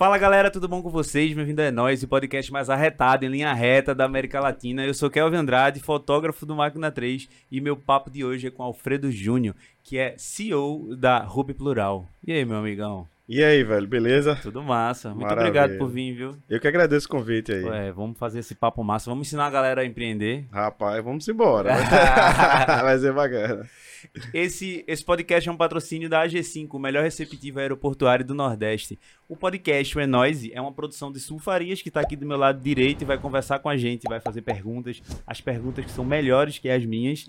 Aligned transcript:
Fala 0.00 0.16
galera, 0.16 0.50
tudo 0.50 0.66
bom 0.66 0.80
com 0.80 0.88
vocês? 0.88 1.34
Bem-vindo 1.34 1.60
a 1.60 1.70
Nós, 1.70 2.02
o 2.02 2.08
podcast 2.08 2.50
mais 2.50 2.70
arretado 2.70 3.26
em 3.26 3.28
linha 3.28 3.52
reta 3.52 3.94
da 3.94 4.06
América 4.06 4.40
Latina. 4.40 4.82
Eu 4.82 4.94
sou 4.94 5.10
Kelvin 5.10 5.36
Andrade, 5.36 5.78
fotógrafo 5.78 6.46
do 6.46 6.56
Máquina 6.56 6.90
3 6.90 7.28
e 7.52 7.60
meu 7.60 7.76
papo 7.76 8.10
de 8.10 8.24
hoje 8.24 8.46
é 8.46 8.50
com 8.50 8.62
Alfredo 8.62 9.12
Júnior, 9.12 9.54
que 9.84 9.98
é 9.98 10.14
CEO 10.16 10.96
da 10.96 11.18
Ruby 11.18 11.52
Plural. 11.52 12.06
E 12.26 12.32
aí, 12.32 12.46
meu 12.46 12.56
amigão? 12.56 13.06
E 13.32 13.44
aí, 13.44 13.62
velho, 13.62 13.86
beleza? 13.86 14.34
Tudo 14.34 14.60
massa. 14.60 15.10
Muito 15.10 15.20
Maravilha. 15.20 15.46
obrigado 15.46 15.78
por 15.78 15.88
vir, 15.88 16.12
viu? 16.14 16.36
Eu 16.48 16.58
que 16.58 16.66
agradeço 16.66 17.06
o 17.06 17.10
convite 17.10 17.52
aí. 17.52 17.62
Ué, 17.62 17.92
vamos 17.92 18.18
fazer 18.18 18.40
esse 18.40 18.56
papo 18.56 18.82
massa, 18.82 19.08
vamos 19.08 19.28
ensinar 19.28 19.46
a 19.46 19.50
galera 19.50 19.82
a 19.82 19.84
empreender. 19.84 20.48
Rapaz, 20.50 21.04
vamos 21.04 21.28
embora. 21.28 21.70
Vai 22.82 22.98
ser 22.98 23.12
bacana. 23.12 23.70
Esse, 24.34 24.84
esse 24.84 25.04
podcast 25.04 25.48
é 25.48 25.52
um 25.52 25.56
patrocínio 25.56 26.08
da 26.08 26.26
AG5, 26.26 26.70
o 26.72 26.78
melhor 26.80 27.04
receptivo 27.04 27.60
aeroportuário 27.60 28.24
do 28.24 28.34
Nordeste. 28.34 28.98
O 29.28 29.36
podcast 29.36 29.96
o 29.96 30.00
É 30.00 30.08
Noise 30.08 30.52
é 30.52 30.60
uma 30.60 30.72
produção 30.72 31.12
de 31.12 31.20
Sulfarias, 31.20 31.80
que 31.80 31.88
está 31.88 32.00
aqui 32.00 32.16
do 32.16 32.26
meu 32.26 32.36
lado 32.36 32.60
direito 32.60 33.02
e 33.02 33.04
vai 33.04 33.16
conversar 33.16 33.60
com 33.60 33.68
a 33.68 33.76
gente, 33.76 34.08
vai 34.08 34.18
fazer 34.18 34.42
perguntas, 34.42 35.00
as 35.24 35.40
perguntas 35.40 35.84
que 35.84 35.92
são 35.92 36.04
melhores 36.04 36.58
que 36.58 36.68
as 36.68 36.84
minhas. 36.84 37.26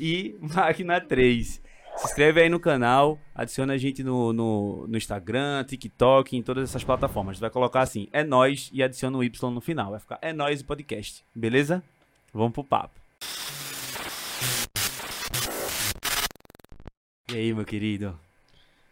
E 0.00 0.36
Máquina 0.40 1.02
3. 1.02 1.62
Se 1.96 2.06
inscreve 2.06 2.42
aí 2.42 2.48
no 2.48 2.58
canal, 2.58 3.18
adiciona 3.34 3.74
a 3.74 3.78
gente 3.78 4.02
no, 4.02 4.32
no, 4.32 4.86
no 4.86 4.96
Instagram, 4.96 5.64
TikTok, 5.64 6.36
em 6.36 6.42
todas 6.42 6.68
essas 6.68 6.82
plataformas. 6.82 7.38
Vai 7.38 7.50
colocar 7.50 7.82
assim, 7.82 8.08
é 8.12 8.24
nós 8.24 8.68
e 8.72 8.82
adiciona 8.82 9.16
o 9.16 9.22
Y 9.22 9.50
no 9.50 9.60
final. 9.60 9.90
Vai 9.90 10.00
ficar 10.00 10.18
é 10.20 10.32
nós 10.32 10.62
podcast, 10.62 11.24
beleza? 11.34 11.82
Vamos 12.32 12.52
pro 12.52 12.64
papo. 12.64 13.00
E 17.30 17.36
aí, 17.36 17.54
meu 17.54 17.64
querido? 17.64 18.18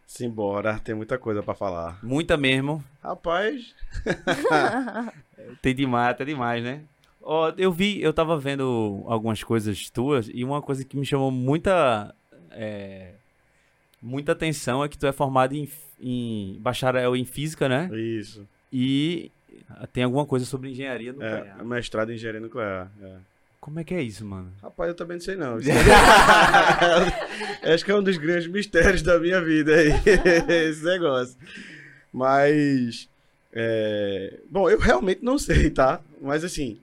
Simbora, 0.06 0.78
tem 0.78 0.94
muita 0.94 1.18
coisa 1.18 1.42
pra 1.42 1.54
falar. 1.54 1.98
Muita 2.02 2.36
mesmo. 2.36 2.84
Rapaz, 3.02 3.74
Tem 5.60 5.74
demais, 5.74 6.10
até 6.10 6.24
demais, 6.24 6.62
né? 6.62 6.82
Ó, 7.20 7.52
eu 7.56 7.72
vi, 7.72 8.00
eu 8.02 8.12
tava 8.12 8.38
vendo 8.38 9.04
algumas 9.06 9.42
coisas 9.42 9.88
tuas 9.90 10.28
e 10.32 10.44
uma 10.44 10.60
coisa 10.60 10.84
que 10.84 10.96
me 10.96 11.06
chamou 11.06 11.30
muita 11.30 12.14
é, 12.54 13.12
muita 14.00 14.32
atenção 14.32 14.82
é 14.84 14.88
que 14.88 14.98
tu 14.98 15.06
é 15.06 15.12
formado 15.12 15.54
em, 15.54 15.68
em 16.00 16.56
bacharel 16.60 17.14
em 17.16 17.24
física, 17.24 17.68
né? 17.68 17.88
isso. 17.96 18.46
E 18.72 19.30
tem 19.92 20.04
alguma 20.04 20.24
coisa 20.26 20.44
sobre 20.46 20.70
engenharia 20.70 21.10
É, 21.10 21.12
nuclear. 21.12 21.64
mestrado 21.64 22.10
em 22.10 22.14
engenharia 22.14 22.40
nuclear. 22.40 22.90
é. 23.02 23.16
Como 23.60 23.78
é 23.78 23.84
que 23.84 23.94
é 23.94 24.02
isso, 24.02 24.24
mano? 24.24 24.52
Rapaz, 24.60 24.88
eu 24.88 24.94
também 24.96 25.18
não 25.18 25.22
sei 25.22 25.36
não. 25.36 25.54
Acho 27.72 27.84
que 27.84 27.92
é 27.92 27.96
um 27.96 28.02
dos 28.02 28.16
grandes 28.16 28.48
mistérios 28.48 29.02
da 29.02 29.20
minha 29.20 29.40
vida 29.40 29.72
aí, 29.76 29.92
esse 30.68 30.84
negócio. 30.84 31.36
Mas, 32.12 33.08
é, 33.52 34.38
bom, 34.50 34.68
eu 34.68 34.78
realmente 34.78 35.24
não 35.24 35.38
sei, 35.38 35.70
tá? 35.70 36.00
Mas 36.20 36.44
assim, 36.44 36.78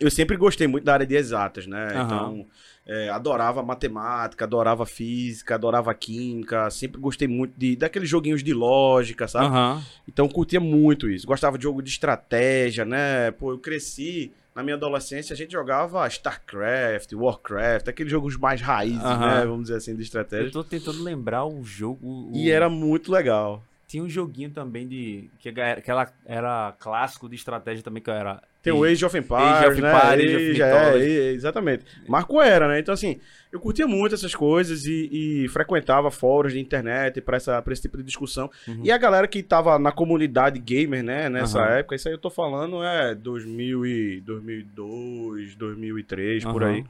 eu 0.00 0.10
sempre 0.10 0.36
gostei 0.36 0.66
muito 0.66 0.84
da 0.84 0.94
área 0.94 1.06
de 1.06 1.14
exatas, 1.16 1.66
né? 1.66 1.88
Aham. 1.94 2.04
Então, 2.04 2.46
é, 2.86 3.08
adorava 3.10 3.62
matemática, 3.62 4.44
adorava 4.44 4.86
física, 4.86 5.54
adorava 5.56 5.92
química, 5.94 6.70
sempre 6.70 7.00
gostei 7.00 7.26
muito 7.26 7.52
de 7.58 7.74
daqueles 7.76 8.08
joguinhos 8.08 8.42
de 8.44 8.54
lógica, 8.54 9.26
sabe? 9.26 9.46
Aham. 9.46 9.82
Então 10.08 10.28
curtia 10.28 10.60
muito 10.60 11.10
isso. 11.10 11.26
Gostava 11.26 11.58
de 11.58 11.64
jogo 11.64 11.82
de 11.82 11.90
estratégia, 11.90 12.84
né? 12.84 13.30
Pô, 13.32 13.50
eu 13.52 13.58
cresci 13.58 14.30
na 14.54 14.62
minha 14.62 14.76
adolescência, 14.76 15.34
a 15.34 15.36
gente 15.36 15.52
jogava 15.52 16.06
StarCraft, 16.08 17.12
Warcraft, 17.12 17.88
aqueles 17.88 18.10
jogos 18.10 18.36
mais 18.38 18.60
raízes, 18.60 19.02
Aham. 19.04 19.40
né? 19.40 19.44
Vamos 19.46 19.62
dizer 19.64 19.76
assim, 19.76 19.92
de 19.94 19.98
Eu 20.00 20.04
estratégia. 20.04 20.50
tô 20.50 20.64
tentando 20.64 21.02
lembrar 21.02 21.44
o 21.44 21.62
jogo. 21.62 21.98
o- 22.06 22.32
E 22.34 22.50
era 22.50 22.68
muito 22.70 23.12
legal. 23.12 23.62
Tinha 23.86 24.02
um 24.02 24.08
joguinho 24.08 24.50
também 24.50 24.86
de. 24.88 25.28
Que 25.38 25.48
era, 25.50 25.80
que 25.80 25.90
ela 25.90 26.10
era 26.24 26.74
clássico 26.78 27.28
de 27.28 27.36
estratégia 27.36 27.82
também, 27.84 28.02
que 28.02 28.10
era. 28.10 28.42
Tem 28.66 28.72
o 28.74 28.82
Age 28.82 29.04
of 29.04 29.16
Empires, 29.16 29.58
Age 29.58 29.66
of 29.68 29.80
né? 29.80 29.88
Empires, 29.88 30.24
Age 30.26 30.36
of 30.36 30.50
Age, 30.50 30.62
é, 30.62 31.28
é, 31.28 31.32
exatamente. 31.32 31.84
Marco 32.08 32.42
era, 32.42 32.66
né? 32.66 32.80
Então, 32.80 32.92
assim, 32.92 33.20
eu 33.52 33.60
curtia 33.60 33.86
muito 33.86 34.14
essas 34.16 34.34
coisas 34.34 34.84
e, 34.84 35.44
e 35.44 35.48
frequentava 35.48 36.10
fóruns 36.10 36.52
de 36.52 36.58
internet 36.58 37.20
pra 37.20 37.36
esse 37.36 37.82
tipo 37.82 37.96
de 37.96 38.02
discussão. 38.02 38.50
Uhum. 38.66 38.80
E 38.82 38.90
a 38.90 38.98
galera 38.98 39.28
que 39.28 39.40
tava 39.40 39.78
na 39.78 39.92
comunidade 39.92 40.58
gamer, 40.58 41.04
né? 41.04 41.28
Nessa 41.28 41.60
Aham. 41.60 41.74
época, 41.76 41.94
isso 41.94 42.08
aí 42.08 42.14
eu 42.14 42.18
tô 42.18 42.28
falando 42.28 42.82
é 42.82 43.14
2000 43.14 43.86
e 43.86 44.20
2002, 44.22 45.54
2003, 45.54 46.44
por 46.44 46.62
Aham. 46.64 46.72
aí. 46.72 46.84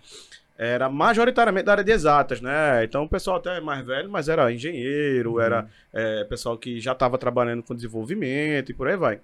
Era 0.59 0.88
majoritariamente 0.88 1.66
da 1.66 1.72
área 1.72 1.84
de 1.84 1.92
exatas, 1.92 2.41
né? 2.41 2.82
Então 2.82 3.03
o 3.04 3.09
pessoal 3.09 3.36
até 3.36 3.59
é 3.59 3.60
mais 3.60 3.84
velho, 3.84 4.09
mas 4.09 4.26
era 4.31 4.50
engenheiro, 4.50 5.32
Uhum. 5.34 5.41
era 5.42 5.66
é, 5.92 6.25
pessoal 6.25 6.56
que 6.56 6.81
já 6.81 6.92
estava 6.92 7.19
trabalhando 7.19 7.62
com 7.62 7.75
desenvolvimento 7.75 8.70
e 8.70 8.75
por 8.75 8.88
aí 8.88 8.97
vai. 8.97 9.20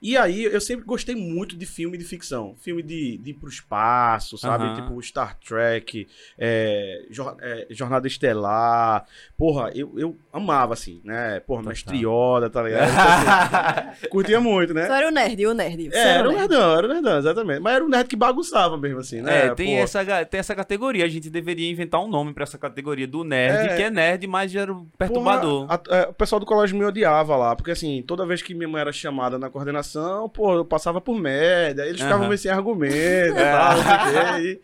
E 0.00 0.16
aí, 0.16 0.44
eu 0.44 0.60
sempre 0.60 0.84
gostei 0.84 1.14
muito 1.16 1.56
de 1.56 1.66
filme 1.66 1.98
de 1.98 2.04
ficção. 2.04 2.54
Filme 2.60 2.82
de, 2.82 3.18
de 3.18 3.30
ir 3.30 3.34
pro 3.34 3.48
espaço, 3.48 4.38
sabe? 4.38 4.64
Aham. 4.64 4.74
Tipo 4.76 5.02
Star 5.02 5.36
Trek, 5.38 6.06
é, 6.38 7.04
Jor- 7.10 7.36
é, 7.40 7.66
Jornada 7.70 8.06
Estelar. 8.06 9.04
Porra, 9.36 9.70
eu, 9.74 9.92
eu 9.98 10.16
amava, 10.32 10.72
assim, 10.74 11.00
né? 11.04 11.40
Porra, 11.40 11.62
Total. 11.62 11.70
Mestre 11.70 11.98
Yoda, 12.06 12.48
tá 12.48 12.62
ligado? 12.62 12.88
Então, 12.90 13.90
assim, 13.92 14.06
curtia 14.10 14.40
muito, 14.40 14.72
né? 14.72 14.86
Só 14.86 14.94
era 14.94 15.08
o 15.08 15.10
nerd, 15.10 15.46
o 15.46 15.52
nerd. 15.54 15.90
É, 15.92 15.98
era 15.98 16.28
o 16.28 16.32
um 16.32 16.34
nerd. 16.36 16.48
nerdão, 16.48 16.76
era 16.78 16.86
um 16.86 16.92
nerdão, 16.92 17.18
exatamente. 17.18 17.60
Mas 17.60 17.74
era 17.74 17.84
um 17.84 17.88
nerd 17.88 18.08
que 18.08 18.16
bagunçava 18.16 18.76
mesmo, 18.78 19.00
assim, 19.00 19.20
né? 19.20 19.46
É, 19.46 19.54
tem 19.54 19.76
essa, 19.78 20.24
tem 20.24 20.38
essa 20.38 20.54
categoria. 20.54 21.04
A 21.04 21.08
gente 21.08 21.28
deveria 21.28 21.68
inventar 21.70 22.00
um 22.00 22.08
nome 22.08 22.32
pra 22.32 22.44
essa 22.44 22.56
categoria 22.58 23.06
do 23.06 23.24
nerd, 23.24 23.70
É. 23.72 23.76
que 23.76 23.82
é 23.82 23.90
nerd, 23.90 24.26
mas 24.28 24.54
era 24.54 24.72
o 24.72 24.86
perturbador. 24.96 25.66
Porra, 25.66 25.82
a- 25.90 25.96
é, 25.96 26.02
o 26.08 26.12
pessoal 26.14 26.38
do 26.38 26.46
colégio 26.46 26.76
me 26.78 26.84
odiava 26.84 27.36
lá, 27.36 27.56
porque 27.56 27.72
assim, 27.72 28.02
toda 28.06 28.24
vez 28.24 28.40
que 28.42 28.54
minha 28.54 28.68
mãe 28.68 28.80
era 28.80 28.92
chamada 28.92 29.38
na 29.38 29.50
coordenação, 29.50 29.87
pô, 30.34 30.54
eu 30.54 30.64
passava 30.64 31.00
por 31.00 31.18
merda, 31.18 31.82
aí 31.82 31.88
eles 31.90 32.00
ficavam 32.00 32.20
Aham. 32.22 32.28
meio 32.28 32.38
sem 32.38 32.50
argumento 32.50 33.38
e 33.38 33.50
tal. 33.52 34.40
E, 34.40 34.60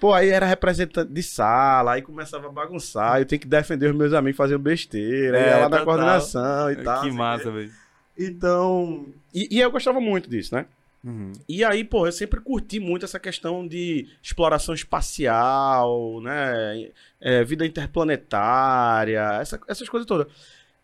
pô, 0.00 0.12
aí 0.14 0.28
era 0.30 0.46
representante 0.46 1.12
de 1.12 1.22
sala, 1.22 1.92
aí 1.94 2.02
começava 2.02 2.46
a 2.46 2.50
bagunçar, 2.50 3.18
eu 3.20 3.24
tenho 3.26 3.40
que 3.40 3.46
defender 3.48 3.90
os 3.90 3.96
meus 3.96 4.12
amigos 4.12 4.36
faziam 4.36 4.58
besteira, 4.58 5.38
É, 5.38 5.48
ia 5.48 5.58
lá 5.58 5.68
na 5.68 5.84
coordenação 5.84 6.70
e 6.70 6.76
tal. 6.76 7.00
que 7.02 7.10
massa, 7.10 7.50
velho. 7.50 7.70
Então, 8.18 9.06
e, 9.32 9.48
e 9.56 9.60
eu 9.60 9.70
gostava 9.70 10.00
muito 10.00 10.28
disso, 10.28 10.54
né? 10.54 10.66
Uhum. 11.04 11.32
E 11.48 11.64
aí, 11.64 11.84
pô, 11.84 12.06
eu 12.06 12.12
sempre 12.12 12.40
curti 12.40 12.80
muito 12.80 13.04
essa 13.04 13.20
questão 13.20 13.66
de 13.66 14.08
exploração 14.20 14.74
espacial, 14.74 16.20
né? 16.20 16.88
É, 17.20 17.44
vida 17.44 17.64
interplanetária, 17.64 19.38
essa- 19.40 19.60
essas 19.68 19.88
coisas 19.88 20.06
todas. 20.06 20.26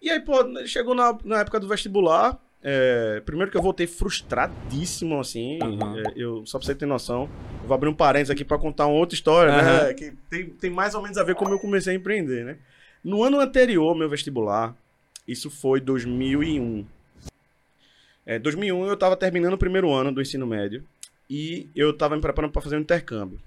E 0.01 0.11
aí, 0.11 0.21
pô, 0.21 0.35
chegou 0.67 0.95
na, 0.95 1.17
na 1.25 1.41
época 1.41 1.59
do 1.59 1.67
vestibular. 1.69 2.39
É, 2.67 3.21
primeiro 3.27 3.51
que 3.51 3.59
eu 3.59 3.63
voltei 3.63 3.87
frustradíssimo, 3.87 5.21
assim. 5.21 5.59
Uhum. 5.63 5.99
é, 5.99 6.03
eu, 6.17 6.47
só 6.47 6.59
pra 6.59 6.67
você 6.67 6.75
ter 6.75 6.87
noção, 6.87 7.29
eu 7.61 7.69
vou 7.69 7.75
abrir 7.75 7.91
um 7.91 7.95
parênteses 7.95 8.31
aqui 8.31 8.43
pra 8.43 8.57
contar 8.57 8.87
uma 8.87 8.97
outra 8.97 9.15
história, 9.15 9.55
né? 9.55 9.93
Que 9.93 10.13
tem, 10.31 10.47
tem 10.49 10.71
mais 10.71 10.95
ou 10.95 11.03
menos 11.03 11.19
a 11.19 11.23
ver 11.23 11.35
com 11.35 11.45
como 11.45 11.55
eu 11.55 11.61
comecei 11.61 11.93
a 11.93 11.97
empreender, 11.97 12.43
né? 12.43 12.57
No 13.05 13.23
ano 13.23 13.39
anterior, 13.39 13.95
meu 13.95 14.09
vestibular, 14.09 14.75
isso 15.29 15.51
foi 15.51 15.79
2001. 15.79 16.87
É, 18.25 18.39
2001 18.39 18.87
eu 18.87 18.97
tava 18.97 19.15
terminando 19.15 19.53
o 19.53 19.59
primeiro 19.59 19.93
ano 19.93 20.11
do 20.11 20.23
ensino 20.23 20.47
médio 20.47 20.83
e 21.29 21.69
eu 21.77 21.95
tava 21.95 22.17
me 22.17 22.23
preparando 22.23 22.51
para 22.51 22.63
fazer 22.63 22.79
um 22.79 22.81
intercâmbio. 22.81 23.39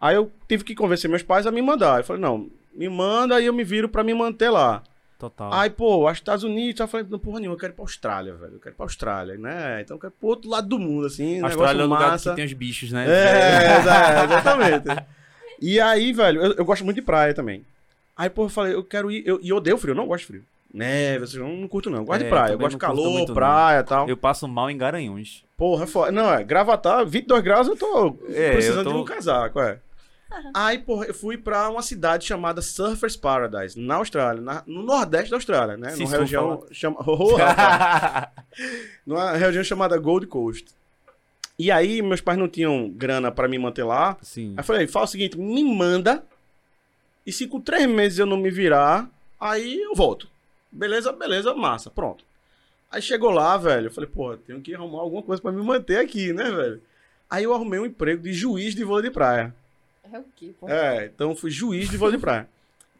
Aí 0.00 0.16
eu 0.16 0.32
tive 0.48 0.64
que 0.64 0.74
convencer 0.74 1.08
meus 1.08 1.22
pais 1.22 1.46
a 1.46 1.52
me 1.52 1.62
mandar. 1.62 2.00
Eu 2.00 2.04
falei, 2.04 2.20
não, 2.20 2.50
me 2.74 2.88
manda 2.88 3.40
e 3.40 3.46
eu 3.46 3.52
me 3.52 3.62
viro 3.62 3.88
para 3.88 4.02
me 4.02 4.12
manter 4.12 4.50
lá. 4.50 4.82
Total. 5.30 5.52
Aí, 5.54 5.70
pô, 5.70 6.06
acho 6.06 6.20
que 6.20 6.22
Estados 6.22 6.44
Unidos, 6.44 6.78
eu 6.80 6.86
falei, 6.88 7.06
não, 7.08 7.18
porra 7.18 7.40
nenhuma, 7.40 7.54
eu 7.54 7.58
quero 7.60 7.72
ir 7.72 7.76
pra 7.76 7.84
Austrália, 7.84 8.34
velho. 8.34 8.54
Eu 8.54 8.60
quero 8.60 8.74
ir 8.74 8.76
pra 8.76 8.84
Austrália, 8.84 9.36
né? 9.38 9.80
Então 9.80 9.96
eu 9.96 10.00
quero 10.00 10.12
ir 10.12 10.16
pro 10.20 10.28
outro 10.28 10.50
lado 10.50 10.68
do 10.68 10.78
mundo, 10.78 11.06
assim, 11.06 11.40
A 11.40 11.46
Austrália 11.46 11.80
é 11.82 11.84
o 11.84 11.88
lugar 11.88 12.18
que 12.18 12.34
tem 12.34 12.44
os 12.44 12.52
bichos, 12.52 12.92
né? 12.92 13.06
É, 13.08 13.78
exa- 13.80 14.24
exatamente. 14.24 14.86
E 15.60 15.80
aí, 15.80 16.12
velho, 16.12 16.42
eu, 16.42 16.52
eu 16.54 16.64
gosto 16.64 16.84
muito 16.84 16.96
de 16.96 17.02
praia 17.02 17.32
também. 17.32 17.64
Aí, 18.16 18.28
pô, 18.28 18.44
eu 18.44 18.48
falei, 18.48 18.74
eu 18.74 18.84
quero 18.84 19.10
ir. 19.10 19.22
Eu, 19.26 19.38
e 19.42 19.48
eu 19.48 19.56
odeio 19.56 19.78
frio, 19.78 19.92
eu 19.92 19.96
não 19.96 20.06
gosto 20.06 20.20
de 20.22 20.26
frio. 20.26 20.42
Neve, 20.72 21.24
eu 21.38 21.44
não, 21.44 21.56
não 21.56 21.68
curto, 21.68 21.88
não. 21.88 21.98
Eu 22.00 22.04
gosto 22.04 22.20
É, 22.20 22.24
de 22.24 22.30
praia. 22.30 22.52
Eu 22.52 22.58
gosto 22.58 22.72
de 22.72 22.78
calor, 22.78 23.10
muito, 23.10 23.32
praia 23.32 23.78
e 23.80 23.84
tal. 23.84 24.08
Eu 24.08 24.16
passo 24.16 24.46
mal 24.48 24.68
em 24.70 24.76
Garanhuns. 24.76 25.44
Porra, 25.56 25.84
é 25.84 25.86
foda. 25.86 26.10
Não, 26.10 26.32
é, 26.34 26.42
gravatar, 26.42 27.06
22 27.06 27.42
graus, 27.44 27.68
eu 27.68 27.76
tô 27.76 28.16
É, 28.28 28.50
precisando 28.52 28.80
eu 28.80 28.84
tô- 28.84 28.92
de 28.92 28.96
um 28.98 29.04
casaco, 29.04 29.60
é. 29.60 29.78
Aí, 30.54 30.78
porra, 30.78 31.06
eu 31.06 31.14
fui 31.14 31.36
pra 31.36 31.68
uma 31.68 31.82
cidade 31.82 32.24
chamada 32.26 32.60
Surfers 32.62 33.16
Paradise, 33.16 33.78
na 33.78 33.96
Austrália, 33.96 34.40
na- 34.40 34.62
no 34.66 34.82
nordeste 34.82 35.30
da 35.30 35.36
Austrália, 35.36 35.76
né? 35.76 35.90
Numa 36.04 36.10
região, 36.20 36.66
chama... 36.72 36.96
Oh, 37.06 37.36
numa 39.06 39.32
região 39.32 39.62
chamada 39.64 39.96
Gold 39.98 40.26
Coast. 40.26 40.66
E 41.58 41.70
aí, 41.70 42.02
meus 42.02 42.20
pais 42.20 42.38
não 42.38 42.48
tinham 42.48 42.88
grana 42.90 43.30
pra 43.30 43.46
me 43.46 43.58
manter 43.58 43.84
lá. 43.84 44.16
Sim. 44.22 44.50
Aí 44.56 44.58
eu 44.58 44.64
falei, 44.64 44.86
fala 44.86 45.04
o 45.04 45.08
seguinte, 45.08 45.38
me 45.38 45.62
manda. 45.62 46.24
E 47.26 47.32
se 47.32 47.46
com 47.46 47.60
três 47.60 47.86
meses 47.88 48.18
eu 48.18 48.26
não 48.26 48.36
me 48.36 48.50
virar, 48.50 49.08
aí 49.40 49.80
eu 49.80 49.94
volto. 49.94 50.28
Beleza, 50.70 51.12
beleza, 51.12 51.54
massa, 51.54 51.90
pronto. 51.90 52.24
Aí 52.90 53.00
chegou 53.00 53.30
lá, 53.30 53.56
velho, 53.56 53.86
eu 53.86 53.90
falei, 53.92 54.10
pô, 54.10 54.36
tenho 54.36 54.60
que 54.60 54.74
arrumar 54.74 55.00
alguma 55.00 55.22
coisa 55.22 55.40
pra 55.40 55.52
me 55.52 55.62
manter 55.62 55.98
aqui, 55.98 56.32
né, 56.32 56.50
velho? 56.50 56.82
Aí 57.30 57.44
eu 57.44 57.54
arrumei 57.54 57.78
um 57.80 57.86
emprego 57.86 58.22
de 58.22 58.32
juiz 58.32 58.74
de 58.74 58.84
vôlei 58.84 59.04
de 59.08 59.10
praia. 59.14 59.54
É 60.12 60.18
o 60.18 60.24
quê, 60.36 60.52
pô? 60.60 60.68
É, 60.68 61.06
então 61.14 61.30
eu 61.30 61.36
fui 61.36 61.50
juiz 61.50 61.88
de 61.88 61.96
vôlei 61.96 62.16
de 62.16 62.20
praia. 62.20 62.46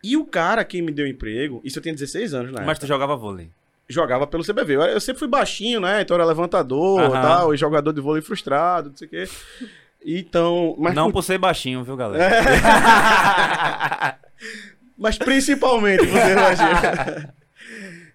E 0.02 0.16
o 0.16 0.24
cara 0.26 0.64
que 0.64 0.82
me 0.82 0.92
deu 0.92 1.06
emprego, 1.06 1.60
isso 1.64 1.78
eu 1.78 1.82
tinha 1.82 1.94
16 1.94 2.34
anos, 2.34 2.52
né? 2.52 2.62
Mas 2.66 2.78
tu 2.78 2.86
jogava 2.86 3.16
vôlei. 3.16 3.48
jogava 3.88 4.26
pelo 4.26 4.44
CBV. 4.44 4.74
Eu, 4.74 4.82
eu 4.82 5.00
sempre 5.00 5.18
fui 5.20 5.28
baixinho, 5.28 5.80
né? 5.80 6.02
Então 6.02 6.14
era 6.14 6.24
levantador, 6.24 7.10
tal, 7.12 7.54
e 7.54 7.56
jogador 7.56 7.92
de 7.92 8.00
vôlei 8.00 8.20
frustrado, 8.22 8.90
não 8.90 8.96
sei 8.96 9.06
o 9.06 9.10
quê. 9.10 9.28
Então, 10.04 10.74
mas 10.78 10.94
Não 10.94 11.06
por- 11.06 11.14
por 11.14 11.22
ser 11.22 11.38
baixinho, 11.38 11.82
viu, 11.82 11.96
galera? 11.96 12.24
Mas 14.96 15.18
principalmente, 15.18 16.06
você 16.06 16.32
imagina. 16.32 17.34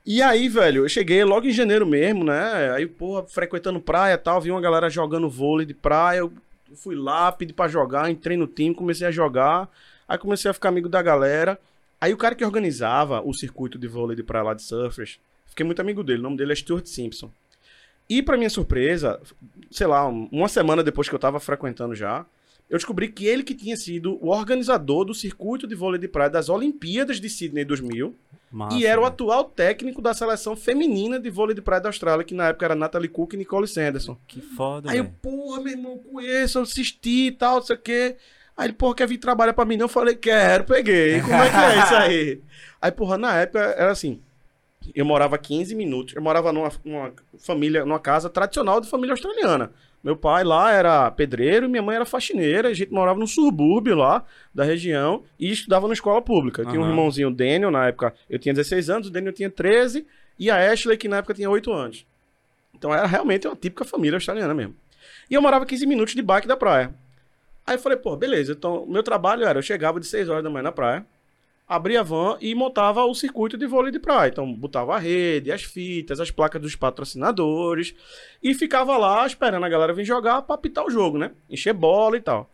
E 0.05 0.21
aí, 0.21 0.47
velho, 0.47 0.85
eu 0.85 0.89
cheguei 0.89 1.23
logo 1.23 1.45
em 1.45 1.51
janeiro 1.51 1.85
mesmo, 1.85 2.23
né? 2.23 2.71
Aí, 2.75 2.87
porra, 2.87 3.25
frequentando 3.27 3.79
praia 3.81 4.13
e 4.13 4.17
tal, 4.17 4.39
vi 4.39 4.49
uma 4.49 4.61
galera 4.61 4.89
jogando 4.89 5.29
vôlei 5.29 5.65
de 5.65 5.73
praia. 5.73 6.19
Eu 6.19 6.31
fui 6.75 6.95
lá, 6.95 7.31
pedi 7.31 7.53
pra 7.53 7.67
jogar, 7.67 8.09
entrei 8.09 8.37
no 8.37 8.47
time, 8.47 8.73
comecei 8.75 9.05
a 9.07 9.11
jogar. 9.11 9.69
Aí 10.07 10.17
comecei 10.17 10.49
a 10.49 10.53
ficar 10.53 10.69
amigo 10.69 10.89
da 10.89 11.01
galera. 11.01 11.59
Aí 12.01 12.13
o 12.13 12.17
cara 12.17 12.35
que 12.35 12.45
organizava 12.45 13.21
o 13.21 13.33
circuito 13.33 13.77
de 13.77 13.87
vôlei 13.87 14.15
de 14.15 14.23
praia 14.23 14.43
lá 14.43 14.53
de 14.53 14.63
Surfers, 14.63 15.19
fiquei 15.47 15.65
muito 15.65 15.81
amigo 15.81 16.03
dele. 16.03 16.19
O 16.19 16.23
nome 16.23 16.37
dele 16.37 16.53
é 16.53 16.55
Stuart 16.55 16.85
Simpson. 16.87 17.29
E 18.09 18.23
pra 18.23 18.37
minha 18.37 18.49
surpresa, 18.49 19.21
sei 19.69 19.85
lá, 19.85 20.07
um- 20.07 20.27
uma 20.31 20.47
semana 20.47 20.81
depois 20.83 21.07
que 21.07 21.13
eu 21.13 21.19
tava 21.19 21.39
frequentando 21.39 21.93
já, 21.93 22.25
eu 22.69 22.77
descobri 22.77 23.09
que 23.09 23.25
ele 23.25 23.43
que 23.43 23.53
tinha 23.53 23.75
sido 23.75 24.17
o 24.23 24.29
organizador 24.29 25.05
do 25.05 25.13
circuito 25.13 25.67
de 25.67 25.75
vôlei 25.75 25.99
de 25.99 26.07
praia 26.07 26.29
das 26.29 26.49
Olimpíadas 26.49 27.19
de 27.19 27.29
Sydney 27.29 27.65
2000 27.65 28.15
Massa, 28.51 28.77
e 28.77 28.85
era 28.85 28.99
o 28.99 29.03
velho. 29.03 29.13
atual 29.13 29.43
técnico 29.45 30.01
da 30.01 30.13
seleção 30.13 30.55
feminina 30.55 31.19
de 31.19 31.29
vôlei 31.29 31.55
de 31.55 31.61
praia 31.61 31.81
da 31.81 31.89
Austrália, 31.89 32.23
que 32.23 32.33
na 32.33 32.47
época 32.47 32.65
era 32.65 32.75
Natalie 32.75 33.09
Cook 33.09 33.33
e 33.33 33.37
Nicole 33.37 33.67
Sanderson. 33.67 34.17
Que 34.27 34.41
foda, 34.41 34.91
Aí 34.91 34.97
eu, 34.97 35.05
porra, 35.21 35.61
meu 35.61 35.73
irmão, 35.73 35.97
conheço, 35.97 36.59
assisti 36.59 37.27
e 37.27 37.31
tal, 37.31 37.57
não 37.57 37.61
sei 37.61 37.75
o 37.75 37.79
quê. 37.79 38.17
Aí 38.57 38.67
ele, 38.67 38.73
porra, 38.73 38.95
quer 38.95 39.07
vir 39.07 39.17
trabalhar 39.17 39.53
pra 39.53 39.65
mim? 39.65 39.77
Não, 39.77 39.85
eu 39.85 39.89
falei, 39.89 40.15
quero, 40.15 40.63
peguei. 40.63 41.21
Como 41.21 41.33
é 41.33 41.49
que 41.49 41.55
é 41.55 41.83
isso 41.83 41.95
aí? 41.95 42.41
Aí, 42.81 42.91
porra, 42.91 43.17
na 43.17 43.35
época 43.35 43.59
era 43.59 43.91
assim, 43.91 44.21
eu 44.95 45.05
morava 45.05 45.37
15 45.37 45.75
minutos, 45.75 46.15
eu 46.15 46.21
morava 46.21 46.51
numa, 46.51 46.71
numa 46.83 47.13
família, 47.37 47.85
numa 47.85 47.99
casa 47.99 48.29
tradicional 48.29 48.79
de 48.81 48.89
família 48.89 49.13
australiana. 49.13 49.71
Meu 50.03 50.15
pai 50.15 50.43
lá 50.43 50.71
era 50.71 51.11
pedreiro 51.11 51.65
e 51.65 51.69
minha 51.69 51.81
mãe 51.81 51.95
era 51.95 52.05
faxineira. 52.05 52.69
A 52.69 52.73
gente 52.73 52.91
morava 52.91 53.19
num 53.19 53.27
subúrbio 53.27 53.95
lá 53.95 54.23
da 54.53 54.63
região 54.63 55.23
e 55.37 55.51
estudava 55.51 55.87
na 55.87 55.93
escola 55.93 56.21
pública. 56.21 56.65
Tinha 56.65 56.79
um 56.79 56.87
irmãozinho, 56.87 57.27
o 57.27 57.33
Daniel, 57.33 57.69
na 57.69 57.87
época 57.87 58.13
eu 58.29 58.39
tinha 58.39 58.53
16 58.53 58.89
anos, 58.89 59.07
o 59.09 59.11
Daniel 59.11 59.33
tinha 59.33 59.49
13 59.49 60.05
e 60.37 60.49
a 60.49 60.71
Ashley, 60.71 60.97
que 60.97 61.07
na 61.07 61.17
época 61.17 61.33
tinha 61.33 61.49
8 61.49 61.71
anos. 61.71 62.05
Então 62.73 62.93
era 62.93 63.05
realmente 63.05 63.45
uma 63.45 63.55
típica 63.55 63.83
família 63.83 64.15
australiana 64.15 64.53
mesmo. 64.53 64.75
E 65.29 65.33
eu 65.33 65.41
morava 65.41 65.65
15 65.65 65.85
minutos 65.85 66.15
de 66.15 66.21
bike 66.21 66.47
da 66.47 66.55
praia. 66.55 66.93
Aí 67.67 67.75
eu 67.75 67.79
falei, 67.79 67.97
pô, 67.97 68.15
beleza. 68.15 68.53
Então, 68.53 68.85
meu 68.87 69.03
trabalho 69.03 69.43
era, 69.43 69.59
eu 69.59 69.63
chegava 69.63 69.99
de 69.99 70.07
6 70.07 70.29
horas 70.29 70.43
da 70.43 70.49
manhã 70.49 70.63
na 70.63 70.71
praia, 70.71 71.05
abria 71.69 71.99
a 71.99 72.03
van 72.03 72.35
e 72.41 72.55
montava 72.55 73.05
o 73.05 73.13
circuito 73.13 73.55
de 73.55 73.67
vôlei 73.67 73.91
de 73.91 73.99
praia. 73.99 74.29
Então, 74.29 74.51
botava 74.51 74.95
a 74.95 74.99
rede, 74.99 75.51
as 75.51 75.61
fitas, 75.63 76.19
as 76.19 76.31
placas 76.31 76.59
dos 76.59 76.75
patrocinadores 76.75 77.93
e 78.41 78.53
ficava 78.55 78.97
lá 78.97 79.25
esperando 79.27 79.63
a 79.65 79.69
galera 79.69 79.93
vir 79.93 80.03
jogar 80.03 80.41
pra 80.41 80.55
apitar 80.55 80.83
o 80.83 80.89
jogo, 80.89 81.17
né? 81.19 81.31
Encher 81.49 81.73
bola 81.73 82.17
e 82.17 82.21
tal. 82.21 82.49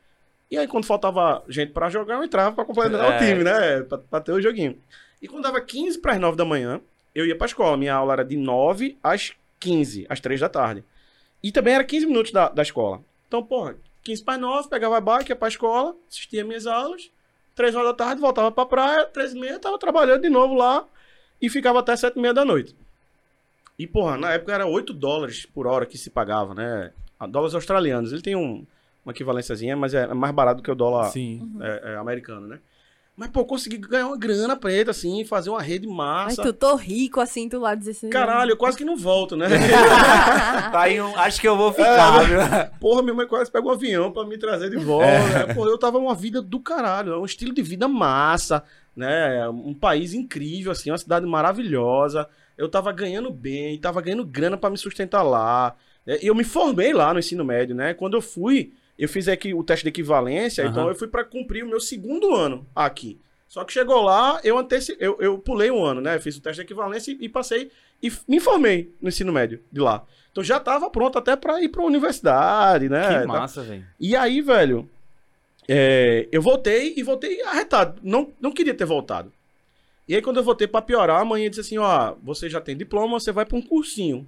E 0.51 0.57
aí, 0.57 0.67
quando 0.67 0.85
faltava 0.85 1.43
gente 1.47 1.71
pra 1.71 1.89
jogar, 1.89 2.15
eu 2.15 2.23
entrava 2.23 2.53
pra 2.53 2.65
completar 2.65 3.13
É. 3.13 3.15
o 3.15 3.19
time, 3.25 3.43
né? 3.43 3.81
Pra, 3.83 3.97
pra 3.97 4.19
ter 4.21 4.31
o 4.33 4.41
joguinho. 4.41 4.77
E 5.21 5.27
quando 5.27 5.43
dava 5.43 5.59
15 5.61 5.99
para 5.99 6.13
as 6.13 6.19
9 6.19 6.37
da 6.37 6.45
manhã, 6.45 6.79
eu 7.15 7.25
ia 7.25 7.35
pra 7.37 7.47
escola. 7.47 7.77
Minha 7.77 7.95
aula 7.95 8.13
era 8.13 8.25
de 8.25 8.35
9 8.37 8.97
às 9.01 9.33
15, 9.59 10.05
às 10.09 10.19
3 10.19 10.39
da 10.41 10.49
tarde. 10.49 10.83
E 11.41 11.51
também 11.51 11.73
era 11.73 11.83
15 11.83 12.05
minutos 12.05 12.31
da, 12.31 12.49
da 12.49 12.61
escola. 12.61 13.01
Então, 13.27 13.41
porra, 13.41 13.75
15 14.03 14.23
para 14.23 14.37
9, 14.37 14.69
pegava 14.69 14.97
a 14.97 15.01
bike, 15.01 15.31
ia 15.31 15.35
pra 15.35 15.47
escola, 15.47 15.95
assistia 16.07 16.43
minhas 16.45 16.67
aulas. 16.67 17.09
3 17.55 17.73
horas 17.73 17.89
da 17.89 17.93
tarde, 17.93 18.21
voltava 18.21 18.51
pra 18.51 18.65
praia. 18.65 19.05
3 19.05 19.33
e 19.33 19.39
meia, 19.39 19.59
tava 19.59 19.79
trabalhando 19.79 20.21
de 20.21 20.29
novo 20.29 20.53
lá. 20.53 20.85
E 21.41 21.49
ficava 21.49 21.79
até 21.79 21.95
7 21.95 22.17
e 22.17 22.21
meia 22.21 22.33
da 22.33 22.45
noite. 22.45 22.75
E, 23.77 23.87
porra, 23.87 24.17
na 24.17 24.33
época 24.33 24.53
era 24.53 24.65
8 24.65 24.93
dólares 24.93 25.45
por 25.45 25.67
hora 25.67 25.85
que 25.85 25.97
se 25.97 26.09
pagava, 26.09 26.53
né? 26.53 26.91
A 27.19 27.25
Dólares 27.25 27.55
australianos. 27.55 28.11
Ele 28.11 28.21
tem 28.21 28.35
um, 28.35 28.65
uma 29.03 29.11
equivalênciazinha, 29.11 29.75
mas 29.75 29.93
é 29.93 30.13
mais 30.13 30.33
barato 30.33 30.61
que 30.61 30.71
o 30.71 30.75
dólar 30.75 31.09
Sim. 31.11 31.57
é, 31.61 31.93
é, 31.93 31.95
americano, 31.95 32.47
né? 32.47 32.59
Mas, 33.17 33.29
pô, 33.29 33.39
eu 33.39 33.45
consegui 33.45 33.77
ganhar 33.77 34.07
uma 34.07 34.17
grana 34.17 34.57
preta, 34.57 34.91
assim, 34.91 35.23
fazer 35.23 35.49
uma 35.49 35.61
rede 35.61 35.87
Mas 35.87 35.95
massa. 35.95 36.43
tu 36.43 36.51
tô 36.51 36.75
rico 36.75 37.21
assim, 37.21 37.47
tu 37.47 37.59
lá 37.59 37.73
16 37.73 38.11
Caralho, 38.11 38.51
eu 38.51 38.57
quase 38.57 38.75
que 38.77 38.83
não 38.83 38.97
volto, 38.97 39.37
né? 39.37 39.47
Tá 40.71 40.81
aí 40.81 41.01
um... 41.01 41.15
Acho 41.17 41.39
que 41.39 41.47
eu 41.47 41.55
vou 41.55 41.71
ficar, 41.71 42.21
É, 42.23 42.25
viu? 42.25 42.39
Porra, 42.79 43.01
minha 43.01 43.13
mãe 43.13 43.25
quase 43.27 43.49
pega 43.49 43.65
um 43.65 43.71
avião 43.71 44.11
pra 44.11 44.25
me 44.25 44.37
trazer 44.37 44.69
de 44.69 44.77
volta. 44.77 45.45
né? 45.47 45.53
Porra, 45.53 45.69
eu 45.69 45.77
tava 45.77 45.97
uma 45.97 46.13
vida 46.13 46.41
do 46.41 46.59
caralho. 46.59 47.13
É 47.13 47.17
um 47.17 47.25
estilo 47.25 47.53
de 47.53 47.61
vida 47.61 47.87
massa, 47.87 48.63
né? 48.95 49.47
Um 49.49 49.73
país 49.73 50.13
incrível, 50.13 50.71
assim, 50.73 50.91
uma 50.91 50.97
cidade 50.97 51.25
maravilhosa. 51.25 52.27
Eu 52.57 52.67
tava 52.69 52.91
ganhando 52.91 53.31
bem, 53.31 53.79
tava 53.79 54.01
ganhando 54.01 54.25
grana 54.25 54.57
pra 54.57 54.69
me 54.69 54.77
sustentar 54.77 55.23
lá. 55.23 55.75
né? 56.05 56.17
E 56.21 56.27
eu 56.27 56.35
me 56.35 56.43
formei 56.43 56.93
lá 56.93 57.13
no 57.13 57.19
ensino 57.19 57.45
médio, 57.45 57.75
né? 57.75 57.93
Quando 57.93 58.15
eu 58.17 58.21
fui, 58.21 58.73
eu 58.97 59.09
fiz 59.09 59.27
aqui 59.27 59.53
o 59.53 59.63
teste 59.63 59.83
de 59.83 59.89
equivalência, 59.89 60.63
Aham. 60.63 60.71
então 60.71 60.87
eu 60.89 60.95
fui 60.95 61.07
pra 61.07 61.23
cumprir 61.23 61.63
o 61.63 61.67
meu 61.67 61.79
segundo 61.79 62.33
ano 62.33 62.65
aqui. 62.75 63.19
Só 63.47 63.63
que 63.63 63.71
chegou 63.71 64.01
lá, 64.01 64.39
eu, 64.43 64.57
anteci... 64.57 64.97
eu, 64.99 65.17
eu 65.19 65.37
pulei 65.37 65.69
um 65.71 65.83
ano, 65.83 66.01
né? 66.01 66.19
Fiz 66.19 66.35
o 66.37 66.41
teste 66.41 66.57
de 66.61 66.65
equivalência 66.65 67.11
e, 67.11 67.17
e 67.25 67.29
passei 67.29 67.71
e 68.01 68.11
me 68.27 68.39
formei 68.39 68.93
no 69.01 69.07
ensino 69.09 69.31
médio 69.31 69.61
de 69.71 69.79
lá. 69.79 70.03
Então 70.31 70.43
já 70.43 70.59
tava 70.59 70.89
pronto 70.89 71.17
até 71.17 71.35
pra 71.35 71.61
ir 71.61 71.69
pra 71.69 71.83
universidade, 71.83 72.89
né? 72.89 73.07
Que 73.07 73.19
Tá- 73.21 73.27
massa, 73.27 73.63
velho. 73.63 73.85
E 73.99 74.15
aí, 74.15 74.41
velho, 74.41 74.89
é, 75.67 76.27
eu 76.31 76.41
voltei 76.41 76.93
e 76.97 77.03
voltei 77.03 77.41
arretado. 77.43 77.99
Não, 78.03 78.31
não 78.39 78.51
queria 78.51 78.73
ter 78.73 78.85
voltado. 78.85 79.31
E 80.07 80.15
aí, 80.15 80.21
quando 80.21 80.37
eu 80.37 80.43
voltei 80.43 80.67
pra 80.67 80.81
piorar, 80.81 81.21
a 81.21 81.25
mãe 81.25 81.49
disse 81.49 81.61
assim: 81.61 81.77
Ó, 81.77 82.15
você 82.21 82.49
já 82.49 82.61
tem 82.61 82.75
diploma, 82.77 83.19
você 83.19 83.31
vai 83.31 83.45
pra 83.45 83.57
um 83.57 83.61
cursinho. 83.61 84.27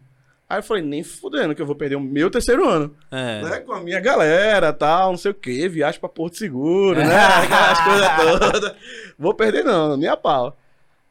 Aí 0.50 0.60
eu 0.60 0.64
falei: 0.64 0.84
Nem 0.84 1.04
fudendo, 1.04 1.54
que 1.54 1.62
eu 1.62 1.66
vou 1.66 1.76
perder 1.76 1.96
o 1.96 2.00
meu 2.02 2.30
terceiro 2.30 2.68
ano. 2.68 2.96
É. 3.12 3.42
Né? 3.42 3.60
Com 3.62 3.74
a 3.74 3.82
minha 3.82 4.00
galera 4.00 4.72
tal, 4.72 5.12
não 5.12 5.18
sei 5.18 5.32
o 5.32 5.36
quê, 5.36 5.68
viagem 5.68 6.00
pra 6.00 6.08
Porto 6.10 6.38
Seguro, 6.38 6.98
né? 7.00 7.16
Aquelas 7.44 7.84
coisas 7.84 8.52
todas. 8.52 8.76
Vou 9.18 9.34
perder, 9.34 9.64
não, 9.64 9.98
nem 9.98 10.10
a 10.10 10.16
pau. 10.18 10.58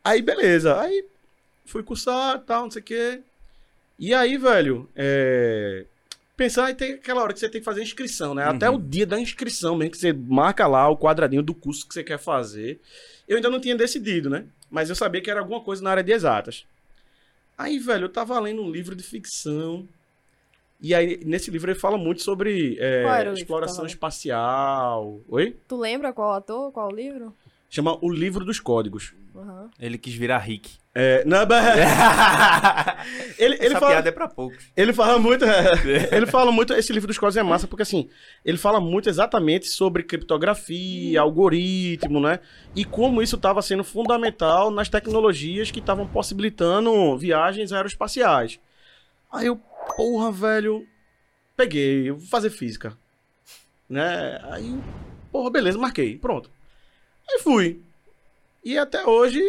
Aí, 0.03 0.23
beleza. 0.23 0.81
Aí 0.81 1.05
fui 1.65 1.83
cursar 1.83 2.39
tal, 2.41 2.63
não 2.65 2.71
sei 2.71 2.81
o 2.81 2.85
quê. 2.85 3.21
E 3.99 4.15
aí, 4.15 4.37
velho, 4.39 4.89
é... 4.95 5.85
pensar, 6.37 6.67
aí 6.67 6.75
tem 6.75 6.93
aquela 6.95 7.23
hora 7.23 7.33
que 7.33 7.41
você 7.41 7.49
tem 7.49 7.61
que 7.61 7.65
fazer 7.65 7.81
a 7.81 7.83
inscrição, 7.85 8.35
né? 8.35 8.45
Até 8.45 8.69
Uhum. 8.71 8.77
o 8.77 8.81
dia 8.81 9.07
da 9.07 9.19
inscrição 9.19 9.75
mesmo, 9.77 9.91
que 9.93 9.99
você 9.99 10.13
marca 10.13 10.67
lá 10.67 10.89
o 10.89 10.97
quadradinho 10.97 11.43
do 11.43 11.55
curso 11.55 11.87
que 11.89 11.95
você 11.95 12.05
quer 12.05 12.19
fazer. 12.19 12.81
Eu 13.27 13.37
ainda 13.37 13.51
não 13.51 13.59
tinha 13.61 13.75
decidido, 13.75 14.31
né? 14.31 14.45
Mas 14.71 14.89
eu 14.91 14.95
sabia 14.95 15.21
que 15.21 15.31
era 15.31 15.41
alguma 15.41 15.61
coisa 15.61 15.83
na 15.83 15.91
área 15.91 16.03
de 16.05 16.13
exatas. 16.13 16.65
Aí, 17.57 17.79
velho, 17.79 18.05
eu 18.05 18.09
tava 18.09 18.39
lendo 18.39 18.63
um 18.63 18.71
livro 18.71 18.95
de 18.95 19.03
ficção. 19.03 19.89
E 20.81 20.95
aí, 20.95 21.25
nesse 21.25 21.51
livro, 21.51 21.71
ele 21.71 21.79
fala 21.79 21.97
muito 21.97 22.23
sobre 22.23 22.77
é, 22.79 23.03
livro 23.03 23.33
exploração 23.33 23.77
tava? 23.79 23.89
espacial. 23.89 25.21
Oi? 25.29 25.57
Tu 25.67 25.77
lembra 25.77 26.13
qual 26.13 26.33
ator, 26.33 26.71
qual 26.71 26.91
livro? 26.91 27.35
Chama 27.71 27.99
O 28.03 28.11
Livro 28.11 28.45
dos 28.45 28.61
Códigos. 28.61 29.15
Aham. 29.35 29.71
Ele 29.79 29.99
quis 29.99 30.15
virar 30.15 30.39
Rick. 30.39 30.77
É, 30.99 31.23
não, 31.27 31.37
ele, 33.37 33.57
ele, 33.57 33.67
Essa 33.67 33.79
fala, 33.79 33.93
piada 33.93 34.09
é 34.09 34.13
pra 34.13 34.27
poucos. 34.27 34.65
ele 34.75 34.95
fala 34.95 35.19
muito. 35.19 35.45
é, 35.45 36.09
ele 36.11 36.25
fala 36.25 36.51
muito. 36.51 36.73
Esse 36.73 36.91
livro 36.91 37.07
dos 37.07 37.19
códigos 37.19 37.37
é 37.37 37.43
massa, 37.43 37.69
porque 37.69 37.83
assim, 37.83 38.09
ele 38.43 38.57
fala 38.57 38.81
muito 38.81 39.07
exatamente 39.07 39.69
sobre 39.69 40.03
criptografia, 40.03 41.21
algoritmo, 41.21 42.19
né? 42.19 42.41
E 42.75 42.83
como 42.83 43.21
isso 43.21 43.37
estava 43.37 43.61
sendo 43.61 43.85
fundamental 43.85 44.71
nas 44.71 44.89
tecnologias 44.89 45.71
que 45.71 45.81
estavam 45.81 46.07
possibilitando 46.07 47.15
viagens 47.19 47.75
aeroespaciais. 47.75 48.59
Aí 49.31 49.49
eu, 49.49 49.61
porra, 49.99 50.33
velho, 50.33 50.87
peguei, 51.55 52.09
eu 52.09 52.17
vou 52.17 52.27
fazer 52.27 52.49
física. 52.49 52.97
Né? 53.87 54.41
Aí, 54.45 54.75
porra, 55.31 55.51
beleza, 55.51 55.77
marquei, 55.77 56.17
pronto. 56.17 56.51
Aí 57.31 57.39
fui. 57.41 57.83
E 58.65 58.79
até 58.79 59.05
hoje, 59.05 59.43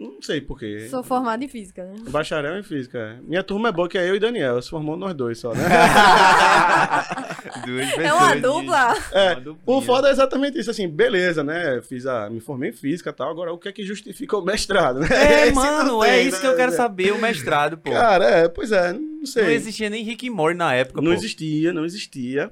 não 0.00 0.22
sei 0.22 0.40
porquê. 0.40 0.86
Sou 0.88 1.02
formada 1.02 1.44
em 1.44 1.48
física, 1.48 1.84
né? 1.84 1.94
Bacharel 2.08 2.58
em 2.58 2.62
física. 2.62 2.98
é. 2.98 3.16
Minha 3.22 3.42
turma 3.42 3.68
é 3.68 3.72
boa, 3.72 3.88
que 3.88 3.98
é 3.98 4.08
eu 4.08 4.16
e 4.16 4.20
Daniel. 4.20 4.60
Se 4.62 4.70
formou 4.70 4.96
nós 4.96 5.14
dois 5.14 5.38
só, 5.38 5.52
né? 5.52 5.62
Duas 7.66 7.98
É 7.98 8.12
uma 8.12 8.36
dupla. 8.36 8.94
É, 9.12 9.36
Uma 9.66 9.78
o 9.78 9.82
foda 9.82 10.08
é 10.08 10.12
exatamente 10.12 10.58
isso, 10.58 10.70
assim, 10.70 10.88
beleza, 10.88 11.42
né? 11.44 11.80
Fiz 11.82 12.06
a, 12.06 12.28
me 12.30 12.40
formei 12.40 12.70
em 12.70 12.72
física 12.72 13.10
e 13.10 13.12
tal, 13.12 13.30
agora 13.30 13.52
o 13.52 13.58
que 13.58 13.68
é 13.68 13.72
que 13.72 13.84
justifica 13.84 14.36
o 14.36 14.44
mestrado, 14.44 15.00
né? 15.00 15.08
É, 15.10 15.50
mano, 15.52 15.92
não 15.92 16.04
é 16.04 16.18
tem, 16.18 16.28
isso 16.28 16.36
né? 16.36 16.40
que 16.40 16.46
eu 16.46 16.56
quero 16.56 16.72
saber, 16.72 17.12
o 17.12 17.18
mestrado, 17.20 17.76
pô. 17.78 17.90
Cara, 17.90 18.24
é, 18.24 18.48
pois 18.48 18.72
é, 18.72 18.92
não 18.92 19.26
sei. 19.26 19.44
não 19.44 19.50
existia 19.50 19.90
nem 19.90 20.04
Rick 20.04 20.26
e 20.26 20.30
Morty 20.30 20.56
na 20.56 20.74
época, 20.74 21.00
Não 21.00 21.10
pô. 21.12 21.16
existia, 21.16 21.72
não 21.72 21.84
existia. 21.84 22.50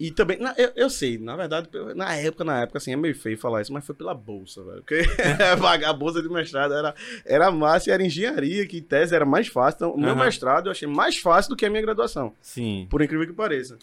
E 0.00 0.12
também, 0.12 0.38
na- 0.38 0.54
eu, 0.56 0.70
eu 0.76 0.88
sei, 0.88 1.18
na 1.18 1.34
verdade, 1.34 1.68
na 1.96 2.14
época, 2.14 2.44
na 2.44 2.60
época, 2.62 2.78
assim, 2.78 2.92
é 2.92 2.96
meio 2.96 3.16
feio 3.16 3.36
falar 3.36 3.62
isso, 3.62 3.72
mas 3.72 3.84
foi 3.84 3.94
pela 3.96 4.14
bolsa, 4.14 4.62
velho. 4.62 4.76
Porque 4.76 5.02
pagar 5.60 5.90
a 5.90 5.92
bolsa 5.92 6.22
de 6.22 6.28
mestrado 6.28 6.72
era, 6.72 6.94
era 7.24 7.50
massa 7.50 7.90
e 7.90 7.92
era 7.92 8.02
engenharia, 8.04 8.64
que 8.66 8.80
tese 8.80 9.14
era 9.14 9.24
mais 9.26 9.48
fácil. 9.48 9.76
Então, 9.76 9.90
o 9.94 9.98
meu 10.00 10.10
Aham. 10.14 10.24
mestrado 10.24 10.66
eu 10.66 10.70
achei 10.70 10.86
mais 10.86 11.16
fácil 11.18 11.50
do 11.50 11.56
que 11.56 11.66
a 11.66 11.70
minha 11.70 11.82
graduação, 11.82 12.32
Sim. 12.40 12.86
por 12.88 13.02
incrível 13.02 13.26
que 13.26 13.32
pareça. 13.32 13.76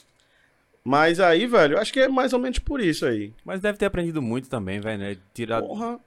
Mas 0.84 1.20
aí, 1.20 1.48
velho, 1.48 1.74
eu 1.76 1.80
acho 1.82 1.92
que 1.92 2.00
é 2.00 2.08
mais 2.08 2.32
ou 2.32 2.40
menos 2.40 2.60
por 2.60 2.80
isso 2.80 3.06
aí. 3.06 3.34
Mas 3.44 3.60
deve 3.60 3.78
ter 3.78 3.86
aprendido 3.86 4.22
muito 4.22 4.48
também, 4.48 4.80
velho, 4.80 5.00
né? 5.00 5.18
Tirar... 5.34 5.62
Porra. 5.62 6.00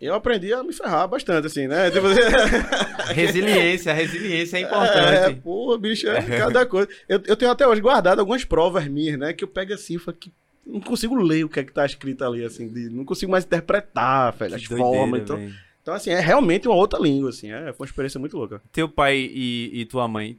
Eu 0.00 0.14
aprendi 0.14 0.52
a 0.52 0.62
me 0.64 0.72
ferrar 0.72 1.06
bastante, 1.08 1.46
assim, 1.46 1.66
né? 1.68 1.90
Tipo, 1.90 2.06
Resiliência, 3.14 3.92
resiliência 3.92 4.56
é 4.58 4.60
É, 4.60 4.64
importante. 4.64 5.40
porra, 5.40 5.78
bicho, 5.78 6.08
é 6.08 6.22
cada 6.38 6.66
coisa. 6.66 6.88
Eu, 7.08 7.20
eu 7.26 7.36
tenho 7.36 7.50
até 7.50 7.66
hoje 7.66 7.80
guardado 7.80 8.18
algumas 8.20 8.44
provas 8.44 8.86
minhas, 8.88 9.18
né? 9.18 9.32
Que 9.32 9.44
eu 9.44 9.48
pego 9.48 9.72
assim 9.74 9.94
e 9.94 9.98
falo 9.98 10.16
que 10.16 10.32
não 10.66 10.80
consigo 10.80 11.14
ler 11.16 11.44
o 11.44 11.48
que 11.48 11.60
é 11.60 11.64
que 11.64 11.72
tá 11.72 11.84
escrito 11.84 12.24
ali, 12.24 12.44
assim, 12.44 12.68
de- 12.68 12.88
não 12.88 13.04
consigo 13.04 13.30
mais 13.32 13.44
interpretar, 13.44 14.32
velho, 14.32 14.54
as 14.54 14.62
doideira, 14.68 14.92
formas. 14.92 15.20
Então, 15.22 15.52
então, 15.82 15.94
assim, 15.94 16.10
é 16.10 16.20
realmente 16.20 16.68
uma 16.68 16.76
outra 16.76 16.98
língua, 17.00 17.30
assim, 17.30 17.50
é, 17.52 17.72
foi 17.72 17.84
uma 17.84 17.90
experiência 17.90 18.20
muito 18.20 18.36
louca. 18.36 18.62
Teu 18.72 18.88
pai 18.88 19.16
e, 19.18 19.70
e 19.80 19.84
tua 19.84 20.06
mãe. 20.06 20.38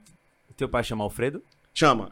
Teu 0.55 0.69
pai 0.69 0.83
chama 0.83 1.03
Alfredo? 1.03 1.43
Chama. 1.73 2.11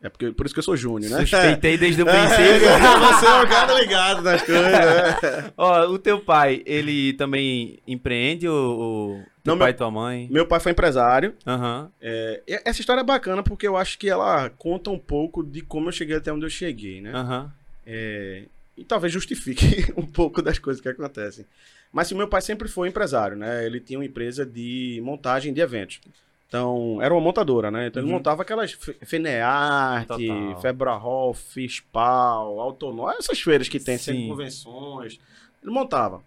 É 0.00 0.08
porque, 0.08 0.30
por 0.30 0.46
isso 0.46 0.54
que 0.54 0.60
eu 0.60 0.64
sou 0.64 0.76
Júnior, 0.76 1.10
né? 1.10 1.18
Suspeitei 1.26 1.76
desde 1.76 2.02
o 2.04 2.08
É, 2.08 2.12
princípio. 2.12 2.68
você 2.70 3.26
é 3.26 3.34
um 3.42 3.48
cara 3.48 3.74
ligado 3.80 4.22
nas 4.22 4.42
coisas. 4.42 4.62
né? 4.64 5.52
Ó, 5.58 5.86
o 5.88 5.98
teu 5.98 6.20
pai, 6.20 6.62
ele 6.64 7.14
também 7.14 7.80
empreende 7.86 8.46
ou, 8.46 8.78
ou 8.78 9.22
teu 9.42 9.54
Não, 9.54 9.58
pai 9.58 9.70
e 9.70 9.74
tua 9.74 9.90
mãe? 9.90 10.28
Meu 10.30 10.46
pai 10.46 10.60
foi 10.60 10.70
empresário. 10.70 11.34
Aham. 11.44 11.90
É, 12.00 12.42
essa 12.64 12.80
história 12.80 13.00
é 13.00 13.04
bacana 13.04 13.42
porque 13.42 13.66
eu 13.66 13.76
acho 13.76 13.98
que 13.98 14.08
ela 14.08 14.48
conta 14.50 14.88
um 14.88 14.98
pouco 14.98 15.42
de 15.42 15.62
como 15.62 15.88
eu 15.88 15.92
cheguei 15.92 16.16
até 16.16 16.32
onde 16.32 16.46
eu 16.46 16.50
cheguei, 16.50 17.00
né? 17.00 17.10
Aham. 17.12 17.50
É, 17.84 18.42
e 18.76 18.84
talvez 18.84 19.12
justifique 19.12 19.92
um 19.98 20.06
pouco 20.06 20.40
das 20.40 20.60
coisas 20.60 20.80
que 20.80 20.88
acontecem. 20.88 21.44
Mas 21.92 22.10
o 22.12 22.16
meu 22.16 22.28
pai 22.28 22.40
sempre 22.40 22.68
foi 22.68 22.86
empresário, 22.86 23.36
né? 23.36 23.66
Ele 23.66 23.80
tinha 23.80 23.98
uma 23.98 24.04
empresa 24.04 24.46
de 24.46 25.00
montagem 25.02 25.52
de 25.52 25.60
eventos. 25.60 26.00
Então, 26.48 26.98
era 27.02 27.12
uma 27.12 27.20
montadora, 27.20 27.70
né? 27.70 27.88
Então, 27.88 28.00
ele 28.02 28.10
Uhum. 28.10 28.16
montava 28.16 28.40
aquelas 28.42 28.72
Fe- 28.72 28.96
Fenearte, 29.04 30.06
Total. 30.08 30.60
Febrahol, 30.62 31.34
Fispal, 31.34 32.58
Autonó, 32.58 33.10
essas 33.10 33.38
feiras 33.40 33.68
que 33.68 33.78
tem, 33.78 33.98
sempre 33.98 34.22
Sim. 34.22 34.28
convenções. 34.28 35.20
Ele 35.62 35.70
montava. 35.72 36.22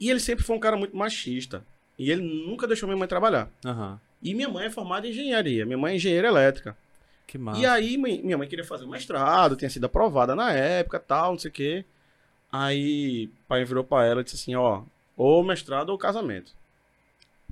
E 0.00 0.10
ele 0.10 0.18
sempre 0.18 0.44
foi 0.44 0.56
um 0.56 0.60
cara 0.60 0.76
muito 0.76 0.96
machista. 0.96 1.62
E 1.98 2.10
ele 2.10 2.22
nunca 2.22 2.66
deixou 2.66 2.88
minha 2.88 2.96
mãe 2.98 3.06
trabalhar. 3.06 3.48
Aham. 3.64 4.00
E 4.22 4.34
minha 4.34 4.48
mãe 4.48 4.66
é 4.66 4.70
formada 4.70 5.06
em 5.06 5.10
engenharia. 5.10 5.66
Minha 5.66 5.76
mãe 5.78 5.92
é 5.92 5.96
engenheira 5.96 6.28
elétrica. 6.28 6.76
Que 7.26 7.36
massa. 7.36 7.60
E 7.60 7.66
aí, 7.66 7.98
mi- 7.98 8.22
minha 8.22 8.38
mãe 8.38 8.48
queria 8.48 8.64
fazer 8.64 8.84
um 8.84 8.88
mestrado, 8.90 9.56
tinha 9.56 9.68
sido 9.70 9.84
aprovada 9.84 10.34
na 10.34 10.52
época, 10.52 10.98
tal, 10.98 11.32
não 11.32 11.38
sei 11.38 11.50
o 11.50 11.52
quê. 11.54 11.84
Aí, 12.50 13.26
o 13.26 13.46
pai 13.48 13.64
virou 13.64 13.84
pra 13.84 14.04
ela 14.06 14.20
e 14.20 14.24
disse 14.24 14.36
assim, 14.36 14.54
ó, 14.54 14.82
ou 15.16 15.42
mestrado 15.44 15.90
ou 15.90 15.98
casamento. 15.98 16.52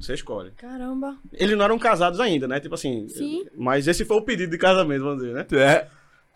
Você 0.01 0.15
escolhe. 0.15 0.51
Caramba. 0.57 1.17
Eles 1.33 1.57
não 1.57 1.65
eram 1.65 1.79
casados 1.79 2.21
ainda, 2.21 2.49
né? 2.49 2.59
Tipo 2.59 2.75
assim. 2.75 3.09
Sim. 3.09 3.45
Mas 3.57 3.87
esse 3.87 4.05
foi 4.05 4.17
o 4.17 4.23
pedido 4.23 4.51
de 4.51 4.59
casamento, 4.59 5.05
vamos 5.05 5.23
dizer, 5.23 5.35
né? 5.35 5.47
É, 5.53 5.87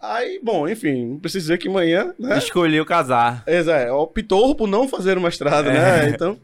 Aí, 0.06 0.38
bom, 0.42 0.68
enfim, 0.68 1.06
não 1.06 1.18
preciso 1.18 1.44
dizer 1.44 1.58
que 1.58 1.68
manhã, 1.68 2.14
né? 2.18 2.36
escolheu 2.36 2.84
casar. 2.84 3.42
Exato, 3.46 3.92
optou 3.94 4.54
por 4.54 4.68
não 4.68 4.86
fazer 4.86 5.16
o 5.16 5.20
mestrado, 5.20 5.66
né? 5.66 6.06
É. 6.06 6.08
Então. 6.10 6.38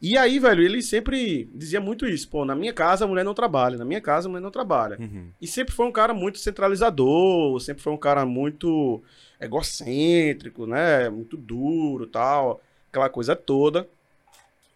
E 0.00 0.16
aí, 0.16 0.38
velho, 0.38 0.62
ele 0.62 0.82
sempre 0.82 1.48
dizia 1.54 1.80
muito 1.80 2.06
isso. 2.06 2.28
Pô, 2.28 2.44
na 2.44 2.54
minha 2.54 2.72
casa 2.72 3.04
a 3.04 3.08
mulher 3.08 3.24
não 3.24 3.34
trabalha, 3.34 3.76
na 3.76 3.84
minha 3.84 4.00
casa 4.00 4.26
a 4.26 4.30
mulher 4.30 4.42
não 4.42 4.50
trabalha. 4.50 4.96
Uhum. 4.98 5.28
E 5.40 5.46
sempre 5.46 5.74
foi 5.74 5.86
um 5.86 5.92
cara 5.92 6.14
muito 6.14 6.38
centralizador, 6.38 7.58
sempre 7.60 7.82
foi 7.82 7.92
um 7.92 7.96
cara 7.96 8.24
muito 8.24 9.02
egocêntrico, 9.40 10.66
né? 10.66 11.08
Muito 11.08 11.36
duro 11.36 12.06
tal, 12.06 12.60
aquela 12.90 13.08
coisa 13.08 13.34
toda. 13.36 13.88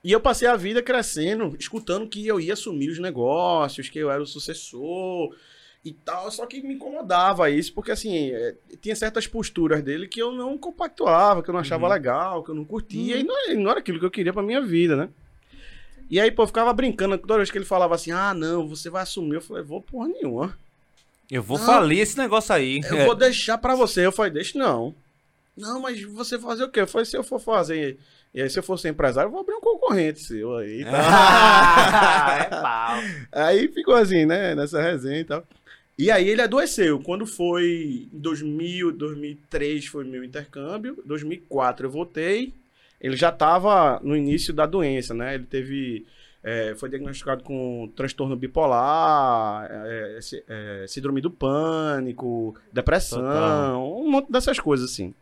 E 0.04 0.10
eu 0.10 0.20
passei 0.20 0.48
a 0.48 0.56
vida 0.56 0.82
crescendo, 0.82 1.54
escutando 1.58 2.08
que 2.08 2.26
eu 2.26 2.40
ia 2.40 2.54
assumir 2.54 2.90
os 2.90 2.98
negócios, 2.98 3.88
que 3.88 3.98
eu 3.98 4.10
era 4.10 4.22
o 4.22 4.26
sucessor 4.26 5.34
e 5.84 5.92
tal. 5.92 6.30
Só 6.30 6.44
que 6.46 6.60
me 6.60 6.74
incomodava 6.74 7.48
isso, 7.50 7.72
porque 7.72 7.92
assim, 7.92 8.30
é, 8.32 8.56
tinha 8.80 8.96
certas 8.96 9.26
posturas 9.28 9.82
dele 9.82 10.08
que 10.08 10.20
eu 10.20 10.32
não 10.32 10.58
compactuava, 10.58 11.42
que 11.42 11.50
eu 11.50 11.52
não 11.52 11.60
achava 11.60 11.86
Uhum. 11.86 11.92
legal, 11.92 12.42
que 12.42 12.50
eu 12.50 12.54
não 12.54 12.64
curtia, 12.64 13.16
e 13.16 13.22
não, 13.22 13.34
não 13.54 13.70
era 13.70 13.78
aquilo 13.80 14.00
que 14.00 14.04
eu 14.06 14.10
queria 14.10 14.32
pra 14.32 14.42
minha 14.42 14.60
vida, 14.60 14.96
né? 14.96 15.08
E 16.10 16.20
aí, 16.20 16.30
pô, 16.30 16.42
eu 16.42 16.46
ficava 16.48 16.72
brincando 16.74 17.16
toda 17.16 17.36
vez 17.36 17.50
que 17.50 17.56
ele 17.56 17.64
falava 17.64 17.94
assim: 17.94 18.10
ah, 18.10 18.34
não, 18.34 18.68
você 18.68 18.90
vai 18.90 19.02
assumir. 19.02 19.36
Eu 19.36 19.40
falei, 19.40 19.62
vou 19.62 19.80
porra 19.80 20.08
nenhuma. 20.08 20.58
Eu 21.30 21.42
vou 21.42 21.58
Não. 21.58 21.64
falir 21.64 22.00
esse 22.00 22.18
negócio 22.18 22.54
aí. 22.54 22.80
Eu 22.90 23.06
vou 23.06 23.14
deixar 23.14 23.56
pra 23.56 23.74
você. 23.74 24.04
Eu 24.04 24.12
falei, 24.12 24.30
deixa 24.30 24.58
não. 24.58 24.94
Não, 25.56 25.80
mas 25.80 26.02
você 26.02 26.38
fazer 26.38 26.64
o 26.64 26.68
quê? 26.68 26.80
Eu 26.80 26.86
falei, 26.86 27.06
se 27.06 27.16
eu 27.16 27.22
for 27.24 27.38
fazer. 27.40 27.98
E 28.34 28.40
aí, 28.40 28.48
se 28.48 28.58
eu 28.58 28.62
for 28.62 28.78
ser 28.78 28.88
empresário, 28.88 29.28
eu 29.28 29.32
vou 29.32 29.40
abrir 29.42 29.54
um 29.54 29.60
concorrente 29.60 30.20
seu 30.20 30.56
aí. 30.56 30.84
Tá? 30.84 32.38
é 32.40 32.48
pau. 32.48 32.98
aí 33.32 33.68
ficou 33.68 33.94
assim, 33.94 34.24
né? 34.24 34.54
Nessa 34.54 34.80
resenha 34.80 35.20
e 35.20 35.24
tal. 35.24 35.46
E 35.98 36.10
aí 36.10 36.28
ele 36.28 36.40
adoeceu. 36.40 36.98
Quando 37.00 37.26
foi 37.26 38.08
em 38.12 38.18
2000, 38.18 38.92
2003 38.92 39.86
foi 39.86 40.04
meu 40.04 40.24
intercâmbio. 40.24 40.98
2004 41.04 41.86
eu 41.86 41.90
voltei. 41.90 42.54
Ele 43.00 43.16
já 43.16 43.28
estava 43.28 44.00
no 44.02 44.16
início 44.16 44.54
da 44.54 44.64
doença, 44.64 45.12
né? 45.12 45.34
Ele 45.34 45.44
teve. 45.44 46.06
é, 46.42 46.74
foi 46.76 46.88
diagnosticado 46.88 47.42
com 47.44 47.92
transtorno 47.94 48.34
bipolar, 48.36 49.68
é, 49.70 50.18
sí- 50.22 50.42
é, 50.48 50.86
síndrome 50.88 51.20
do 51.20 51.30
pânico, 51.30 52.54
depressão, 52.72 53.20
Total. 53.20 54.00
um 54.00 54.10
monte 54.10 54.32
dessas 54.32 54.58
coisas 54.58 54.90
assim. 54.90 55.12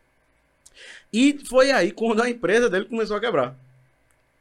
E 1.13 1.37
foi 1.45 1.71
aí 1.71 1.91
quando 1.91 2.21
a 2.21 2.29
empresa 2.29 2.69
dele 2.69 2.85
começou 2.85 3.17
a 3.17 3.19
quebrar. 3.19 3.55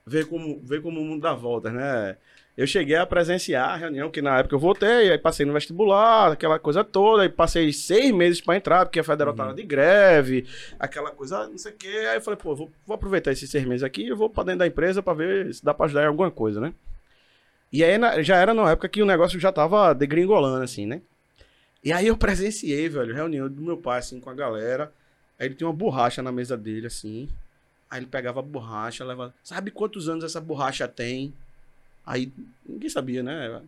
Ver 0.07 0.27
como, 0.27 0.61
ver 0.63 0.83
como 0.83 1.01
o 1.01 1.05
mundo 1.05 1.23
dá 1.23 1.35
voltas, 1.35 1.73
né? 1.73 2.17
Eu 2.57 2.67
cheguei 2.67 2.97
a 2.97 3.07
presenciar 3.07 3.71
a 3.71 3.77
reunião, 3.77 4.11
que 4.11 4.21
na 4.21 4.39
época 4.39 4.55
eu 4.55 4.59
voltei, 4.59 5.11
aí 5.11 5.17
passei 5.19 5.47
no 5.47 5.53
vestibular, 5.53 6.33
aquela 6.33 6.59
coisa 6.59 6.85
toda, 6.85 7.23
aí 7.23 7.29
passei 7.29 7.73
seis 7.73 8.11
meses 8.13 8.41
pra 8.41 8.57
entrar, 8.57 8.85
porque 8.85 9.01
a 9.01 9.05
federal 9.05 9.33
Uhum. 9.33 9.37
tava 9.37 9.55
de 9.55 9.63
greve, 9.63 10.47
aquela 10.79 11.11
coisa, 11.11 11.49
não 11.49 11.57
sei 11.57 11.73
o 11.73 11.77
quê. 11.77 12.07
Aí 12.11 12.17
eu 12.17 12.21
falei, 12.21 12.39
pô, 12.39 12.55
vou, 12.55 12.71
vou 12.87 12.95
aproveitar 12.95 13.33
esses 13.33 13.49
seis 13.51 13.65
meses 13.65 13.83
aqui 13.83 14.09
e 14.09 14.13
vou 14.15 14.29
pra 14.29 14.43
dentro 14.45 14.59
da 14.61 14.67
empresa 14.67 15.03
pra 15.03 15.15
ver 15.15 15.55
se 15.55 15.65
dá 15.65 15.73
pra 15.73 15.87
ajudar 15.87 16.03
em 16.03 16.07
alguma 16.09 16.31
coisa, 16.31 16.61
né? 16.61 16.75
E 17.73 17.85
aí 17.85 17.97
na- 17.97 18.21
já 18.23 18.37
era 18.37 18.53
numa 18.53 18.71
época 18.73 18.89
que 18.89 19.03
o 19.03 19.07
negócio 19.07 19.39
já 19.39 19.53
tava 19.53 19.95
degringolando, 19.95 20.63
assim, 20.65 20.87
né? 20.87 21.01
E 21.83 21.93
aí 21.93 22.09
eu 22.09 22.17
presenciei, 22.17 22.89
velho, 22.89 23.15
reunião 23.15 23.49
do 23.49 23.63
meu 23.63 23.77
pai, 23.77 24.01
assim, 24.01 24.21
com 24.21 24.29
a 24.29 24.35
galera. 24.35 24.93
Aí 25.41 25.47
ele 25.47 25.55
tinha 25.55 25.67
uma 25.67 25.73
borracha 25.75 26.23
na 26.23 26.31
mesa 26.31 26.55
dele, 26.55 26.87
assim. 26.87 27.27
Aí 27.91 27.99
ele 27.99 28.07
pegava 28.07 28.41
a 28.41 28.43
borracha, 28.43 29.03
levava. 29.05 29.35
Sabe 29.43 29.71
quantos 29.71 30.07
anos 30.07 30.23
essa 30.23 30.41
borracha 30.41 30.87
tem? 30.87 31.33
Aí 32.07 32.31
ninguém 32.69 32.91
sabia, 32.91 33.23
né? 33.23 33.63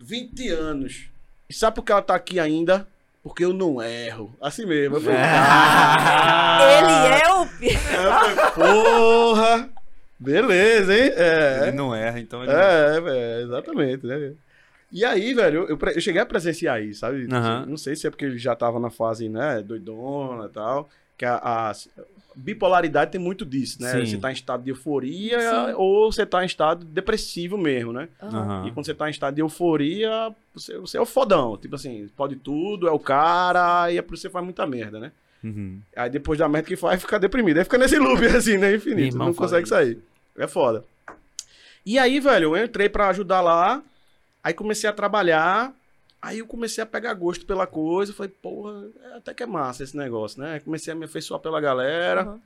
20 0.00 0.48
anos. 0.48 1.04
E 1.50 1.52
sabe 1.52 1.76
por 1.76 1.84
que 1.84 1.92
ela 1.92 2.00
tá 2.00 2.14
aqui 2.14 2.40
ainda? 2.40 2.88
Porque 3.22 3.44
eu 3.44 3.52
não 3.52 3.80
erro. 3.82 4.34
Assim 4.40 4.64
mesmo. 4.64 4.96
Eu 4.96 5.00
falei, 5.02 5.18
Ele 6.78 7.22
é 7.22 7.32
o. 7.34 7.46
falei, 7.46 8.36
porra! 8.54 9.68
Beleza, 10.18 10.96
hein? 10.96 11.12
É. 11.14 11.60
Ele 11.64 11.72
não 11.72 11.94
erra, 11.94 12.20
então 12.20 12.42
ele 12.42 12.52
É, 12.52 13.02
é, 13.06 13.42
exatamente, 13.42 14.06
né? 14.06 14.32
E 14.90 15.04
aí, 15.04 15.34
velho, 15.34 15.66
eu, 15.68 15.78
eu 15.94 16.00
cheguei 16.00 16.20
a 16.20 16.26
presenciar 16.26 16.82
isso, 16.82 17.00
sabe? 17.00 17.26
Aham. 17.30 17.66
Não 17.66 17.76
sei 17.76 17.96
se 17.96 18.06
é 18.06 18.10
porque 18.10 18.24
ele 18.24 18.38
já 18.38 18.54
tava 18.54 18.78
na 18.78 18.90
fase, 18.90 19.28
né, 19.28 19.62
doidona 19.62 20.46
e 20.46 20.48
tal. 20.48 20.88
Que 21.22 21.26
a, 21.26 21.36
a 21.36 21.72
bipolaridade 22.34 23.12
tem 23.12 23.20
muito 23.20 23.46
disso, 23.46 23.80
né? 23.80 23.92
Sim. 23.92 24.06
Você 24.06 24.18
tá 24.18 24.30
em 24.30 24.34
estado 24.34 24.64
de 24.64 24.70
euforia 24.70 25.38
Sim. 25.38 25.74
ou 25.76 26.10
você 26.10 26.26
tá 26.26 26.42
em 26.42 26.46
estado 26.46 26.84
depressivo 26.84 27.56
mesmo, 27.56 27.92
né? 27.92 28.08
Aham. 28.20 28.66
E 28.66 28.72
quando 28.72 28.86
você 28.86 28.92
tá 28.92 29.06
em 29.06 29.12
estado 29.12 29.32
de 29.36 29.40
euforia, 29.40 30.34
você, 30.52 30.76
você 30.78 30.98
é 30.98 31.00
o 31.00 31.06
fodão. 31.06 31.56
Tipo 31.56 31.76
assim, 31.76 32.10
pode 32.16 32.34
tudo, 32.34 32.88
é 32.88 32.90
o 32.90 32.98
cara, 32.98 33.88
e 33.92 33.98
é 33.98 34.02
por 34.02 34.14
isso 34.14 34.22
que 34.22 34.28
você 34.28 34.32
faz 34.32 34.44
muita 34.44 34.66
merda, 34.66 34.98
né? 34.98 35.12
Uhum. 35.44 35.80
Aí 35.94 36.10
depois 36.10 36.40
da 36.40 36.48
merda 36.48 36.66
que 36.66 36.74
faz, 36.74 37.00
fica 37.00 37.20
deprimido. 37.20 37.58
Aí 37.58 37.62
fica 37.64 37.78
nesse 37.78 38.00
loop 38.00 38.26
assim, 38.26 38.58
né? 38.58 38.74
Infinito. 38.74 39.14
Irmão, 39.14 39.28
não 39.28 39.34
consegue 39.34 39.62
isso. 39.62 39.72
sair. 39.72 39.98
É 40.36 40.48
foda. 40.48 40.84
E 41.86 42.00
aí, 42.00 42.18
velho, 42.18 42.56
eu 42.56 42.64
entrei 42.64 42.88
pra 42.88 43.10
ajudar 43.10 43.42
lá. 43.42 43.80
Aí 44.42 44.52
comecei 44.52 44.90
a 44.90 44.92
trabalhar. 44.92 45.72
Aí 46.22 46.38
eu 46.38 46.46
comecei 46.46 46.82
a 46.82 46.86
pegar 46.86 47.12
gosto 47.14 47.44
pela 47.44 47.66
coisa. 47.66 48.14
Falei, 48.14 48.30
porra, 48.30 48.86
até 49.16 49.34
que 49.34 49.42
é 49.42 49.46
massa 49.46 49.82
esse 49.82 49.96
negócio, 49.96 50.40
né? 50.40 50.60
Comecei 50.60 50.92
a 50.92 50.96
me 50.96 51.04
afeiçoar 51.04 51.40
pela 51.40 51.60
galera. 51.60 52.22
Aham. 52.22 52.40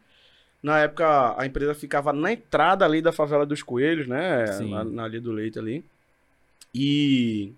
Na 0.63 0.81
época, 0.81 1.41
a 1.41 1.47
empresa 1.47 1.75
ficava 1.75 2.13
na 2.13 2.33
entrada 2.33 2.85
ali 2.85 3.01
da 3.03 3.13
favela 3.13 3.45
dos 3.45 3.63
Coelhos, 3.63 4.09
né? 4.09 4.47
Na, 4.63 4.83
na 4.83 5.07
Linha 5.07 5.21
do 5.21 5.31
Leite 5.31 5.59
ali. 5.59 5.85
E. 6.75 7.53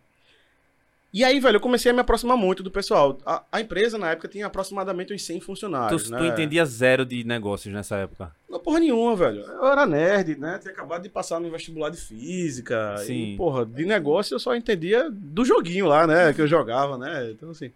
E 1.12 1.24
aí, 1.24 1.40
velho, 1.40 1.56
eu 1.56 1.60
comecei 1.60 1.90
a 1.90 1.94
me 1.94 2.00
aproximar 2.00 2.36
muito 2.36 2.62
do 2.62 2.70
pessoal. 2.70 3.18
A, 3.24 3.42
a 3.50 3.60
empresa, 3.62 3.96
na 3.96 4.10
época, 4.10 4.28
tinha 4.28 4.46
aproximadamente 4.46 5.12
uns 5.14 5.22
100 5.22 5.40
funcionários, 5.40 6.04
Tu, 6.04 6.10
né? 6.10 6.18
tu 6.18 6.24
entendia 6.24 6.64
zero 6.66 7.04
de 7.06 7.24
negócios 7.24 7.72
nessa 7.72 7.96
época. 7.96 8.30
Não, 8.48 8.60
porra 8.60 8.78
nenhuma, 8.80 9.16
velho. 9.16 9.40
Eu 9.40 9.66
era 9.66 9.86
nerd, 9.86 10.36
né? 10.38 10.58
Tinha 10.58 10.72
acabado 10.72 11.02
de 11.02 11.08
passar 11.08 11.40
no 11.40 11.50
vestibular 11.50 11.88
de 11.88 11.96
física. 11.96 12.96
Sim. 12.98 13.32
E, 13.32 13.36
porra, 13.38 13.64
de 13.64 13.86
negócio 13.86 14.34
eu 14.34 14.38
só 14.38 14.54
entendia 14.54 15.08
do 15.10 15.46
joguinho 15.46 15.86
lá, 15.86 16.06
né? 16.06 16.32
Que 16.34 16.42
eu 16.42 16.46
jogava, 16.46 16.98
né? 16.98 17.30
Então, 17.30 17.50
assim. 17.50 17.72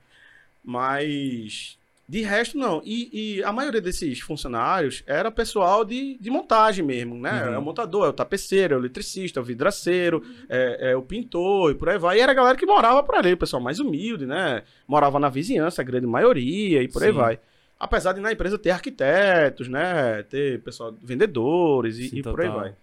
Mas. 0.63 1.79
De 2.09 2.21
resto, 2.21 2.59
não. 2.59 2.83
E, 2.85 3.37
e 3.39 3.45
a 3.45 3.53
maioria 3.53 3.81
desses 3.81 4.21
funcionários 4.21 5.03
era 5.07 5.31
pessoal 5.31 5.85
de, 5.85 6.19
de 6.21 6.31
montagem 6.31 6.85
mesmo, 6.85 7.17
né? 7.17 7.47
Uhum. 7.47 7.55
É 7.55 7.59
o 7.59 7.63
montador, 7.63 8.07
é 8.07 8.09
o 8.09 8.13
tapeceiro, 8.13 8.75
é 8.75 8.77
o 8.77 8.81
eletricista, 8.81 9.41
é 9.41 9.43
o 9.43 9.45
vidraceiro, 9.45 10.23
é, 10.49 10.91
é 10.91 10.97
o 10.97 11.03
pintor 11.03 11.71
e 11.71 11.75
por 11.75 11.89
aí 11.89 11.99
vai. 11.99 12.19
E 12.19 12.21
era 12.21 12.33
a 12.33 12.35
galera 12.35 12.59
que 12.59 12.67
morava 12.67 13.03
por 13.03 13.15
ali, 13.15 13.33
o 13.33 13.37
pessoal 13.39 13.63
mais 13.63 13.79
humilde, 13.79 14.27
né? 14.27 14.63
Morava 14.87 15.19
na 15.19 15.29
vizinhança, 15.29 15.81
a 15.81 15.85
grande 15.85 16.07
maioria 16.07 16.83
e 16.83 16.89
por 16.89 17.03
aí 17.03 17.13
Sim. 17.13 17.17
vai. 17.17 17.39
Apesar 17.79 18.13
de 18.13 18.21
na 18.21 18.33
empresa 18.33 18.59
ter 18.59 18.71
arquitetos, 18.71 19.69
né? 19.69 20.23
Ter 20.25 20.61
pessoal, 20.61 20.95
vendedores 21.03 21.99
e, 21.99 22.09
Sim, 22.09 22.19
e 22.19 22.23
por 22.23 22.41
aí 22.41 22.49
vai. 22.49 22.75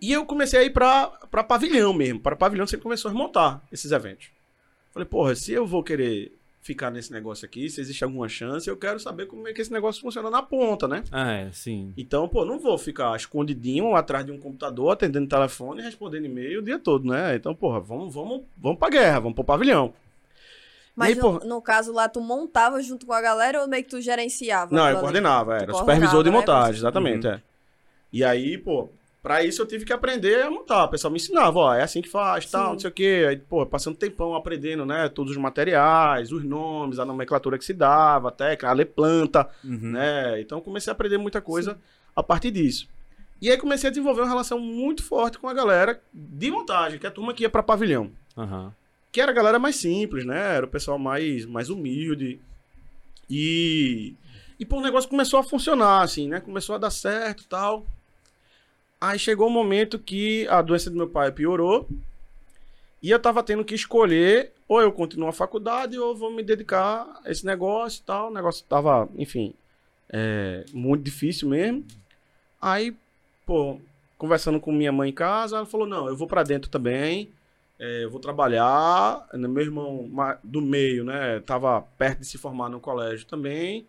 E 0.00 0.12
eu 0.12 0.26
comecei 0.26 0.60
a 0.60 0.62
ir 0.62 0.70
pra, 0.70 1.06
pra 1.30 1.42
pavilhão 1.42 1.94
mesmo. 1.94 2.20
Para 2.20 2.36
pavilhão 2.36 2.66
você 2.66 2.76
começou 2.76 3.10
a 3.10 3.14
montar 3.14 3.66
esses 3.72 3.90
eventos. 3.92 4.28
Falei, 4.92 5.08
porra, 5.08 5.34
se 5.34 5.52
eu 5.52 5.66
vou 5.66 5.82
querer 5.82 6.32
ficar 6.64 6.90
nesse 6.90 7.12
negócio 7.12 7.44
aqui, 7.44 7.68
se 7.68 7.78
existe 7.78 8.02
alguma 8.02 8.26
chance, 8.26 8.66
eu 8.68 8.76
quero 8.78 8.98
saber 8.98 9.26
como 9.26 9.46
é 9.46 9.52
que 9.52 9.60
esse 9.60 9.70
negócio 9.70 10.00
funciona 10.00 10.30
na 10.30 10.40
ponta, 10.42 10.88
né? 10.88 11.04
Ah, 11.12 11.30
é, 11.30 11.52
sim. 11.52 11.92
Então, 11.94 12.26
pô, 12.26 12.42
não 12.42 12.58
vou 12.58 12.78
ficar 12.78 13.14
escondidinho 13.14 13.94
atrás 13.94 14.24
de 14.24 14.32
um 14.32 14.38
computador, 14.38 14.90
atendendo 14.90 15.28
telefone 15.28 15.82
e 15.82 15.84
respondendo 15.84 16.24
e-mail 16.24 16.60
o 16.60 16.64
dia 16.64 16.78
todo, 16.78 17.06
né? 17.06 17.36
Então, 17.36 17.54
porra, 17.54 17.80
vamos, 17.80 18.14
vamos, 18.14 18.44
vamos 18.56 18.78
pra 18.78 18.88
guerra, 18.88 19.20
vamos 19.20 19.34
pro 19.34 19.44
pavilhão. 19.44 19.92
Mas 20.96 21.10
aí, 21.10 21.14
no, 21.16 21.38
pô- 21.38 21.46
no 21.46 21.60
caso 21.60 21.92
lá, 21.92 22.08
tu 22.08 22.22
montava 22.22 22.82
junto 22.82 23.04
com 23.04 23.12
a 23.12 23.20
galera 23.20 23.60
ou 23.60 23.68
meio 23.68 23.84
que 23.84 23.90
tu 23.90 24.00
gerenciava? 24.00 24.74
Não, 24.74 24.88
eu 24.88 24.98
coordenava, 25.00 25.56
era 25.58 25.70
Tu 25.70 25.78
supervisor 25.78 26.22
de 26.24 26.30
né? 26.30 26.36
montagem, 26.38 26.76
exatamente, 26.78 27.26
é. 27.26 27.42
E 28.10 28.24
aí, 28.24 28.56
pô, 28.56 28.88
pra 29.24 29.42
isso 29.42 29.60
eu 29.62 29.66
tive 29.66 29.84
que 29.86 29.92
aprender 29.92 30.42
a 30.42 30.50
montar. 30.50 30.84
O 30.84 30.88
pessoal 30.90 31.10
me 31.10 31.16
ensinava, 31.16 31.58
ó, 31.58 31.74
é 31.74 31.82
assim 31.82 32.00
que 32.02 32.08
faz, 32.08 32.48
tal, 32.48 32.66
Sim. 32.66 32.72
não 32.74 32.78
sei 32.78 32.90
o 32.90 32.92
quê. 32.92 33.26
Aí, 33.28 33.36
pô, 33.38 33.64
passando 33.66 33.96
tempão 33.96 34.34
aprendendo, 34.36 34.84
né, 34.86 35.08
todos 35.08 35.32
os 35.32 35.38
materiais, 35.38 36.30
os 36.30 36.44
nomes, 36.44 36.98
a 36.98 37.04
nomenclatura 37.04 37.56
que 37.58 37.64
se 37.64 37.72
dava, 37.72 38.28
a 38.28 38.30
técnica, 38.30 38.68
a 38.68 38.72
ler 38.72 38.84
planta, 38.86 39.48
Uhum. 39.64 39.92
né? 39.92 40.40
Então 40.40 40.60
comecei 40.60 40.90
a 40.90 40.94
aprender 40.94 41.16
muita 41.18 41.40
coisa 41.40 41.76
a 42.14 42.22
partir 42.22 42.50
disso. 42.52 42.86
E 43.42 43.50
aí 43.50 43.56
comecei 43.58 43.88
a 43.88 43.90
desenvolver 43.90 44.20
uma 44.20 44.28
relação 44.28 44.58
muito 44.60 45.02
forte 45.02 45.38
com 45.38 45.48
a 45.48 45.54
galera 45.54 46.00
de 46.12 46.50
montagem, 46.50 46.98
que 46.98 47.06
é 47.06 47.08
a 47.08 47.12
turma 47.12 47.34
que 47.34 47.42
ia 47.42 47.50
pra 47.50 47.62
pavilhão. 47.62 48.10
Aham. 48.38 48.72
Que 49.10 49.20
era 49.20 49.32
a 49.32 49.34
galera 49.34 49.58
mais 49.58 49.76
simples, 49.76 50.24
né? 50.24 50.56
Era 50.56 50.66
o 50.66 50.68
pessoal 50.68 50.98
mais, 50.98 51.44
mais 51.46 51.70
humilde. 51.70 52.40
E, 53.30 54.14
e 54.58 54.64
pô, 54.64 54.78
o 54.78 54.82
negócio 54.82 55.08
começou 55.08 55.38
a 55.38 55.44
funcionar, 55.44 56.02
assim, 56.02 56.28
né? 56.28 56.40
Começou 56.40 56.74
a 56.74 56.78
dar 56.78 56.90
certo 56.90 57.42
e 57.42 57.46
tal. 57.46 57.86
Aí 59.04 59.18
chegou 59.18 59.48
o 59.48 59.50
momento 59.50 59.98
que 59.98 60.48
a 60.48 60.62
doença 60.62 60.88
do 60.88 60.96
meu 60.96 61.08
pai 61.08 61.30
piorou. 61.30 61.86
E 63.02 63.10
eu 63.10 63.18
tava 63.18 63.42
tendo 63.42 63.62
que 63.62 63.74
escolher, 63.74 64.52
ou 64.66 64.80
eu 64.80 64.90
continuo 64.90 65.28
a 65.28 65.32
faculdade, 65.32 65.98
ou 65.98 66.16
vou 66.16 66.30
me 66.30 66.42
dedicar 66.42 67.20
a 67.22 67.30
esse 67.30 67.44
negócio 67.44 68.00
e 68.00 68.06
tal. 68.06 68.30
O 68.30 68.32
negócio 68.32 68.64
tava, 68.66 69.06
enfim, 69.18 69.52
é, 70.08 70.64
muito 70.72 71.04
difícil 71.04 71.50
mesmo. 71.50 71.84
Aí, 72.58 72.96
pô, 73.44 73.78
conversando 74.16 74.58
com 74.58 74.72
minha 74.72 74.90
mãe 74.90 75.10
em 75.10 75.12
casa, 75.12 75.56
ela 75.56 75.66
falou: 75.66 75.86
não, 75.86 76.08
eu 76.08 76.16
vou 76.16 76.26
pra 76.26 76.42
dentro 76.42 76.70
também. 76.70 77.28
É, 77.78 78.04
eu 78.04 78.10
vou 78.10 78.20
trabalhar. 78.20 79.28
né, 79.34 79.46
Meu 79.46 79.62
irmão 79.62 80.10
do 80.42 80.62
meio, 80.62 81.04
né? 81.04 81.40
Tava 81.40 81.82
perto 81.98 82.20
de 82.20 82.26
se 82.26 82.38
formar 82.38 82.70
no 82.70 82.80
colégio 82.80 83.26
também. 83.26 83.86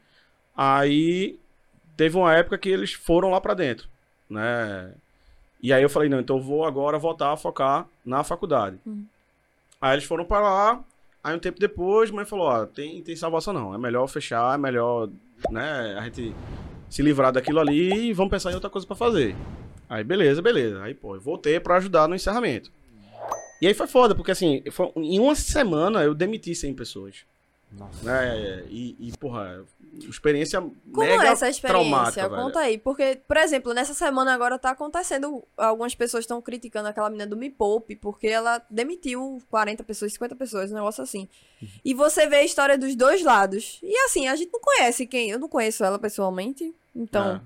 Aí 0.57 1.39
teve 1.95 2.17
uma 2.17 2.33
época 2.35 2.57
que 2.57 2.67
eles 2.67 2.91
foram 2.91 3.29
lá 3.29 3.39
pra 3.39 3.53
dentro, 3.53 3.87
né? 4.29 4.93
E 5.65 5.73
aí 5.73 5.81
eu 5.81 5.89
falei, 5.89 6.07
não, 6.07 6.19
então 6.19 6.37
eu 6.37 6.43
vou 6.43 6.63
agora 6.63 6.99
voltar 6.99 7.31
a 7.33 7.37
focar 7.37 7.87
na 8.05 8.23
faculdade. 8.23 8.77
Uhum. 8.85 9.03
Aí 9.81 9.95
eles 9.95 10.03
foram 10.05 10.23
pra 10.23 10.39
lá. 10.39 10.83
Aí 11.23 11.35
um 11.35 11.39
tempo 11.39 11.59
depois, 11.59 12.11
mãe 12.11 12.23
falou, 12.23 12.45
ó, 12.45 12.67
tem, 12.67 13.01
tem 13.01 13.15
salvação 13.15 13.51
não. 13.51 13.73
É 13.73 13.77
melhor 13.79 14.05
fechar, 14.05 14.53
é 14.53 14.57
melhor, 14.59 15.09
né, 15.49 15.95
a 15.97 16.03
gente 16.03 16.35
se 16.87 17.01
livrar 17.01 17.31
daquilo 17.31 17.59
ali 17.59 18.09
e 18.09 18.13
vamos 18.13 18.29
pensar 18.29 18.51
em 18.51 18.53
outra 18.53 18.69
coisa 18.69 18.85
pra 18.85 18.95
fazer. 18.95 19.35
Aí 19.89 20.03
beleza, 20.03 20.39
beleza. 20.39 20.83
Aí, 20.83 20.93
pô, 20.93 21.15
eu 21.15 21.19
voltei 21.21 21.59
pra 21.59 21.77
ajudar 21.77 22.07
no 22.07 22.13
encerramento. 22.13 22.71
E 23.59 23.65
aí 23.65 23.73
foi 23.73 23.87
foda, 23.87 24.13
porque 24.13 24.29
assim, 24.29 24.61
foi- 24.69 24.91
em 24.97 25.19
uma 25.19 25.33
semana 25.33 26.03
eu 26.03 26.13
demiti 26.13 26.53
100 26.53 26.75
pessoas. 26.75 27.25
Nossa. 27.71 28.03
Né? 28.05 28.63
E, 28.69 28.95
e, 28.99 29.17
porra, 29.17 29.65
experiência 29.93 30.61
Como 30.61 30.73
mega 31.07 31.25
é 31.25 31.27
essa 31.27 31.49
experiência? 31.49 32.27
velho. 32.29 32.41
Conta 32.41 32.59
aí. 32.59 32.77
Porque, 32.77 33.19
por 33.27 33.35
exemplo, 33.37 33.73
nessa 33.73 33.93
semana 33.93 34.33
agora 34.33 34.57
tá 34.57 34.71
acontecendo. 34.71 35.43
Algumas 35.57 35.93
pessoas 35.93 36.23
estão 36.23 36.41
criticando 36.41 36.87
aquela 36.87 37.09
menina 37.09 37.27
do 37.27 37.35
Me 37.35 37.49
Poupe, 37.49 37.95
porque 37.95 38.27
ela 38.27 38.61
demitiu 38.69 39.41
40 39.49 39.83
pessoas, 39.83 40.13
50 40.13 40.35
pessoas, 40.35 40.71
um 40.71 40.75
negócio 40.75 41.03
assim. 41.03 41.27
E 41.83 41.93
você 41.93 42.27
vê 42.27 42.37
a 42.37 42.43
história 42.45 42.77
dos 42.77 42.95
dois 42.95 43.21
lados. 43.23 43.79
E 43.83 43.97
assim, 44.05 44.27
a 44.27 44.35
gente 44.35 44.51
não 44.53 44.59
conhece 44.61 45.05
quem. 45.05 45.29
Eu 45.29 45.39
não 45.39 45.49
conheço 45.49 45.83
ela 45.83 45.99
pessoalmente. 45.99 46.73
Então. 46.95 47.41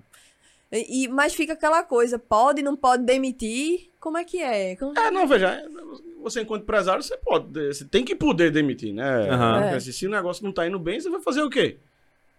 É. 0.71 0.79
E, 0.79 1.05
e- 1.05 1.07
mas 1.07 1.33
fica 1.33 1.53
aquela 1.53 1.81
coisa: 1.81 2.19
pode, 2.19 2.61
não 2.61 2.75
pode 2.75 3.03
demitir? 3.03 3.89
Como 3.99 4.17
é 4.17 4.23
que 4.23 4.39
é? 4.39 4.75
Como- 4.75 4.97
É, 4.97 5.09
não, 5.09 5.25
veja, 5.27 5.63
você 6.21 6.41
enquanto 6.41 6.63
empresário, 6.63 7.01
você 7.03 7.17
pode, 7.17 7.73
você 7.73 7.85
tem 7.85 8.03
que 8.03 8.15
poder 8.15 8.51
demitir, 8.51 8.93
né? 8.93 9.27
Porque, 9.61 9.75
assim, 9.77 9.91
Se 9.91 10.07
o 10.07 10.09
negócio 10.09 10.43
não 10.43 10.51
tá 10.51 10.67
indo 10.67 10.79
bem, 10.79 10.99
você 10.99 11.09
vai 11.09 11.21
fazer 11.21 11.41
o 11.41 11.49
quê? 11.49 11.77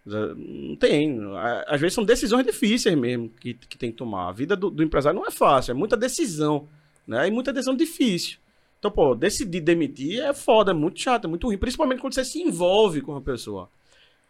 Não 0.05 0.77
tem. 0.77 1.19
Às 1.67 1.81
vezes 1.81 1.95
são 1.95 2.05
decisões 2.05 2.45
difíceis 2.45 2.97
mesmo 2.97 3.29
que, 3.29 3.55
que 3.55 3.77
tem 3.79 3.91
que 3.91 3.97
tomar. 3.99 4.29
A 4.29 4.33
vida 4.33 4.57
do, 4.57 4.71
do 4.71 4.83
empresário 4.83 5.19
não 5.19 5.27
é 5.27 5.31
fácil, 5.31 5.73
é 5.73 5.75
muita 5.75 5.97
decisão, 5.97 6.69
né? 7.07 7.29
E 7.29 7.31
muita 7.31 7.53
decisão 7.53 7.77
difícil. 7.77 8.39
Então, 8.79 8.91
pô, 8.91 9.15
decidir 9.15 9.61
demitir 9.61 10.21
é 10.21 10.33
foda, 10.33 10.71
é 10.71 10.75
muito 10.75 10.99
chato, 11.01 11.27
é 11.27 11.29
muito 11.29 11.47
ruim, 11.47 11.59
principalmente 11.59 12.01
quando 12.01 12.15
você 12.15 12.25
se 12.25 12.41
envolve 12.41 13.03
com 13.03 13.13
uma 13.13 13.21
pessoa. 13.21 13.69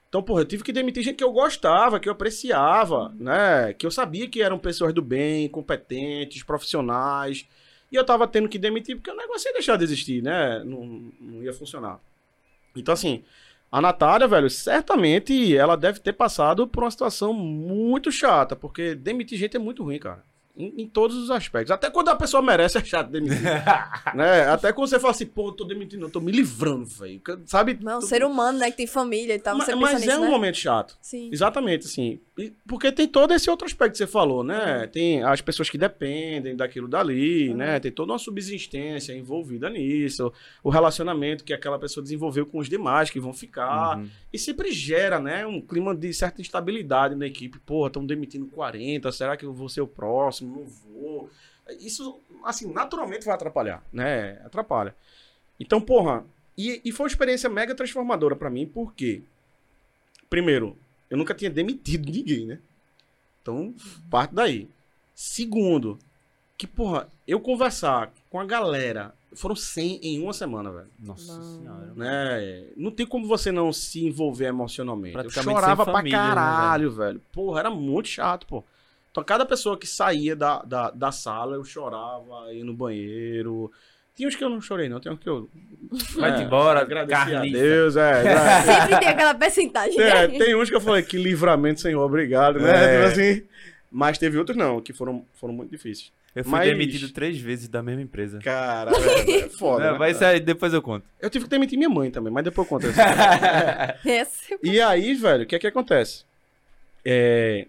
Então, 0.09 0.21
porra, 0.25 0.41
eu 0.41 0.45
tive 0.45 0.65
que 0.65 0.73
demitir 0.73 1.05
gente 1.05 1.15
que 1.15 1.23
eu 1.23 1.31
gostava, 1.31 2.01
que 2.01 2.09
eu 2.09 2.13
apreciava, 2.13 3.15
né? 3.17 3.73
Que 3.75 3.87
eu 3.87 3.93
sabia 3.93 4.29
que 4.29 4.43
eram 4.43 4.59
pessoas 4.59 4.93
do 4.93 5.01
bem, 5.01 5.49
competentes, 5.49 6.43
profissionais. 6.43 7.47
E 7.91 7.97
eu 7.97 8.05
tava 8.05 8.27
tendo 8.29 8.49
que 8.49 8.59
demitir 8.59 8.97
porque 8.97 9.11
o 9.11 9.17
negócio 9.17 9.49
ia 9.49 9.53
deixar 9.53 9.77
de 9.77 9.85
existir, 9.85 10.23
né? 10.23 10.63
Não, 10.65 11.11
não 11.21 11.43
ia 11.43 11.53
funcionar. 11.53 11.99
Então, 12.77 12.95
assim, 12.95 13.25
a 13.71 13.81
Natália, 13.81 14.29
velho, 14.29 14.49
certamente 14.49 15.57
ela 15.57 15.77
deve 15.77 15.99
ter 16.01 16.13
passado 16.13 16.67
por 16.67 16.85
uma 16.85 16.91
situação 16.91 17.33
muito 17.33 18.11
chata, 18.13 18.55
porque 18.55 18.95
demitir 18.95 19.39
gente 19.39 19.57
é 19.57 19.61
muito 19.61 19.83
ruim, 19.83 19.99
cara. 19.99 20.23
Em, 20.57 20.83
em 20.83 20.87
todos 20.89 21.17
os 21.17 21.31
aspectos. 21.31 21.71
Até 21.71 21.89
quando 21.91 22.09
a 22.11 22.17
pessoa 22.17 22.43
merece 22.43 22.77
é 22.77 22.85
chato 22.85 23.09
demitir. 23.11 23.41
né? 24.15 24.49
Até 24.51 24.73
quando 24.73 24.89
você 24.89 24.99
fala 24.99 25.13
assim, 25.13 25.25
pô, 25.27 25.49
eu 25.49 25.53
tô 25.53 25.65
demitindo, 25.65 26.05
eu 26.07 26.11
tô 26.11 26.21
me 26.21 26.31
livrando, 26.33 26.85
velho. 26.85 27.21
Sabe? 27.47 27.79
Não, 27.81 27.97
um 27.99 28.01
Tu- 28.01 28.07
ser 28.07 28.25
humano, 28.25 28.59
né? 28.59 28.71
Que 28.71 28.77
tem 28.79 28.87
família 28.87 29.35
e 29.35 29.39
tal. 29.39 29.57
Ma- 29.57 29.65
Você 29.65 29.75
mas 29.75 29.93
pensa 29.93 30.05
é 30.05 30.07
nisso, 30.09 30.21
um 30.21 30.25
né? 30.25 30.31
momento 30.31 30.57
chato. 30.57 30.99
Sim. 31.01 31.31
Exatamente, 31.33 31.87
assim. 31.87 32.21
E- 32.41 32.53
Porque 32.67 32.91
tem 32.91 33.07
todo 33.07 33.35
esse 33.35 33.51
outro 33.51 33.67
aspecto 33.67 33.93
que 33.93 33.99
você 33.99 34.07
falou, 34.07 34.43
né? 34.43 34.87
Tem 34.87 35.23
as 35.23 35.41
pessoas 35.41 35.69
que 35.69 35.77
dependem 35.77 36.57
daquilo 36.57 36.89
dali, 36.89 37.51
Uhum. 37.51 37.57
né? 37.57 37.79
Tem 37.81 37.91
toda 37.93 38.13
uma 38.13 38.19
subsistência 38.19 39.13
envolvida 39.13 39.69
nisso. 39.69 40.33
O 40.63 40.71
relacionamento 40.71 41.45
que 41.45 41.53
aquela 41.53 41.79
pessoa 41.79 42.03
desenvolveu 42.03 42.47
com 42.47 42.59
os 42.59 42.69
demais 42.69 43.11
que 43.11 43.21
vão 43.21 43.33
ficar. 43.35 43.99
Uhum. 43.99 44.09
E 44.33 44.39
sempre 44.39 44.73
gera, 44.73 45.19
né? 45.21 45.47
Um 45.47 45.61
clima 45.61 45.95
de 45.95 46.13
certa 46.15 46.41
instabilidade 46.41 47.15
na 47.15 47.27
equipe. 47.27 47.59
Porra, 47.59 47.89
estão 47.89 48.05
demitindo 48.07 48.47
40, 48.47 49.11
será 49.13 49.37
que 49.37 49.45
eu 49.45 49.53
vou 49.53 49.69
ser 49.69 49.81
o 49.81 49.87
próximo? 49.87 50.57
Não 50.61 50.65
vou. 50.67 51.31
Isso, 51.79 52.19
assim, 52.45 52.73
naturalmente 52.73 53.25
vai 53.25 53.35
atrapalhar, 53.35 53.85
né? 53.93 54.41
Atrapalha. 54.45 54.95
Então, 55.59 55.81
porra, 55.81 56.25
e, 56.59 56.81
e 56.85 56.91
foi 56.91 57.05
uma 57.05 57.11
experiência 57.11 57.49
mega 57.49 57.75
transformadora 57.75 58.35
pra 58.35 58.51
mim, 58.51 58.67
porque, 58.67 59.23
primeiro, 60.29 60.77
eu 61.11 61.19
nunca 61.19 61.35
tinha 61.35 61.51
demitido 61.51 62.11
ninguém, 62.11 62.47
né? 62.47 62.59
Então, 63.43 63.75
parte 64.09 64.35
daí. 64.35 64.69
Segundo, 65.15 65.99
que, 66.57 66.67
porra, 66.67 67.09
eu 67.27 67.41
conversar 67.41 68.13
com 68.31 68.39
a 68.39 68.45
galera, 68.45 69.13
foram 69.33 69.57
100 69.57 70.01
em 70.03 70.23
uma 70.23 70.33
semana, 70.33 70.71
velho 70.71 70.89
Nossa 70.99 71.37
Não. 71.37 71.59
senhora. 71.59 71.93
né? 71.97 72.65
Não 72.77 72.91
tem 72.91 73.07
como 73.07 73.27
você 73.27 73.51
não 73.51 73.73
se 73.73 74.05
envolver 74.07 74.47
emocionalmente. 74.47 75.17
Eu 75.17 75.31
chorava 75.31 75.85
pra 75.85 75.95
família, 75.95 76.19
né, 76.19 76.29
caralho, 76.35 76.91
velho. 76.91 77.21
Porra, 77.33 77.61
era 77.61 77.71
muito 77.71 78.09
chato, 78.09 78.47
pô. 78.47 78.65
Então, 79.11 79.25
cada 79.25 79.45
pessoa 79.45 79.77
que 79.77 79.87
saía 79.87 80.37
da, 80.37 80.63
da, 80.63 80.91
da 80.91 81.11
sala, 81.11 81.57
eu 81.57 81.65
chorava, 81.65 82.53
ia 82.53 82.65
no 82.65 82.73
banheiro. 82.73 83.73
Tinha 84.21 84.29
uns 84.29 84.37
que 84.37 84.45
eu 84.45 84.51
não 84.51 84.61
chorei, 84.61 84.87
não. 84.87 85.01
Tem 85.01 85.11
uns 85.11 85.19
que 85.19 85.27
eu. 85.27 85.49
Vai-te 86.15 86.43
embora, 86.43 86.81
agradecer 86.81 87.37
a. 87.37 87.41
Deus, 87.41 87.97
é. 87.97 88.23
é. 88.27 88.63
Sempre 88.63 88.99
tem 89.01 89.09
aquela 89.09 89.35
percentagem. 89.35 89.99
É, 89.99 90.29
né? 90.29 90.39
tem 90.39 90.55
uns 90.55 90.69
que 90.69 90.77
eu 90.77 90.81
falei, 90.81 91.03
que 91.03 91.17
livramento, 91.17 91.81
Senhor, 91.81 92.05
obrigado, 92.05 92.61
né? 92.61 92.71
É. 92.71 93.09
Tipo 93.09 93.13
assim. 93.13 93.43
Mas 93.91 94.19
teve 94.19 94.37
outros 94.37 94.59
não, 94.59 94.79
que 94.83 94.93
foram, 94.93 95.25
foram 95.33 95.55
muito 95.55 95.71
difíceis. 95.71 96.13
Eu 96.37 96.45
fui 96.45 96.53
Mas- 96.53 96.69
demitido 96.69 97.11
três 97.11 97.41
vezes 97.41 97.67
da 97.67 97.83
mesma 97.83 98.03
empresa. 98.03 98.41
Cara, 98.41 98.93
é, 98.95 99.39
é 99.41 99.49
foda. 99.59 99.87
Não, 99.87 99.93
né? 99.95 99.99
vai 99.99 100.13
sair, 100.13 100.39
depois 100.41 100.75
eu 100.75 100.83
conto. 100.83 101.07
Eu 101.19 101.31
tive 101.31 101.47
que 101.47 101.51
demitir 101.51 101.79
minha 101.79 101.89
mãe 101.89 102.11
também, 102.11 102.31
mas 102.31 102.45
depois 102.45 102.67
eu 102.67 102.69
conto 102.69 102.87
isso. 102.93 103.01
Esse- 104.07 104.59
E 104.63 104.83
aí, 104.83 105.15
velho, 105.15 105.45
o 105.45 105.47
que 105.47 105.57
é 105.57 105.59
que 105.59 105.67
acontece? 105.67 106.25
É, 107.03 107.67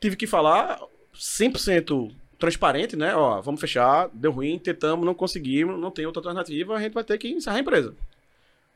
Tive 0.00 0.16
que 0.16 0.26
falar 0.26 0.80
100% 1.14 2.10
transparente, 2.38 2.96
né? 2.96 3.14
Ó, 3.14 3.40
vamos 3.40 3.60
fechar, 3.60 4.08
deu 4.12 4.30
ruim, 4.30 4.58
tentamos, 4.58 5.04
não 5.04 5.14
conseguimos, 5.14 5.78
não 5.78 5.90
tem 5.90 6.06
outra 6.06 6.20
alternativa, 6.20 6.76
a 6.76 6.80
gente 6.80 6.94
vai 6.94 7.04
ter 7.04 7.18
que 7.18 7.28
encerrar 7.28 7.56
a 7.56 7.60
empresa. 7.60 7.94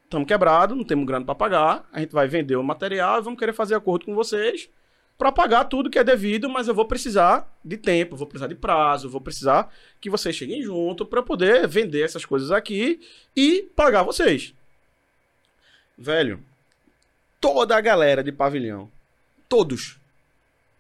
Estamos 0.04 0.26
quebrados, 0.26 0.76
não 0.76 0.84
temos 0.84 1.06
grana 1.06 1.24
para 1.24 1.34
pagar, 1.34 1.88
a 1.92 2.00
gente 2.00 2.12
vai 2.12 2.28
vender 2.28 2.56
o 2.56 2.62
material 2.62 3.22
vamos 3.22 3.38
querer 3.38 3.52
fazer 3.52 3.74
acordo 3.74 4.04
com 4.04 4.14
vocês 4.14 4.68
para 5.16 5.30
pagar 5.30 5.64
tudo 5.64 5.88
que 5.88 5.98
é 5.98 6.04
devido, 6.04 6.48
mas 6.48 6.66
eu 6.66 6.74
vou 6.74 6.84
precisar 6.84 7.48
de 7.64 7.76
tempo, 7.76 8.16
vou 8.16 8.26
precisar 8.26 8.48
de 8.48 8.56
prazo, 8.56 9.08
vou 9.08 9.20
precisar 9.20 9.72
que 10.00 10.10
vocês 10.10 10.34
cheguem 10.34 10.62
junto 10.62 11.06
para 11.06 11.22
poder 11.22 11.68
vender 11.68 12.02
essas 12.02 12.24
coisas 12.24 12.50
aqui 12.50 13.00
e 13.36 13.70
pagar 13.76 14.02
vocês. 14.02 14.52
Velho, 15.96 16.42
toda 17.40 17.76
a 17.76 17.80
galera 17.80 18.22
de 18.22 18.32
pavilhão. 18.32 18.90
Todos. 19.48 20.01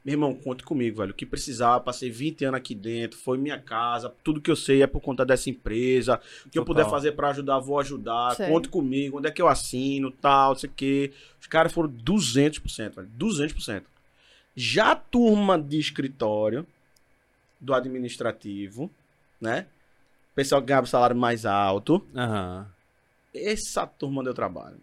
Meu 0.04 0.14
irmão, 0.14 0.34
conte 0.34 0.64
comigo, 0.64 0.98
velho. 0.98 1.12
O 1.12 1.14
que 1.14 1.24
precisar, 1.24 1.78
passei 1.80 2.10
20 2.10 2.44
anos 2.46 2.58
aqui 2.58 2.74
dentro, 2.74 3.16
foi 3.18 3.38
minha 3.38 3.58
casa, 3.58 4.12
tudo 4.24 4.40
que 4.40 4.50
eu 4.50 4.56
sei 4.56 4.82
é 4.82 4.86
por 4.86 5.00
conta 5.00 5.24
dessa 5.24 5.48
empresa. 5.48 6.20
O 6.44 6.50
que 6.50 6.58
eu 6.58 6.64
Total. 6.64 6.84
puder 6.84 6.90
fazer 6.90 7.12
pra 7.12 7.30
ajudar, 7.30 7.60
vou 7.60 7.78
ajudar. 7.78 8.34
Sei. 8.34 8.48
Conte 8.48 8.68
comigo, 8.68 9.18
onde 9.18 9.28
é 9.28 9.30
que 9.30 9.40
eu 9.40 9.46
assino, 9.46 10.10
tal, 10.10 10.50
não 10.50 10.58
sei 10.58 10.68
o 10.68 10.72
quê. 10.74 11.12
Os 11.40 11.46
caras 11.46 11.72
foram 11.72 11.88
200%, 11.88 12.96
velho. 12.96 13.08
200%. 13.16 13.84
Já 14.56 14.90
a 14.90 14.96
turma 14.96 15.58
de 15.58 15.78
escritório, 15.78 16.66
do 17.60 17.72
administrativo, 17.72 18.90
né? 19.40 19.66
Pessoal 20.34 20.60
que 20.60 20.66
ganhava 20.66 20.86
salário 20.86 21.14
mais 21.14 21.46
alto. 21.46 22.04
Aham. 22.14 22.66
Essa 23.32 23.86
turma 23.86 24.24
deu 24.24 24.34
trabalho. 24.34 24.78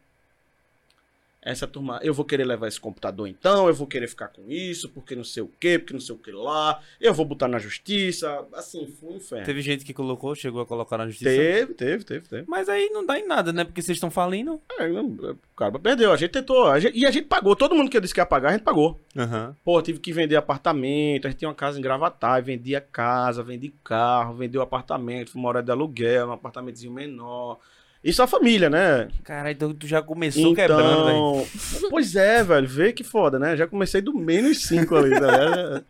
Essa 1.41 1.65
turma, 1.65 1.99
eu 2.03 2.13
vou 2.13 2.25
querer 2.25 2.43
levar 2.43 2.67
esse 2.67 2.79
computador 2.79 3.25
então, 3.25 3.67
eu 3.67 3.73
vou 3.73 3.87
querer 3.87 4.07
ficar 4.09 4.27
com 4.27 4.43
isso, 4.51 4.89
porque 4.89 5.15
não 5.15 5.23
sei 5.23 5.41
o 5.41 5.47
que, 5.59 5.79
porque 5.79 5.93
não 5.93 6.01
sei 6.01 6.13
o 6.13 6.17
que 6.17 6.31
lá, 6.31 6.81
eu 6.99 7.13
vou 7.13 7.25
botar 7.25 7.47
na 7.47 7.57
justiça, 7.57 8.45
assim, 8.53 8.87
foi 8.99 9.09
um 9.13 9.15
inferno. 9.15 9.45
Teve 9.45 9.61
gente 9.61 9.85
que 9.85 9.93
colocou, 9.93 10.35
chegou 10.35 10.61
a 10.61 10.65
colocar 10.65 10.97
na 10.97 11.07
justiça. 11.07 11.29
teve, 11.31 11.73
teve, 11.75 12.03
teve. 12.03 12.27
teve. 12.27 12.43
Mas 12.45 12.67
aí 12.67 12.89
não 12.89 13.05
dá 13.05 13.17
em 13.17 13.25
nada, 13.25 13.53
né? 13.53 13.63
Porque 13.63 13.81
vocês 13.81 13.95
estão 13.95 14.11
falindo. 14.11 14.59
É, 14.77 14.85
o 14.91 15.37
cara 15.55 15.79
perdeu, 15.79 16.11
a 16.11 16.17
gente 16.17 16.31
tentou, 16.31 16.67
a 16.67 16.77
gente- 16.77 16.97
e 16.97 17.05
a 17.05 17.11
gente 17.11 17.27
pagou, 17.27 17.55
todo 17.55 17.73
mundo 17.73 17.89
que 17.89 17.95
eu 17.95 18.01
disse 18.01 18.13
que 18.13 18.19
ia 18.19 18.25
pagar, 18.25 18.49
a 18.49 18.51
gente 18.51 18.63
pagou. 18.63 18.99
Aham. 19.15 19.55
Pô, 19.63 19.81
tive 19.81 19.99
que 19.99 20.11
vender 20.11 20.35
apartamento, 20.35 21.25
a 21.25 21.29
gente 21.29 21.39
tinha 21.39 21.49
uma 21.49 21.55
casa 21.55 21.79
em 21.79 21.81
Gravatar, 21.81 22.43
vendia 22.43 22.81
casa, 22.81 23.41
vendi 23.41 23.73
carro, 23.83 24.33
vendeu 24.35 24.61
apartamento, 24.61 25.31
fui 25.31 25.41
morar 25.41 25.61
de 25.61 25.71
aluguel, 25.71 26.27
um 26.27 26.31
apartamentozinho 26.33 26.91
menor. 26.91 27.59
Isso 28.03 28.23
a 28.23 28.27
família, 28.27 28.69
né? 28.69 29.09
Caralho, 29.23 29.53
então 29.53 29.73
tu 29.73 29.85
já 29.85 30.01
começou 30.01 30.55
quebrando, 30.55 31.05
velho. 31.05 31.17
Então, 31.17 31.89
pois 31.89 32.15
é, 32.15 32.43
velho, 32.43 32.67
vê 32.67 32.93
que 32.93 33.03
foda, 33.03 33.37
né? 33.37 33.57
Já 33.57 33.67
comecei 33.67 34.01
do 34.01 34.13
menos 34.13 34.63
5 34.65 34.95
ali, 34.95 35.09
ligado? 35.09 35.85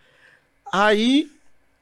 Aí, 0.73 1.29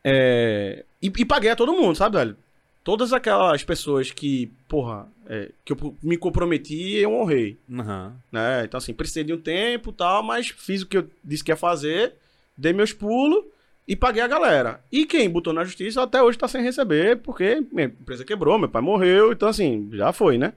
é, 0.03 0.83
e, 1.01 1.07
e 1.07 1.25
paguei 1.25 1.49
a 1.51 1.55
todo 1.55 1.73
mundo, 1.73 1.95
sabe, 1.95 2.17
velho? 2.17 2.37
Todas 2.83 3.11
aquelas 3.13 3.63
pessoas 3.63 4.11
que, 4.11 4.51
porra, 4.67 5.07
é, 5.27 5.51
que 5.63 5.73
eu 5.73 5.95
me 6.01 6.17
comprometi, 6.17 6.95
eu 6.95 7.13
honrei, 7.13 7.57
Aham. 7.71 8.13
né? 8.31 8.63
Então, 8.65 8.77
assim, 8.77 8.93
precisei 8.93 9.23
de 9.23 9.33
um 9.33 9.39
tempo 9.39 9.89
e 9.91 9.93
tal, 9.93 10.23
mas 10.23 10.49
fiz 10.49 10.81
o 10.81 10.85
que 10.85 10.97
eu 10.97 11.09
disse 11.23 11.43
que 11.43 11.51
ia 11.51 11.57
fazer, 11.57 12.13
dei 12.57 12.73
meus 12.73 12.91
pulos 12.93 13.43
e 13.87 13.95
paguei 13.95 14.21
a 14.21 14.27
galera. 14.27 14.81
E 14.91 15.05
quem 15.05 15.29
botou 15.29 15.53
na 15.53 15.63
justiça 15.63 16.03
até 16.03 16.21
hoje 16.21 16.37
tá 16.37 16.47
sem 16.47 16.61
receber, 16.61 17.17
porque 17.17 17.63
minha 17.71 17.87
empresa 17.87 18.25
quebrou, 18.25 18.59
meu 18.59 18.67
pai 18.67 18.81
morreu, 18.81 19.31
então, 19.31 19.47
assim, 19.47 19.89
já 19.93 20.11
foi, 20.11 20.37
né? 20.37 20.53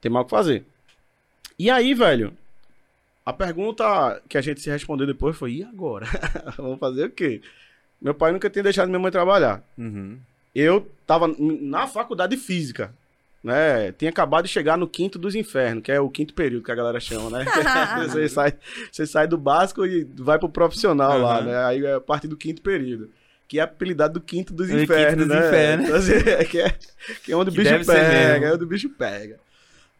Tem 0.00 0.10
mal 0.10 0.22
o 0.22 0.24
que 0.26 0.30
fazer. 0.30 0.64
E 1.58 1.70
aí, 1.70 1.94
velho, 1.94 2.36
a 3.24 3.32
pergunta 3.32 4.22
que 4.28 4.36
a 4.36 4.40
gente 4.40 4.60
se 4.60 4.70
respondeu 4.70 5.06
depois 5.06 5.36
foi: 5.36 5.52
e 5.52 5.62
agora? 5.62 6.06
Vamos 6.56 6.78
fazer 6.78 7.04
o 7.04 7.10
quê? 7.10 7.40
Meu 8.00 8.14
pai 8.14 8.32
nunca 8.32 8.50
tinha 8.50 8.62
deixado 8.62 8.88
minha 8.88 8.98
mãe 8.98 9.10
trabalhar. 9.10 9.62
Uhum. 9.76 10.18
Eu 10.54 10.90
tava 11.06 11.28
na 11.38 11.86
faculdade 11.86 12.34
de 12.34 12.42
física, 12.42 12.94
né? 13.42 13.92
Tinha 13.92 14.10
acabado 14.10 14.44
de 14.44 14.50
chegar 14.50 14.76
no 14.76 14.86
quinto 14.86 15.18
dos 15.18 15.34
infernos, 15.34 15.82
que 15.82 15.90
é 15.90 16.00
o 16.00 16.10
quinto 16.10 16.34
período 16.34 16.64
que 16.64 16.70
a 16.72 16.74
galera 16.74 17.00
chama, 17.00 17.30
né? 17.38 17.44
você, 18.06 18.28
sai, 18.28 18.54
você 18.90 19.06
sai 19.06 19.26
do 19.26 19.38
básico 19.38 19.86
e 19.86 20.04
vai 20.16 20.38
pro 20.38 20.48
profissional 20.48 21.18
lá, 21.18 21.38
Aham. 21.38 21.46
né? 21.46 21.64
Aí 21.64 21.84
é 21.84 21.94
a 21.94 22.00
partir 22.00 22.28
do 22.28 22.36
quinto 22.36 22.60
período. 22.62 23.10
Que 23.48 23.58
é 23.58 23.62
apelidado 23.62 24.14
do 24.14 24.20
quinto 24.20 24.52
dos 24.52 24.68
É 24.68 24.72
quinto 24.72 24.84
infernos, 24.84 25.26
dos 25.26 25.36
né? 25.36 25.48
infernos. 25.48 25.86
Então, 25.86 25.96
assim, 25.96 26.12
é 26.30 26.44
que, 26.44 26.60
é, 26.60 26.74
que 27.24 27.32
é 27.32 27.36
onde 27.36 27.50
o 27.50 27.52
Que 27.52 27.58
bicho 27.62 27.84
pega, 27.86 28.46
é 28.46 28.52
onde 28.52 28.62
o 28.62 28.66
bicho 28.66 28.88
pega. 28.90 29.40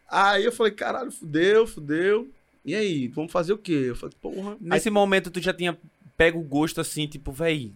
Aí 0.08 0.44
eu 0.44 0.52
falei, 0.52 0.72
caralho, 0.72 1.10
fudeu, 1.10 1.66
fudeu. 1.66 2.28
E 2.64 2.74
aí, 2.74 3.08
vamos 3.08 3.32
fazer 3.32 3.52
o 3.52 3.58
quê? 3.58 3.86
Eu 3.88 3.96
falei, 3.96 4.14
porra. 4.20 4.52
Aí 4.52 4.56
Nesse 4.60 4.90
momento 4.90 5.30
tu 5.30 5.40
já 5.40 5.52
tinha 5.52 5.76
pego 6.16 6.38
o 6.38 6.42
gosto 6.42 6.80
assim, 6.80 7.06
tipo, 7.06 7.32
véi, 7.32 7.72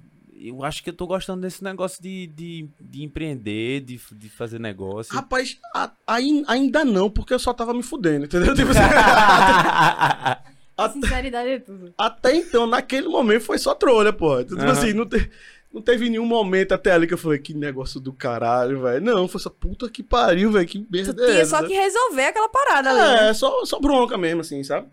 eu 0.48 0.62
acho 0.64 0.82
que 0.82 0.90
eu 0.90 0.94
tô 0.94 1.06
gostando 1.06 1.40
desse 1.40 1.62
negócio 1.64 2.02
de, 2.02 2.26
de, 2.26 2.68
de 2.80 3.02
empreender, 3.02 3.80
de, 3.80 4.00
de 4.12 4.28
fazer 4.28 4.60
negócio. 4.60 5.14
Rapaz, 5.14 5.58
a- 5.74 5.90
ai- 6.06 6.42
ainda 6.46 6.84
não, 6.84 7.08
porque 7.10 7.32
eu 7.34 7.38
só 7.38 7.52
tava 7.54 7.72
me 7.72 7.82
fudendo, 7.82 8.26
entendeu? 8.26 8.54
Tipo 8.54 8.70
assim, 8.70 8.80
até, 10.76 10.92
Sinceridade 10.92 11.48
é 11.48 11.58
tudo. 11.60 11.94
até 11.96 12.34
então, 12.36 12.66
naquele 12.66 13.08
momento, 13.08 13.42
foi 13.44 13.58
só 13.58 13.74
trolha, 13.74 14.12
pô. 14.12 14.42
Tipo 14.42 14.60
Aham. 14.60 14.70
assim, 14.72 14.92
não, 14.92 15.06
te- 15.06 15.30
não 15.72 15.80
teve 15.80 16.08
nenhum 16.10 16.26
momento 16.26 16.72
até 16.72 16.90
ali 16.92 17.06
que 17.06 17.14
eu 17.14 17.18
falei, 17.18 17.38
que 17.38 17.54
negócio 17.54 18.00
do 18.00 18.12
caralho, 18.12 18.82
velho. 18.82 19.04
Não, 19.04 19.28
foi 19.28 19.40
só 19.40 19.50
puta 19.50 19.88
que 19.88 20.02
pariu, 20.02 20.50
velho, 20.50 20.66
que 20.66 20.80
Tu 20.80 20.86
merda 20.90 21.22
é 21.22 21.26
tinha 21.26 21.40
essa? 21.40 21.58
só 21.58 21.66
que 21.66 21.72
resolver 21.74 22.24
aquela 22.26 22.48
parada 22.48 22.90
ali. 22.90 22.98
né? 22.98 23.30
É, 23.30 23.34
só, 23.34 23.64
só 23.64 23.78
bronca 23.80 24.18
mesmo, 24.18 24.40
assim, 24.40 24.62
sabe? 24.64 24.88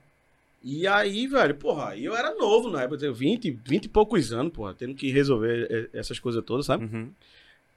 E 0.63 0.85
aí, 0.87 1.25
velho, 1.27 1.55
porra, 1.55 1.97
eu 1.97 2.15
era 2.15 2.35
novo 2.35 2.69
na 2.69 2.81
época, 2.83 2.95
eu 2.95 2.99
tinha 2.99 3.11
20, 3.11 3.49
20 3.65 3.85
e 3.85 3.89
poucos 3.89 4.31
anos, 4.31 4.53
porra, 4.53 4.75
tendo 4.75 4.93
que 4.93 5.11
resolver 5.11 5.67
eh, 5.69 5.89
essas 5.97 6.19
coisas 6.19 6.43
todas, 6.45 6.67
sabe? 6.67 6.85
Uhum. 6.85 7.09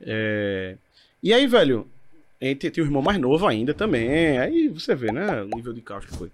É, 0.01 0.77
E 1.23 1.33
aí, 1.33 1.47
velho, 1.47 1.89
a 2.41 2.45
gente 2.45 2.71
tinha 2.71 2.85
um 2.85 2.87
irmão 2.87 3.01
mais 3.03 3.19
novo 3.19 3.47
ainda 3.47 3.73
também. 3.73 4.39
Aí 4.39 4.69
você 4.69 4.95
vê, 4.95 5.11
né? 5.11 5.43
O 5.43 5.57
nível 5.57 5.73
de 5.73 5.81
caos 5.81 6.05
que 6.05 6.15
foi. 6.15 6.31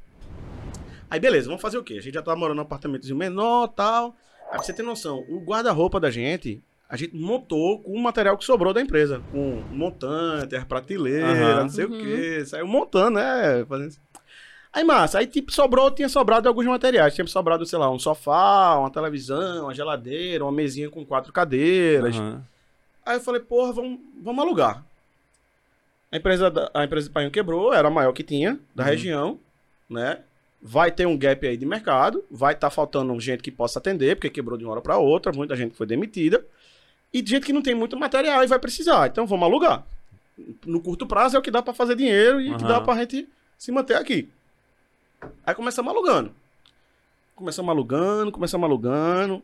Aí, 1.09 1.21
beleza, 1.21 1.47
vamos 1.47 1.63
fazer 1.63 1.79
o 1.79 1.85
quê? 1.85 1.95
A 1.99 2.03
gente 2.03 2.15
já 2.15 2.23
tava 2.23 2.37
morando 2.37 2.57
num 2.57 2.63
apartamentozinho 2.63 3.17
menor 3.17 3.69
tal. 3.69 4.17
Aí, 4.47 4.57
pra 4.57 4.63
você 4.63 4.73
ter 4.73 4.83
noção, 4.83 5.25
o 5.29 5.39
guarda-roupa 5.41 6.01
da 6.01 6.11
gente, 6.11 6.61
a 6.89 6.97
gente 6.97 7.15
montou 7.17 7.81
com 7.81 7.93
o 7.93 8.01
material 8.03 8.37
que 8.37 8.45
sobrou 8.45 8.73
da 8.75 8.81
empresa. 8.81 9.23
Com 9.31 9.63
montante, 9.71 10.57
as 10.57 10.65
prateleiras, 10.65 11.31
Aham. 11.39 11.63
não 11.63 11.69
sei 11.69 11.85
Uhum. 11.85 11.97
o 11.97 12.01
quê. 12.01 12.45
Saiu 12.45 12.67
montando, 12.67 13.11
né? 13.21 13.65
Fazendo. 13.69 13.95
Aí, 14.73 14.85
massa, 14.85 15.19
aí 15.19 15.27
tipo, 15.27 15.51
sobrou, 15.51 15.91
tinha 15.91 16.09
sobrado 16.09 16.49
alguns 16.49 16.67
materiais. 16.67 17.15
Tinha 17.15 17.27
sobrado, 17.27 17.67
sei 17.67 17.79
lá, 17.79 17.91
um 17.91 17.99
sofá, 17.99 18.77
uma 18.79 18.91
televisão, 18.91 19.65
uma 19.65 19.75
geladeira, 19.75 20.45
uma 20.45 20.53
mesinha 20.53 20.89
com 20.89 21.05
quatro 21.05 21.33
cadeiras. 21.33 22.17
Aham. 22.17 22.43
Aí 23.05 23.17
eu 23.17 23.21
falei, 23.21 23.41
porra, 23.41 23.73
vamos, 23.73 23.99
vamos 24.23 24.45
alugar. 24.45 24.85
A 26.13 26.17
empresa, 26.17 26.51
da- 26.51 26.71
a 26.75 26.85
empresa 26.85 27.09
de 27.09 27.13
Painho 27.13 27.31
quebrou, 27.31 27.73
era 27.73 27.89
a 27.89 27.91
maior 27.91 28.13
que 28.13 28.23
tinha 28.23 28.59
da 28.75 28.85
Uhum. 28.85 28.89
região, 28.91 29.39
né? 29.89 30.19
Vai 30.63 30.93
ter 30.93 31.07
um 31.07 31.17
gap 31.17 31.47
aí 31.47 31.57
de 31.57 31.65
mercado, 31.65 32.23
vai 32.31 32.53
estar 32.53 32.69
faltando 32.71 33.19
gente 33.19 33.43
que 33.43 33.51
possa 33.51 33.79
atender, 33.79 34.15
porque 34.17 34.29
quebrou 34.29 34.59
de 34.59 34.65
uma 34.65 34.73
hora 34.73 34.81
para 34.83 34.99
outra, 34.99 35.33
muita 35.33 35.57
gente 35.57 35.75
foi 35.75 35.87
demitida. 35.87 36.45
E 37.13 37.19
gente 37.27 37.47
que 37.47 37.53
não 37.53 37.63
tem 37.63 37.75
muito 37.75 37.97
material 37.97 38.45
e 38.45 38.47
vai 38.47 38.59
precisar. 38.59 39.09
Então 39.09 39.27
vamos 39.27 39.47
alugar. 39.49 39.85
No 40.65 40.81
curto 40.81 41.07
prazo 41.07 41.37
é 41.37 41.39
o 41.39 41.43
que 41.43 41.51
dá 41.51 41.61
para 41.63 41.73
fazer 41.75 41.97
dinheiro 41.97 42.41
e 42.41 42.53
o 42.53 42.57
que 42.57 42.65
dá 42.65 42.81
pra 42.81 42.95
gente 42.97 43.29
se 43.59 43.73
manter 43.73 43.95
aqui. 43.97 44.29
Aí 45.47 45.55
começamos 45.55 45.93
alugando. 45.93 46.33
Começamos 47.35 47.71
alugando, 47.71 48.31
começamos 48.33 48.65
alugando. 48.65 49.43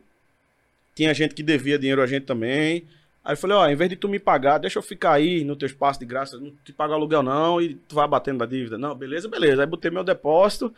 Tinha 0.95 1.13
gente 1.13 1.33
que 1.35 1.43
devia 1.43 1.77
dinheiro 1.79 2.01
a 2.01 2.07
gente 2.07 2.25
também. 2.25 2.85
Aí 3.23 3.33
eu 3.33 3.37
falei, 3.37 3.57
ó, 3.57 3.67
em 3.67 3.75
vez 3.75 3.89
de 3.89 3.95
tu 3.95 4.07
me 4.07 4.19
pagar, 4.19 4.57
deixa 4.57 4.79
eu 4.79 4.83
ficar 4.83 5.13
aí 5.13 5.43
no 5.43 5.55
teu 5.55 5.65
espaço 5.65 5.99
de 5.99 6.05
graça, 6.05 6.37
não 6.39 6.51
te 6.63 6.71
pago 6.71 6.93
aluguel 6.93 7.21
não, 7.21 7.61
e 7.61 7.75
tu 7.75 7.95
vai 7.95 8.07
batendo 8.07 8.39
da 8.39 8.45
dívida. 8.45 8.77
Não, 8.77 8.95
beleza, 8.95 9.27
beleza. 9.27 9.61
Aí 9.61 9.67
botei 9.67 9.91
meu 9.91 10.03
depósito 10.03 10.73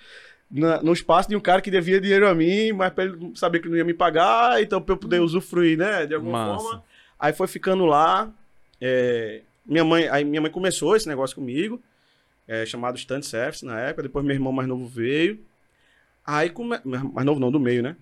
na- 0.50 0.82
no 0.82 0.92
espaço 0.94 1.30
de 1.30 1.36
um 1.36 1.40
cara 1.40 1.62
que 1.62 1.70
devia 1.70 2.02
dinheiro 2.02 2.28
a 2.28 2.34
mim, 2.34 2.72
mas 2.72 2.92
pra 2.92 3.04
ele 3.04 3.32
saber 3.36 3.60
que 3.60 3.70
não 3.70 3.78
ia 3.78 3.84
me 3.86 3.94
pagar, 3.94 4.62
então 4.64 4.82
pra 4.82 4.94
eu 4.94 4.98
poder 4.98 5.20
usufruir, 5.22 5.78
né, 5.78 6.06
de 6.08 6.16
alguma 6.16 6.48
Massa. 6.48 6.64
forma. 6.64 6.84
Aí 7.20 7.34
foi 7.34 7.48
ficando 7.48 7.86
lá. 7.86 8.32
é, 8.82 9.42
minha 9.66 9.84
mãe, 9.84 10.08
aí 10.08 10.24
minha 10.24 10.42
mãe 10.42 10.50
começou 10.50 10.96
esse 10.96 11.06
negócio 11.08 11.36
comigo, 11.36 11.80
é, 12.50 12.66
chamado 12.66 12.98
Stand 12.98 13.22
Service 13.22 13.64
na 13.64 13.80
época. 13.80 14.04
Depois 14.04 14.26
meu 14.26 14.34
irmão 14.34 14.52
mais 14.52 14.68
novo 14.68 14.88
veio. 14.88 15.40
Aí 16.26 16.50
come... 16.50 16.80
mais 16.84 17.26
novo 17.26 17.40
não 17.40 17.52
do 17.52 17.60
meio, 17.60 17.84
né? 17.84 17.96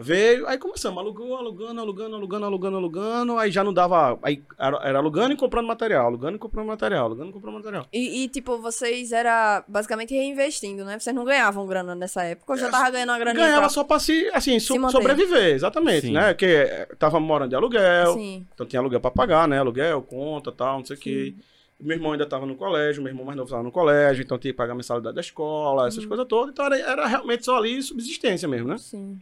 Veio, 0.00 0.46
aí 0.46 0.56
começamos, 0.58 0.96
alugando, 0.96 1.34
alugando, 1.34 1.80
alugando, 1.80 2.14
alugando, 2.14 2.46
alugando, 2.46 2.76
alugando. 2.76 3.36
Aí 3.36 3.50
já 3.50 3.64
não 3.64 3.72
dava. 3.72 4.16
Aí 4.22 4.40
era, 4.56 4.96
alugando 4.96 5.34
e 5.34 5.36
comprando 5.36 5.66
material, 5.66 6.06
alugando 6.06 6.36
e 6.36 6.38
comprando 6.38 6.68
material, 6.68 7.06
alugando 7.06 7.30
e 7.30 7.32
comprando 7.32 7.54
material. 7.54 7.86
E, 7.92 8.22
e, 8.22 8.28
tipo, 8.28 8.58
vocês 8.58 9.10
era 9.10 9.64
basicamente 9.66 10.14
reinvestindo, 10.14 10.84
né? 10.84 11.00
Vocês 11.00 11.14
não 11.14 11.24
ganhavam 11.24 11.66
grana 11.66 11.96
nessa 11.96 12.22
época, 12.22 12.52
ou 12.52 12.58
já 12.58 12.70
tava 12.70 12.90
ganhando 12.90 13.08
uma 13.10 13.18
graninha 13.18 13.44
Ganhava 13.44 13.62
pra... 13.62 13.68
só 13.70 13.82
pra 13.82 13.98
se, 13.98 14.28
assim, 14.32 14.60
so- 14.60 14.74
se 14.74 14.78
manter. 14.78 14.92
sobreviver, 14.92 15.54
exatamente, 15.54 16.06
Sim. 16.06 16.12
né? 16.12 16.28
Porque 16.32 16.46
eh, 16.46 16.88
tava 16.96 17.18
morando 17.18 17.48
de 17.48 17.56
aluguel, 17.56 18.14
Sim. 18.14 18.46
Então 18.54 18.66
tinha 18.66 18.78
aluguel 18.78 19.00
pra 19.00 19.10
pagar, 19.10 19.48
né? 19.48 19.58
Aluguel, 19.58 20.02
conta, 20.02 20.52
tal, 20.52 20.78
não 20.78 20.84
sei 20.84 20.96
o 20.96 21.00
quê. 21.00 21.34
Meu 21.80 21.96
irmão 21.96 22.12
ainda 22.12 22.26
tava 22.26 22.44
no 22.44 22.56
colégio, 22.56 23.00
meu 23.02 23.10
irmão 23.10 23.24
mais 23.24 23.36
novo 23.36 23.48
tava 23.50 23.62
no 23.62 23.70
colégio, 23.70 24.22
então 24.24 24.36
tinha 24.38 24.52
que 24.52 24.56
pagar 24.56 24.72
a 24.72 24.76
mensalidade 24.76 25.14
da 25.14 25.20
escola, 25.20 25.86
essas 25.86 26.02
Uhum. 26.02 26.08
coisas 26.08 26.26
todas. 26.26 26.50
Então 26.52 26.66
era, 26.66 26.76
era 26.76 27.06
realmente 27.06 27.44
só 27.44 27.56
ali 27.56 27.80
subsistência 27.82 28.48
mesmo, 28.48 28.66
né? 28.68 28.78
Sim. 28.78 29.20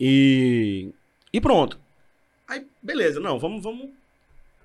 E, 0.00 0.90
e 1.32 1.40
pronto. 1.40 1.78
Aí, 2.48 2.66
beleza, 2.82 3.20
não, 3.20 3.38
vamos, 3.38 3.62
vamos. 3.62 3.90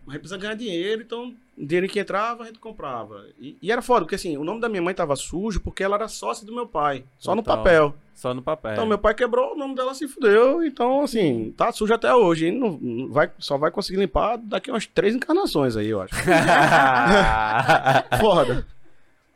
A 0.08 0.12
gente 0.12 0.22
precisa 0.22 0.38
ganhar 0.38 0.56
dinheiro, 0.56 1.02
então 1.02 1.36
o 1.60 1.66
dinheiro 1.66 1.88
que 1.88 2.00
entrava, 2.00 2.44
a 2.44 2.46
gente 2.46 2.60
comprava. 2.60 3.26
E, 3.38 3.58
e 3.62 3.72
era 3.72 3.82
foda, 3.82 4.02
porque 4.02 4.16
assim, 4.16 4.38
o 4.38 4.44
nome 4.44 4.62
da 4.62 4.70
minha 4.70 4.82
mãe 4.82 4.94
tava 4.94 5.16
sujo 5.16 5.60
porque 5.60 5.84
ela 5.84 5.96
era 5.96 6.08
sócia 6.08 6.46
do 6.46 6.56
meu 6.56 6.66
pai, 6.66 7.04
só 7.18 7.36
no 7.36 7.44
Total. 7.44 7.58
papel. 7.58 7.96
Só 8.16 8.34
no 8.34 8.42
papel. 8.42 8.74
Então 8.74 8.86
meu 8.86 8.98
pai 8.98 9.14
quebrou, 9.14 9.54
o 9.54 9.58
nome 9.58 9.76
dela 9.76 9.94
se 9.94 10.08
fudeu, 10.08 10.64
então 10.64 11.02
assim, 11.02 11.54
tá 11.56 11.72
sujo 11.72 11.94
até 11.94 12.14
hoje. 12.14 12.48
E 12.48 12.52
não, 12.52 12.78
não 12.82 13.12
vai, 13.12 13.30
só 13.38 13.58
vai 13.58 13.72
conseguir 13.72 14.00
limpar 14.00 14.38
daqui 14.38 14.72
umas 14.72 14.86
três 14.86 15.16
encarnações 15.16 15.76
aí, 15.76 15.88
eu 15.88 16.02
acho. 16.02 16.16
Foda. 18.20 18.66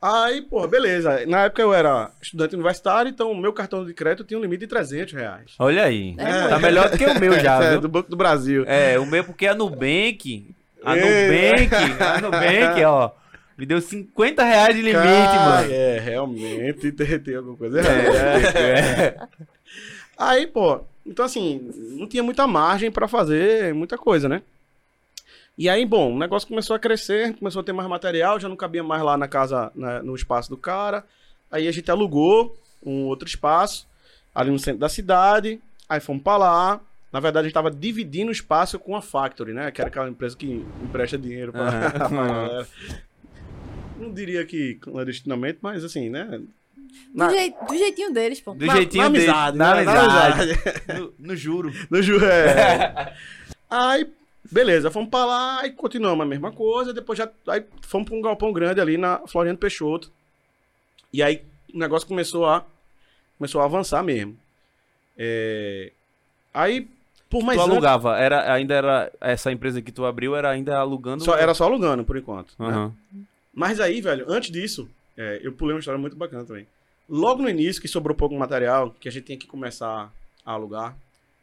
Aí, 0.02 0.42
pô, 0.42 0.68
beleza. 0.68 1.26
Na 1.26 1.46
época 1.46 1.62
eu 1.62 1.74
era 1.74 2.12
estudante 2.22 2.56
universitário, 2.56 3.10
então 3.10 3.32
o 3.32 3.38
meu 3.38 3.54
cartão 3.54 3.86
de 3.86 3.94
crédito 3.94 4.26
tinha 4.26 4.38
um 4.38 4.42
limite 4.42 4.62
de 4.62 4.68
300 4.68 5.14
reais. 5.14 5.56
Olha 5.58 5.86
aí. 5.86 6.14
É. 6.18 6.50
Tá 6.50 6.60
melhor 6.60 6.90
do 6.90 6.98
que 6.98 7.06
o 7.06 7.18
meu 7.18 7.40
já, 7.40 7.64
É, 7.64 7.78
do 7.78 7.88
Banco 7.88 8.10
do 8.10 8.18
Brasil. 8.18 8.66
É, 8.68 9.00
o 9.00 9.06
meu 9.06 9.24
porque 9.24 9.48
a 9.48 9.56
Nubank. 9.56 10.54
A 10.86 10.98
É. 10.98 11.52
Nubank, 11.52 11.76
a 12.04 12.22
Nubank, 12.22 12.84
ó. 12.86 13.12
Me 13.58 13.66
deu 13.66 13.80
50 13.80 14.44
reais 14.44 14.76
de 14.76 14.82
limite, 14.82 15.04
Cara, 15.04 15.46
mano. 15.62 15.72
É, 15.74 16.00
realmente 16.00 16.92
tem, 16.92 17.20
tem 17.20 17.36
alguma 17.36 17.56
coisa 17.56 17.80
errada. 17.80 18.60
É, 18.60 19.06
é. 19.06 19.28
Aí, 20.18 20.48
pô, 20.48 20.82
então 21.06 21.26
assim, 21.26 21.72
não 21.98 22.08
tinha 22.08 22.24
muita 22.24 22.46
margem 22.48 22.92
pra 22.92 23.08
fazer 23.08 23.74
muita 23.74 23.98
coisa, 23.98 24.28
né? 24.30 24.42
E 25.56 25.70
aí, 25.70 25.86
bom, 25.86 26.14
o 26.16 26.18
negócio 26.18 26.48
começou 26.48 26.76
a 26.76 26.80
crescer, 26.80 27.36
começou 27.38 27.60
a 27.62 27.64
ter 27.64 27.74
mais 27.74 27.88
material, 27.88 28.40
já 28.40 28.50
não 28.50 28.56
cabia 28.56 28.84
mais 28.84 29.04
lá 29.04 29.16
na 29.18 29.28
casa, 29.28 29.72
na- 29.76 30.02
no 30.02 30.16
espaço 30.16 30.50
do 30.50 30.58
cara. 30.58 31.04
Aí 31.52 31.68
a 31.68 31.72
gente 31.72 31.92
alugou 31.92 32.58
um 32.84 33.04
outro 33.06 33.28
espaço, 33.28 33.88
ali 34.34 34.50
no 34.50 34.58
centro 34.58 34.80
da 34.80 34.90
cidade. 34.90 35.60
Aí 35.88 36.00
fomos 36.00 36.24
pra 36.24 36.38
lá. 36.38 36.82
Na 37.14 37.20
verdade, 37.20 37.46
a 37.46 37.48
gente 37.48 37.54
tava 37.54 37.70
dividindo 37.70 38.30
o 38.30 38.32
espaço 38.32 38.80
com 38.80 38.96
a 38.96 39.02
Factory, 39.02 39.54
né? 39.54 39.70
Que 39.72 39.80
era 39.82 39.88
aquela 39.90 40.10
empresa 40.10 40.36
que 40.36 40.66
empresta 40.84 41.16
dinheiro 41.18 41.52
pra, 41.52 41.62
Aham. 41.70 41.92
pra 42.10 42.10
galera. 42.10 42.68
Não 44.00 44.12
diria 44.12 44.44
que 44.46 44.76
clandestinamente, 44.76 45.60
mas 45.62 45.84
assim, 45.84 46.10
né? 46.10 46.42
Na- 47.14 47.28
Do, 47.28 47.34
jei- 47.34 47.54
do 47.68 47.78
jeitinho 47.78 48.12
deles, 48.12 48.42
pô. 48.42 48.54
Do 48.56 48.66
na- 48.66 48.76
jeitinho 48.76 49.04
na 49.04 49.10
deles, 49.10 49.30
amizade, 49.30 49.58
na 49.58 49.76
né? 49.76 49.84
Na 49.84 50.00
amizade. 50.02 50.60
No, 51.00 51.14
no 51.20 51.36
juro. 51.36 51.72
No 51.90 52.02
ju- 52.02 52.26
é. 52.26 53.14
Aí, 53.70 54.08
beleza, 54.52 54.90
fomos 54.92 55.10
pra 55.10 55.24
lá 55.26 55.66
e 55.68 55.72
continuamos 55.72 56.26
a 56.26 56.28
mesma 56.28 56.52
coisa. 56.52 56.94
Depois 56.94 57.18
já 57.18 57.30
aí 57.48 57.64
fomos 57.82 58.08
pra 58.10 58.18
um 58.18 58.22
galpão 58.22 58.52
grande 58.52 58.82
ali 58.82 58.98
na 58.98 59.20
Floriano 59.28 59.58
Peixoto. 59.58 60.12
E 61.12 61.22
aí 61.24 61.44
o 61.74 61.78
negócio 61.78 62.08
começou 62.08 62.46
a 62.48 62.66
começou 63.38 63.62
a 63.62 63.66
avançar 63.66 64.02
mesmo. 64.04 64.36
É, 65.18 65.92
Aí, 66.54 66.88
por 67.34 67.44
mais 67.44 67.60
tu 67.60 67.64
alugava, 67.64 68.16
era, 68.18 68.54
ainda 68.54 68.76
era. 68.76 69.12
Essa 69.20 69.52
empresa 69.52 69.82
que 69.82 69.92
tu 69.92 70.06
abriu 70.06 70.36
era 70.36 70.52
ainda 70.52 70.78
alugando. 70.78 71.24
só, 71.24 71.36
era 71.36 71.54
só 71.56 71.64
alugando 71.66 72.04
por 72.04 72.16
enquanto. 72.16 72.54
né? 72.60 72.68
Aham. 72.68 72.94
Mas 73.52 73.80
aí, 73.80 74.02
velho, 74.02 74.26
antes 74.28 74.52
disso, 74.52 74.88
é, 75.18 75.40
eu 75.44 75.52
pulei 75.52 75.74
uma 75.74 75.80
história 75.80 76.00
muito 76.00 76.16
bacana 76.16 76.46
também. 76.46 76.68
Logo 77.10 77.42
no 77.42 77.50
início, 77.50 77.82
que 77.82 77.88
sobrou 77.88 78.16
pouco 78.16 78.36
material, 78.36 78.96
que 79.00 79.10
a 79.10 79.12
gente 79.12 79.26
tinha 79.26 79.38
que 79.38 79.48
começar 79.48 80.12
a 80.46 80.52
alugar, 80.52 80.96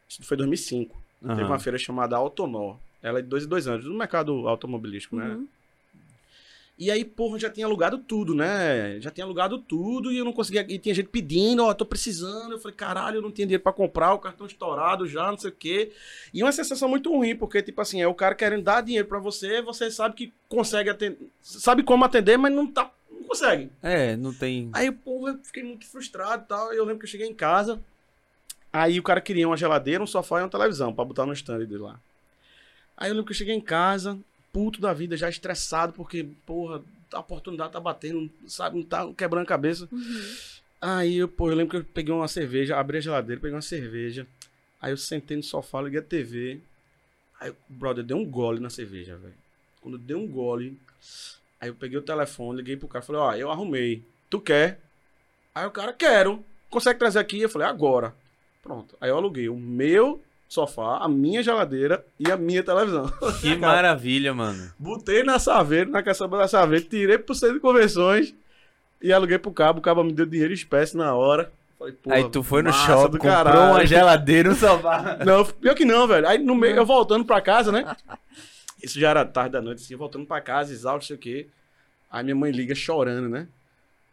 isso 0.07 0.23
foi 0.23 0.35
em 0.35 0.39
2005. 0.39 1.01
Teve 1.21 1.33
aham. 1.33 1.47
uma 1.47 1.59
feira 1.59 1.77
chamada 1.77 2.15
Autonor. 2.15 2.77
Ela 3.03 3.19
é 3.19 3.21
de 3.21 3.27
dois 3.27 3.43
em 3.43 3.47
dois 3.47 3.67
anos, 3.67 3.85
no 3.85 3.97
mercado 3.97 4.47
automobilístico, 4.47 5.15
né? 5.15 5.37
E 6.81 6.89
aí, 6.89 7.05
porra, 7.05 7.37
já 7.37 7.47
tinha 7.47 7.67
alugado 7.67 7.99
tudo, 7.99 8.33
né? 8.33 8.99
Já 9.01 9.11
tinha 9.11 9.23
alugado 9.23 9.59
tudo 9.59 10.11
e 10.11 10.17
eu 10.17 10.25
não 10.25 10.33
conseguia. 10.33 10.65
E 10.67 10.79
tinha 10.79 10.95
gente 10.95 11.09
pedindo, 11.09 11.63
ó, 11.63 11.71
tô 11.75 11.85
precisando. 11.85 12.53
Eu 12.53 12.59
falei, 12.59 12.75
caralho, 12.75 13.17
eu 13.17 13.21
não 13.21 13.31
tinha 13.31 13.45
dinheiro 13.45 13.61
pra 13.61 13.71
comprar, 13.71 14.15
o 14.15 14.17
cartão 14.17 14.47
estourado 14.47 15.05
já, 15.05 15.29
não 15.29 15.37
sei 15.37 15.51
o 15.51 15.53
quê. 15.53 15.91
E 16.33 16.41
uma 16.41 16.51
sensação 16.51 16.89
muito 16.89 17.15
ruim, 17.15 17.35
porque, 17.35 17.61
tipo 17.61 17.79
assim, 17.81 18.01
é 18.01 18.07
o 18.07 18.15
cara 18.15 18.33
querendo 18.33 18.63
dar 18.63 18.81
dinheiro 18.81 19.07
pra 19.07 19.19
você, 19.19 19.61
você 19.61 19.91
sabe 19.91 20.15
que 20.15 20.33
consegue 20.49 20.89
atender. 20.89 21.19
Sabe 21.39 21.83
como 21.83 22.03
atender, 22.03 22.35
mas 22.35 22.51
não 22.51 22.65
tá. 22.65 22.91
Não 23.11 23.25
consegue. 23.25 23.69
É, 23.83 24.15
não 24.15 24.33
tem. 24.33 24.71
Aí, 24.73 24.91
pô, 24.91 25.29
eu 25.29 25.37
fiquei 25.43 25.61
muito 25.61 25.85
frustrado 25.85 26.45
e 26.45 26.47
tal. 26.47 26.73
Eu 26.73 26.83
lembro 26.83 26.97
que 26.97 27.05
eu 27.05 27.11
cheguei 27.11 27.27
em 27.27 27.35
casa. 27.35 27.79
Aí 28.73 28.99
o 28.99 29.03
cara 29.03 29.21
queria 29.21 29.47
uma 29.47 29.55
geladeira, 29.55 30.03
um 30.03 30.07
sofá 30.07 30.39
e 30.39 30.41
uma 30.41 30.49
televisão 30.49 30.91
pra 30.91 31.05
botar 31.05 31.27
no 31.27 31.33
stand 31.33 31.59
dele 31.59 31.77
lá. 31.77 31.99
Aí 32.97 33.09
eu 33.09 33.13
lembro 33.13 33.27
que 33.27 33.33
eu 33.33 33.37
cheguei 33.37 33.53
em 33.53 33.61
casa, 33.61 34.17
puto 34.51 34.81
da 34.81 34.93
vida, 34.93 35.17
já 35.17 35.29
estressado, 35.29 35.93
porque, 35.93 36.27
porra, 36.45 36.81
a 37.13 37.19
oportunidade 37.19 37.73
tá 37.73 37.79
batendo, 37.79 38.29
sabe, 38.47 38.77
não 38.77 38.83
tá 38.83 39.11
quebrando 39.13 39.43
a 39.43 39.47
cabeça. 39.47 39.87
Aí 40.81 41.17
eu, 41.17 41.27
pô, 41.27 41.49
eu 41.49 41.55
lembro 41.55 41.71
que 41.71 41.77
eu 41.77 41.93
peguei 41.93 42.13
uma 42.13 42.27
cerveja, 42.27 42.77
abri 42.77 42.97
a 42.97 43.01
geladeira, 43.01 43.39
peguei 43.39 43.55
uma 43.55 43.61
cerveja. 43.61 44.25
Aí 44.81 44.91
eu 44.91 44.97
sentei 44.97 45.37
no 45.37 45.43
sofá, 45.43 45.81
liguei 45.81 45.99
a 45.99 46.03
TV. 46.03 46.59
Aí, 47.39 47.51
o 47.51 47.55
brother, 47.69 48.03
deu 48.03 48.17
um 48.17 48.25
gole 48.25 48.59
na 48.59 48.69
cerveja, 48.69 49.15
velho. 49.15 49.33
Quando 49.79 49.95
eu 49.95 49.99
dei 49.99 50.15
um 50.15 50.27
gole, 50.27 50.77
aí 51.59 51.69
eu 51.69 51.75
peguei 51.75 51.97
o 51.97 52.01
telefone, 52.01 52.57
liguei 52.57 52.77
pro 52.77 52.87
cara, 52.87 53.03
falei, 53.03 53.21
ó, 53.21 53.33
eu 53.35 53.51
arrumei. 53.51 54.03
Tu 54.29 54.39
quer? 54.39 54.79
Aí 55.53 55.65
o 55.65 55.71
cara, 55.71 55.93
quero. 55.93 56.43
Consegue 56.69 56.99
trazer 56.99 57.19
aqui? 57.19 57.39
Eu 57.41 57.49
falei, 57.49 57.67
agora. 57.67 58.15
Pronto. 58.63 58.95
Aí 59.01 59.09
eu 59.09 59.17
aluguei 59.17 59.49
o 59.49 59.57
meu 59.57 60.21
sofá, 60.51 60.97
a 60.97 61.07
minha 61.07 61.41
geladeira 61.41 62.05
e 62.19 62.29
a 62.29 62.35
minha 62.35 62.61
televisão. 62.61 63.09
Que 63.39 63.55
maravilha, 63.55 64.33
mano. 64.33 64.69
Botei 64.77 65.23
na 65.23 65.39
Saveiro, 65.39 65.89
na 65.89 66.03
caçamba 66.03 66.37
da 66.37 66.47
Saveiro, 66.47 66.83
tirei 66.85 67.17
pro 67.17 67.33
centro 67.33 67.55
de 67.55 67.61
convenções 67.61 68.35
e 69.01 69.13
aluguei 69.13 69.37
pro 69.37 69.53
cabo. 69.53 69.79
O 69.79 69.81
cabo 69.81 70.03
me 70.03 70.11
deu 70.11 70.25
dinheiro 70.25 70.51
em 70.51 70.55
espécie 70.55 70.97
na 70.97 71.15
hora. 71.15 71.49
Falei, 71.79 71.95
Aí 72.09 72.29
tu 72.29 72.43
foi 72.43 72.61
no 72.61 72.73
shopping, 72.73 73.17
comprou 73.17 73.31
caralho. 73.33 73.71
uma 73.71 73.85
geladeira, 73.87 74.51
um 74.51 74.55
sofá. 74.55 75.17
Não, 75.25 75.45
pior 75.45 75.73
que 75.73 75.85
não, 75.85 76.05
velho. 76.05 76.27
Aí 76.27 76.37
no 76.37 76.53
meio, 76.53 76.75
eu 76.75 76.85
voltando 76.85 77.23
pra 77.23 77.39
casa, 77.39 77.71
né? 77.71 77.95
Isso 78.83 78.99
já 78.99 79.09
era 79.11 79.23
tarde 79.23 79.53
da 79.53 79.61
noite, 79.61 79.81
assim, 79.81 79.95
voltando 79.95 80.25
pra 80.25 80.41
casa, 80.41 80.73
exausto, 80.73 80.97
não 80.99 81.07
sei 81.07 81.15
o 81.15 81.19
quê. 81.19 81.47
Aí 82.11 82.23
minha 82.25 82.35
mãe 82.35 82.51
liga 82.51 82.75
chorando, 82.75 83.29
né? 83.29 83.47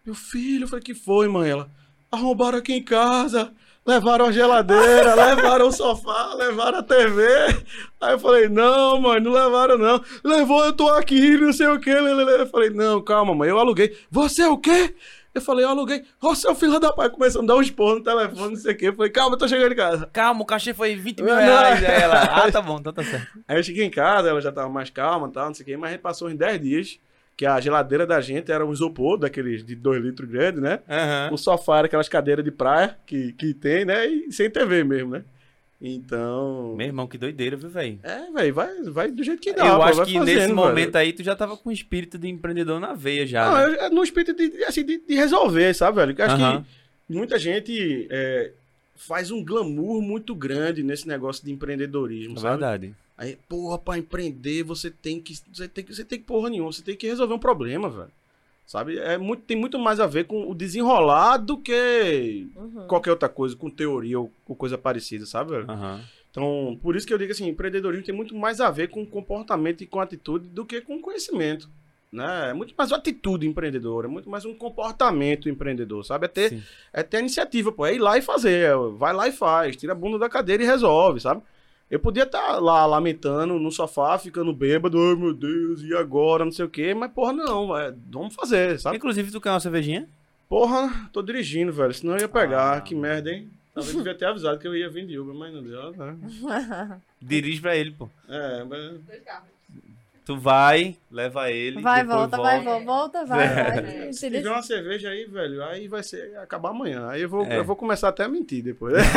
Meu 0.06 0.14
filho, 0.14 0.64
eu 0.64 0.68
falei, 0.68 0.84
que 0.84 0.94
foi, 0.94 1.26
mãe? 1.26 1.50
Ela, 1.50 1.68
arrombaram 2.12 2.58
aqui 2.58 2.72
em 2.72 2.82
casa, 2.82 3.52
levaram 3.88 4.26
a 4.26 4.32
geladeira, 4.32 5.14
levaram 5.16 5.68
o 5.68 5.72
sofá, 5.72 6.34
levaram 6.34 6.78
a 6.78 6.82
TV. 6.82 7.24
Aí 7.98 8.12
eu 8.12 8.18
falei, 8.18 8.48
não, 8.48 9.00
mãe, 9.00 9.18
não 9.18 9.32
levaram, 9.32 9.78
não. 9.78 10.02
Levou, 10.22 10.62
eu 10.66 10.74
tô 10.74 10.88
aqui, 10.88 11.38
não 11.38 11.52
sei 11.54 11.68
o 11.68 11.80
quê. 11.80 11.92
Eu 11.92 12.46
falei, 12.48 12.68
não, 12.68 13.02
calma, 13.02 13.34
mãe, 13.34 13.48
eu 13.48 13.58
aluguei. 13.58 13.96
Você 14.10 14.42
é 14.42 14.48
o 14.48 14.58
quê? 14.58 14.94
Eu 15.34 15.40
falei, 15.40 15.64
eu 15.64 15.70
aluguei. 15.70 16.04
Ô, 16.20 16.34
seu 16.34 16.54
filho 16.54 16.78
da 16.78 16.92
pai, 16.92 17.08
começou 17.08 17.42
a 17.42 17.46
dar 17.46 17.56
um 17.56 17.62
esporro 17.62 17.96
no 17.96 18.02
telefone, 18.02 18.50
não 18.50 18.56
sei 18.56 18.74
o 18.74 18.76
quê. 18.76 18.88
Eu 18.88 18.94
falei, 18.94 19.10
calma, 19.10 19.34
eu 19.34 19.38
tô 19.38 19.48
chegando 19.48 19.72
em 19.72 19.76
casa. 19.76 20.10
Calma, 20.12 20.42
o 20.42 20.46
cachê 20.46 20.74
foi 20.74 20.94
20 20.94 21.22
mil 21.22 21.34
reais. 21.34 21.82
Aí 21.82 22.02
ela, 22.02 22.22
ah, 22.24 22.52
tá 22.52 22.60
bom, 22.60 22.78
então 22.78 22.92
tá 22.92 23.02
certo. 23.04 23.26
Aí 23.48 23.56
eu 23.58 23.62
cheguei 23.62 23.84
em 23.84 23.90
casa, 23.90 24.28
ela 24.28 24.40
já 24.40 24.52
tava 24.52 24.68
mais 24.68 24.90
calma 24.90 25.28
e 25.28 25.32
tal, 25.32 25.46
não 25.46 25.54
sei 25.54 25.62
o 25.62 25.66
quê, 25.66 25.76
mas 25.76 25.90
a 25.90 25.92
gente 25.92 26.02
passou 26.02 26.28
uns 26.28 26.34
10 26.36 26.60
dias, 26.60 27.00
que 27.38 27.46
a 27.46 27.60
geladeira 27.60 28.04
da 28.04 28.20
gente 28.20 28.50
era 28.50 28.66
um 28.66 28.72
isopor, 28.72 29.16
daqueles 29.16 29.64
de 29.64 29.76
2 29.76 30.02
litros 30.02 30.28
grande, 30.28 30.60
né? 30.60 30.80
Aham. 30.90 31.30
O 31.32 31.38
sofá 31.38 31.78
era 31.78 31.86
aquelas 31.86 32.08
cadeiras 32.08 32.44
de 32.44 32.50
praia 32.50 32.96
que, 33.06 33.32
que 33.34 33.54
tem, 33.54 33.84
né? 33.84 34.06
E 34.08 34.32
sem 34.32 34.50
TV 34.50 34.82
mesmo, 34.82 35.12
né? 35.12 35.22
Então. 35.80 36.74
Meu 36.76 36.88
irmão, 36.88 37.06
que 37.06 37.16
doideira, 37.16 37.56
viu, 37.56 37.70
velho? 37.70 38.00
É, 38.02 38.28
velho, 38.32 38.52
vai, 38.54 38.82
vai 38.82 39.10
do 39.12 39.22
jeito 39.22 39.40
que 39.40 39.52
dá. 39.52 39.64
Eu 39.66 39.76
pô, 39.76 39.82
acho 39.84 40.04
que 40.04 40.14
fazendo, 40.18 40.24
nesse 40.24 40.52
momento 40.52 40.96
aí 40.96 41.12
tu 41.12 41.22
já 41.22 41.36
tava 41.36 41.56
com 41.56 41.68
o 41.68 41.72
espírito 41.72 42.18
de 42.18 42.26
empreendedor 42.28 42.80
na 42.80 42.92
veia 42.92 43.24
já. 43.24 43.48
Não, 43.48 43.56
né? 43.56 43.64
eu- 43.76 43.80
é 43.82 43.88
no 43.90 44.02
espírito 44.02 44.34
de, 44.34 44.64
assim, 44.64 44.84
de, 44.84 44.98
de 44.98 45.14
resolver, 45.14 45.72
sabe, 45.74 45.96
velho? 45.98 46.14
Eu 46.18 46.24
acho 46.24 46.34
Aham. 46.34 46.64
que 47.08 47.14
muita 47.14 47.38
gente 47.38 48.08
é, 48.10 48.50
faz 48.96 49.30
um 49.30 49.44
glamour 49.44 50.02
muito 50.02 50.34
grande 50.34 50.82
nesse 50.82 51.06
negócio 51.06 51.44
de 51.44 51.52
empreendedorismo, 51.52 52.36
É 52.36 52.40
sabe? 52.40 52.58
verdade. 52.58 52.94
Aí, 53.18 53.36
porra, 53.48 53.76
pra 53.76 53.98
empreender, 53.98 54.62
você 54.62 54.90
tem 54.92 55.20
que. 55.20 55.34
Você 55.52 55.66
tem 55.66 55.84
que. 55.84 55.92
Você 55.94 56.04
tem 56.04 56.18
que 56.20 56.24
porra 56.24 56.48
nenhuma, 56.48 56.72
você 56.72 56.82
tem 56.82 56.96
que 56.96 57.08
resolver 57.08 57.34
um 57.34 57.38
problema, 57.38 57.90
velho. 57.90 58.12
Sabe? 58.64 58.96
É 58.98 59.18
muito, 59.18 59.42
tem 59.42 59.56
muito 59.56 59.78
mais 59.78 59.98
a 59.98 60.06
ver 60.06 60.26
com 60.26 60.48
o 60.48 60.54
desenrolar 60.54 61.38
do 61.38 61.56
que 61.58 62.46
Uhum. 62.54 62.86
qualquer 62.86 63.10
outra 63.10 63.28
coisa, 63.28 63.56
com 63.56 63.68
teoria 63.68 64.20
ou, 64.20 64.30
ou 64.46 64.54
coisa 64.54 64.78
parecida, 64.78 65.26
sabe, 65.26 65.50
velho? 65.52 65.68
Aham. 65.70 66.00
Então, 66.30 66.78
por 66.82 66.94
isso 66.94 67.06
que 67.06 67.12
eu 67.12 67.18
digo 67.18 67.32
assim, 67.32 67.48
empreendedorismo 67.48 68.04
tem 68.06 68.14
muito 68.14 68.34
mais 68.36 68.60
a 68.60 68.70
ver 68.70 68.88
com 68.90 69.04
comportamento 69.04 69.82
e 69.82 69.86
com 69.86 69.98
atitude 70.00 70.46
do 70.48 70.64
que 70.66 70.80
com 70.82 71.00
conhecimento. 71.00 71.68
Né? 72.12 72.50
É 72.50 72.52
muito 72.52 72.74
mais 72.76 72.90
uma 72.92 72.98
atitude 72.98 73.46
empreendedora, 73.48 74.06
é 74.06 74.10
muito 74.10 74.30
mais 74.30 74.44
um 74.44 74.54
comportamento 74.54 75.48
empreendedor, 75.48 76.04
sabe? 76.04 76.26
É 76.26 76.28
ter, 76.28 76.48
Sim. 76.50 76.62
é 76.92 77.02
ter 77.02 77.16
a 77.16 77.20
iniciativa, 77.20 77.72
pô. 77.72 77.84
É 77.86 77.94
ir 77.94 77.98
lá 77.98 78.16
e 78.16 78.22
fazer. 78.22 78.66
é, 78.70 78.76
vai 78.96 79.12
lá 79.12 79.26
e 79.26 79.32
faz. 79.32 79.76
Tira 79.76 79.92
a 79.92 79.96
bunda 79.96 80.18
da 80.18 80.28
cadeira 80.28 80.62
e 80.62 80.66
resolve, 80.66 81.20
sabe? 81.20 81.42
Eu 81.90 81.98
podia 81.98 82.24
estar 82.24 82.58
lá 82.58 82.84
lamentando 82.84 83.58
no 83.58 83.70
sofá, 83.72 84.18
ficando 84.18 84.52
bêbado, 84.52 84.98
ai 84.98 85.14
meu 85.14 85.32
Deus, 85.32 85.80
e 85.82 85.94
agora, 85.94 86.44
não 86.44 86.52
sei 86.52 86.64
o 86.64 86.68
quê, 86.68 86.92
mas 86.94 87.10
porra, 87.10 87.32
não, 87.32 87.76
é, 87.76 87.94
vamos 88.10 88.34
fazer, 88.34 88.78
sabe? 88.78 88.96
Inclusive, 88.98 89.30
tu 89.30 89.40
quer 89.40 89.50
uma 89.50 89.60
cervejinha? 89.60 90.06
Porra, 90.48 91.08
tô 91.12 91.22
dirigindo, 91.22 91.72
velho, 91.72 91.94
senão 91.94 92.14
eu 92.14 92.20
ia 92.20 92.28
pegar, 92.28 92.76
Ah. 92.76 92.80
que 92.80 92.94
merda, 92.94 93.30
hein? 93.30 93.48
Talvez 93.74 93.96
devia 93.96 94.14
ter 94.14 94.24
avisado 94.26 94.58
que 94.58 94.66
eu 94.66 94.76
ia 94.76 94.88
vir 94.90 95.06
de 95.06 95.18
Uber, 95.18 95.34
mas 95.34 95.54
não 95.54 95.62
deu, 95.62 95.92
né? 95.92 96.16
Dirige 97.22 97.60
pra 97.60 97.76
ele, 97.76 97.92
pô. 97.92 98.08
É, 98.28 98.64
mas... 98.64 99.00
Tu 100.28 100.36
vai, 100.36 100.94
leva 101.10 101.50
ele. 101.50 101.80
Vai, 101.80 102.02
depois 102.02 102.18
volta, 102.18 102.36
vai, 102.36 102.60
volta, 102.62 102.84
volta, 102.84 103.24
vai, 103.24 103.48
vai. 103.48 104.12
Se 104.12 104.30
tiver 104.30 104.50
uma 104.50 104.60
cerveja 104.60 105.08
aí, 105.08 105.24
velho, 105.24 105.64
aí 105.64 105.88
vai 105.88 106.02
ser 106.02 106.36
acabar 106.36 106.68
amanhã. 106.68 107.08
Aí 107.08 107.22
eu 107.22 107.30
vou, 107.30 107.46
É. 107.46 107.56
eu 107.56 107.64
vou 107.64 107.74
começar 107.74 108.10
até 108.10 108.24
a 108.24 108.28
mentir 108.28 108.62
depois. 108.62 108.92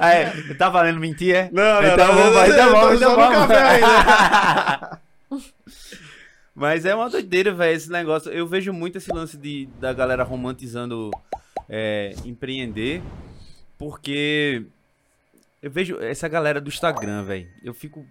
Ah, 0.00 0.14
é, 0.14 0.54
tá 0.54 0.70
valendo 0.70 0.98
mentir, 0.98 1.34
é? 1.36 1.50
Não, 1.52 1.82
Então 1.82 2.32
vai, 2.32 2.48
então 2.48 2.66
tô 2.66 2.72
vamos, 2.80 2.96
então 2.96 3.10
no 3.10 3.16
vamos. 3.16 3.36
café 3.36 3.62
ainda. 3.62 5.00
Mas 6.54 6.86
é 6.86 6.94
uma 6.94 7.10
doideira, 7.10 7.52
velho, 7.52 7.76
esse 7.76 7.90
negócio. 7.92 8.32
Eu 8.32 8.46
vejo 8.46 8.72
muito 8.72 8.96
esse 8.96 9.12
lance 9.12 9.36
de, 9.36 9.68
da 9.78 9.92
galera 9.92 10.24
romantizando 10.24 11.10
é, 11.68 12.14
empreender, 12.24 13.02
porque 13.76 14.64
eu 15.62 15.70
vejo 15.70 15.98
essa 16.00 16.28
galera 16.28 16.60
do 16.60 16.68
Instagram, 16.68 17.24
velho. 17.24 17.48
Eu 17.62 17.74
fico. 17.74 18.06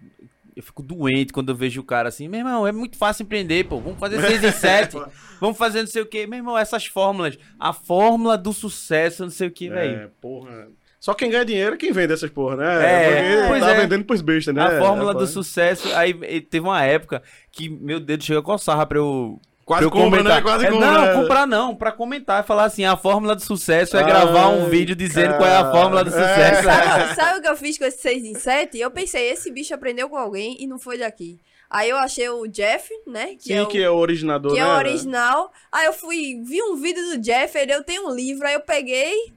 eu 0.54 0.62
fico 0.62 0.82
doente 0.82 1.32
quando 1.32 1.50
eu 1.50 1.54
vejo 1.54 1.80
o 1.80 1.84
cara 1.84 2.08
assim, 2.08 2.28
meu 2.28 2.38
irmão, 2.40 2.66
é 2.66 2.72
muito 2.72 2.96
fácil 2.96 3.22
empreender, 3.24 3.64
pô. 3.64 3.80
Vamos 3.80 3.98
fazer 3.98 4.20
6 4.26 4.44
em 4.44 4.52
7. 4.52 4.96
vamos 5.40 5.56
fazer 5.58 5.80
não 5.80 5.86
sei 5.86 6.02
o 6.02 6.06
quê. 6.06 6.26
Meu 6.26 6.38
irmão, 6.38 6.56
essas 6.58 6.86
fórmulas. 6.86 7.38
A 7.58 7.72
fórmula 7.72 8.36
do 8.38 8.52
sucesso, 8.52 9.22
não 9.22 9.30
sei 9.30 9.48
o 9.48 9.50
quê, 9.50 9.68
velho. 9.70 9.96
É, 10.02 10.10
porra. 10.20 10.68
Só 10.98 11.14
quem 11.14 11.30
ganha 11.30 11.44
dinheiro 11.44 11.74
é 11.74 11.78
quem 11.78 11.92
vende 11.92 12.14
essas 12.14 12.30
porra, 12.30 12.56
né? 12.56 12.64
É, 12.84 13.06
Porque 13.36 13.48
pois 13.48 13.60
tá 13.62 13.70
é. 13.70 13.80
vendendo 13.80 14.04
pros 14.04 14.20
bestas, 14.22 14.52
né? 14.54 14.62
A 14.62 14.78
fórmula 14.80 15.12
É, 15.12 15.14
do 15.14 15.26
sucesso. 15.26 15.94
Aí 15.94 16.40
teve 16.40 16.66
uma 16.66 16.82
época 16.82 17.22
que 17.52 17.68
meu 17.68 18.00
dedo 18.00 18.24
chegou 18.24 18.40
a 18.40 18.44
coçar 18.44 18.84
pra 18.86 18.98
eu. 18.98 19.40
Quase 19.66 19.90
compra, 19.90 20.20
comentar. 20.20 20.36
né? 20.36 20.40
Quase 20.42 20.64
É, 20.64 20.70
compra. 20.70 20.86
Não, 20.92 21.02
né? 21.02 21.12
comprar 21.14 21.46
não, 21.46 21.74
pra 21.74 21.90
comentar 21.90 22.42
e 22.42 22.46
falar 22.46 22.64
assim: 22.66 22.84
a 22.84 22.96
fórmula 22.96 23.34
do 23.34 23.42
sucesso 23.42 23.96
é 23.96 24.00
Ai, 24.00 24.06
gravar 24.06 24.48
um 24.50 24.68
vídeo 24.70 24.94
dizendo 24.94 25.36
qual 25.36 25.48
é 25.48 25.56
a 25.56 25.70
fórmula 25.72 26.04
do 26.04 26.10
cara. 26.12 26.54
sucesso. 26.54 26.68
É. 26.68 26.72
Sabe, 26.86 27.14
sabe 27.16 27.38
o 27.38 27.42
que 27.42 27.48
eu 27.48 27.56
fiz 27.56 27.76
com 27.76 27.84
esse 27.84 28.00
6 28.00 28.24
em 28.24 28.34
7? 28.36 28.78
Eu 28.78 28.92
pensei, 28.92 29.28
esse 29.28 29.50
bicho 29.50 29.74
aprendeu 29.74 30.08
com 30.08 30.16
alguém 30.16 30.56
e 30.60 30.68
não 30.68 30.78
foi 30.78 30.96
daqui. 30.98 31.40
Aí 31.68 31.90
eu 31.90 31.96
achei 31.96 32.28
o 32.28 32.46
Jeff, 32.46 32.88
né? 33.08 33.34
Que 33.34 33.48
Sim, 33.48 33.54
é 33.54 33.62
o, 33.62 33.66
que 33.66 33.82
é 33.82 33.90
o 33.90 33.96
originador, 33.96 34.52
que 34.52 34.58
é 34.60 34.62
né? 34.62 34.72
o 34.72 34.76
original. 34.76 35.50
Aí 35.72 35.86
eu 35.86 35.92
fui, 35.92 36.40
vi 36.46 36.62
um 36.62 36.76
vídeo 36.76 37.02
do 37.10 37.18
Jeff, 37.18 37.58
ele 37.58 37.74
eu 37.74 37.82
tenho 37.82 38.06
um 38.08 38.14
livro, 38.14 38.46
aí 38.46 38.54
eu 38.54 38.60
peguei. 38.60 39.34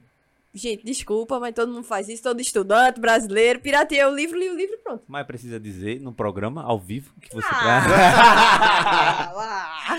Gente, 0.52 0.84
desculpa, 0.84 1.38
mas 1.38 1.54
todo 1.54 1.70
mundo 1.72 1.84
faz 1.84 2.08
isso, 2.08 2.24
todo 2.24 2.40
estudante 2.40 3.00
brasileiro, 3.00 3.60
pirateei 3.60 4.04
o 4.04 4.12
livro, 4.14 4.36
li 4.36 4.50
o 4.50 4.56
livro 4.56 4.74
e 4.74 4.78
pronto. 4.78 5.04
Mas 5.06 5.24
precisa 5.24 5.60
dizer 5.60 6.00
no 6.00 6.12
programa, 6.12 6.64
ao 6.64 6.76
vivo, 6.78 7.12
que 7.20 7.32
você 7.32 7.46
Ah. 7.52 9.30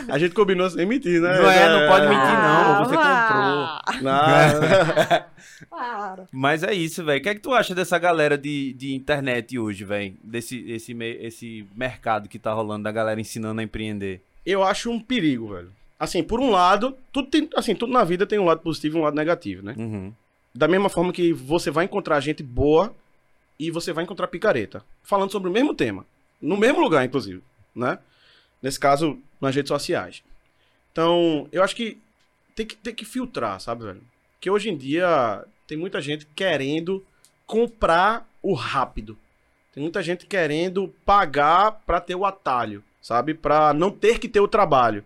A 0.10 0.18
gente 0.18 0.34
combinou 0.34 0.70
sem 0.70 0.86
mentir, 0.86 1.22
né? 1.22 1.38
Não 1.40 1.50
é, 1.50 1.80
não 1.82 1.88
pode 1.88 2.08
mentir, 2.08 2.28
Ah, 2.28 2.80
não, 2.80 2.86
você 2.86 2.96
lá. 2.96 3.82
Não. 4.02 5.32
Claro. 5.70 6.28
Mas 6.32 6.64
é 6.64 6.74
isso, 6.74 7.04
velho. 7.04 7.20
O 7.20 7.24
que 7.24 7.30
é 7.30 7.36
que 7.36 7.40
tu 7.42 7.54
acha 7.54 7.74
dessa 7.74 7.98
galera 7.98 8.38
de, 8.38 8.74
de 8.74 8.94
internet 8.94 9.58
hoje, 9.58 9.86
velho? 9.86 10.16
Desse 10.24 10.60
esse, 10.70 10.94
me- 10.94 11.18
esse 11.22 11.66
mercado 11.76 12.28
que 12.28 12.40
tá 12.40 12.52
rolando 12.52 12.84
da 12.84 12.92
galera 12.92 13.20
ensinando 13.22 13.62
a 13.62 13.64
empreender. 13.64 14.22
Eu 14.46 14.64
acho 14.64 14.90
um 14.92 15.00
perigo, 15.00 15.50
velho. 15.54 15.72
Assim, 16.00 16.24
por 16.24 16.40
um 16.40 16.50
lado, 16.50 16.98
tudo 17.12 17.30
tem, 17.30 17.48
assim, 17.56 17.76
tudo 17.76 17.94
na 17.94 18.04
vida 18.04 18.26
tem 18.26 18.40
um 18.40 18.46
lado 18.46 18.62
positivo 18.62 18.98
e 18.98 19.02
um 19.02 19.04
lado 19.04 19.16
negativo, 19.16 19.64
né? 19.64 19.76
Uhum. 19.78 20.12
Da 20.54 20.68
mesma 20.68 20.90
forma 20.90 21.14
que 21.14 21.32
você 21.32 21.72
vai 21.72 21.86
encontrar 21.86 22.20
gente 22.20 22.44
boa 22.44 22.94
e 23.58 23.72
você 23.72 23.94
vai 23.94 24.04
encontrar 24.04 24.28
picareta. 24.28 24.84
Falando 25.04 25.32
sobre 25.32 25.50
o 25.50 25.52
mesmo 25.52 25.74
tema. 25.74 26.06
No 26.42 26.58
mesmo 26.58 26.82
lugar, 26.82 27.06
inclusive. 27.06 27.42
Né? 27.76 28.00
Nesse 28.62 28.80
caso, 28.80 29.18
nas 29.40 29.56
redes 29.56 29.70
sociais. 29.70 30.24
Então, 30.92 31.48
eu 31.52 31.64
acho 31.64 31.76
que 31.76 31.98
tem 32.56 32.66
que, 32.66 32.76
tem 32.76 32.94
que 32.94 33.06
filtrar, 33.06 33.60
sabe, 33.60 33.86
velho? 33.86 34.02
Porque 34.34 34.50
hoje 34.50 34.70
em 34.70 34.78
dia 34.78 35.46
tem 35.68 35.78
muita 35.78 36.02
gente 36.02 36.28
querendo 36.36 37.06
comprar 37.46 38.28
o 38.42 38.54
rápido. 38.54 39.18
Tem 39.74 39.82
muita 39.82 40.04
gente 40.04 40.26
querendo 40.26 40.90
pagar 41.06 41.72
pra 41.86 42.02
ter 42.02 42.16
o 42.16 42.26
atalho, 42.26 42.84
sabe? 43.02 43.34
Pra 43.34 43.74
não 43.74 43.90
ter 43.90 44.20
que 44.20 44.28
ter 44.28 44.42
o 44.42 44.48
trabalho. 44.48 45.06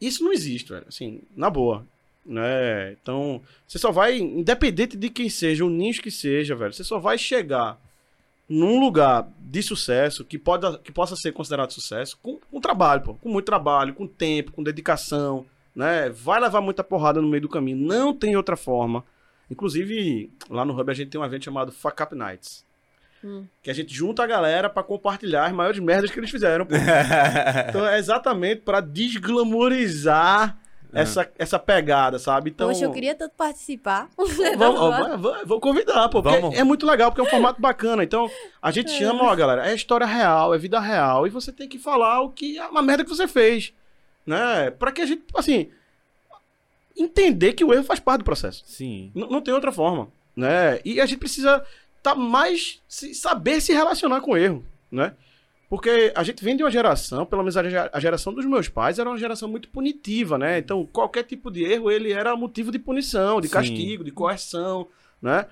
Isso 0.00 0.24
não 0.24 0.32
existe, 0.32 0.72
velho. 0.72 0.86
Assim, 0.88 1.22
na 1.36 1.48
boa. 1.48 1.86
Né? 2.26 2.92
Então, 3.00 3.40
você 3.66 3.78
só 3.78 3.92
vai, 3.92 4.18
independente 4.18 4.96
de 4.96 5.08
quem 5.08 5.28
seja, 5.28 5.64
o 5.64 5.70
nicho 5.70 6.02
que 6.02 6.10
seja, 6.10 6.56
velho, 6.56 6.72
você 6.72 6.82
só 6.82 6.98
vai 6.98 7.16
chegar 7.16 7.78
num 8.48 8.80
lugar 8.80 9.28
de 9.38 9.62
sucesso 9.62 10.24
que, 10.24 10.38
pode, 10.38 10.78
que 10.78 10.92
possa 10.92 11.16
ser 11.16 11.32
considerado 11.32 11.72
sucesso 11.72 12.18
com, 12.22 12.38
com 12.50 12.60
trabalho, 12.60 13.02
pô. 13.02 13.14
Com 13.14 13.28
muito 13.28 13.46
trabalho, 13.46 13.94
com 13.94 14.06
tempo, 14.06 14.52
com 14.52 14.62
dedicação, 14.62 15.46
né? 15.74 16.10
Vai 16.10 16.40
levar 16.40 16.60
muita 16.60 16.82
porrada 16.82 17.20
no 17.20 17.28
meio 17.28 17.42
do 17.42 17.48
caminho. 17.48 17.76
Não 17.76 18.14
tem 18.14 18.36
outra 18.36 18.56
forma. 18.56 19.04
Inclusive, 19.50 20.30
lá 20.50 20.64
no 20.64 20.78
Hub 20.78 20.90
a 20.90 20.94
gente 20.94 21.10
tem 21.10 21.20
um 21.20 21.24
evento 21.24 21.44
chamado 21.44 21.70
Fuck 21.72 22.02
Up 22.02 22.14
Nights. 22.14 22.64
Hum. 23.24 23.44
Que 23.62 23.70
a 23.70 23.74
gente 23.74 23.94
junta 23.94 24.22
a 24.22 24.26
galera 24.26 24.68
pra 24.68 24.82
compartilhar 24.82 25.46
as 25.46 25.52
maiores 25.52 25.80
merdas 25.80 26.10
que 26.10 26.18
eles 26.18 26.30
fizeram, 26.30 26.66
pô. 26.66 26.74
Então 27.68 27.86
é 27.86 27.98
exatamente 27.98 28.62
pra 28.62 28.80
desglamorizar 28.80 30.58
essa, 30.92 31.30
essa 31.38 31.58
pegada, 31.58 32.18
sabe? 32.18 32.50
Então, 32.50 32.68
Poxa, 32.68 32.84
eu 32.84 32.92
queria 32.92 33.14
tanto 33.14 33.32
participar. 33.36 34.08
Vamos, 34.56 35.20
vou 35.46 35.60
convidar, 35.60 36.08
pô, 36.08 36.22
porque 36.22 36.38
Vamos. 36.40 36.58
é 36.58 36.64
muito 36.64 36.86
legal, 36.86 37.10
porque 37.10 37.20
é 37.20 37.24
um 37.24 37.30
formato 37.30 37.60
bacana. 37.60 38.02
Então, 38.02 38.30
a 38.62 38.70
gente 38.70 38.90
chama, 38.90 39.24
ó, 39.24 39.34
galera, 39.36 39.68
é 39.70 39.74
história 39.74 40.06
real, 40.06 40.54
é 40.54 40.58
vida 40.58 40.80
real, 40.80 41.26
e 41.26 41.30
você 41.30 41.52
tem 41.52 41.68
que 41.68 41.78
falar 41.78 42.20
o 42.22 42.30
que 42.30 42.58
é 42.58 42.66
uma 42.66 42.82
merda 42.82 43.04
que 43.04 43.10
você 43.10 43.26
fez, 43.28 43.72
né? 44.26 44.70
Pra 44.70 44.90
que 44.92 45.02
a 45.02 45.06
gente, 45.06 45.22
assim, 45.34 45.70
entender 46.96 47.52
que 47.52 47.64
o 47.64 47.72
erro 47.72 47.84
faz 47.84 48.00
parte 48.00 48.20
do 48.20 48.24
processo. 48.24 48.62
Sim. 48.66 49.10
N- 49.14 49.28
não 49.30 49.40
tem 49.40 49.52
outra 49.52 49.72
forma, 49.72 50.08
né? 50.34 50.80
E 50.84 51.00
a 51.00 51.06
gente 51.06 51.18
precisa 51.18 51.64
tá 52.02 52.14
mais 52.14 52.80
se- 52.88 53.14
saber 53.14 53.60
se 53.60 53.72
relacionar 53.72 54.20
com 54.20 54.32
o 54.32 54.36
erro, 54.36 54.64
né? 54.90 55.12
Porque 55.68 56.12
a 56.14 56.22
gente 56.22 56.44
vem 56.44 56.56
de 56.56 56.62
uma 56.62 56.70
geração, 56.70 57.26
pelo 57.26 57.42
menos 57.42 57.56
a 57.56 57.68
ge- 57.68 57.90
a 57.92 57.98
geração 58.00 58.32
dos 58.32 58.44
meus 58.44 58.68
pais 58.68 58.98
era 59.00 59.10
uma 59.10 59.18
geração 59.18 59.48
muito 59.48 59.68
punitiva, 59.68 60.38
né? 60.38 60.58
Então, 60.58 60.86
qualquer 60.86 61.24
tipo 61.24 61.50
de 61.50 61.64
erro, 61.64 61.90
ele 61.90 62.12
era 62.12 62.36
motivo 62.36 62.70
de 62.70 62.78
punição, 62.78 63.40
de 63.40 63.48
Sim. 63.48 63.54
castigo, 63.54 64.04
de 64.04 64.12
coerção, 64.12 64.86
né? 65.20 65.46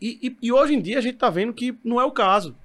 E, 0.00 0.18
e- 0.28 0.36
e 0.48 0.52
hoje 0.52 0.74
em 0.74 0.80
dia 0.80 0.98
a 0.98 1.00
gente 1.00 1.18
tá 1.18 1.30
vendo 1.30 1.52
que 1.52 1.76
não 1.84 2.00
é 2.00 2.04
o 2.04 2.10
caso. 2.10 2.56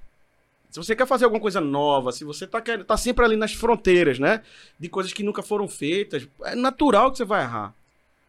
Se 0.68 0.78
você 0.78 0.96
quer 0.96 1.06
fazer 1.06 1.24
alguma 1.24 1.40
coisa 1.40 1.60
nova, 1.60 2.10
se 2.10 2.24
você 2.24 2.44
tá, 2.46 2.60
querendo, 2.60 2.84
tá 2.84 2.96
sempre 2.96 3.24
ali 3.24 3.36
nas 3.36 3.52
fronteiras, 3.52 4.18
né? 4.18 4.42
De 4.78 4.88
coisas 4.88 5.12
que 5.12 5.22
nunca 5.22 5.42
foram 5.42 5.68
feitas, 5.68 6.26
é 6.44 6.54
natural 6.56 7.10
que 7.12 7.18
você 7.18 7.24
vai 7.24 7.42
errar. 7.42 7.72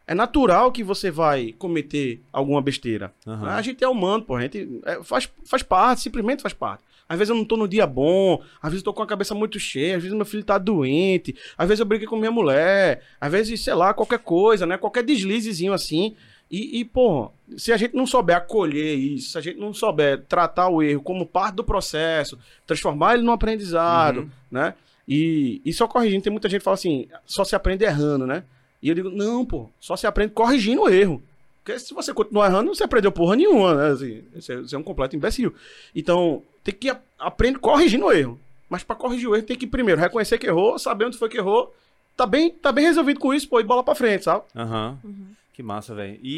É 0.06 0.13
natural 0.13 0.72
que 0.72 0.84
você 0.84 1.10
vai 1.12 1.52
cometer 1.58 2.22
alguma 2.32 2.62
besteira. 2.62 3.12
Aham. 3.26 3.50
A 3.50 3.62
gente 3.62 3.84
é 3.84 3.88
humano, 3.88 4.24
pô. 4.24 4.36
A 4.36 4.42
gente 4.42 4.80
é, 4.86 5.04
faz, 5.04 5.28
faz 5.46 5.63
parte, 5.63 6.02
simplesmente 6.04 6.42
faz 6.42 6.54
parte. 6.54 6.84
Às 7.10 7.17
vezes 7.17 7.30
eu 7.30 7.36
não 7.36 7.46
tô 7.46 7.56
no 7.56 7.67
dia 7.67 7.88
bom, 7.88 8.41
às 8.62 8.70
vezes 8.72 8.82
eu 8.82 8.86
tô 8.86 8.93
com 8.93 9.02
a 9.04 9.08
cabeça 9.08 9.34
muito 9.34 9.60
cheia, 9.60 9.96
às 9.96 10.04
vezes 10.04 10.15
meu 10.15 10.26
filho 10.26 10.43
tá 10.43 10.58
doente, 10.58 11.36
às 11.58 11.67
vezes 11.67 11.80
eu 11.80 11.86
briguei 11.86 12.06
com 12.08 12.17
minha 12.17 12.32
mulher, 12.32 13.02
às 13.20 13.32
vezes, 13.32 13.63
sei 13.63 13.74
lá, 13.74 13.93
qualquer 13.93 14.20
coisa, 14.20 14.65
né? 14.65 14.78
Qualquer 14.78 15.04
deslizezinho 15.04 15.72
assim. 15.74 16.15
E, 16.50 16.80
e, 16.80 16.86
pô, 16.86 17.30
se 17.58 17.74
a 17.74 17.78
gente 17.78 17.93
não 17.96 18.06
souber 18.08 18.38
acolher 18.38 18.96
isso, 18.96 19.32
se 19.32 19.38
a 19.38 19.41
gente 19.41 19.60
não 19.60 19.74
souber 19.74 20.22
tratar 20.30 20.70
o 20.70 20.82
erro 20.82 21.02
como 21.02 21.26
parte 21.26 21.56
do 21.56 21.63
processo, 21.63 22.38
transformar 22.65 23.15
ele 23.15 23.24
num 23.24 23.32
aprendizado, 23.34 24.22
Uhum. 24.22 24.30
né? 24.52 24.74
E, 25.08 25.62
e 25.65 25.72
só 25.74 25.88
corrigindo, 25.88 26.24
tem 26.24 26.32
muita 26.32 26.50
gente 26.50 26.60
que 26.60 26.65
fala 26.65 26.76
assim, 26.76 27.08
só 27.26 27.43
se 27.46 27.56
aprende 27.56 27.84
errando, 27.86 28.26
né? 28.28 28.43
E 28.82 28.89
eu 28.89 28.96
digo, 28.96 29.10
não, 29.10 29.46
pô, 29.46 29.70
só 29.80 29.96
se 29.96 30.06
aprende 30.08 30.34
corrigindo 30.34 30.82
o 30.84 30.89
erro. 30.89 31.22
Porque 31.63 31.80
se 31.80 31.93
você 31.93 32.13
continuar 32.13 32.48
errando, 32.48 32.74
você 32.74 32.84
aprendeu 32.84 33.12
porra 33.12 33.36
nenhuma, 33.36 33.74
né? 33.76 33.89
Assim, 33.91 34.24
você, 34.34 34.56
você 34.62 34.76
é 34.76 34.80
um 34.80 34.84
completo 34.84 35.15
imbecil. 35.17 35.54
Então, 35.93 36.41
tem 36.72 36.76
que 36.76 36.98
aprender 37.18 37.60
corrigindo 37.60 38.06
o 38.06 38.12
erro. 38.12 38.40
Mas 38.70 38.84
pra 38.84 38.96
corrigir 38.96 39.28
o 39.30 39.36
erro, 39.36 39.46
tem 39.46 39.58
que 39.58 39.66
primeiro 39.66 40.00
reconhecer 40.00 40.38
que 40.38 40.48
errou, 40.48 40.78
saber 40.78 41.06
onde 41.06 41.18
foi 41.18 41.30
que 41.30 41.38
errou. 41.38 41.74
Tá 42.18 42.26
bem, 42.26 42.50
tá 42.50 42.72
bem 42.72 42.86
resolvido 42.86 43.20
com 43.20 43.34
isso, 43.34 43.48
pô, 43.48 43.60
e 43.60 43.64
bola 43.64 43.84
pra 43.84 43.96
frente, 43.96 44.24
sabe? 44.26 44.44
Aham. 44.56 44.98
Uhum. 45.04 45.28
Que 45.54 45.64
massa, 45.64 45.96
velho. 45.96 46.20
E, 46.22 46.36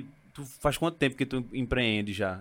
e 0.00 0.04
tu 0.34 0.44
faz 0.60 0.76
quanto 0.76 0.96
tempo 0.96 1.16
que 1.16 1.24
tu 1.26 1.44
empreende 1.52 2.12
já? 2.12 2.40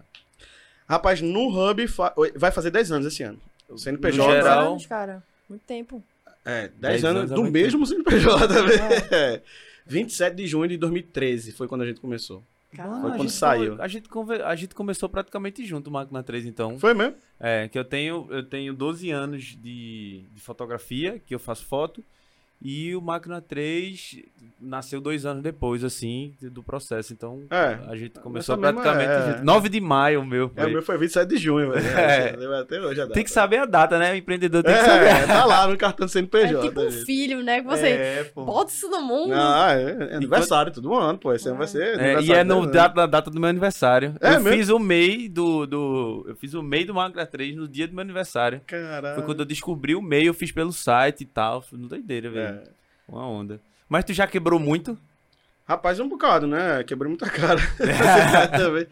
Rapaz, 0.90 1.22
no 1.22 1.50
Hub 1.50 1.88
fa- 1.88 2.14
vai 2.36 2.50
fazer 2.52 2.72
10 2.72 2.92
anos 2.92 3.08
esse 3.08 3.24
ano. 3.24 3.40
O 3.70 3.78
CNPJ. 3.78 4.18
No 4.26 4.32
geral- 4.34 4.72
anos, 4.72 4.86
cara. 4.86 5.24
Muito 5.50 5.62
tempo. 5.64 6.02
É, 6.46 6.70
10, 6.70 6.72
10 6.80 7.06
anos, 7.06 7.18
anos 7.24 7.32
é 7.32 7.36
do 7.36 7.44
mesmo 7.52 7.86
CNPJ 7.86 8.48
também. 8.48 8.78
É. 9.12 9.42
27 9.86 10.36
de 10.36 10.48
junho 10.48 10.68
de 10.68 10.78
2013 10.78 11.52
foi 11.54 11.68
quando 11.68 11.82
a 11.82 11.86
gente 11.86 12.00
começou. 12.02 12.42
Caramba. 12.76 13.00
Foi 13.02 13.10
a 13.10 13.14
quando 13.14 13.22
gente 13.22 13.32
saiu. 13.34 13.70
come- 13.72 13.82
A 13.84 13.88
gente, 13.88 14.10
conver- 14.10 14.42
a 14.46 14.56
gente 14.56 14.76
começou 14.76 15.08
praticamente 15.10 15.66
junto, 15.66 15.90
Máquina 15.90 16.22
3, 16.22 16.46
então. 16.46 16.78
Foi 16.78 16.94
mesmo? 16.94 17.16
É, 17.40 17.68
que 17.68 17.78
eu 17.80 17.86
tenho, 17.86 18.28
eu 18.30 18.44
tenho 18.44 18.74
12 18.74 19.10
anos 19.10 19.44
de, 19.60 20.26
de 20.32 20.42
fotografia, 20.42 21.20
que 21.20 21.34
eu 21.34 21.40
faço 21.40 21.66
foto, 21.66 22.04
e 22.62 22.96
o 22.96 23.02
Máquina 23.02 23.40
3 23.42 24.18
nasceu 24.60 25.00
dois 25.00 25.26
anos 25.26 25.44
depois, 25.44 25.84
assim, 25.84 26.34
do 26.42 26.64
processo. 26.64 27.14
Então, 27.14 27.44
É. 27.52 27.78
a 27.88 27.96
gente 27.96 28.20
começou 28.20 28.58
praticamente 28.58 29.12
é. 29.12 29.32
junto. 29.34 29.46
9 29.46 29.70
de 29.70 29.80
maio, 29.80 30.22
o 30.22 30.26
meu. 30.26 30.52
É, 30.56 30.62
foi. 30.62 30.70
o 30.70 30.74
meu 30.74 30.82
foi 30.82 30.98
27 30.98 31.30
de 31.30 31.38
junho, 31.38 31.72
velho. 31.72 31.86
É. 31.98 32.36
É. 32.36 32.60
Até 32.60 32.80
hoje 32.80 33.00
a 33.00 33.04
data. 33.04 33.14
Tem 33.14 33.24
que 33.24 33.30
saber 33.30 33.58
a 33.58 33.66
data, 33.66 34.00
né? 34.00 34.14
O 34.14 34.16
empreendedor 34.16 34.64
tem 34.64 34.74
que 34.74 34.82
saber. 34.82 35.06
É, 35.06 35.26
tá 35.28 35.46
lá 35.46 35.68
no 35.68 35.78
cartão 35.78 36.06
do 36.08 36.10
É 36.10 36.14
CNPJ. 36.14 36.62
tipo 36.68 36.82
um 36.82 36.90
gente. 36.90 37.06
filho, 37.06 37.44
né? 37.44 37.62
Que 37.62 37.68
você 37.68 37.88
É, 37.90 38.24
pô. 38.24 38.44
bota 38.46 38.72
isso 38.72 38.90
no 38.90 39.02
mundo. 39.04 39.34
Ah, 39.36 39.74
é, 39.74 40.14
é 40.14 40.16
aniversário 40.16 40.72
todo 40.74 40.96
ano, 40.96 41.20
pô. 41.20 41.34
Esse 41.34 41.48
ano 41.48 41.58
vai 41.60 41.68
ser. 41.68 42.00
É, 42.00 42.20
e 42.22 42.32
é 42.32 42.44
no 42.44 42.66
né? 42.66 42.72
data, 42.72 42.96
na 42.96 43.06
data 43.06 43.30
do 43.30 43.40
meu 43.40 43.50
aniversário. 43.50 44.16
É 44.20 44.36
eu 44.36 44.42
mesmo? 44.42 44.58
fiz 44.58 44.70
o 44.70 44.80
MEI 44.80 45.30
do, 45.30 45.68
do. 45.68 46.26
Eu 46.28 46.36
fiz 46.36 46.56
o 46.56 46.64
MEI 46.64 46.86
do 46.86 46.94
Máquina 46.96 47.26
3 47.26 47.56
no 47.56 47.68
dia 47.68 47.88
do 47.88 47.94
meu 47.94 48.02
aniversário. 48.02 48.62
Caralho. 48.66 49.16
Foi 49.16 49.24
quando 49.24 49.42
eu 49.42 49.46
descobri 49.46 49.94
o 49.96 50.02
MEI, 50.02 50.28
eu 50.28 50.34
fiz 50.34 50.52
pelo 50.52 50.74
site 50.74 51.22
e 51.22 51.26
tal. 51.26 51.64
Uma 51.72 51.88
doideira, 51.88 52.30
velho. 52.32 52.47
É. 52.50 52.64
Uma 53.08 53.28
onda. 53.28 53.60
Mas 53.90 54.04
tu 54.06 54.14
já 54.14 54.28
quebrou 54.28 54.60
muito? 54.60 54.98
Rapaz, 55.68 56.00
um 56.00 56.08
bocado, 56.08 56.48
né? 56.48 56.84
Quebrei 56.84 57.10
muita 57.10 57.30
cara. 57.30 57.60
Também. 58.58 58.88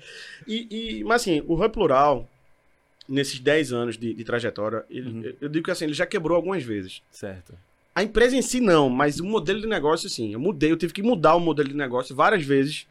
e, 0.47 0.99
e, 0.99 1.03
mas 1.03 1.22
assim, 1.22 1.41
o 1.47 1.53
Hub 1.56 1.70
Plural, 1.70 2.30
nesses 3.08 3.39
10 3.39 3.72
anos 3.74 3.97
de, 3.97 4.14
de 4.14 4.24
trajetória, 4.24 4.84
ele- 4.89 5.10
Uhum. 5.10 5.34
eu 5.41 5.49
digo 5.49 5.66
que 5.66 5.72
assim, 5.72 5.86
ele 5.86 5.93
já 5.93 6.06
quebrou 6.06 6.36
algumas 6.36 6.64
vezes. 6.64 7.01
Certo. 7.12 7.53
A 7.93 8.03
empresa 8.03 8.36
em 8.36 8.41
si 8.41 8.60
não, 8.60 8.89
mas 8.89 9.20
o 9.22 9.26
modelo 9.26 9.62
de 9.62 9.68
negócio 9.68 10.10
sim. 10.10 10.34
Eu 10.34 10.39
mudei, 10.39 10.72
eu 10.72 10.78
tive 10.78 10.91
que 10.91 11.01
mudar 11.01 11.36
o 11.36 11.39
modelo 11.39 11.70
de 11.70 11.76
negócio 11.76 12.14
várias 12.16 12.43
vezes 12.43 12.86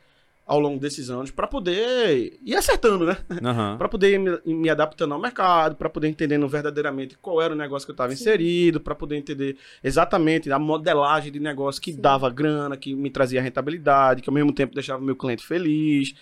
ao 0.47 0.61
longo 0.61 0.79
desses 0.79 1.09
anos 1.09 1.31
para 1.31 1.47
poder 1.47 2.39
ir 2.43 2.55
acertando, 2.55 3.07
né? 3.07 3.17
Aham. 3.43 3.77
Para 3.79 3.89
poder 3.89 4.13
ir 4.13 4.19
me, 4.19 4.39
me 4.45 4.69
adaptando 4.71 5.15
ao 5.15 5.21
mercado, 5.21 5.75
para 5.77 5.89
poder 5.89 6.09
entendendo 6.09 6.47
verdadeiramente 6.47 7.17
qual 7.19 7.41
era 7.41 7.55
o 7.55 7.57
negócio 7.57 7.87
que 7.87 7.91
eu 7.91 7.95
estava 7.95 8.13
inserido, 8.13 8.79
para 8.81 8.95
poder 8.95 9.17
entender 9.17 9.57
exatamente 9.83 10.51
a 10.53 10.59
modelagem 10.59 11.33
de 11.33 11.41
negócio 11.41 11.81
que 11.81 11.93
Sim. 11.93 12.01
dava 12.01 12.29
grana, 12.31 12.77
que 12.77 12.95
me 12.95 13.11
trazia 13.11 13.41
rentabilidade, 13.43 14.21
que 14.23 14.29
ao 14.29 14.35
mesmo 14.35 14.53
tempo 14.53 14.75
deixava 14.75 15.01
o 15.03 15.05
meu 15.05 15.17
cliente 15.17 15.47
feliz. 15.47 16.15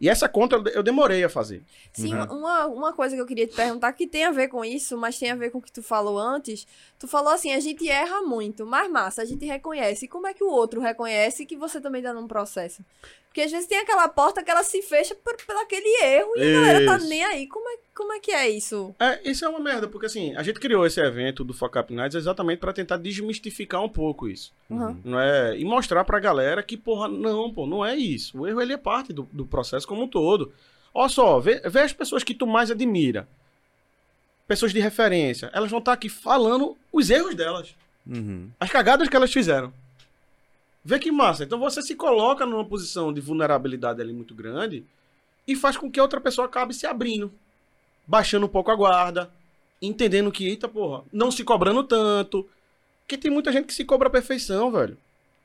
E 0.00 0.08
essa 0.08 0.26
conta 0.28 0.56
eu 0.56 0.62
de- 0.62 0.72
eu 0.74 0.82
demorei 0.82 1.22
a 1.22 1.28
fazer. 1.28 1.62
Sim, 1.92 2.14
Uhum. 2.14 2.38
uma, 2.38 2.66
uma 2.66 2.92
coisa 2.94 3.14
que 3.14 3.20
eu 3.20 3.26
queria 3.26 3.46
te 3.46 3.54
perguntar 3.54 3.92
que 3.92 4.06
tem 4.06 4.24
a 4.24 4.30
ver 4.30 4.48
com 4.48 4.64
isso, 4.64 4.96
mas 4.96 5.18
tem 5.18 5.30
a 5.30 5.34
ver 5.34 5.50
com 5.50 5.58
o 5.58 5.62
que 5.62 5.70
tu 5.70 5.82
falou 5.82 6.18
antes. 6.18 6.66
Tu 6.98 7.06
falou 7.06 7.30
assim, 7.30 7.52
a 7.52 7.60
gente 7.60 7.86
erra 7.86 8.22
muito, 8.22 8.64
mas 8.64 8.90
massa, 8.90 9.20
a 9.20 9.26
gente 9.26 9.44
reconhece. 9.44 10.06
E 10.06 10.08
como 10.08 10.26
é 10.26 10.32
que 10.32 10.42
o 10.42 10.48
outro 10.50 10.80
reconhece 10.80 11.44
que 11.44 11.54
você 11.56 11.80
também 11.82 12.02
tá 12.02 12.14
num 12.14 12.26
processo? 12.26 12.82
Porque 13.30 13.42
às 13.42 13.50
vezes 13.52 13.68
tem 13.68 13.78
aquela 13.78 14.08
porta 14.08 14.42
que 14.42 14.50
ela 14.50 14.64
se 14.64 14.82
fecha 14.82 15.14
por, 15.14 15.36
por 15.36 15.54
aquele 15.54 16.04
erro 16.04 16.32
e 16.36 16.42
a 16.42 16.52
galera 16.52 16.84
tá 16.84 16.96
Isso. 16.96 17.08
nem 17.08 17.24
aí. 17.24 17.46
Como 17.46 17.68
é, 17.70 17.78
como 17.94 18.12
é 18.12 18.18
que 18.18 18.32
é 18.32 18.48
isso? 18.48 18.92
É, 18.98 19.30
isso 19.30 19.44
é 19.44 19.48
uma 19.48 19.60
merda, 19.60 19.86
porque 19.86 20.06
assim, 20.06 20.34
a 20.34 20.42
gente 20.42 20.58
criou 20.58 20.84
esse 20.84 21.00
evento 21.00 21.44
do 21.44 21.54
Fuck 21.54 21.78
Up 21.78 21.94
Nights 21.94 22.16
exatamente 22.16 22.58
para 22.58 22.72
tentar 22.72 22.96
desmistificar 22.96 23.84
um 23.84 23.88
pouco 23.88 24.28
isso. 24.28 24.52
Uhum. 24.68 25.00
Não 25.04 25.20
é? 25.20 25.56
E 25.56 25.64
mostrar 25.64 26.04
pra 26.04 26.18
galera 26.18 26.60
que, 26.60 26.76
porra, 26.76 27.06
não, 27.06 27.54
pô, 27.54 27.68
não 27.68 27.86
é 27.86 27.94
isso. 27.94 28.36
O 28.36 28.48
erro 28.48 28.60
ele 28.60 28.72
é 28.72 28.76
parte 28.76 29.12
do, 29.12 29.22
do 29.30 29.46
processo 29.46 29.86
como 29.86 30.02
um 30.02 30.08
todo. 30.08 30.52
Olha 30.92 31.08
só, 31.08 31.38
vê, 31.38 31.60
vê 31.60 31.82
as 31.82 31.92
pessoas 31.92 32.24
que 32.24 32.34
tu 32.34 32.48
mais 32.48 32.68
admira. 32.68 33.28
Pessoas 34.48 34.72
de 34.72 34.80
referência. 34.80 35.48
Elas 35.52 35.70
vão 35.70 35.78
estar 35.78 35.92
aqui 35.92 36.08
falando 36.08 36.76
os 36.92 37.08
erros 37.10 37.36
delas. 37.36 37.76
Uhum. 38.04 38.50
As 38.58 38.70
cagadas 38.70 39.08
que 39.08 39.14
elas 39.14 39.32
fizeram. 39.32 39.72
Vê 40.84 40.98
que 40.98 41.10
massa. 41.12 41.44
Então 41.44 41.58
você 41.58 41.82
se 41.82 41.94
coloca 41.94 42.46
numa 42.46 42.64
posição 42.64 43.12
de 43.12 43.20
vulnerabilidade 43.20 44.00
ali 44.00 44.12
muito 44.12 44.34
grande 44.34 44.84
e 45.46 45.54
faz 45.54 45.76
com 45.76 45.90
que 45.90 46.00
a 46.00 46.02
outra 46.02 46.20
pessoa 46.20 46.46
acabe 46.46 46.72
se 46.74 46.86
abrindo. 46.86 47.32
Baixando 48.06 48.46
um 48.46 48.48
pouco 48.48 48.70
a 48.70 48.76
guarda. 48.76 49.30
Entendendo 49.82 50.30
que, 50.32 50.46
eita 50.46 50.68
porra, 50.68 51.04
não 51.12 51.30
se 51.30 51.44
cobrando 51.44 51.82
tanto. 51.84 52.48
Porque 53.02 53.16
tem 53.18 53.30
muita 53.30 53.50
gente 53.52 53.66
que 53.66 53.74
se 53.74 53.84
cobra 53.84 54.08
a 54.08 54.10
perfeição, 54.10 54.70
velho. 54.70 54.96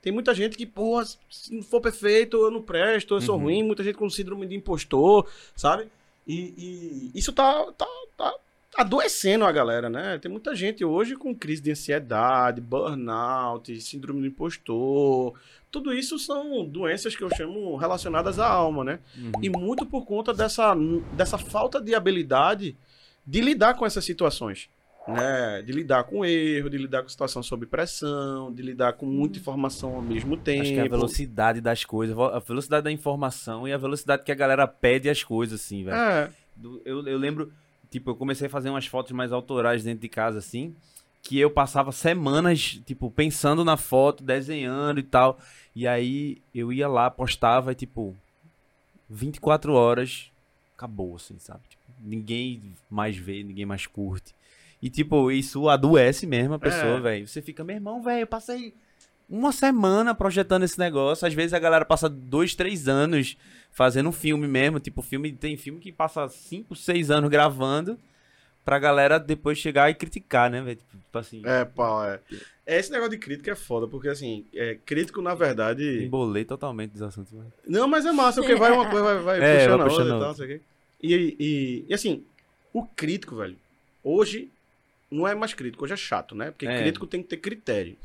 Tem 0.02 0.12
muita 0.14 0.34
gente 0.36 0.56
que, 0.56 0.66
porra, 0.66 1.06
se 1.06 1.54
não 1.54 1.64
for 1.64 1.82
perfeito, 1.82 2.38
eu 2.38 2.52
não 2.52 2.62
presto, 2.62 3.16
eu 3.16 3.22
sou 3.22 3.36
Uhum. 3.38 3.44
ruim. 3.44 3.64
Muita 3.64 3.84
gente 3.84 3.96
com 3.98 4.10
síndrome 4.10 4.46
de 4.46 4.56
impostor, 4.56 5.28
sabe? 5.56 5.88
E, 6.28 6.54
e 6.58 7.12
isso 7.20 7.32
tá, 7.34 7.66
tá, 7.78 7.88
tá 8.18 8.34
adoecendo 8.76 9.46
a 9.46 9.52
galera, 9.52 9.90
né? 9.90 10.18
Tem 10.20 10.30
muita 10.30 10.56
gente 10.56 10.84
hoje 10.84 11.16
com 11.16 11.34
crise 11.34 11.62
de 11.62 11.72
ansiedade, 11.72 12.60
burnout, 12.62 13.80
síndrome 13.82 14.22
do 14.22 14.28
impostor. 14.28 15.34
Tudo 15.72 15.94
isso 15.94 16.20
são 16.20 16.66
doenças 16.66 17.16
que 17.16 17.24
eu 17.24 17.30
chamo 17.36 17.76
relacionadas 17.76 18.40
à 18.40 18.48
alma, 18.48 18.84
né? 18.84 19.00
Uhum. 19.18 19.32
E 19.42 19.50
muito 19.50 19.86
por 19.86 20.06
conta 20.06 20.34
dessa, 20.34 20.76
dessa 21.14 21.38
falta 21.38 21.82
de 21.82 21.96
habilidade 21.96 22.78
de 23.26 23.42
lidar 23.42 23.74
com 23.74 23.86
essas 23.86 24.06
situações. 24.06 24.70
Né? 25.08 25.62
De 25.62 25.72
lidar 25.72 26.04
com 26.06 26.26
erro, 26.26 26.70
de 26.70 26.78
lidar 26.78 27.04
com 27.04 27.10
situação 27.10 27.44
sob 27.44 27.66
pressão, 27.68 28.52
de 28.52 28.64
lidar 28.64 28.94
com 28.94 29.06
muita 29.06 29.38
informação 29.38 29.96
ao 29.96 30.02
mesmo 30.02 30.36
tempo. 30.36 30.64
Acho 30.64 30.74
que 30.74 30.80
é 30.80 30.82
a 30.82 30.90
velocidade 30.90 31.62
das 31.62 31.86
coisas, 31.86 32.18
a 32.18 32.40
velocidade 32.40 32.84
da 32.84 32.92
informação 32.92 33.68
e 33.68 33.74
a 33.74 33.78
velocidade 33.78 34.24
que 34.24 34.32
a 34.32 34.36
galera 34.36 34.68
pede 34.68 35.08
as 35.08 35.24
coisas, 35.24 35.62
assim, 35.62 35.84
velho. 35.84 35.96
É, 35.96 36.32
Eu, 36.84 37.06
eu 37.06 37.18
lembro, 37.20 37.52
tipo, 37.96 38.10
eu 38.12 38.16
comecei 38.16 38.48
a 38.48 38.50
fazer 38.50 38.70
umas 38.70 38.86
fotos 38.86 39.14
mais 39.14 39.32
autorais 39.32 39.84
dentro 39.84 40.02
de 40.02 40.10
casa, 40.10 40.40
assim, 40.40 40.76
que 41.22 41.40
eu 41.40 41.50
passava 41.50 41.94
semanas, 41.94 42.82
tipo, 42.86 43.10
pensando 43.10 43.64
na 43.64 43.78
foto, 43.78 44.22
desenhando 44.22 45.00
e 45.00 45.04
tal. 45.04 45.40
E 45.74 45.88
aí 45.88 46.42
eu 46.54 46.74
ia 46.74 46.90
lá, 46.90 47.10
postava 47.10 47.72
e, 47.72 47.76
tipo, 47.76 48.14
24 49.10 49.74
horas, 49.74 50.30
acabou, 50.76 51.16
assim, 51.16 51.38
sabe? 51.40 51.62
Tipo, 51.70 51.84
ninguém 52.02 52.62
mais 52.90 53.16
vê, 53.16 53.44
ninguém 53.44 53.66
mais 53.66 53.88
curte. 53.88 54.36
E, 54.82 54.90
tipo, 54.90 55.32
isso 55.32 55.70
adoece 55.70 56.28
mesmo 56.28 56.56
a 56.56 56.60
pessoa, 56.60 56.98
É. 56.98 57.00
velho. 57.00 57.28
Você 57.28 57.42
fica, 57.42 57.64
meu 57.64 57.78
irmão, 57.78 58.04
velho, 58.04 58.22
eu 58.24 58.28
passei 58.28 58.74
uma 59.30 59.52
semana 59.52 60.14
projetando 60.14 60.64
esse 60.64 60.78
negócio. 60.80 61.28
Às 61.28 61.34
vezes 61.34 61.54
a 61.54 61.60
galera 61.60 61.86
passa 61.86 62.08
dois, 62.10 62.56
três 62.56 62.88
anos 62.88 63.38
fazendo 63.72 64.10
um 64.10 64.12
filme 64.12 64.48
mesmo. 64.48 64.80
Tipo, 64.80 65.02
filme 65.02 65.32
tem 65.34 65.58
filme 65.58 65.80
que 65.80 65.92
passa 65.92 66.28
cinco, 66.30 66.76
seis 66.76 67.10
anos 67.12 67.30
gravando 67.30 68.00
pra 68.64 68.80
galera 68.80 69.20
depois 69.20 69.60
chegar 69.60 69.92
e 69.92 69.94
criticar, 69.94 70.50
né, 70.50 70.62
velho? 70.62 70.80
Tipo 70.90 71.18
assim, 71.20 71.42
é, 71.46 71.64
pau, 71.64 72.04
é. 72.04 72.20
Esse 72.66 72.92
negócio 72.92 73.12
de 73.12 73.20
crítica 73.20 73.52
é 73.52 73.56
foda, 73.56 73.88
porque 73.88 74.10
assim, 74.10 74.44
é, 74.56 74.76
crítico, 74.84 75.22
na 75.22 75.36
verdade. 75.36 76.04
embolei 76.04 76.44
totalmente 76.44 76.92
dos 76.94 77.04
assuntos. 77.04 77.32
velho. 77.32 77.54
Não, 77.68 77.88
mas 77.88 78.06
é 78.08 78.12
massa, 78.12 78.42
porque 78.42 78.56
vai 78.56 78.72
uma 78.72 78.90
coisa, 78.90 79.04
vai, 79.22 79.40
vai 79.40 79.40
É, 79.44 79.58
puxando 79.60 79.78
vai 79.78 79.88
a 79.88 79.92
outra 79.92 80.06
e 80.06 80.10
tal, 80.10 80.20
não 80.20 80.34
sei 80.34 80.46
o 80.46 80.48
quê. 80.50 80.62
E, 81.04 81.36
e, 81.40 81.86
e 81.88 81.94
assim, 81.94 82.24
o 82.74 82.84
crítico, 82.84 83.36
velho, 83.36 83.56
hoje 84.04 84.50
não 85.12 85.28
é 85.28 85.36
mais 85.36 85.54
crítico, 85.54 85.84
hoje 85.84 85.94
é 85.94 85.98
chato, 85.98 86.34
né? 86.34 86.50
Porque 86.50 86.66
É. 86.66 86.82
crítico 86.82 87.06
tem 87.06 87.22
que 87.22 87.30
ter 87.30 87.38
critério. 87.38 87.96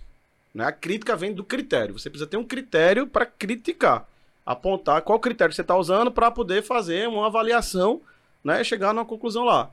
Né? 0.55 0.65
A 0.65 0.73
crítica 0.73 1.17
vem 1.17 1.33
do 1.33 1.45
critério. 1.45 1.99
Você 1.99 2.11
precisa 2.11 2.29
ter 2.29 2.37
um 2.37 2.45
critério 2.45 3.07
para 3.07 3.27
criticar. 3.27 4.07
Apontar 4.45 5.03
qual 5.03 5.21
critério 5.21 5.55
você 5.55 5.61
está 5.61 5.77
usando 5.77 6.11
para 6.11 6.31
poder 6.31 6.63
fazer 6.63 7.09
uma 7.09 7.27
avaliação 7.27 8.01
né? 8.43 8.61
e 8.61 8.65
chegar 8.65 8.93
numa 8.93 9.05
conclusão 9.05 9.45
lá. 9.45 9.71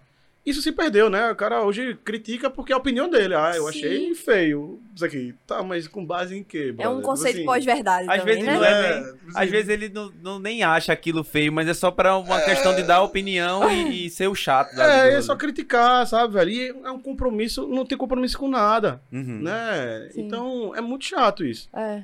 Isso 0.49 0.61
se 0.61 0.71
perdeu, 0.71 1.09
né? 1.09 1.29
O 1.29 1.35
cara 1.35 1.61
hoje 1.61 1.97
critica 2.05 2.49
porque 2.49 2.71
é 2.71 2.75
a 2.75 2.77
opinião 2.77 3.09
dele. 3.09 3.35
Ah, 3.35 3.51
eu 3.53 3.63
Sim. 3.63 3.69
achei 3.69 4.15
feio 4.15 4.79
isso 4.95 5.03
aqui. 5.03 5.35
Tá, 5.45 5.61
mas 5.61 5.87
com 5.89 6.05
base 6.05 6.37
em 6.37 6.43
quê? 6.43 6.69
É 6.69 6.71
brother? 6.71 6.91
um 6.91 6.95
Tipo 6.95 7.07
conceito 7.07 7.35
assim, 7.35 7.45
pós-verdade 7.45 8.09
Às 8.09 8.19
também, 8.19 8.35
vezes 8.35 8.49
né? 8.49 8.55
não 8.55 8.63
é 8.63 8.69
É, 8.71 8.93
bem- 8.93 9.03
tipo 9.13 9.27
Às 9.29 9.35
assim- 9.35 9.51
vezes 9.51 9.69
ele 9.69 9.89
não, 9.89 10.11
não 10.23 10.39
nem 10.39 10.63
acha 10.63 10.93
aquilo 10.93 11.21
feio, 11.23 11.51
mas 11.51 11.67
é 11.67 11.73
só 11.73 11.91
pra 11.91 12.15
uma 12.17 12.39
questão 12.41 12.73
de 12.73 12.83
dar 12.83 13.01
opinião 13.01 13.69
e, 13.69 14.05
e 14.05 14.09
ser 14.09 14.27
o 14.29 14.35
chato. 14.35 14.73
da 14.73 15.05
É, 15.07 15.13
é 15.15 15.21
só 15.21 15.35
criticar, 15.35 16.07
sabe, 16.07 16.33
velho? 16.33 16.49
E 16.51 16.69
é 16.69 16.91
um 16.91 16.99
compromisso, 16.99 17.67
não 17.67 17.85
tem 17.85 17.97
compromisso 17.97 18.37
com 18.39 18.47
nada, 18.47 19.01
Uhum. 19.11 19.41
né? 19.41 20.07
Sim. 20.13 20.21
Então 20.21 20.73
é 20.73 20.79
muito 20.79 21.03
chato 21.03 21.43
isso. 21.43 21.67
É. 21.75 22.03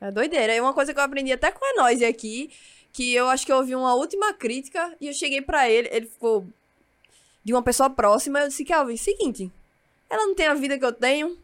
É 0.00 0.10
doideira. 0.10 0.54
E 0.54 0.60
uma 0.60 0.72
coisa 0.72 0.92
que 0.94 0.98
eu 0.98 1.04
aprendi 1.04 1.30
até 1.30 1.50
com 1.52 1.62
a 1.64 1.82
Noise 1.84 2.04
aqui, 2.06 2.50
que 2.90 3.14
eu 3.14 3.28
acho 3.28 3.44
que 3.46 3.52
eu 3.52 3.56
ouvi 3.56 3.74
uma 3.74 3.94
última 3.94 4.32
crítica 4.32 4.92
e 5.00 5.06
eu 5.08 5.12
cheguei 5.12 5.40
pra 5.42 5.68
ele, 5.70 5.88
ele 5.92 6.06
ficou 6.06 6.46
de 7.44 7.52
uma 7.52 7.62
pessoa 7.62 7.90
próxima, 7.90 8.40
eu 8.40 8.48
disse, 8.48 8.64
Calvin, 8.64 8.96
seguinte, 8.96 9.50
ela 10.08 10.26
não 10.26 10.34
tem 10.34 10.46
a 10.46 10.54
vida 10.54 10.78
que 10.78 10.84
eu 10.84 10.92
tenho, 10.92 11.36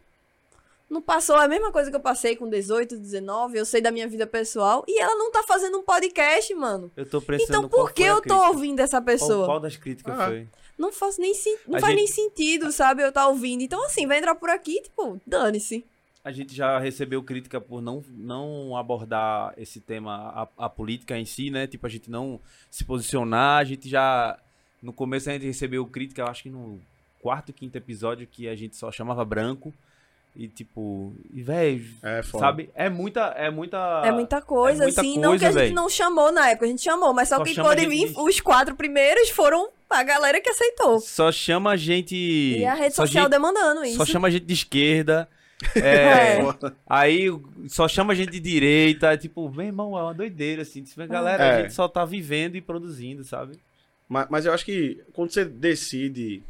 não 0.88 1.02
passou 1.02 1.36
a 1.36 1.46
mesma 1.46 1.70
coisa 1.70 1.90
que 1.90 1.96
eu 1.96 2.00
passei 2.00 2.34
com 2.36 2.48
18, 2.48 2.96
19, 2.96 3.58
eu 3.58 3.64
sei 3.66 3.80
da 3.80 3.90
minha 3.90 4.08
vida 4.08 4.26
pessoal, 4.26 4.84
e 4.88 5.00
ela 5.00 5.14
não 5.16 5.30
tá 5.30 5.42
fazendo 5.42 5.78
um 5.78 5.82
podcast, 5.82 6.54
mano. 6.54 6.90
Eu 6.96 7.04
tô 7.08 7.20
pensando 7.20 7.48
Então 7.48 7.68
qual 7.68 7.86
por 7.86 7.92
que 7.92 8.02
eu 8.02 8.16
tô 8.16 8.20
crítica? 8.22 8.48
ouvindo 8.48 8.80
essa 8.80 8.98
Qual, 8.98 9.04
pessoa? 9.04 9.46
qual 9.46 9.60
das 9.60 9.76
críticas 9.76 10.18
Ah. 10.18 10.26
foi? 10.26 10.48
Não 10.78 10.92
faz 10.92 11.18
nem, 11.18 11.32
não 11.66 11.76
A 11.76 11.80
faz 11.80 11.92
gente- 11.92 11.96
nem 11.96 12.06
sentido, 12.06 12.70
sabe, 12.70 13.02
eu 13.02 13.10
tá 13.12 13.26
ouvindo. 13.26 13.62
Então 13.62 13.84
assim, 13.84 14.06
vai 14.06 14.18
entrar 14.18 14.34
por 14.36 14.48
aqui, 14.48 14.80
tipo, 14.80 15.20
dane-se. 15.26 15.84
A 16.24 16.30
gente 16.30 16.54
já 16.54 16.78
recebeu 16.78 17.22
crítica 17.22 17.60
por 17.60 17.80
não, 17.82 18.04
não 18.10 18.76
abordar 18.76 19.54
esse 19.56 19.80
tema, 19.80 20.48
a, 20.56 20.66
a 20.66 20.68
política 20.68 21.18
em 21.18 21.24
si, 21.24 21.50
né? 21.50 21.66
Tipo, 21.66 21.86
a 21.86 21.90
gente 21.90 22.08
não 22.10 22.38
se 22.70 22.84
posicionar. 22.84 23.60
A 23.60 23.64
gente 23.64 23.88
já. 23.88 24.38
No 24.82 24.92
começo 24.92 25.28
a 25.28 25.32
gente 25.32 25.46
recebeu 25.46 25.84
crítica, 25.86 26.22
eu 26.22 26.26
acho 26.28 26.42
que 26.44 26.50
no 26.50 26.80
quarto, 27.20 27.52
quinto 27.52 27.76
episódio, 27.76 28.26
que 28.30 28.48
a 28.48 28.54
gente 28.54 28.76
só 28.76 28.90
chamava 28.92 29.24
branco. 29.24 29.72
E 30.36 30.46
tipo, 30.46 31.12
e 31.34 31.42
velho, 31.42 31.84
É 32.02 32.22
foda. 32.22 32.44
sabe? 32.44 32.70
É 32.74 32.88
muita. 32.88 33.22
É 33.36 33.50
muita. 33.50 34.02
É 34.04 34.12
muita 34.12 34.40
coisa, 34.40 34.84
é 34.84 34.86
muita 34.86 35.00
assim. 35.00 35.18
não 35.18 35.30
coisa, 35.30 35.50
que 35.50 35.58
a 35.58 35.64
gente 35.64 35.74
não 35.74 35.88
chamou 35.88 36.30
na 36.30 36.50
época, 36.50 36.66
a 36.66 36.68
gente 36.68 36.82
chamou, 36.82 37.12
mas 37.12 37.28
só, 37.28 37.38
Só 37.38 37.44
que 37.44 37.54
chama 37.54 37.68
quando 37.70 37.78
a 37.78 37.82
gente 37.82 37.90
vir 37.90 38.12
de- 38.14 38.20
os 38.20 38.40
quatro 38.40 38.76
primeiros 38.76 39.30
foram 39.30 39.68
a 39.90 40.02
galera 40.04 40.40
que 40.40 40.48
aceitou. 40.48 41.00
Só 41.00 41.32
chama 41.32 41.72
a 41.72 41.76
gente. 41.76 42.14
E 42.14 42.64
a 42.64 42.74
rede 42.74 42.94
só 42.94 43.02
social 43.04 43.24
gente- 43.24 43.32
demandando 43.32 43.84
isso. 43.84 43.96
Só 43.96 44.04
chama 44.06 44.28
a 44.28 44.30
gente 44.30 44.44
de 44.44 44.54
esquerda. 44.54 45.28
É, 45.74 46.38
É. 46.38 46.38
Aí 46.86 47.26
só 47.66 47.88
chama 47.88 48.12
a 48.12 48.16
gente 48.16 48.30
de 48.30 48.38
direita. 48.38 49.16
Tipo, 49.16 49.50
meu 49.50 49.66
irmão, 49.66 49.98
é 49.98 50.02
uma 50.02 50.14
doideira, 50.14 50.62
assim. 50.62 50.84
Tipo, 50.84 51.04
Galera, 51.08 51.42
É. 51.42 51.50
a 51.58 51.62
gente 51.62 51.74
só 51.74 51.88
tá 51.88 52.04
vivendo 52.04 52.54
e 52.54 52.60
produzindo, 52.60 53.24
sabe? 53.24 53.58
Mas, 54.08 54.26
mas 54.30 54.46
eu 54.46 54.52
acho 54.52 54.64
que 54.64 55.02
quando 55.12 55.30
você 55.30 55.44
decide 55.44 56.42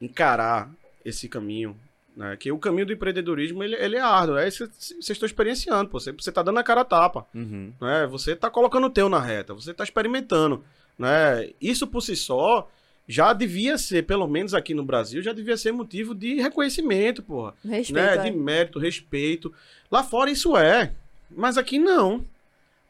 encarar 0.00 0.70
esse 1.04 1.28
caminho, 1.28 1.76
né? 2.16 2.36
Que 2.38 2.52
o 2.52 2.58
caminho 2.58 2.86
do 2.86 2.92
empreendedorismo 2.92 3.62
ele, 3.62 3.74
ele 3.76 3.96
é 3.96 4.00
árduo. 4.00 4.36
É 4.36 4.48
isso 4.48 4.68
que 4.68 4.74
vocês 4.74 5.10
estão 5.10 5.26
experienciando, 5.26 5.90
pô. 5.90 5.98
Você, 5.98 6.12
você 6.12 6.30
tá 6.30 6.42
dando 6.42 6.58
a 6.58 6.62
cara 6.62 6.82
a 6.82 6.84
tapa. 6.84 7.26
Uhum. 7.34 7.72
né? 7.80 8.06
Você 8.10 8.36
tá 8.36 8.50
colocando 8.50 8.86
o 8.86 8.90
teu 8.90 9.08
na 9.08 9.20
reta, 9.20 9.54
você 9.54 9.72
tá 9.72 9.84
experimentando, 9.84 10.64
né? 10.98 11.50
Isso 11.60 11.86
por 11.86 12.00
si 12.02 12.16
só 12.16 12.68
já 13.08 13.32
devia 13.32 13.76
ser, 13.76 14.06
pelo 14.06 14.26
menos 14.28 14.54
aqui 14.54 14.74
no 14.74 14.84
Brasil, 14.84 15.22
já 15.22 15.32
devia 15.32 15.56
ser 15.56 15.72
motivo 15.72 16.14
de 16.14 16.34
reconhecimento, 16.40 17.22
porra, 17.22 17.54
Respeito. 17.64 17.92
né? 17.94 18.14
é. 18.14 18.18
De 18.18 18.30
mérito, 18.30 18.78
respeito. 18.78 19.52
Lá 19.90 20.04
fora 20.04 20.30
isso 20.30 20.56
é, 20.56 20.92
mas 21.30 21.58
aqui 21.58 21.78
não. 21.78 22.24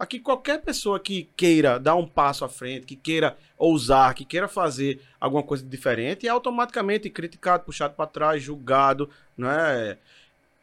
Aqui 0.03 0.19
qualquer 0.19 0.61
pessoa 0.61 0.99
que 0.99 1.31
queira 1.37 1.79
dar 1.79 1.95
um 1.95 2.09
passo 2.09 2.45
à 2.45 2.49
frente, 2.49 2.85
que 2.85 2.97
queira 2.97 3.37
ousar, 3.57 4.13
que 4.15 4.25
queira 4.25 4.49
fazer 4.49 5.01
alguma 5.21 5.45
coisa 5.45 5.65
diferente, 5.65 6.27
é 6.27 6.29
automaticamente 6.29 7.09
criticado, 7.09 7.63
puxado 7.63 7.95
para 7.95 8.09
trás, 8.09 8.43
julgado, 8.43 9.09
né? 9.39 9.97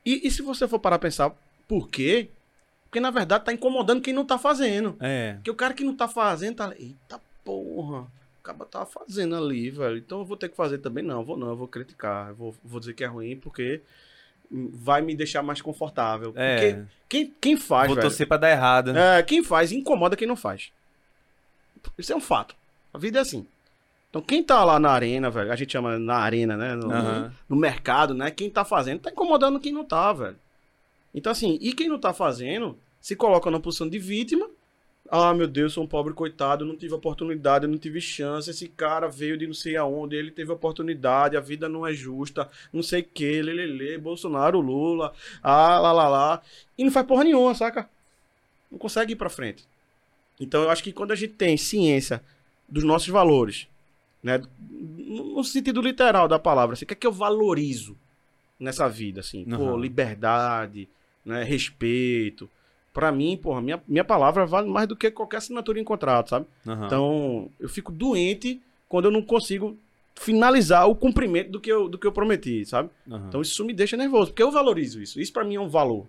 E, 0.05 0.27
e 0.27 0.29
se 0.29 0.41
você 0.41 0.67
for 0.67 0.77
parar 0.77 0.97
a 0.97 0.99
pensar 0.99 1.31
por 1.69 1.87
quê? 1.87 2.27
Porque 2.83 2.99
na 2.99 3.11
verdade 3.11 3.45
tá 3.45 3.53
incomodando 3.53 4.01
quem 4.01 4.13
não 4.13 4.25
tá 4.25 4.37
fazendo. 4.37 4.97
É. 4.99 5.35
Porque 5.35 5.51
o 5.51 5.55
cara 5.55 5.73
que 5.73 5.85
não 5.85 5.95
tá 5.95 6.09
fazendo 6.09 6.57
tá. 6.57 6.73
Eita 6.77 7.21
porra. 7.45 8.01
O 8.01 8.43
cara 8.43 8.65
tá 8.65 8.85
fazendo 8.85 9.37
ali, 9.37 9.69
velho. 9.69 9.99
Então 9.99 10.19
eu 10.19 10.25
vou 10.25 10.35
ter 10.35 10.49
que 10.49 10.55
fazer 10.57 10.79
também. 10.79 11.01
Não, 11.01 11.23
vou 11.23 11.37
não, 11.37 11.47
eu 11.47 11.55
vou 11.55 11.67
criticar. 11.69 12.27
Eu 12.27 12.35
vou, 12.35 12.55
vou 12.61 12.81
dizer 12.81 12.93
que 12.93 13.05
é 13.05 13.07
ruim 13.07 13.37
porque 13.37 13.81
vai 14.51 15.01
me 15.01 15.15
deixar 15.15 15.43
mais 15.43 15.61
confortável. 15.61 16.33
É. 16.35 16.55
Porque 16.55 16.91
quem, 17.07 17.33
quem 17.39 17.57
faz, 17.57 17.87
Vou 17.87 17.95
velho, 17.95 18.07
torcer 18.07 18.27
pra 18.27 18.37
dar 18.37 18.49
errado. 18.51 18.97
é, 18.97 19.21
quem 19.23 19.43
faz 19.43 19.71
incomoda 19.71 20.15
quem 20.15 20.27
não 20.27 20.35
faz. 20.35 20.71
Isso 21.97 22.11
é 22.11 22.15
um 22.15 22.21
fato. 22.21 22.55
A 22.93 22.97
vida 22.97 23.19
é 23.19 23.21
assim. 23.21 23.45
Então, 24.09 24.21
quem 24.21 24.43
tá 24.43 24.63
lá 24.65 24.79
na 24.79 24.89
arena, 24.89 25.29
velho, 25.29 25.51
a 25.51 25.55
gente 25.55 25.71
chama 25.71 25.99
na 25.99 26.15
arena, 26.15 26.57
né? 26.57 26.75
No, 26.75 26.91
Aham. 26.91 27.33
no 27.47 27.55
mercado, 27.55 28.13
né? 28.15 28.31
Quem 28.31 28.49
tá 28.49 28.65
fazendo 28.65 29.01
tá 29.01 29.11
incomodando 29.11 29.59
quem 29.59 29.71
não 29.71 29.85
tá, 29.85 30.11
velho. 30.11 30.35
Então, 31.13 31.31
assim, 31.31 31.57
e 31.61 31.73
quem 31.73 31.87
não 31.87 31.99
tá 31.99 32.11
fazendo 32.11 32.77
se 32.99 33.15
coloca 33.15 33.51
na 33.51 33.59
posição 33.59 33.87
de 33.87 33.99
vítima. 33.99 34.47
Ah, 35.11 35.33
meu 35.33 35.47
Deus, 35.47 35.73
sou 35.73 35.83
um 35.83 35.87
pobre 35.87 36.13
coitado, 36.13 36.63
não 36.63 36.77
tive 36.77 36.93
oportunidade, 36.93 37.65
não 37.65 37.79
tive 37.79 37.99
chance. 37.99 38.49
Esse 38.49 38.67
cara 38.67 39.07
veio 39.07 39.37
de 39.37 39.47
não 39.47 39.55
sei 39.55 39.75
aonde, 39.75 40.15
ele 40.15 40.29
teve 40.29 40.51
oportunidade, 40.51 41.35
a 41.35 41.39
vida 41.39 41.67
não 41.67 41.85
é 41.85 41.93
justa, 41.93 42.47
não 42.71 42.83
sei 42.83 43.01
o 43.01 43.03
que, 43.03 43.41
lelele, 43.41 43.97
Bolsonaro, 43.97 44.59
Lula, 44.59 45.11
ah, 45.41 45.79
lá, 45.79 45.91
lá, 45.91 46.07
lá. 46.07 46.41
E 46.77 46.83
não 46.83 46.91
faz 46.91 47.07
porra 47.07 47.23
nenhuma, 47.23 47.55
saca? 47.55 47.89
Não 48.71 48.77
consegue 48.77 49.13
ir 49.13 49.15
pra 49.15 49.29
frente. 49.29 49.65
Então, 50.39 50.63
eu 50.63 50.69
acho 50.69 50.83
que 50.83 50.93
quando 50.93 51.11
a 51.11 51.15
gente 51.15 51.33
tem 51.33 51.57
ciência 51.57 52.23
dos 52.67 52.83
nossos 52.83 53.09
valores, 53.09 53.67
né? 54.21 54.41
No 54.69 55.43
sentido 55.43 55.81
literal 55.81 56.27
da 56.27 56.37
palavra, 56.37 56.73
assim, 56.73 56.85
o 56.85 56.87
que 56.87 56.93
é 56.93 56.97
que 56.97 57.07
eu 57.07 57.11
valorizo 57.11 57.97
nessa 58.59 58.87
vida, 58.87 59.21
assim? 59.21 59.43
Pô, 59.43 59.69
Aham. 59.69 59.81
liberdade, 59.81 60.87
né? 61.25 61.43
Respeito. 61.43 62.49
Pra 62.93 63.11
mim, 63.11 63.37
porra, 63.37 63.61
minha, 63.61 63.81
minha 63.87 64.03
palavra 64.03 64.45
vale 64.45 64.67
mais 64.67 64.87
do 64.87 64.95
que 64.95 65.11
qualquer 65.11 65.37
assinatura 65.37 65.79
em 65.79 65.83
contrato, 65.83 66.29
sabe? 66.29 66.45
Aham. 66.67 66.85
Então, 66.85 67.49
eu 67.59 67.69
fico 67.69 67.91
doente 67.91 68.61
quando 68.87 69.05
eu 69.05 69.11
não 69.11 69.21
consigo 69.21 69.77
finalizar 70.15 70.87
o 70.89 70.95
cumprimento 70.95 71.51
do 71.51 71.61
que 71.61 71.71
eu, 71.71 71.87
do 71.87 71.97
que 71.97 72.05
eu 72.05 72.11
prometi, 72.11 72.65
sabe? 72.65 72.89
Aham. 73.09 73.27
Então 73.29 73.41
isso 73.41 73.63
me 73.63 73.73
deixa 73.73 73.95
nervoso, 73.95 74.31
porque 74.31 74.43
eu 74.43 74.51
valorizo 74.51 75.01
isso. 75.01 75.19
Isso 75.21 75.31
pra 75.31 75.45
mim 75.45 75.55
é 75.55 75.61
um 75.61 75.69
valor. 75.69 76.05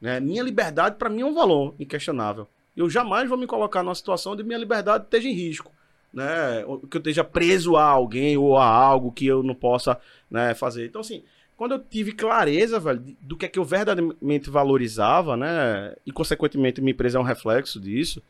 Né? 0.00 0.18
Minha 0.18 0.42
liberdade 0.42 0.96
pra 0.96 1.08
mim 1.08 1.20
é 1.20 1.26
um 1.26 1.34
valor 1.34 1.74
inquestionável. 1.78 2.48
Eu 2.76 2.90
jamais 2.90 3.28
vou 3.28 3.38
me 3.38 3.46
colocar 3.46 3.82
numa 3.82 3.94
situação 3.94 4.32
onde 4.32 4.42
minha 4.42 4.58
liberdade 4.58 5.04
esteja 5.04 5.28
em 5.28 5.32
risco. 5.32 5.70
Né? 6.12 6.64
Ou 6.66 6.80
que 6.80 6.96
eu 6.96 6.98
esteja 6.98 7.22
preso 7.22 7.76
a 7.76 7.84
alguém 7.84 8.36
ou 8.36 8.58
a 8.58 8.66
algo 8.66 9.12
que 9.12 9.26
eu 9.26 9.42
não 9.44 9.54
possa 9.54 9.96
né, 10.28 10.54
fazer. 10.54 10.86
Então, 10.86 11.00
assim, 11.00 11.22
quando 11.56 11.72
eu 11.72 11.78
tive 11.78 12.12
clareza, 12.12 12.80
velho, 12.80 13.04
do 13.20 13.36
que 13.36 13.46
é 13.46 13.48
que 13.48 13.58
eu 13.58 13.64
verdadeiramente 13.64 14.50
valorizava, 14.50 15.36
né? 15.36 15.94
E, 16.04 16.12
consequentemente, 16.12 16.80
minha 16.80 16.92
empresa 16.92 17.18
é 17.18 17.20
um 17.20 17.24
reflexo 17.24 17.78
disso. 17.80 18.22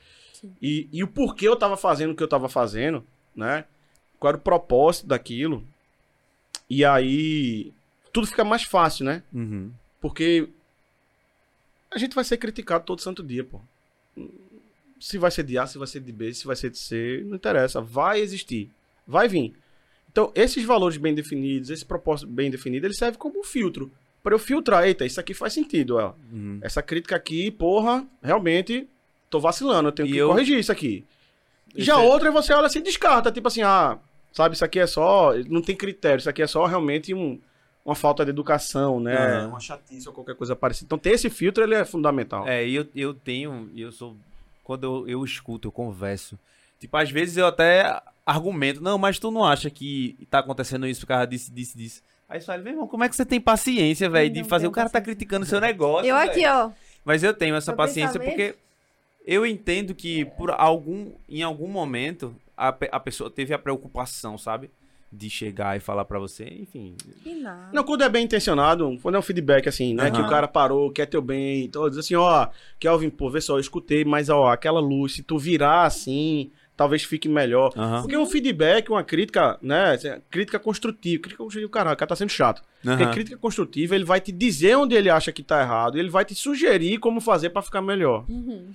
E, 0.61 0.89
e 0.93 1.03
o 1.03 1.09
porquê 1.09 1.47
eu 1.49 1.57
tava 1.57 1.77
fazendo 1.77 2.13
o 2.13 2.17
que 2.17 2.23
eu 2.23 2.29
tava 2.29 2.49
fazendo, 2.49 3.05
né? 3.35 3.65
Qual 4.19 4.31
era 4.31 4.37
o 4.37 4.41
propósito 4.41 5.07
daquilo. 5.07 5.65
E 6.69 6.85
aí, 6.85 7.73
tudo 8.13 8.27
fica 8.27 8.45
mais 8.45 8.65
fácil, 8.65 9.05
né? 9.05 9.23
Uhum. 9.33 9.71
Porque 10.01 10.49
a 11.91 11.99
gente 11.99 12.15
vai 12.15 12.25
ser 12.25 12.37
criticado 12.39 12.85
todo 12.85 13.01
santo 13.01 13.23
dia, 13.23 13.45
pô. 13.45 13.61
Se 15.01 15.19
vai 15.19 15.31
ser 15.31 15.45
de 15.45 15.59
A, 15.59 15.67
se 15.67 15.79
vai 15.79 15.87
ser 15.87 16.01
de 16.01 16.13
B, 16.13 16.33
se 16.35 16.47
vai 16.47 16.57
ser 16.57 16.71
de 16.71 16.79
C, 16.79 17.23
não 17.27 17.37
interessa. 17.37 17.81
Vai 17.81 18.21
existir. 18.21 18.71
Vai 19.07 19.29
vir. 19.29 19.55
Então, 20.13 20.31
esses 20.35 20.63
valores 20.65 20.97
bem 20.99 21.15
definidos, 21.15 21.71
esse 21.71 21.85
propósito 21.85 22.29
bem 22.31 22.51
definido, 22.51 22.87
ele 22.87 22.95
serve 22.95 23.17
como 23.19 23.41
um 23.41 23.45
filtro. 23.45 23.91
Pra 24.23 24.35
eu 24.35 24.39
filtrar, 24.39 24.85
eita, 24.85 25.05
isso 25.05 25.19
aqui 25.19 25.35
faz 25.35 25.53
sentido, 25.53 25.97
ó. 25.97 26.13
Uhum. 26.33 26.59
Essa 26.63 26.81
crítica 26.83 27.17
aqui, 27.17 27.51
porra, 27.51 28.07
realmente 28.23 28.87
tô 29.31 29.41
vacilando, 29.41 29.89
eu 29.89 29.93
tenho 29.93 30.09
E 30.09 30.13
que 30.13 30.19
eu- 30.19 30.29
corrigir 30.29 30.59
isso 30.59 30.71
aqui. 30.71 31.05
Esse 31.75 31.87
Já 31.87 31.95
é- 31.95 31.97
outra 32.07 32.31
você 32.31 32.53
olha 32.53 32.67
assim 32.67 32.83
descarta, 32.83 33.33
tipo 33.33 33.49
assim, 33.49 33.63
ah, 33.63 33.99
sabe, 34.33 34.55
isso 34.55 34.65
aqui 34.65 34.79
é 34.79 34.87
só, 34.87 35.33
não 35.49 35.63
tem 35.63 35.75
critério, 35.75 36.19
isso 36.21 36.29
aqui 36.31 36.43
é 36.43 36.47
só 36.47 36.67
realmente 36.67 37.13
um, 37.15 37.41
uma 37.85 37.95
falta 37.97 38.23
de 38.25 38.31
educação, 38.31 39.01
né? 39.01 39.17
Aham. 39.17 39.49
Uma 39.49 39.61
chatice 39.61 40.07
ou 40.07 40.15
qualquer 40.15 40.37
coisa 40.37 40.55
parecida. 40.55 40.85
Então 40.87 40.99
ter 40.99 41.11
esse 41.13 41.29
filtro, 41.31 41.65
ele 41.65 41.75
é 41.75 41.85
fundamental. 41.85 42.47
É, 42.47 42.65
e 42.65 42.75
eu, 42.77 42.87
eu 42.95 43.15
tenho, 43.15 43.71
e 43.75 43.81
eu 43.81 43.91
sou. 43.91 44.15
Quando 44.63 44.85
eu, 44.85 45.09
eu 45.09 45.25
escuto, 45.25 45.67
eu 45.67 45.73
converso. 45.73 46.39
Tipo, 46.79 46.97
às 46.97 47.11
vezes 47.11 47.37
eu 47.39 47.47
até 47.47 48.01
argumento, 48.25 48.83
não, 48.83 48.99
mas 48.99 49.19
tu 49.19 49.31
não 49.31 49.45
acha 49.45 49.69
que 49.71 50.17
tá 50.31 50.39
acontecendo 50.39 50.87
isso 50.87 51.01
por 51.01 51.09
causa 51.09 51.27
disso, 51.27 51.53
disso, 51.53 51.77
disso. 51.77 52.03
Aí 52.29 52.41
você 52.41 52.47
fala, 52.47 52.63
meu 52.63 52.73
irmão, 52.73 52.89
como 52.89 53.05
é 53.05 53.09
que 53.09 53.17
você 53.17 53.27
tem 53.27 53.41
paciência, 53.41 54.09
velho, 54.09 54.33
de 54.33 54.45
fazer? 54.45 54.67
O 54.67 54.71
cara 54.71 54.89
tá 54.89 55.01
paciência. 55.01 55.17
criticando 55.17 55.45
seu 55.45 55.61
negócio. 55.61 56.09
Eu 56.09 56.17
velho. 56.17 56.31
aqui, 56.31 56.47
ó. 56.47 56.71
Mas 57.05 57.23
eu 57.23 57.35
tenho 57.35 57.55
essa 57.55 57.73
Meu 57.73 57.77
paciência 57.77 58.19
porque 58.19 58.55
eu 59.27 59.45
entendo 59.45 59.95
que 59.95 60.25
por 60.25 60.51
algum, 60.51 61.13
em 61.29 61.43
algum 61.43 61.69
momento 61.69 62.35
a, 62.57 62.69
a 62.69 63.01
pessoa 63.01 63.31
teve 63.31 63.53
a 63.53 63.59
preocupação, 63.59 64.39
sabe? 64.39 64.71
De 65.11 65.29
chegar 65.29 65.77
e 65.77 65.81
falar 65.81 66.05
pra 66.07 66.19
você, 66.19 66.45
enfim. 66.45 66.97
Não, 67.73 67.85
quando 67.85 68.03
é 68.03 68.09
bem 68.09 68.25
intencionado, 68.25 68.99
quando 69.03 69.17
é 69.17 69.19
um 69.19 69.23
feedback 69.23 69.69
assim, 69.69 69.93
né? 69.93 70.05
Aham. 70.05 70.13
Que 70.13 70.21
o 70.23 70.29
cara 70.29 70.49
parou, 70.49 70.91
quer 70.91 71.07
teu 71.07 71.21
bem, 71.21 71.65
então 71.65 71.89
diz 71.89 71.99
assim, 71.99 72.15
ó, 72.15 72.49
Kelvin, 72.81 73.11
pô, 73.11 73.29
vê 73.29 73.41
só, 73.41 73.57
eu 73.57 73.61
escutei, 73.61 74.05
mas 74.05 74.31
ó, 74.31 74.47
aquela 74.47 74.81
luz, 74.81 75.15
se 75.15 75.23
tu 75.23 75.39
virar 75.39 75.85
assim, 75.85 76.51
talvez 76.77 77.05
fique 77.05 77.29
melhor. 77.29 77.73
Aham. 77.77 78.03
Porque 78.03 78.17
um 78.17 78.27
feedback, 78.27 78.91
uma 78.91 79.05
crítica, 79.05 79.59
né? 79.63 79.93
assim, 79.93 80.09
Crítica 80.31 80.59
construtiva. 80.59 81.23
Crítica 81.23 81.43
construtiva, 81.43 81.71
caralho, 81.71 81.95
o 81.95 81.97
cara 81.97 82.09
tá 82.09 82.17
sendo 82.17 82.31
chato. 82.31 82.63
Porque 82.83 83.03
Aham. 83.05 83.13
crítica 83.13 83.37
construtiva, 83.37 83.95
ele 83.95 84.05
vai 84.05 84.21
te 84.21 84.33
dizer 84.33 84.77
onde 84.77 84.95
ele 84.95 85.11
acha 85.11 85.33
que 85.33 85.43
tá 85.43 85.61
errado, 85.61 85.99
ele 85.99 86.11
vai 86.11 86.25
te 86.25 86.35
sugerir 86.35 86.99
como 86.99 87.21
fazer 87.21 87.51
pra 87.51 87.63
ficar 87.63 87.83
melhor. 87.83 88.25
Uhum. 88.29 88.71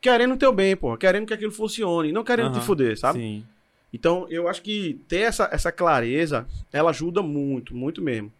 Querendo 0.00 0.36
teu 0.36 0.52
bem, 0.52 0.74
pô, 0.74 0.96
querendo 0.96 1.26
que 1.26 1.34
aquilo 1.34 1.52
funcione, 1.52 2.10
não 2.12 2.24
querendo 2.24 2.52
te 2.52 2.60
fuder, 2.60 2.98
sabe? 2.98 3.18
Sim. 3.18 3.44
Então, 3.92 4.26
eu 4.30 4.48
acho 4.48 4.62
que 4.62 5.00
ter 5.08 5.20
essa, 5.22 5.48
essa 5.52 5.70
clareza, 5.72 6.46
ela 6.72 6.90
ajuda 6.90 7.20
muito, 7.22 7.74
muito 7.74 8.00
mesmo. 8.00 8.32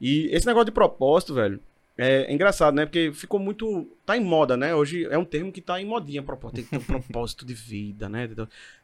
E 0.00 0.28
esse 0.32 0.46
negócio 0.46 0.66
de 0.66 0.72
propósito, 0.72 1.34
velho, 1.34 1.60
é, 2.02 2.30
é 2.30 2.32
engraçado, 2.32 2.74
né? 2.74 2.84
Porque 2.86 3.10
ficou 3.12 3.38
muito. 3.40 3.86
Tá 4.04 4.16
em 4.16 4.24
moda, 4.24 4.56
né? 4.56 4.74
Hoje 4.74 5.06
é 5.10 5.16
um 5.18 5.24
termo 5.24 5.52
que 5.52 5.60
tá 5.60 5.80
em 5.80 5.84
modinha, 5.86 6.22
propósito. 6.22 6.56
Tem 6.56 6.64
que 6.64 6.70
ter 6.70 6.78
um 6.78 7.00
propósito 7.00 7.44
de 7.44 7.54
vida, 7.54 8.08
né? 8.08 8.28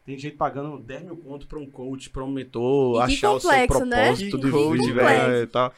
Tem 0.05 0.19
gente 0.19 0.37
pagando 0.37 0.79
10 0.79 1.03
mil 1.05 1.17
contos 1.17 1.47
pra 1.47 1.59
um 1.59 1.67
coach, 1.71 2.09
pra 2.11 2.25
um 2.25 2.31
mentor, 2.31 3.01
E 3.01 3.03
achar 3.15 3.33
o 3.33 3.41
seu 3.41 3.51
complexo, 3.51 3.85
né? 3.85 3.97
propósito 4.05 4.39
Que 4.39 4.45
de 4.47 4.51
coach, 4.51 4.87
vida 4.87 4.95
velho. 5.05 5.43
e 5.43 5.47
tal. 5.47 5.75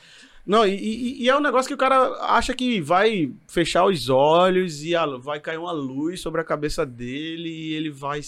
Não, 0.47 0.67
e, 0.67 0.75
e- 0.75 1.23
e 1.23 1.29
é 1.29 1.37
um 1.37 1.41
negócio 1.41 1.69
que 1.69 1.75
o 1.75 1.79
cara 1.79 1.97
acha 2.23 2.55
que 2.55 2.81
vai 2.81 3.31
fechar 3.47 3.85
os 3.85 4.09
olhos 4.09 4.83
e 4.83 4.97
a- 4.97 5.07
vai 5.07 5.39
cair 5.39 5.59
uma 5.59 5.71
luz 5.73 6.21
sobre 6.21 6.41
a 6.41 6.45
cabeça 6.45 6.85
dele 6.87 7.49
e 7.49 7.75
ele 7.75 7.91
vai. 7.91 8.21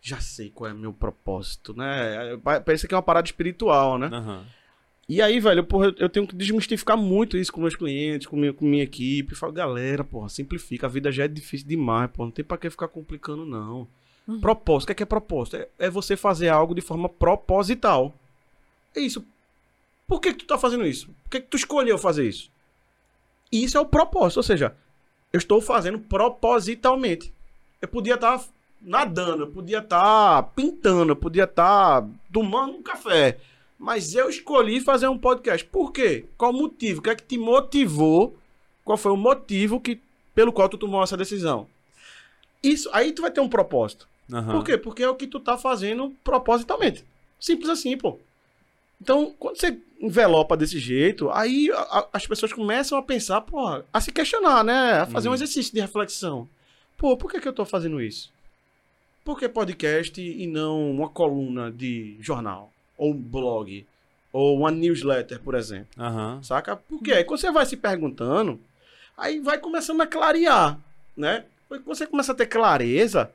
Já 0.00 0.20
sei 0.20 0.50
qual 0.50 0.70
é 0.70 0.72
o 0.72 0.76
meu 0.76 0.92
propósito, 0.92 1.74
né? 1.76 2.36
Pa- 2.44 2.60
Parece 2.60 2.86
que 2.86 2.94
é 2.94 2.96
uma 2.96 3.02
parada 3.02 3.26
espiritual, 3.26 3.98
né? 3.98 4.08
Aham. 4.12 4.44
E 5.08 5.22
aí, 5.22 5.38
velho, 5.38 5.62
porra, 5.62 5.86
eu- 5.86 5.94
eu 5.98 6.08
tenho 6.08 6.26
que 6.26 6.34
desmistificar 6.34 6.96
muito 6.96 7.36
isso 7.36 7.52
com 7.52 7.60
meus 7.60 7.76
clientes, 7.76 8.26
com 8.26 8.36
minha, 8.36 8.52
com 8.52 8.64
minha 8.64 8.82
equipe. 8.82 9.34
Falo, 9.36 9.52
galera, 9.52 10.02
porra, 10.02 10.28
simplifica. 10.28 10.86
A 10.86 10.90
vida 10.90 11.12
já 11.12 11.24
é 11.24 11.28
difícil 11.28 11.66
demais, 11.68 12.10
porra. 12.10 12.26
Não 12.26 12.32
tem 12.32 12.44
pra 12.44 12.58
que 12.58 12.68
ficar 12.68 12.88
complicando, 12.88 13.46
não. 13.46 13.86
Uhum. 14.26 14.40
Propósito, 14.40 14.84
o 14.84 14.86
que 14.88 14.92
é, 14.92 14.94
que 14.96 15.02
é 15.04 15.06
propósito? 15.06 15.56
É, 15.56 15.68
é 15.78 15.88
você 15.90 16.16
fazer 16.16 16.48
algo 16.48 16.74
de 16.74 16.80
forma 16.80 17.08
proposital. 17.08 18.12
É 18.96 19.00
isso. 19.00 19.24
Por 20.08 20.20
que, 20.20 20.32
que 20.32 20.40
tu 20.40 20.46
tá 20.46 20.58
fazendo 20.58 20.84
isso? 20.84 21.06
Por 21.24 21.30
que, 21.30 21.40
que 21.40 21.46
tu 21.46 21.56
escolheu 21.56 21.96
fazer 21.98 22.28
isso? 22.28 22.50
Isso 23.52 23.76
é 23.76 23.80
o 23.80 23.86
propósito, 23.86 24.38
ou 24.38 24.42
seja, 24.42 24.74
eu 25.32 25.38
estou 25.38 25.60
fazendo 25.60 26.00
propositalmente. 26.00 27.32
Eu 27.80 27.86
podia 27.86 28.14
estar 28.14 28.42
nadando, 28.82 29.44
eu 29.44 29.50
podia 29.50 29.78
estar 29.78 30.42
pintando, 30.54 31.12
eu 31.12 31.16
podia 31.16 31.44
estar 31.44 32.04
tomando 32.32 32.72
um 32.78 32.82
café. 32.82 33.38
Mas 33.78 34.14
eu 34.14 34.28
escolhi 34.30 34.80
fazer 34.80 35.06
um 35.08 35.18
podcast. 35.18 35.64
Por 35.66 35.92
quê? 35.92 36.24
Qual 36.38 36.50
o 36.50 36.56
motivo? 36.56 37.00
O 37.00 37.02
que 37.02 37.10
é 37.10 37.14
que 37.14 37.22
te 37.24 37.36
motivou? 37.38 38.36
Qual 38.84 38.96
foi 38.96 39.12
o 39.12 39.16
motivo 39.16 39.80
que, 39.80 40.00
pelo 40.34 40.52
qual 40.52 40.68
tu 40.68 40.78
tomou 40.78 41.02
essa 41.02 41.16
decisão? 41.16 41.66
Isso, 42.62 42.88
aí 42.92 43.12
tu 43.12 43.22
vai 43.22 43.30
ter 43.30 43.40
um 43.40 43.48
propósito. 43.48 44.08
Aham. 44.32 44.52
Por 44.52 44.64
quê? 44.64 44.76
Porque 44.78 45.02
é 45.02 45.08
o 45.08 45.14
que 45.14 45.26
tu 45.26 45.38
tá 45.38 45.58
fazendo 45.58 46.14
propositalmente. 46.24 47.04
Simples 47.38 47.68
assim, 47.68 47.96
pô. 47.96 48.18
Então, 49.00 49.34
quando 49.38 49.58
você 49.60 49.78
envelopa 50.00 50.56
desse 50.56 50.78
jeito, 50.78 51.30
aí 51.30 51.70
a- 51.70 51.80
a- 51.80 52.08
as 52.14 52.26
pessoas 52.26 52.52
começam 52.52 52.96
a 52.96 53.02
pensar, 53.02 53.42
pô, 53.42 53.82
a 53.92 54.00
se 54.00 54.10
questionar, 54.10 54.64
né? 54.64 55.00
A 55.02 55.06
fazer 55.06 55.28
um 55.28 55.32
Uhum. 55.32 55.34
exercício 55.36 55.72
de 55.74 55.80
reflexão. 55.80 56.48
Pô, 56.96 57.14
por 57.16 57.30
que, 57.30 57.40
que 57.40 57.46
eu 57.46 57.52
tô 57.52 57.64
fazendo 57.66 58.00
isso? 58.00 58.32
Por 59.22 59.38
que 59.38 59.48
podcast 59.48 60.18
e 60.20 60.46
não 60.46 60.90
uma 60.90 61.08
coluna 61.10 61.70
de 61.70 62.16
jornal? 62.20 62.72
Ou 62.96 63.12
um 63.12 63.16
blog? 63.16 63.86
Ou 64.32 64.58
uma 64.58 64.70
newsletter, 64.70 65.40
por 65.40 65.54
exemplo? 65.54 65.88
Aham. 65.98 66.42
Saca? 66.42 66.76
Porque 66.76 67.12
aí 67.12 67.24
quando 67.24 67.40
você 67.40 67.50
vai 67.50 67.64
se 67.66 67.76
perguntando, 67.76 68.60
aí 69.16 69.40
vai 69.40 69.58
começando 69.58 70.00
a 70.00 70.06
clarear, 70.06 70.78
né? 71.16 71.44
Quando 71.68 71.84
você 71.84 72.06
começa 72.06 72.32
a 72.32 72.34
ter 72.34 72.46
clareza, 72.46 73.30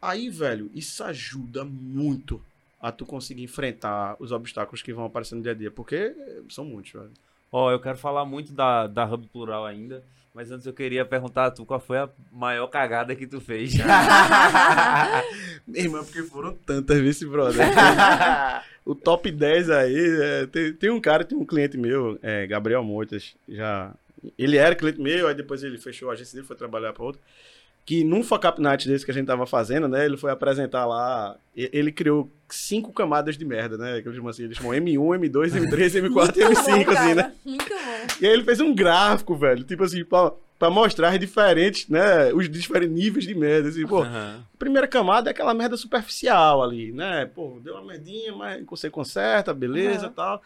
aí, 0.00 0.28
velho, 0.28 0.70
isso 0.74 1.02
ajuda 1.02 1.64
muito 1.64 2.40
a 2.80 2.92
tu 2.92 3.06
conseguir 3.06 3.42
enfrentar 3.42 4.16
os 4.18 4.30
obstáculos 4.32 4.82
que 4.82 4.92
vão 4.92 5.06
aparecendo 5.06 5.38
no 5.38 5.42
dia 5.42 5.52
a 5.52 5.54
dia, 5.54 5.70
porque 5.70 6.14
são 6.50 6.64
muitos, 6.64 6.92
velho. 6.92 7.10
Ó, 7.50 7.70
eu 7.70 7.80
quero 7.80 7.96
falar 7.96 8.24
muito 8.24 8.52
da, 8.52 8.86
da 8.86 9.04
Hub 9.06 9.26
Plural 9.28 9.64
ainda, 9.64 10.04
Mas 10.34 10.50
antes 10.50 10.66
eu 10.66 10.72
queria 10.72 11.04
perguntar 11.04 11.46
a 11.46 11.50
tu 11.52 11.64
qual 11.64 11.78
foi 11.78 11.96
a 11.96 12.08
maior 12.32 12.66
cagada 12.66 13.14
que 13.14 13.24
tu 13.24 13.40
fez. 13.40 13.72
Meu 15.64 15.82
irmão, 15.84 16.04
porque 16.04 16.24
foram 16.24 16.52
tantas, 16.52 16.98
vice 16.98 17.24
brother. 17.24 17.64
o 18.84 18.94
top 18.94 19.30
10 19.30 19.70
aí, 19.70 20.20
é, 20.22 20.46
tem, 20.46 20.72
tem 20.74 20.90
um 20.90 21.00
cara, 21.00 21.24
tem 21.24 21.36
um 21.36 21.44
cliente 21.44 21.78
meu, 21.78 22.18
é, 22.22 22.46
Gabriel 22.46 22.84
Moitas, 22.84 23.34
já. 23.48 23.94
Ele 24.38 24.56
era 24.56 24.74
cliente 24.74 25.00
meu, 25.00 25.26
aí 25.26 25.34
depois 25.34 25.62
ele 25.62 25.78
fechou 25.78 26.10
a 26.10 26.12
agência 26.12 26.34
dele, 26.34 26.46
foi 26.46 26.56
trabalhar 26.56 26.92
para 26.92 27.04
outro. 27.04 27.20
Que 27.86 28.02
num 28.02 28.22
Fuck 28.22 28.46
Up 28.46 28.60
Night 28.60 28.88
desse 28.88 29.04
que 29.04 29.10
a 29.10 29.14
gente 29.14 29.26
tava 29.26 29.46
fazendo, 29.46 29.86
né? 29.86 30.06
Ele 30.06 30.16
foi 30.16 30.30
apresentar 30.30 30.86
lá. 30.86 31.36
Ele 31.54 31.92
criou 31.92 32.30
cinco 32.48 32.90
camadas 32.94 33.36
de 33.36 33.44
merda, 33.44 33.76
né? 33.76 34.00
Que 34.00 34.08
eles 34.08 34.16
chamam 34.16 34.30
assim, 34.30 34.44
eles 34.44 34.56
chamam 34.56 34.72
M1, 34.72 34.96
M2, 34.96 35.50
M3, 35.50 36.00
M4 36.00 36.00
e 36.00 36.00
Muito 36.00 36.14
bom, 36.14 36.20
M5, 36.22 36.88
assim, 36.88 37.14
né? 37.14 37.32
Muito 37.44 37.68
bom. 37.68 38.06
E 38.22 38.26
aí 38.26 38.32
ele 38.32 38.44
fez 38.44 38.58
um 38.60 38.74
gráfico, 38.74 39.36
velho, 39.36 39.64
tipo 39.64 39.84
assim, 39.84 40.02
pra, 40.02 40.32
pra 40.58 40.70
mostrar 40.70 41.10
as 41.10 41.18
diferentes, 41.18 41.88
né? 41.88 42.32
Os 42.32 42.48
diferentes 42.48 42.94
níveis 42.94 43.26
de 43.26 43.34
merda. 43.34 43.68
Assim, 43.68 43.86
pô, 43.86 44.02
a 44.02 44.42
primeira 44.58 44.86
camada 44.86 45.30
é 45.30 45.32
aquela 45.32 45.54
merda 45.54 45.76
superficial 45.76 46.62
ali, 46.62 46.92
né? 46.92 47.26
Pô, 47.34 47.58
deu 47.62 47.74
uma 47.74 47.84
merdinha, 47.84 48.32
mas 48.34 48.64
você 48.66 48.88
conserta, 48.88 49.52
beleza 49.52 50.04
e 50.04 50.06
Aham. 50.06 50.14
tal. 50.14 50.42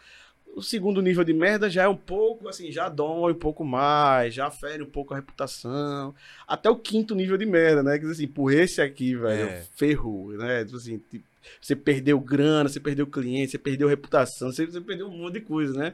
O 0.55 0.63
segundo 0.63 0.99
nível 1.01 1.23
de 1.23 1.31
merda 1.31 1.69
já 1.69 1.83
é 1.83 1.87
um 1.87 1.95
pouco, 1.95 2.49
assim, 2.49 2.71
já 2.71 2.89
dói 2.89 3.33
um 3.33 3.37
pouco 3.37 3.63
mais, 3.63 4.33
já 4.33 4.49
fere 4.49 4.81
um 4.81 4.89
pouco 4.89 5.13
a 5.13 5.17
reputação. 5.17 6.13
Até 6.47 6.69
o 6.69 6.75
quinto 6.75 7.13
nível 7.13 7.37
de 7.37 7.45
merda, 7.45 7.83
né? 7.83 7.99
Que 7.99 8.05
assim, 8.07 8.27
por 8.27 8.51
esse 8.51 8.81
aqui, 8.81 9.15
velho, 9.15 9.49
É. 9.49 9.63
ferrou, 9.75 10.29
né? 10.31 10.65
Tipo 10.65 10.77
assim, 10.77 10.97
tipo, 11.09 11.23
você 11.61 11.75
perdeu 11.75 12.19
grana, 12.19 12.67
você 12.67 12.79
perdeu 12.79 13.05
cliente, 13.05 13.51
você 13.51 13.57
perdeu 13.59 13.87
reputação, 13.87 14.51
você, 14.51 14.65
você 14.65 14.81
perdeu 14.81 15.07
um 15.07 15.17
monte 15.17 15.35
de 15.35 15.41
coisa, 15.41 15.71
né? 15.77 15.93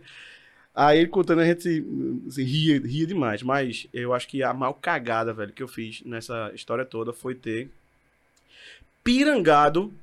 Aí 0.75 0.99
ele 0.99 1.07
contando, 1.07 1.39
a 1.39 1.45
gente 1.45 1.63
se, 1.63 1.85
se 2.29 2.43
ria, 2.43 2.79
ria 2.85 3.07
demais. 3.07 3.41
Mas 3.41 3.87
eu 3.93 4.13
acho 4.13 4.27
que 4.27 4.43
a 4.43 4.53
maior 4.53 4.73
cagada, 4.73 5.33
velho, 5.33 5.53
que 5.53 5.63
eu 5.63 5.67
fiz 5.67 6.01
nessa 6.05 6.51
história 6.53 6.83
toda 6.83 7.13
foi 7.13 7.33
ter 7.33 7.69
pirangado 9.03 9.93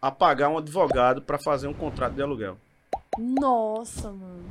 a 0.00 0.10
pagar 0.10 0.48
um 0.48 0.58
advogado 0.58 1.22
pra 1.22 1.38
fazer 1.38 1.66
um 1.68 1.74
contrato 1.74 2.14
de 2.14 2.22
aluguel. 2.22 2.56
Nossa, 3.18 4.10
mano. 4.10 4.44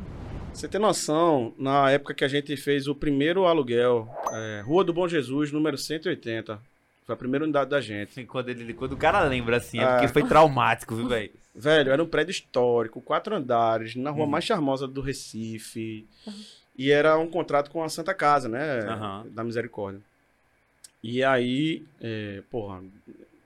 Você 0.54 0.68
tem 0.68 0.82
noção, 0.82 1.54
na 1.58 1.90
época 1.92 2.14
que 2.14 2.26
a 2.26 2.28
gente 2.28 2.56
fez 2.58 2.88
o 2.88 2.96
primeiro 2.96 3.46
aluguel, 3.46 4.10
é, 4.32 4.62
Rua 4.66 4.84
do 4.84 4.94
Bom 4.94 5.08
Jesus, 5.08 5.52
número 5.52 5.78
180. 5.78 6.60
Foi 7.06 7.14
a 7.14 7.18
primeira 7.18 7.44
unidade 7.46 7.70
da 7.70 7.80
gente. 7.82 8.10
Assim, 8.12 8.26
quando, 8.26 8.50
ele, 8.50 8.74
quando 8.74 8.94
o 8.94 8.98
cara 8.98 9.22
lembra 9.24 9.58
assim, 9.58 9.80
é 9.80 9.84
Ah. 9.84 9.92
porque 9.94 10.08
foi 10.08 10.24
traumático, 10.24 10.96
viu, 10.96 11.08
velho? 11.08 11.32
Velho, 11.60 11.92
era 11.92 12.02
um 12.02 12.08
prédio 12.08 12.32
histórico, 12.32 13.02
quatro 13.02 13.36
andares, 13.36 13.94
na 13.96 14.12
rua 14.12 14.24
Hum. 14.26 14.30
mais 14.30 14.46
charmosa 14.46 14.88
do 14.88 15.02
Recife. 15.02 16.08
E 16.78 16.90
era 16.90 17.18
um 17.18 17.28
contrato 17.30 17.70
com 17.70 17.84
a 17.84 17.90
Santa 17.90 18.14
Casa, 18.14 18.48
né? 18.48 18.80
Aham. 18.88 19.26
Da 19.30 19.44
Misericórdia. 19.44 20.00
E 21.04 21.22
aí, 21.22 21.84
é, 22.00 22.42
porra, 22.50 22.82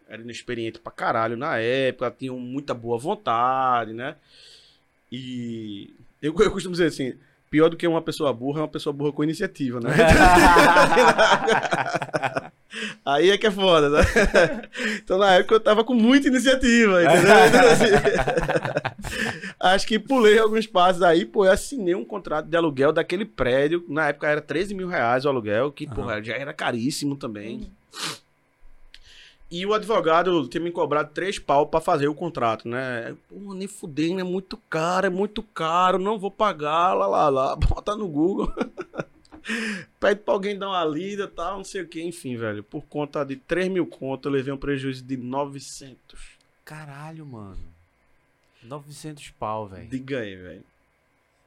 era 0.07 0.21
inexperiente 0.21 0.79
pra 0.79 0.91
caralho 0.91 1.35
na 1.35 1.57
época, 1.57 2.11
tinham 2.11 2.37
muita 2.37 2.73
boa 2.75 2.99
vontade, 2.99 3.93
né? 3.93 4.15
E 5.11 5.91
eu, 6.21 6.35
eu 6.39 6.51
costumo 6.51 6.73
dizer 6.73 6.85
assim, 6.87 7.15
pior 7.53 7.69
do 7.69 7.77
que 7.77 7.85
uma 7.85 8.01
pessoa 8.01 8.33
burra 8.33 8.61
é 8.61 8.63
uma 8.63 8.67
pessoa 8.67 8.91
burra 8.91 9.11
com 9.11 9.23
iniciativa, 9.23 9.79
né? 9.79 9.91
Aí 13.05 13.29
é 13.29 13.37
que 13.37 13.45
é 13.45 13.51
foda, 13.51 13.91
né? 13.91 13.99
Então 15.03 15.19
na 15.19 15.33
época 15.33 15.53
eu 15.53 15.59
tava 15.59 15.83
com 15.83 15.93
muita 15.93 16.29
iniciativa, 16.29 17.03
entendeu? 17.03 17.45
Então, 17.47 17.67
assim, 17.67 17.91
acho 19.59 19.85
que 19.85 19.99
pulei 19.99 20.39
alguns 20.39 20.65
passos 20.65 21.03
aí, 21.03 21.25
pô, 21.25 21.45
eu 21.45 21.51
assinei 21.51 21.93
um 21.93 22.03
contrato 22.03 22.47
de 22.47 22.57
aluguel 22.57 22.91
daquele 22.91 23.23
prédio, 23.23 23.85
na 23.87 24.07
época 24.07 24.27
era 24.27 24.41
13 24.41 24.73
mil 24.73 24.87
reais 24.87 25.23
o 25.23 25.29
aluguel, 25.29 25.71
que, 25.71 25.85
porra, 25.85 26.23
já 26.23 26.33
era 26.33 26.53
caríssimo 26.53 27.15
também. 27.15 27.71
E 29.53 29.67
o 29.67 29.73
advogado 29.75 30.47
tinha 30.47 30.63
me 30.63 30.71
cobrado 30.71 31.13
três 31.13 31.37
pau 31.37 31.67
pra 31.67 31.79
fazer 31.79 32.07
o 32.07 32.15
contrato, 32.15 32.67
né? 32.67 33.15
Pô, 33.29 33.53
nem 33.53 33.67
fudendo, 33.67 34.19
é 34.19 34.23
muito 34.23 34.57
caro, 34.67 35.05
é 35.05 35.11
muito 35.11 35.43
caro, 35.43 35.99
não 35.99 36.17
vou 36.17 36.31
pagar, 36.31 36.95
lá, 36.95 37.05
lá, 37.05 37.29
lá. 37.29 37.55
Bota 37.69 37.95
no 37.95 38.07
Google. 38.07 38.51
Pede 39.99 40.21
pra 40.21 40.33
alguém 40.33 40.57
dar 40.57 40.69
uma 40.69 40.83
lida 40.83 41.25
e 41.25 41.27
tal, 41.27 41.57
não 41.57 41.63
sei 41.63 41.83
o 41.83 41.87
que, 41.87 42.01
enfim, 42.01 42.35
velho. 42.35 42.63
Por 42.63 42.83
conta 42.85 43.23
de 43.23 43.35
3 43.35 43.69
mil 43.69 43.85
conto, 43.85 44.27
eu 44.27 44.31
levei 44.31 44.51
um 44.51 44.57
prejuízo 44.57 45.03
de 45.03 45.17
900. 45.17 46.19
Caralho, 46.65 47.23
mano. 47.23 47.61
900 48.63 49.29
pau, 49.37 49.67
velho. 49.67 49.87
Diga 49.87 50.21
aí, 50.21 50.35
velho. 50.35 50.63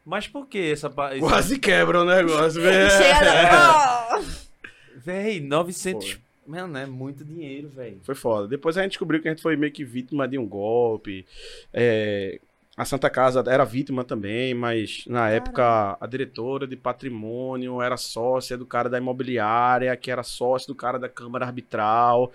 Mas 0.05 0.29
por 0.29 0.47
que 0.47 0.71
essa... 0.71 0.89
Quase 0.89 1.59
quebra 1.59 2.03
o 2.03 2.05
negócio, 2.05 2.63
velho. 2.63 2.89
Chega. 2.89 4.23
Véi, 4.95 5.41
900... 5.41 6.13
Foi. 6.13 6.26
Mano, 6.47 6.77
é 6.79 6.87
muito 6.87 7.25
dinheiro, 7.25 7.69
velho. 7.69 7.99
Foi 8.03 8.15
foda. 8.15 8.47
Depois 8.49 8.77
a 8.79 8.83
gente 8.83 8.93
descobriu 8.93 9.21
que 9.21 9.29
a 9.29 9.33
gente 9.33 9.43
foi 9.43 9.57
meio 9.57 9.73
que 9.73 9.85
vítima 9.85 10.27
de 10.29 10.39
um 10.39 10.47
golpe. 10.47 11.27
É, 11.73 12.41
a 12.77 12.85
Santa 12.85 13.09
Casa 13.09 13.43
era 13.49 13.65
vítima 13.65 14.05
também, 14.05 14.53
mas 14.55 15.05
na 15.07 15.31
época 15.31 15.97
a 16.01 16.07
diretora 16.07 16.67
de 16.67 16.77
patrimônio 16.77 17.81
era 17.81 17.97
sócia 17.97 18.57
do 18.57 18.67
cara 18.67 18.89
da 18.89 18.99
imobiliária, 18.99 19.97
que 19.97 20.11
era 20.11 20.23
sócio 20.23 20.69
do 20.69 20.75
cara 20.75 20.99
da 20.99 21.09
Câmara 21.09 21.47
Arbitral. 21.47 22.31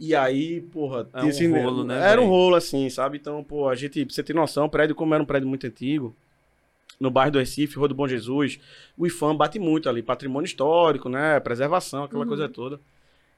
E 0.00 0.14
aí, 0.14 0.60
porra, 0.62 1.06
É 1.12 1.22
um 1.24 1.28
esse- 1.28 1.46
rolo, 1.46 1.84
né, 1.84 1.94
Era 2.10 2.20
um 2.20 2.24
velho? 2.24 2.30
rolo 2.34 2.56
assim, 2.56 2.88
sabe? 2.90 3.18
Então, 3.18 3.44
pô, 3.44 3.68
a 3.68 3.74
gente, 3.74 4.04
pra 4.04 4.14
você 4.14 4.22
ter 4.22 4.34
noção, 4.34 4.64
o 4.64 4.70
prédio, 4.70 4.94
como 4.96 5.12
era 5.14 5.22
um 5.22 5.26
prédio 5.26 5.48
muito 5.48 5.66
antigo, 5.66 6.16
no 6.98 7.10
bairro 7.10 7.32
do 7.32 7.38
Recife, 7.38 7.76
Rua 7.76 7.88
do 7.88 7.94
Bom 7.94 8.06
Jesus, 8.08 8.60
o 8.96 9.06
IFAM 9.06 9.36
bate 9.36 9.58
muito 9.58 9.88
ali, 9.88 10.02
patrimônio 10.02 10.46
histórico, 10.46 11.08
né? 11.08 11.38
Preservação, 11.40 12.04
aquela 12.04 12.22
Uhum. 12.22 12.28
coisa 12.28 12.48
toda. 12.48 12.80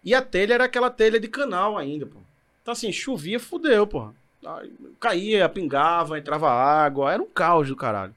E 0.05 0.15
a 0.15 0.21
telha 0.21 0.55
era 0.55 0.65
aquela 0.65 0.91
telha 0.91 1.19
de 1.19 1.29
canal 1.29 1.79
ainda, 1.79 2.07
pô. 2.07 2.19
Então, 2.63 2.73
assim, 2.73 2.93
chovia, 2.93 3.41
fudeu, 3.41 3.87
pô. 3.87 4.11
Aí, 4.45 4.73
Caía, 5.01 5.49
pingava, 5.49 6.19
entrava 6.19 6.51
água, 6.51 7.13
era 7.13 7.23
um 7.23 7.27
caos 7.27 7.69
do 7.69 7.77
caralho. 7.77 8.15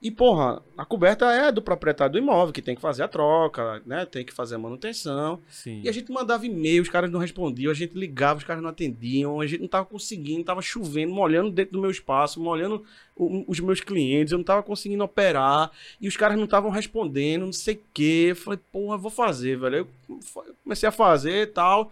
E, 0.00 0.12
porra, 0.12 0.62
a 0.76 0.84
coberta 0.84 1.26
é 1.32 1.50
do 1.50 1.60
proprietário 1.60 2.12
do 2.12 2.18
imóvel, 2.18 2.52
que 2.52 2.62
tem 2.62 2.76
que 2.76 2.80
fazer 2.80 3.02
a 3.02 3.08
troca, 3.08 3.82
né? 3.84 4.06
Tem 4.06 4.24
que 4.24 4.32
fazer 4.32 4.54
a 4.54 4.58
manutenção. 4.58 5.40
Sim. 5.50 5.80
E 5.82 5.88
a 5.88 5.92
gente 5.92 6.12
mandava 6.12 6.46
e-mail, 6.46 6.80
os 6.82 6.88
caras 6.88 7.10
não 7.10 7.18
respondiam, 7.18 7.72
a 7.72 7.74
gente 7.74 7.94
ligava, 7.98 8.38
os 8.38 8.44
caras 8.44 8.62
não 8.62 8.70
atendiam, 8.70 9.40
a 9.40 9.46
gente 9.48 9.60
não 9.60 9.66
tava 9.66 9.86
conseguindo, 9.86 10.44
tava 10.44 10.62
chovendo, 10.62 11.12
molhando 11.12 11.50
dentro 11.50 11.72
do 11.72 11.80
meu 11.80 11.90
espaço, 11.90 12.40
molhando 12.40 12.84
o- 13.16 13.44
os 13.48 13.58
meus 13.58 13.80
clientes, 13.80 14.30
eu 14.30 14.38
não 14.38 14.44
tava 14.44 14.62
conseguindo 14.62 15.02
operar, 15.02 15.72
e 16.00 16.06
os 16.06 16.16
caras 16.16 16.36
não 16.36 16.44
estavam 16.44 16.70
respondendo, 16.70 17.46
não 17.46 17.52
sei 17.52 17.74
o 17.74 17.80
quê. 17.92 18.26
Eu 18.30 18.36
falei, 18.36 18.60
porra, 18.70 18.96
vou 18.96 19.10
fazer, 19.10 19.58
velho. 19.58 19.88
Eu 20.08 20.20
comecei 20.62 20.88
a 20.88 20.92
fazer 20.92 21.42
e 21.42 21.46
tal. 21.48 21.90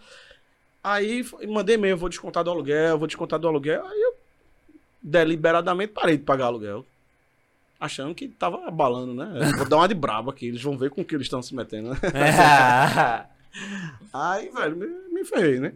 Aí 0.80 1.24
mandei 1.48 1.74
e-mail, 1.74 1.96
vou 1.96 2.08
descontar 2.08 2.44
do 2.44 2.50
aluguel, 2.52 2.98
vou 2.98 3.08
descontar 3.08 3.40
do 3.40 3.48
aluguel. 3.48 3.84
Aí 3.84 4.00
eu 4.00 4.14
deliberadamente 5.02 5.92
parei 5.92 6.16
de 6.16 6.22
pagar 6.22 6.46
aluguel. 6.46 6.86
Achando 7.78 8.14
que 8.14 8.28
tava 8.28 8.66
abalando, 8.66 9.14
né? 9.14 9.52
Vou 9.56 9.68
dar 9.68 9.76
uma 9.76 9.88
de 9.88 9.94
brabo 9.94 10.30
aqui, 10.30 10.46
eles 10.46 10.62
vão 10.62 10.78
ver 10.78 10.90
com 10.90 11.02
o 11.02 11.04
que 11.04 11.14
eles 11.14 11.26
estão 11.26 11.42
se 11.42 11.54
metendo, 11.54 11.90
né? 11.90 11.96
Aí, 14.12 14.48
velho, 14.50 14.76
me, 14.76 14.86
me 15.12 15.24
ferrei, 15.24 15.60
né? 15.60 15.72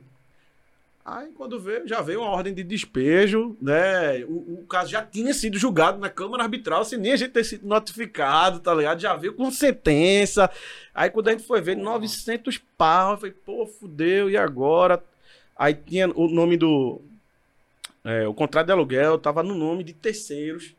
Aí, 1.05 1.33
quando 1.33 1.59
veio, 1.59 1.89
já 1.89 2.01
veio 2.03 2.21
uma 2.21 2.31
ordem 2.31 2.53
de 2.53 2.63
despejo, 2.63 3.57
né? 3.61 4.23
O, 4.27 4.61
o 4.61 4.67
caso 4.69 4.91
já 4.91 5.03
tinha 5.03 5.33
sido 5.33 5.59
julgado 5.59 5.99
na 5.99 6.11
Câmara 6.11 6.43
Arbitral, 6.43 6.85
sem 6.85 6.99
nem 6.99 7.13
a 7.13 7.17
gente 7.17 7.33
ter 7.33 7.43
sido 7.43 7.67
notificado, 7.67 8.61
tá 8.61 8.75
ligado? 8.75 9.01
Já 9.01 9.17
veio 9.17 9.33
com 9.33 9.51
sentença. 9.51 10.51
Aí, 10.95 11.11
quando 11.11 11.29
a 11.29 11.33
gente 11.33 11.47
foi 11.47 11.61
ver, 11.61 11.77
900 11.77 12.59
pau, 12.77 13.13
eu 13.13 13.17
falei, 13.17 13.35
pô, 13.45 13.67
fudeu, 13.67 14.31
e 14.31 14.37
agora? 14.37 15.03
Aí 15.57 15.75
tinha 15.75 16.09
o 16.09 16.29
nome 16.29 16.57
do. 16.57 17.01
é, 18.05 18.29
o 18.29 18.35
contrato 18.35 18.67
de 18.67 18.73
aluguel 18.73 19.19
tava 19.19 19.43
no 19.43 19.55
nome 19.55 19.83
de 19.83 19.93
terceiros, 19.95 20.75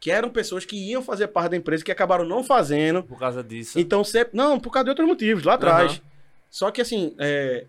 que 0.00 0.10
eram 0.10 0.28
pessoas 0.28 0.64
que 0.64 0.76
iam 0.76 1.02
fazer 1.02 1.28
parte 1.28 1.50
da 1.52 1.56
empresa, 1.56 1.84
que 1.84 1.90
acabaram 1.92 2.24
não 2.24 2.44
fazendo. 2.44 3.02
Por 3.02 3.18
causa 3.18 3.42
disso. 3.42 3.78
Então, 3.78 4.04
sempre. 4.04 4.36
Não, 4.36 4.58
por 4.60 4.70
causa 4.70 4.84
de 4.84 4.90
outros 4.90 5.06
motivos, 5.08 5.44
lá 5.44 5.54
atrás. 5.54 5.92
Aham. 5.92 6.00
Só 6.50 6.70
que 6.70 6.80
assim, 6.80 7.14
é, 7.18 7.66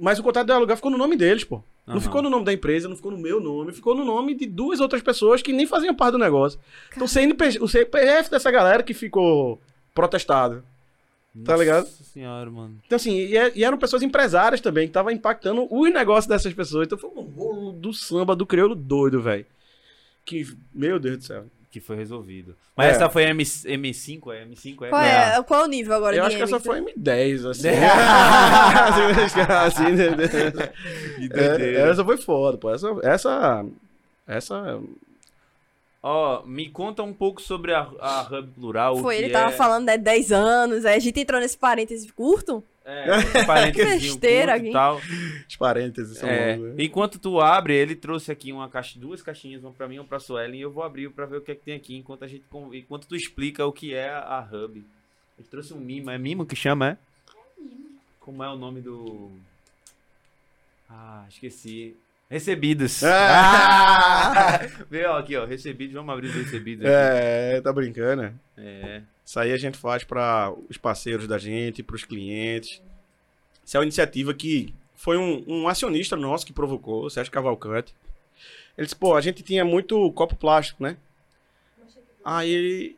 mas 0.00 0.18
o 0.18 0.22
contrato 0.22 0.46
de 0.46 0.52
aluguel 0.52 0.76
ficou 0.76 0.90
no 0.90 0.98
nome 0.98 1.16
deles, 1.16 1.44
pô. 1.44 1.62
Não 1.86 2.00
ficou 2.00 2.22
no 2.22 2.30
nome 2.30 2.44
da 2.44 2.52
empresa, 2.52 2.88
não 2.88 2.94
ficou 2.94 3.10
no 3.10 3.18
meu 3.18 3.40
nome, 3.40 3.72
ficou 3.72 3.96
no 3.96 4.04
nome 4.04 4.32
de 4.36 4.46
duas 4.46 4.78
outras 4.78 5.02
pessoas 5.02 5.42
que 5.42 5.52
nem 5.52 5.66
faziam 5.66 5.92
parte 5.92 6.12
do 6.12 6.18
negócio. 6.18 6.60
Então 6.92 7.04
o, 7.04 7.08
CNPJ, 7.08 7.58
o 7.60 7.66
CPF 7.66 8.30
dessa 8.30 8.48
galera 8.48 8.80
que 8.84 8.94
ficou 8.94 9.60
protestado. 9.92 10.62
tá 11.44 11.56
ligado? 11.56 11.84
Nossa 11.86 12.04
senhora, 12.04 12.48
mano. 12.48 12.78
Então 12.86 12.94
assim, 12.94 13.16
e, 13.16 13.36
é- 13.36 13.50
e 13.56 13.64
eram 13.64 13.76
pessoas 13.76 14.02
empresárias 14.02 14.60
também, 14.60 14.84
que 14.86 14.90
estavam 14.90 15.10
impactando 15.10 15.66
os 15.68 15.92
negócios 15.92 16.26
dessas 16.26 16.54
pessoas. 16.54 16.86
Então 16.86 16.98
foi 16.98 17.10
um 17.10 17.22
rolo 17.22 17.72
do 17.72 17.92
samba 17.92 18.36
do 18.36 18.46
crioulo 18.46 18.76
doido, 18.76 19.20
velho. 19.20 19.46
Que, 20.24 20.46
meu 20.72 21.00
Deus 21.00 21.16
do 21.18 21.24
céu. 21.24 21.44
Que 21.70 21.78
foi 21.80 21.94
resolvido. 21.96 22.56
Mas 22.76 22.88
É. 22.88 22.90
essa 22.90 23.08
foi 23.08 23.22
M, 23.24 23.42
M5? 23.44 24.32
É 24.34 24.44
M5? 24.44 24.84
É? 24.84 24.88
Qual 24.88 25.00
é, 25.02 25.42
qual 25.44 25.60
é 25.60 25.64
o 25.64 25.68
nível 25.68 25.94
agora 25.94 26.16
Eu 26.16 26.22
de 26.22 26.26
acho 26.26 26.36
que 26.36 26.42
M 26.42 26.48
essa 26.50 26.58
tu- 26.60 26.64
foi 26.66 26.80
M10, 26.80 27.44
assim. 27.48 27.68
Assim, 29.66 29.92
né? 29.94 31.28
Que 31.28 31.40
É, 31.76 31.88
essa 31.90 32.04
foi 32.04 32.16
foda, 32.16 32.58
pô. 32.58 32.70
Essa, 32.74 32.88
essa, 33.02 33.64
essa 34.26 34.80
Ó, 36.02 36.42
me 36.46 36.68
conta 36.70 37.02
um 37.02 37.12
pouco 37.12 37.42
sobre 37.42 37.74
a, 37.74 37.86
a 38.00 38.22
Hub 38.22 38.48
Plural. 38.54 38.94
o 38.96 39.02
Foi, 39.02 39.16
que 39.16 39.22
ele 39.24 39.32
tava 39.32 39.50
é- 39.52 39.56
falando, 39.56 39.84
né, 39.84 39.98
10 39.98 40.32
anos, 40.32 40.84
aí 40.86 40.96
a 40.96 40.98
gente 40.98 41.20
entrou 41.20 41.38
nesse 41.40 41.58
parêntese 41.58 42.10
curto. 42.12 42.64
É, 42.84 43.04
parênteses 43.44 44.02
besteira 44.02 44.52
curto 44.52 44.64
e 44.64 44.68
aqui. 44.68 44.72
tal. 44.72 45.00
Os 45.48 45.56
parênteses 45.56 46.18
são 46.18 46.28
É, 46.28 46.56
longos, 46.56 46.74
né? 46.76 46.84
enquanto 46.84 47.18
tu 47.18 47.38
abre, 47.40 47.74
ele 47.74 47.94
trouxe 47.94 48.32
aqui 48.32 48.52
uma 48.52 48.68
caixa, 48.68 48.98
duas 48.98 49.22
caixinhas, 49.22 49.62
uma 49.62 49.72
pra 49.72 49.86
mim 49.86 49.96
e 49.96 49.98
uma 49.98 50.06
pra 50.06 50.18
Suelen, 50.18 50.58
e 50.58 50.62
eu 50.62 50.70
vou 50.72 50.82
abrir 50.82 51.10
pra 51.10 51.26
ver 51.26 51.36
o 51.36 51.40
que 51.42 51.52
é 51.52 51.54
que 51.54 51.62
tem 51.64 51.74
aqui, 51.74 51.94
enquanto 51.96 52.24
a 52.24 52.26
gente 52.26 52.44
enquanto 52.72 53.06
tu 53.06 53.14
explica 53.14 53.66
o 53.66 53.72
que 53.72 53.94
é 53.94 54.08
a 54.08 54.40
Hub. 54.50 54.78
Ele 55.38 55.48
trouxe 55.50 55.72
um 55.74 55.78
mimo, 55.80 56.10
é 56.10 56.18
mimo 56.18 56.44
que 56.46 56.56
chama, 56.56 56.88
é? 56.90 56.98
Como 58.18 58.42
é 58.42 58.48
o 58.50 58.56
nome 58.56 58.80
do 58.80 59.30
Ah, 60.88 61.24
esqueci. 61.28 61.96
Recebidos. 62.30 63.02
Ah! 63.02 64.60
Vê 64.88 65.04
ó, 65.04 65.18
aqui, 65.18 65.36
ó, 65.36 65.44
recebidos, 65.44 65.92
vamos 65.94 66.14
abrir 66.14 66.28
os 66.28 66.34
recebidos 66.34 66.86
aqui. 66.86 66.94
É, 66.94 67.60
tá 67.60 67.72
brincando, 67.72 68.22
né? 68.22 68.34
É. 68.56 69.02
Isso 69.26 69.40
aí 69.40 69.52
a 69.52 69.56
gente 69.56 69.76
faz 69.76 70.04
para 70.04 70.54
os 70.68 70.76
parceiros 70.76 71.26
da 71.26 71.38
gente, 71.38 71.82
para 71.82 71.96
os 71.96 72.04
clientes. 72.04 72.80
Isso 73.64 73.76
é 73.76 73.80
uma 73.80 73.84
iniciativa 73.84 74.32
que 74.32 74.72
foi 74.94 75.16
um, 75.16 75.44
um 75.46 75.68
acionista 75.68 76.14
nosso 76.14 76.46
que 76.46 76.52
provocou, 76.52 77.04
o 77.04 77.10
Sérgio 77.10 77.32
Cavalcante. 77.32 77.92
Ele 78.78 78.86
disse, 78.86 78.96
pô, 78.96 79.16
a 79.16 79.20
gente 79.20 79.42
tinha 79.42 79.64
muito 79.64 80.12
copo 80.12 80.36
plástico, 80.36 80.84
né? 80.84 80.96
Aí 82.24 82.48
ele, 82.48 82.96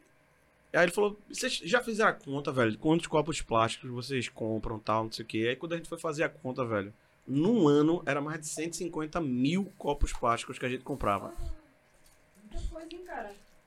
aí 0.75 0.85
ele 0.85 0.93
falou, 0.93 1.19
vocês 1.31 1.55
já 1.65 1.83
fizeram 1.83 2.11
a 2.11 2.13
conta, 2.13 2.53
velho? 2.53 2.77
Quantos 2.77 3.07
copos 3.07 3.41
plásticos 3.41 3.91
vocês 3.91 4.29
compram 4.29 4.79
tal, 4.79 5.05
não 5.05 5.13
sei 5.13 5.25
o 5.25 5.29
quê. 5.29 5.47
Aí 5.49 5.57
quando 5.57 5.73
a 5.73 5.77
gente 5.77 5.89
foi 5.89 5.99
fazer 5.99 6.23
a 6.23 6.29
conta, 6.29 6.65
velho, 6.67 6.93
num 7.27 7.69
ano 7.69 8.03
era 8.07 8.21
mais 8.21 8.41
de 8.41 8.47
150 8.47 9.21
mil 9.21 9.73
copos 9.79 10.13
plásticos 10.13 10.59
que 10.59 10.67
a 10.67 10.69
gente 10.69 10.85
comprava 10.85 11.33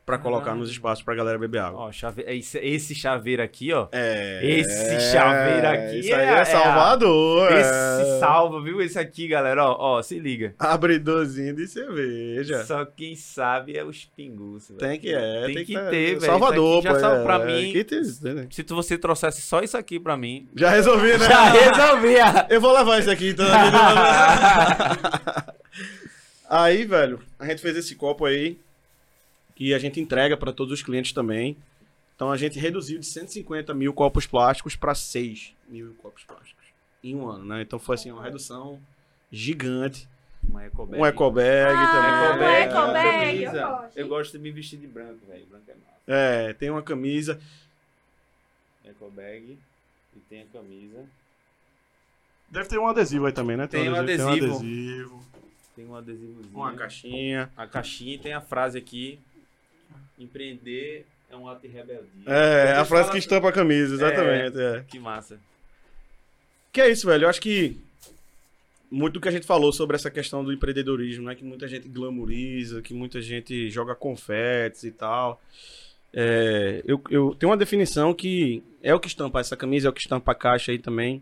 para 0.06 0.20
colocar 0.20 0.54
nos 0.54 0.70
espaços 0.70 1.04
pra 1.04 1.16
galera 1.16 1.40
beber 1.40 1.62
água. 1.62 1.80
Ó, 1.82 1.92
chave... 1.92 2.24
esse, 2.28 2.60
esse 2.60 2.94
chaveiro 2.94 3.42
aqui, 3.42 3.74
ó. 3.74 3.88
É. 3.92 4.40
Esse 4.44 5.00
chaveiro 5.12 5.68
aqui 5.68 6.00
Isso 6.02 6.14
aí 6.14 6.26
é- 6.26 6.30
é, 6.30 6.40
é 6.42 6.46
Salvador. 6.46 7.52
é. 7.52 7.60
Esse 7.60 8.20
salva, 8.20 8.62
viu? 8.62 8.80
Esse 8.82 9.00
aqui, 9.00 9.28
galera, 9.28 9.66
ó, 9.66 9.98
ó, 9.98 10.02
se 10.04 10.20
liga. 10.20 10.54
Abridorzinho 10.60 11.56
de 11.56 11.68
cerveja. 11.68 12.64
Só 12.66 12.86
quem 12.86 13.16
sabe 13.16 13.76
é 13.76 13.84
os 13.84 14.06
pingus. 14.06 14.68
velho. 14.70 14.80
Tem 14.80 15.00
que 15.00 15.12
é, 15.12 15.46
Tem 15.48 15.56
tem, 15.56 15.66
que 15.66 15.74
tá- 15.74 15.90
ter, 15.90 16.06
velho. 16.08 16.22
Salvador, 16.22 16.84
já 16.84 16.94
pô, 16.94 17.00
salva 17.00 17.22
é, 17.22 17.24
pra 17.24 17.36
é, 17.40 17.46
mim. 17.62 17.72
que 17.72 17.84
tem 17.84 18.02
né? 18.22 18.48
Se 18.52 18.64
tu- 18.64 18.76
você 18.76 19.00
trouxesse 19.00 19.42
só 19.42 19.62
isso 19.62 19.76
aqui 19.76 20.00
pra 20.00 20.16
mim, 20.16 20.48
Já 20.56 20.70
resolvi, 20.70 21.18
né? 21.18 21.28
já 21.28 21.46
resolvia. 21.46 22.46
Eu 22.50 22.62
vou 22.62 22.78
levar 22.78 23.00
isso 23.00 23.10
aqui 23.10 23.30
então. 23.30 23.46
aí, 26.48 26.86
velho, 26.86 27.20
a 27.40 27.46
gente 27.48 27.62
fez 27.62 27.76
esse 27.76 27.96
copo 27.96 28.26
aí 28.26 28.60
que 29.56 29.74
a 29.74 29.80
gente 29.80 30.00
entrega 30.00 30.36
para 30.38 30.52
todos 30.52 30.74
os 30.74 30.84
clientes 30.84 31.12
também. 31.14 31.58
Então 32.16 32.32
a 32.32 32.38
gente 32.38 32.60
reduziu 32.60 33.00
de 33.00 33.06
150 33.06 33.74
mil 33.74 33.94
copos 33.94 34.26
plásticos 34.26 34.76
para 34.76 34.94
6 34.96 35.54
mil 35.68 35.94
copos 35.96 36.24
plásticos 36.24 36.64
em 37.04 37.16
um 37.16 37.28
ano, 37.28 37.46
né? 37.46 37.62
Então 37.62 37.78
foi 37.80 37.96
assim 37.96 38.12
uma 38.12 38.24
redução 38.24 38.80
gigante. 39.32 40.08
Uma 40.48 40.66
ecobag. 40.66 41.02
Um 41.02 41.06
eco 41.06 41.32
bag 41.32 41.76
Ah, 41.76 41.92
também. 41.92 42.38
uma 42.38 42.52
é, 42.52 42.62
eco 42.62 42.94
bag, 42.94 43.46
camisa. 43.46 43.58
eu 43.58 43.68
gosto. 43.68 43.98
Eu 43.98 44.08
gosto 44.08 44.32
de 44.34 44.40
me 44.40 44.52
vestir 44.52 44.78
de 44.80 44.88
branco, 44.88 45.26
velho. 45.28 45.46
Branco 45.48 45.66
é 45.72 45.74
massa. 45.74 45.96
É, 46.08 46.54
tem 46.54 46.70
uma 46.70 46.84
camisa. 46.84 47.40
Ecobag 48.86 49.58
e 50.16 50.20
tem 50.30 50.42
a 50.44 50.46
camisa. 50.46 51.06
Deve 52.50 52.70
ter 52.70 52.78
um 52.78 52.88
adesivo 52.88 53.26
aí 53.26 53.32
também, 53.34 53.58
né? 53.58 53.68
Tem 53.68 53.82
um 53.82 53.84
Tem 53.84 53.94
um 53.94 53.98
adesivo. 53.98 54.56
adesivo. 54.56 55.26
Tem 55.76 55.86
um 55.86 55.96
adesivozinho. 55.96 56.56
Uma 56.56 56.74
caixinha. 56.74 57.52
A 57.58 57.68
caixinha 57.68 58.16
e 58.16 58.20
tem 58.20 58.34
a 58.34 58.42
frase 58.42 58.78
aqui. 58.78 59.20
Empreender 60.18 61.06
é 61.30 61.36
um 61.36 61.48
ato 61.48 61.62
de 61.62 61.68
rebeldia. 61.68 62.10
É, 62.26 62.72
a 62.72 62.84
Depois 62.84 62.88
frase 62.88 63.12
que 63.12 63.18
estampa 63.18 63.50
a 63.50 63.52
camisa, 63.52 63.96
exatamente. 63.96 64.60
É. 64.60 64.84
Que 64.88 65.00
massa. 65.00 65.40
Que 66.72 66.82
é 66.82 66.90
isso, 66.90 67.08
velho. 67.08 67.26
Eu 67.26 67.30
acho 67.30 67.42
que 67.42 67.78
muito 68.90 69.16
do 69.16 69.22
que 69.22 69.28
a 69.28 69.32
gente 69.32 69.46
falou 69.46 69.74
sobre 69.74 69.96
essa 69.96 70.10
questão 70.10 70.44
do 70.44 70.54
empreendedorismo, 70.54 71.26
né? 71.26 71.36
Que 71.36 71.44
muita 71.44 71.68
gente 71.68 71.88
glamoriza, 71.88 72.82
que 72.82 72.94
muita 72.94 73.22
gente 73.22 73.70
joga 73.70 73.96
confetes 73.96 74.84
e 74.84 74.92
tal. 74.92 75.42
É, 76.14 76.82
eu, 76.86 77.02
eu 77.10 77.36
tenho 77.36 77.50
uma 77.50 77.58
definição 77.58 78.14
que 78.14 78.64
é 78.82 78.94
o 78.94 79.00
que 79.00 79.08
estampa 79.08 79.40
essa 79.42 79.58
camisa, 79.58 79.88
é 79.88 79.90
o 79.90 79.94
que 79.94 80.02
estampa 80.02 80.32
a 80.32 80.36
caixa 80.36 80.72
aí 80.72 80.80
também, 80.80 81.22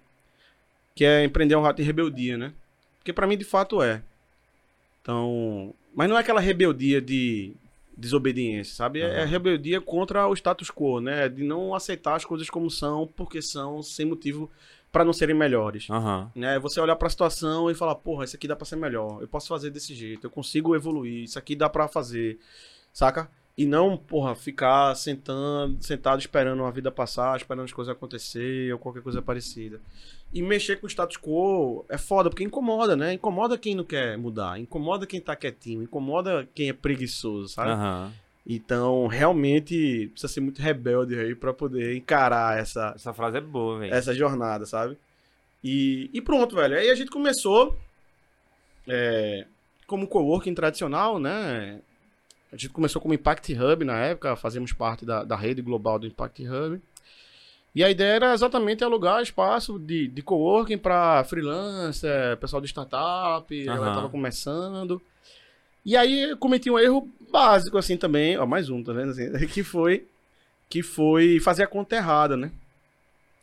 que 0.94 1.04
é 1.04 1.24
empreender 1.24 1.56
um 1.56 1.64
rato 1.64 1.78
de 1.78 1.84
rebeldia, 1.84 2.38
né? 2.38 2.54
Porque 3.00 3.12
pra 3.12 3.26
mim, 3.26 3.38
de 3.38 3.44
fato, 3.44 3.82
é. 3.82 4.04
Então, 5.02 5.74
mas 5.96 6.08
não 6.08 6.18
é 6.18 6.20
aquela 6.20 6.40
rebeldia 6.40 7.02
de 7.02 7.54
desobediência, 7.98 8.76
sabe? 8.76 9.02
É, 9.02 9.22
é 9.22 9.26
rebeldia 9.26 9.80
contra 9.82 10.28
o 10.28 10.34
status 10.34 10.70
quo, 10.70 11.00
né? 11.00 11.30
De 11.30 11.44
não 11.44 11.74
aceitar 11.74 12.16
as 12.16 12.26
coisas 12.26 12.50
como 12.50 12.70
são, 12.70 13.08
porque 13.16 13.42
são 13.42 13.82
sem 13.82 14.06
motivo 14.06 14.50
pra 14.92 15.04
não 15.04 15.12
serem 15.12 15.36
melhores 15.36 15.90
Aham. 15.90 16.32
né? 16.36 16.60
Você 16.60 16.80
olhar 16.80 16.96
pra 16.96 17.10
situação 17.10 17.70
e 17.70 17.74
falar, 17.74 17.96
porra, 17.96 18.26
isso 18.26 18.36
aqui 18.36 18.48
dá 18.48 18.56
pra 18.56 18.66
ser 18.66 18.76
melhor. 18.76 19.22
Eu 19.22 19.28
posso 19.28 19.48
fazer 19.48 19.72
desse 19.72 19.96
jeito, 19.96 20.28
eu 20.28 20.32
consigo 20.32 20.76
evoluir, 20.76 21.24
isso 21.24 21.40
aqui 21.40 21.56
dá 21.56 21.68
pra 21.68 21.88
fazer. 21.88 22.40
Saca? 22.94 23.28
E 23.56 23.66
não, 23.68 23.96
porra, 23.96 24.34
ficar 24.36 24.96
sentando, 24.96 25.78
sentado 25.80 26.20
esperando 26.20 26.64
a 26.64 26.72
vida 26.72 26.92
passar, 26.92 27.38
esperando 27.38 27.66
as 27.66 27.72
coisas 27.72 27.92
acontecer 27.96 28.74
ou 28.74 28.80
qualquer 28.80 29.04
coisa 29.04 29.22
parecida. 29.22 29.80
E 30.34 30.42
mexer 30.42 30.78
com 30.78 30.88
o 30.88 30.90
status 30.90 31.18
quo 31.18 31.86
é 31.88 31.98
foda, 31.98 32.30
porque 32.32 32.44
incomoda, 32.44 32.96
né? 32.96 33.14
Incomoda 33.14 33.56
quem 33.56 33.76
não 33.76 33.84
quer 33.84 34.18
mudar, 34.18 34.60
incomoda 34.60 35.06
quem 35.06 35.22
tá 35.22 35.36
quietinho, 35.36 35.84
incomoda 35.84 36.48
quem 36.56 36.70
é 36.70 36.74
preguiçoso, 36.74 37.50
sabe? 37.50 37.70
Aham. 37.70 38.12
Então, 38.46 39.06
realmente, 39.08 40.10
precisa 40.12 40.34
ser 40.34 40.42
muito 40.42 40.60
rebelde 40.62 41.18
aí 41.18 41.34
pra 41.36 41.54
poder 41.54 41.96
encarar 41.96 42.58
essa, 42.60 42.92
Essa 42.96 43.14
frase 43.14 43.38
é 43.38 43.42
boa, 43.42 43.80
velho. 43.80 43.94
essa 43.94 44.14
jornada, 44.14 44.66
sabe? 44.66 44.98
E, 45.64 46.10
e 46.12 46.20
pronto, 46.20 46.56
velho. 46.56 46.76
Aí 46.76 46.90
a 46.90 46.96
gente 46.96 47.10
começou 47.12 47.78
é, 48.88 49.46
como 49.88 50.08
coworking 50.08 50.54
tradicional, 50.54 51.20
né? 51.20 51.80
A 52.54 52.56
gente 52.56 52.70
começou 52.70 53.02
como 53.02 53.16
Impact 53.16 53.52
Hub 53.52 53.84
na 53.84 53.98
época, 53.98 54.36
fazemos 54.36 54.72
parte 54.72 55.04
da, 55.04 55.24
da 55.24 55.36
rede 55.36 55.60
global 55.60 55.98
do 55.98 56.06
Impact 56.06 56.48
Hub. 56.48 56.80
E 57.74 57.84
a 57.84 57.90
ideia 57.90 58.14
era 58.14 58.34
exatamente 58.34 58.84
alugar 58.84 59.24
espaço 59.24 59.80
de, 59.80 60.08
de 60.08 60.22
coworking 60.22 60.78
para 60.78 61.24
freelancer, 61.24 62.38
pessoal 62.38 62.62
de 62.62 62.68
startup, 62.68 63.68
ela 63.68 63.78
Aham. 63.78 63.90
estava 63.90 64.10
começando. 64.10 65.02
E 65.84 65.98
aí 65.98 66.30
eu 66.30 66.38
cometi 66.38 66.70
um 66.70 66.78
erro 66.78 67.10
básico 67.32 67.76
assim 67.80 67.98
também, 67.98 68.38
ó, 68.38 68.46
mais 68.46 68.70
um, 68.70 68.84
tá 68.84 68.94
vendo 68.94 69.10
assim, 69.10 69.32
que 69.48 69.64
foi 69.64 70.06
que 70.70 70.84
foi 70.84 71.40
fazer 71.40 71.64
a 71.64 71.68
conta 71.68 71.96
errada, 71.96 72.38
né? 72.38 72.52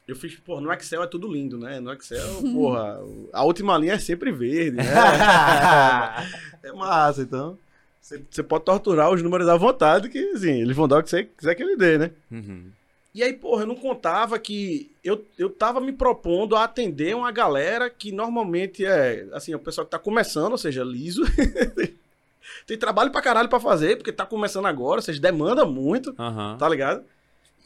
Eu 0.06 0.14
fiz, 0.14 0.36
pô, 0.36 0.60
no 0.60 0.72
Excel 0.72 1.02
é 1.02 1.06
tudo 1.08 1.30
lindo, 1.32 1.58
né? 1.58 1.80
No 1.80 1.92
Excel, 1.92 2.42
porra, 2.54 3.00
a 3.32 3.42
última 3.42 3.76
linha 3.76 3.94
é 3.94 3.98
sempre 3.98 4.30
verde, 4.30 4.76
né? 4.76 4.84
é 6.62 6.72
massa, 6.72 7.22
então. 7.22 7.58
Você 8.00 8.42
pode 8.42 8.64
torturar 8.64 9.12
os 9.12 9.22
números 9.22 9.46
à 9.48 9.56
vontade, 9.56 10.08
que 10.08 10.18
assim, 10.30 10.62
eles 10.62 10.76
vão 10.76 10.88
dar 10.88 10.98
o 10.98 11.02
que 11.02 11.10
você 11.10 11.24
quiser 11.24 11.54
que 11.54 11.62
ele 11.62 11.76
dê, 11.76 11.98
né? 11.98 12.10
Uhum. 12.30 12.70
E 13.14 13.22
aí, 13.22 13.32
porra, 13.32 13.64
eu 13.64 13.66
não 13.66 13.74
contava 13.74 14.38
que 14.38 14.90
eu, 15.02 15.24
eu 15.36 15.50
tava 15.50 15.80
me 15.80 15.92
propondo 15.92 16.54
a 16.54 16.64
atender 16.64 17.14
uma 17.14 17.30
galera 17.32 17.90
que 17.90 18.12
normalmente 18.12 18.84
é, 18.84 19.26
assim, 19.32 19.54
o 19.54 19.58
pessoal 19.58 19.84
que 19.84 19.90
tá 19.90 19.98
começando, 19.98 20.52
ou 20.52 20.58
seja, 20.58 20.84
liso. 20.84 21.22
Tem 22.66 22.78
trabalho 22.78 23.10
pra 23.10 23.20
caralho 23.20 23.48
pra 23.48 23.60
fazer, 23.60 23.96
porque 23.96 24.12
tá 24.12 24.24
começando 24.24 24.66
agora, 24.66 24.98
ou 24.98 25.02
seja, 25.02 25.20
demanda 25.20 25.64
muito, 25.66 26.14
Aham. 26.18 26.56
tá 26.58 26.68
ligado? 26.68 27.04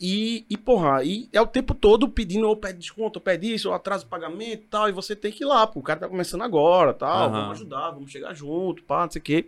E, 0.01 0.45
e, 0.51 0.57
porra, 0.57 1.05
e 1.05 1.29
é 1.33 1.41
o 1.41 1.47
tempo 1.47 1.75
todo 1.75 2.09
pedindo, 2.09 2.49
ou 2.49 2.57
pede 2.57 2.79
desconto, 2.79 3.19
ou 3.19 3.23
pede 3.23 3.53
isso, 3.55 3.69
ou 3.69 3.75
atraso 3.75 4.07
o 4.07 4.09
pagamento 4.09 4.63
e 4.65 4.67
tal, 4.67 4.89
e 4.89 4.93
você 4.93 5.15
tem 5.15 5.31
que 5.31 5.45
ir 5.45 5.47
lá, 5.47 5.67
pô, 5.67 5.81
o 5.81 5.83
cara 5.83 6.01
tá 6.01 6.09
começando 6.09 6.43
agora, 6.43 6.93
tal, 6.93 7.29
Aham. 7.29 7.31
vamos 7.31 7.51
ajudar, 7.53 7.91
vamos 7.93 8.11
chegar 8.11 8.35
junto, 8.35 8.83
pá, 8.83 9.05
não 9.05 9.11
sei 9.11 9.21
o 9.21 9.23
quê. 9.23 9.47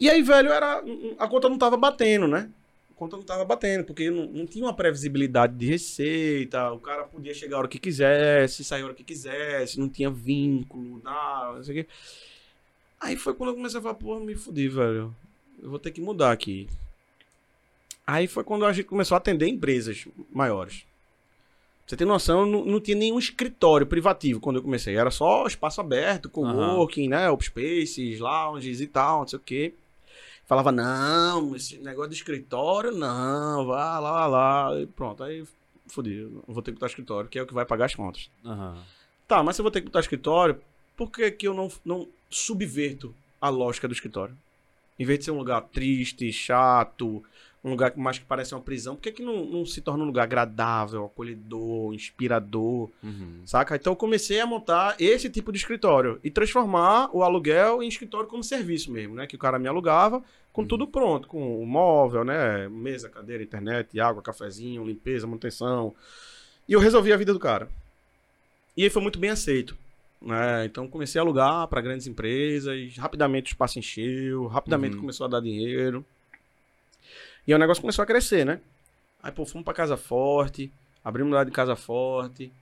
E 0.00 0.08
aí, 0.08 0.22
velho, 0.22 0.50
era, 0.50 0.82
a 1.18 1.26
conta 1.26 1.48
não 1.48 1.58
tava 1.58 1.76
batendo, 1.76 2.28
né? 2.28 2.50
A 2.90 2.94
conta 2.94 3.16
não 3.16 3.24
tava 3.24 3.44
batendo, 3.44 3.84
porque 3.84 4.10
não, 4.10 4.26
não 4.26 4.46
tinha 4.46 4.64
uma 4.64 4.74
previsibilidade 4.74 5.54
de 5.56 5.66
receita, 5.66 6.70
o 6.72 6.78
cara 6.78 7.04
podia 7.04 7.34
chegar 7.34 7.56
a 7.56 7.58
hora 7.60 7.68
que 7.68 7.78
quisesse, 7.78 8.64
sair 8.64 8.82
a 8.82 8.86
hora 8.86 8.94
que 8.94 9.04
quisesse, 9.04 9.78
não 9.78 9.88
tinha 9.88 10.10
vínculo, 10.10 11.00
nada, 11.02 11.56
não 11.56 11.64
sei 11.64 11.80
o 11.80 11.84
quê. 11.84 11.90
Aí 13.00 13.16
foi 13.16 13.34
quando 13.34 13.50
eu 13.50 13.56
comecei 13.56 13.78
a 13.78 13.82
falar, 13.82 13.94
pô, 13.94 14.18
me 14.20 14.34
fudi, 14.34 14.68
velho. 14.68 15.14
Eu 15.60 15.70
vou 15.70 15.78
ter 15.78 15.90
que 15.90 16.00
mudar 16.00 16.32
aqui. 16.32 16.68
Aí 18.06 18.26
foi 18.26 18.42
quando 18.42 18.64
a 18.64 18.72
gente 18.72 18.86
começou 18.86 19.14
a 19.14 19.18
atender 19.18 19.46
empresas 19.46 20.06
maiores. 20.32 20.86
Pra 21.88 21.90
você 21.90 21.96
ter 21.96 22.04
noção, 22.04 22.46
não, 22.46 22.64
não 22.64 22.80
tinha 22.80 22.96
nenhum 22.96 23.18
escritório 23.18 23.86
privativo 23.86 24.40
quando 24.40 24.56
eu 24.56 24.62
comecei. 24.62 24.96
Era 24.96 25.10
só 25.10 25.46
espaço 25.46 25.80
aberto, 25.80 26.28
coworking, 26.28 27.08
né? 27.08 27.30
Open 27.30 27.46
spaces, 27.46 28.18
lounges 28.18 28.80
e 28.80 28.86
tal, 28.86 29.20
não 29.20 29.28
sei 29.28 29.38
o 29.38 29.42
quê. 29.42 29.74
Falava, 30.48 30.72
não, 30.72 31.54
esse 31.54 31.76
negócio 31.76 32.08
de 32.08 32.16
escritório, 32.16 32.90
não, 32.90 33.66
vá 33.66 33.98
lá, 33.98 34.26
lá. 34.26 34.80
E 34.80 34.86
pronto, 34.86 35.22
aí 35.22 35.46
fodi. 35.86 36.26
Vou 36.46 36.62
ter 36.62 36.70
que 36.70 36.76
botar 36.76 36.86
escritório, 36.86 37.28
que 37.28 37.38
é 37.38 37.42
o 37.42 37.46
que 37.46 37.52
vai 37.52 37.66
pagar 37.66 37.84
as 37.84 37.94
contas. 37.94 38.30
Aham. 38.42 38.82
Tá, 39.26 39.42
mas 39.42 39.56
se 39.56 39.60
eu 39.60 39.64
vou 39.64 39.70
ter 39.70 39.82
que 39.82 39.88
botar 39.88 40.00
escritório, 40.00 40.58
por 40.96 41.10
que, 41.10 41.30
que 41.30 41.46
eu 41.46 41.52
não, 41.52 41.70
não 41.84 42.08
subverto 42.30 43.14
a 43.38 43.50
lógica 43.50 43.86
do 43.86 43.92
escritório? 43.92 44.34
Em 44.98 45.04
vez 45.04 45.18
de 45.18 45.26
ser 45.26 45.32
um 45.32 45.36
lugar 45.38 45.60
triste, 45.60 46.32
chato, 46.32 47.22
um 47.64 47.70
lugar 47.70 47.90
que 47.90 47.98
mais 47.98 48.18
que 48.18 48.24
parece 48.24 48.54
uma 48.54 48.60
prisão, 48.60 48.94
por 48.94 49.02
que, 49.02 49.10
que 49.12 49.22
não, 49.22 49.44
não 49.44 49.66
se 49.66 49.80
torna 49.80 50.04
um 50.04 50.06
lugar 50.06 50.22
agradável, 50.24 51.04
acolhedor, 51.04 51.92
inspirador, 51.92 52.88
Uhum. 53.02 53.40
saca? 53.44 53.74
Então 53.76 53.92
eu 53.92 53.96
comecei 53.96 54.40
a 54.40 54.46
montar 54.46 54.94
esse 54.98 55.28
tipo 55.28 55.50
de 55.52 55.58
escritório 55.58 56.20
e 56.22 56.30
transformar 56.30 57.10
o 57.12 57.22
aluguel 57.22 57.82
em 57.82 57.88
escritório 57.88 58.28
como 58.28 58.44
serviço 58.44 58.90
mesmo, 58.92 59.14
né? 59.16 59.26
Que 59.26 59.36
o 59.36 59.38
cara 59.38 59.58
me 59.58 59.66
alugava 59.68 60.22
com 60.52 60.64
tudo 60.64 60.86
pronto, 60.86 61.26
com 61.28 61.60
o 61.62 61.66
móvel, 61.66 62.24
né? 62.24 62.68
Mesa, 62.68 63.08
cadeira, 63.08 63.42
internet, 63.42 63.98
água, 64.00 64.22
cafezinho, 64.22 64.84
limpeza, 64.84 65.26
manutenção. 65.26 65.94
E 66.68 66.72
eu 66.72 66.80
resolvi 66.80 67.12
a 67.12 67.16
vida 67.16 67.32
do 67.32 67.38
cara. 67.40 67.68
E 68.76 68.84
aí 68.84 68.90
foi 68.90 69.02
muito 69.02 69.18
bem 69.18 69.30
aceito. 69.30 69.76
Né? 70.20 70.64
Então 70.64 70.88
comecei 70.88 71.18
a 71.20 71.22
alugar 71.22 71.66
para 71.68 71.80
grandes 71.80 72.06
empresas, 72.08 72.96
rapidamente 72.96 73.52
o 73.52 73.54
espaço 73.54 73.78
encheu, 73.78 74.46
rapidamente 74.46 74.94
Uhum. 74.94 75.00
começou 75.00 75.26
a 75.26 75.28
dar 75.28 75.40
dinheiro. 75.40 76.04
E 77.48 77.52
aí 77.52 77.56
o 77.56 77.58
negócio 77.58 77.80
começou 77.80 78.02
a 78.02 78.06
crescer, 78.06 78.44
né? 78.44 78.60
Aí, 79.22 79.32
pô, 79.32 79.46
fomos 79.46 79.64
pra 79.64 79.72
Casa 79.72 79.96
Forte, 79.96 80.70
abrimos 81.02 81.32
lá 81.32 81.44
de 81.44 81.50
Casa 81.50 81.74
Forte. 81.74 82.52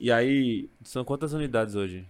E 0.00 0.10
aí, 0.10 0.70
São 0.82 1.04
quantas 1.04 1.34
unidades 1.34 1.74
hoje? 1.74 2.06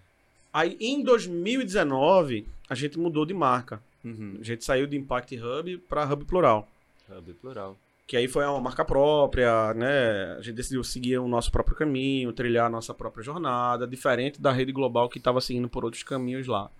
aí 0.52 0.76
em 0.78 1.02
2019, 1.02 2.46
a 2.70 2.76
gente 2.76 2.96
mudou 2.96 3.26
de 3.26 3.34
marca. 3.34 3.82
Uhum. 4.04 4.36
A 4.40 4.44
gente 4.44 4.64
saiu 4.64 4.86
de 4.86 4.96
Impact 4.96 5.36
Hub 5.36 5.78
para 5.88 6.04
Hub 6.04 6.24
Plural. 6.24 6.68
Hub 7.10 7.32
plural. 7.34 7.76
Que 8.06 8.16
aí 8.16 8.28
foi 8.28 8.44
uma 8.44 8.60
marca 8.60 8.84
própria, 8.84 9.74
né? 9.74 10.36
A 10.38 10.42
gente 10.42 10.54
decidiu 10.54 10.84
seguir 10.84 11.18
o 11.18 11.26
nosso 11.26 11.50
próprio 11.50 11.76
caminho, 11.76 12.32
trilhar 12.32 12.66
a 12.66 12.70
nossa 12.70 12.94
própria 12.94 13.24
jornada, 13.24 13.84
diferente 13.84 14.40
da 14.40 14.52
rede 14.52 14.70
global 14.70 15.08
que 15.08 15.18
estava 15.18 15.40
seguindo 15.40 15.68
por 15.68 15.84
outros 15.84 16.04
caminhos 16.04 16.46
lá. 16.46 16.70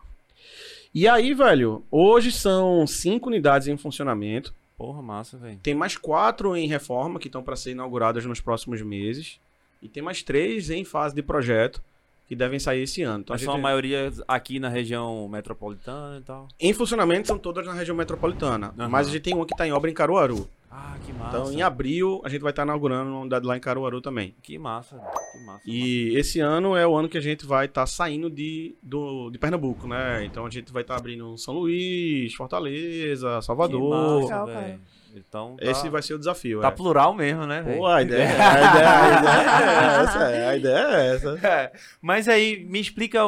E 0.95 1.09
aí, 1.09 1.34
velho, 1.34 1.84
hoje 1.90 2.30
são 2.30 2.86
cinco 2.86 3.28
unidades 3.28 3.66
em 3.66 3.76
funcionamento. 3.76 4.55
Porra, 4.77 5.03
massa, 5.03 5.37
velho. 5.37 5.59
Tem 5.62 5.75
mais 5.75 5.97
quatro 5.97 6.57
em 6.57 6.66
reforma 6.66 7.18
que 7.18 7.29
estão 7.29 7.43
para 7.43 7.57
ser 7.57 7.73
inauguradas 7.73 8.25
nos 8.25 8.41
próximos 8.41 8.83
meses. 8.83 9.41
E 9.81 9.89
tem 9.89 10.03
mais 10.03 10.23
três 10.23 10.70
em 10.70 10.85
fase 10.85 11.14
de 11.14 11.23
projeto 11.23 11.83
que 12.27 12.37
devem 12.37 12.59
sair 12.59 12.83
esse 12.83 13.03
ano. 13.03 13.20
Então, 13.20 13.33
a 13.33 13.35
Mas 13.35 13.41
gente... 13.41 13.51
são 13.51 13.57
a 13.57 13.61
maioria 13.61 14.11
aqui 14.27 14.59
na 14.59 14.68
região 14.68 15.29
metropolitana 15.29 16.18
e 16.18 16.23
tal. 16.23 16.49
Em 16.59 16.73
funcionamento 16.73 17.29
são 17.29 17.39
todas 17.39 17.66
na 17.66 17.75
região 17.75 17.97
metropolitana. 17.97 18.73
Aham. 18.79 18.89
Mas 18.89 19.09
a 19.09 19.11
gente 19.11 19.23
tem 19.23 19.35
uma 19.35 19.45
que 19.45 19.53
está 19.53 19.66
em 19.66 19.73
obra 19.73 19.91
em 19.91 19.95
Caruaru. 19.95 20.49
Ah, 20.75 20.97
que 21.05 21.12
massa. 21.12 21.37
Então, 21.37 21.53
em 21.53 21.61
abril, 21.61 22.23
a 22.25 22.31
gente 22.31 22.41
vai 22.41 22.51
estar 22.51 22.62
inaugurando 22.62 23.11
uma 23.11 23.20
unidade 23.20 23.45
lá 23.45 23.55
em 23.57 23.61
Caruaru 23.61 24.01
também. 24.01 24.35
Que 24.43 24.57
massa, 24.57 24.99
que 25.33 25.45
massa. 25.45 25.61
E 25.66 26.16
esse 26.16 26.41
ano 26.41 26.75
é 26.75 26.87
o 26.87 26.97
ano 26.97 27.11
que 27.11 27.18
a 27.18 27.20
gente 27.20 27.45
vai 27.45 27.66
estar 27.66 27.87
saindo 27.87 28.31
de, 28.31 28.75
do, 28.83 29.29
de 29.31 29.39
Pernambuco, 29.39 29.87
né? 29.87 30.25
Então 30.25 30.47
a 30.47 30.51
gente 30.51 30.73
vai 30.73 30.81
estar 30.81 30.97
abrindo 30.97 31.37
São 31.37 31.53
Luís, 31.53 32.33
Fortaleza, 32.33 33.37
Que 33.39 33.45
Salvador. 33.45 33.91
massa, 33.91 34.25
Legal, 34.25 34.47
velho. 34.47 34.61
cara. 34.61 34.81
Então, 35.14 35.57
tá, 35.57 35.70
Esse 35.70 35.91
vai 35.91 36.01
ser 36.01 36.14
o 36.14 36.18
desafio. 36.18 36.62
tá 36.62 36.68
é. 36.68 36.70
plural 36.70 37.12
mesmo, 37.12 37.45
né, 37.47 37.61
velho? 37.61 37.77
Pô, 37.77 37.87
a 37.87 38.01
ideia, 38.01 38.29
a, 38.31 38.33
ideia, 38.33 38.91
a 39.03 39.18
ideia 39.18 39.37
é 39.43 40.03
essa, 40.03 40.18
é, 40.31 40.49
a 40.49 40.57
ideia 40.57 40.87
é 40.97 41.14
essa. 41.14 41.39
É, 41.47 41.73
Mas 42.01 42.29
aí, 42.29 42.64
me 42.64 42.81
explica. 42.81 43.18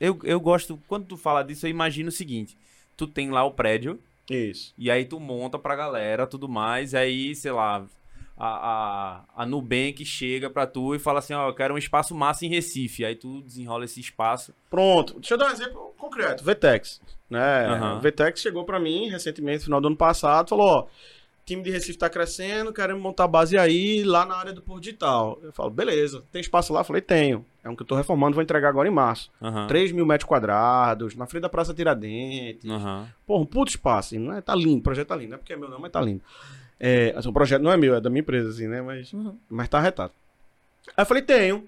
Eu, 0.00 0.18
eu 0.24 0.40
gosto. 0.40 0.80
Quando 0.88 1.06
tu 1.06 1.16
fala 1.16 1.44
disso, 1.44 1.64
eu 1.64 1.70
imagino 1.70 2.08
o 2.08 2.12
seguinte: 2.12 2.58
tu 2.96 3.06
tem 3.06 3.30
lá 3.30 3.44
o 3.44 3.52
prédio, 3.52 4.00
Isso. 4.28 4.74
e 4.76 4.90
aí 4.90 5.04
tu 5.04 5.20
monta 5.20 5.58
pra 5.58 5.76
galera 5.76 6.26
tudo 6.26 6.48
mais, 6.48 6.92
e 6.92 6.96
aí, 6.96 7.34
sei 7.34 7.52
lá, 7.52 7.86
a, 8.36 8.46
a, 8.46 9.42
a 9.42 9.46
Nubank 9.46 10.04
chega 10.04 10.50
pra 10.50 10.66
tu 10.66 10.94
e 10.94 10.98
fala 10.98 11.20
assim: 11.20 11.32
ó, 11.32 11.48
eu 11.48 11.54
quero 11.54 11.74
um 11.74 11.78
espaço 11.78 12.14
massa 12.14 12.44
em 12.44 12.48
Recife. 12.48 13.04
Aí 13.04 13.14
tu 13.14 13.40
desenrola 13.40 13.84
esse 13.84 13.98
espaço. 13.98 14.52
Pronto. 14.68 15.14
Deixa 15.14 15.34
eu 15.34 15.38
dar 15.38 15.48
um 15.48 15.52
exemplo 15.52 15.94
concreto. 15.96 16.44
Vetex. 16.44 17.00
Né? 17.28 17.40
Vetex 18.00 18.40
chegou 18.40 18.64
pra 18.64 18.78
mim 18.78 19.08
recentemente, 19.08 19.60
no 19.60 19.64
final 19.64 19.80
do 19.80 19.88
ano 19.88 19.96
passado, 19.96 20.50
falou, 20.50 20.66
ó, 20.66 20.86
time 21.46 21.62
de 21.62 21.70
Recife 21.70 21.96
tá 21.96 22.10
crescendo, 22.10 22.72
queremos 22.72 23.00
montar 23.00 23.28
base 23.28 23.56
aí, 23.56 24.02
lá 24.02 24.26
na 24.26 24.34
área 24.36 24.52
do 24.52 24.60
Porto 24.60 24.82
Digital. 24.82 25.38
Eu 25.44 25.52
falo, 25.52 25.70
beleza, 25.70 26.22
tem 26.32 26.40
espaço 26.40 26.72
lá? 26.72 26.80
Eu 26.80 26.84
falei, 26.84 27.00
tenho. 27.00 27.46
É 27.62 27.68
um 27.70 27.76
que 27.76 27.82
eu 27.82 27.86
tô 27.86 27.94
reformando, 27.94 28.34
vou 28.34 28.42
entregar 28.42 28.68
agora 28.68 28.88
em 28.88 28.92
março. 28.92 29.30
Aham. 29.40 29.68
3 29.68 29.92
mil 29.92 30.04
metros 30.04 30.26
quadrados, 30.28 31.14
na 31.14 31.24
frente 31.24 31.42
da 31.42 31.48
Praça 31.48 31.72
Tiradentes. 31.72 32.68
Aham. 32.68 33.08
Porra, 33.24 33.42
um 33.42 33.46
puto 33.46 33.70
espaço, 33.70 34.14
assim, 34.14 34.18
não 34.18 34.34
é? 34.34 34.40
Tá 34.40 34.56
lindo, 34.56 34.78
o 34.80 34.82
projeto 34.82 35.06
tá 35.08 35.14
lindo. 35.16 35.30
Não 35.30 35.34
é 35.36 35.38
porque 35.38 35.52
é 35.52 35.56
meu 35.56 35.68
não, 35.68 35.78
mas 35.78 35.92
tá 35.92 36.00
lindo. 36.00 36.20
É, 36.80 37.14
assim, 37.16 37.28
o 37.28 37.32
projeto 37.32 37.62
não 37.62 37.70
é 37.70 37.76
meu, 37.76 37.94
é 37.94 38.00
da 38.00 38.10
minha 38.10 38.20
empresa, 38.20 38.50
assim, 38.50 38.66
né? 38.66 38.82
Mas, 38.82 39.12
Uhum. 39.12 39.36
mas 39.48 39.68
tá 39.68 39.78
arretado. 39.78 40.12
Aí 40.96 41.02
eu 41.02 41.06
falei, 41.06 41.22
tenho. 41.22 41.64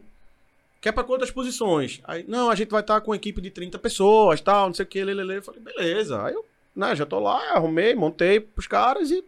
Quer 0.80 0.90
pra 0.92 1.04
quantas 1.04 1.30
posições? 1.30 2.00
Aí, 2.04 2.24
não, 2.26 2.50
a 2.50 2.54
gente 2.56 2.70
vai 2.70 2.80
estar 2.80 3.00
com 3.00 3.10
uma 3.12 3.16
equipe 3.16 3.40
de 3.40 3.50
30 3.50 3.78
pessoas, 3.78 4.40
tal, 4.40 4.66
não 4.66 4.74
sei 4.74 4.84
o 4.84 4.88
que, 4.88 5.02
lelele. 5.04 5.36
Eu 5.36 5.42
falei, 5.42 5.60
beleza. 5.60 6.20
Aí 6.24 6.34
eu, 6.34 6.44
né, 6.74 6.94
já 6.96 7.06
tô 7.06 7.18
lá, 7.20 7.52
arrumei, 7.54 7.94
montei 7.94 8.38
pros 8.40 8.66
caras 8.66 9.10
e 9.10 9.24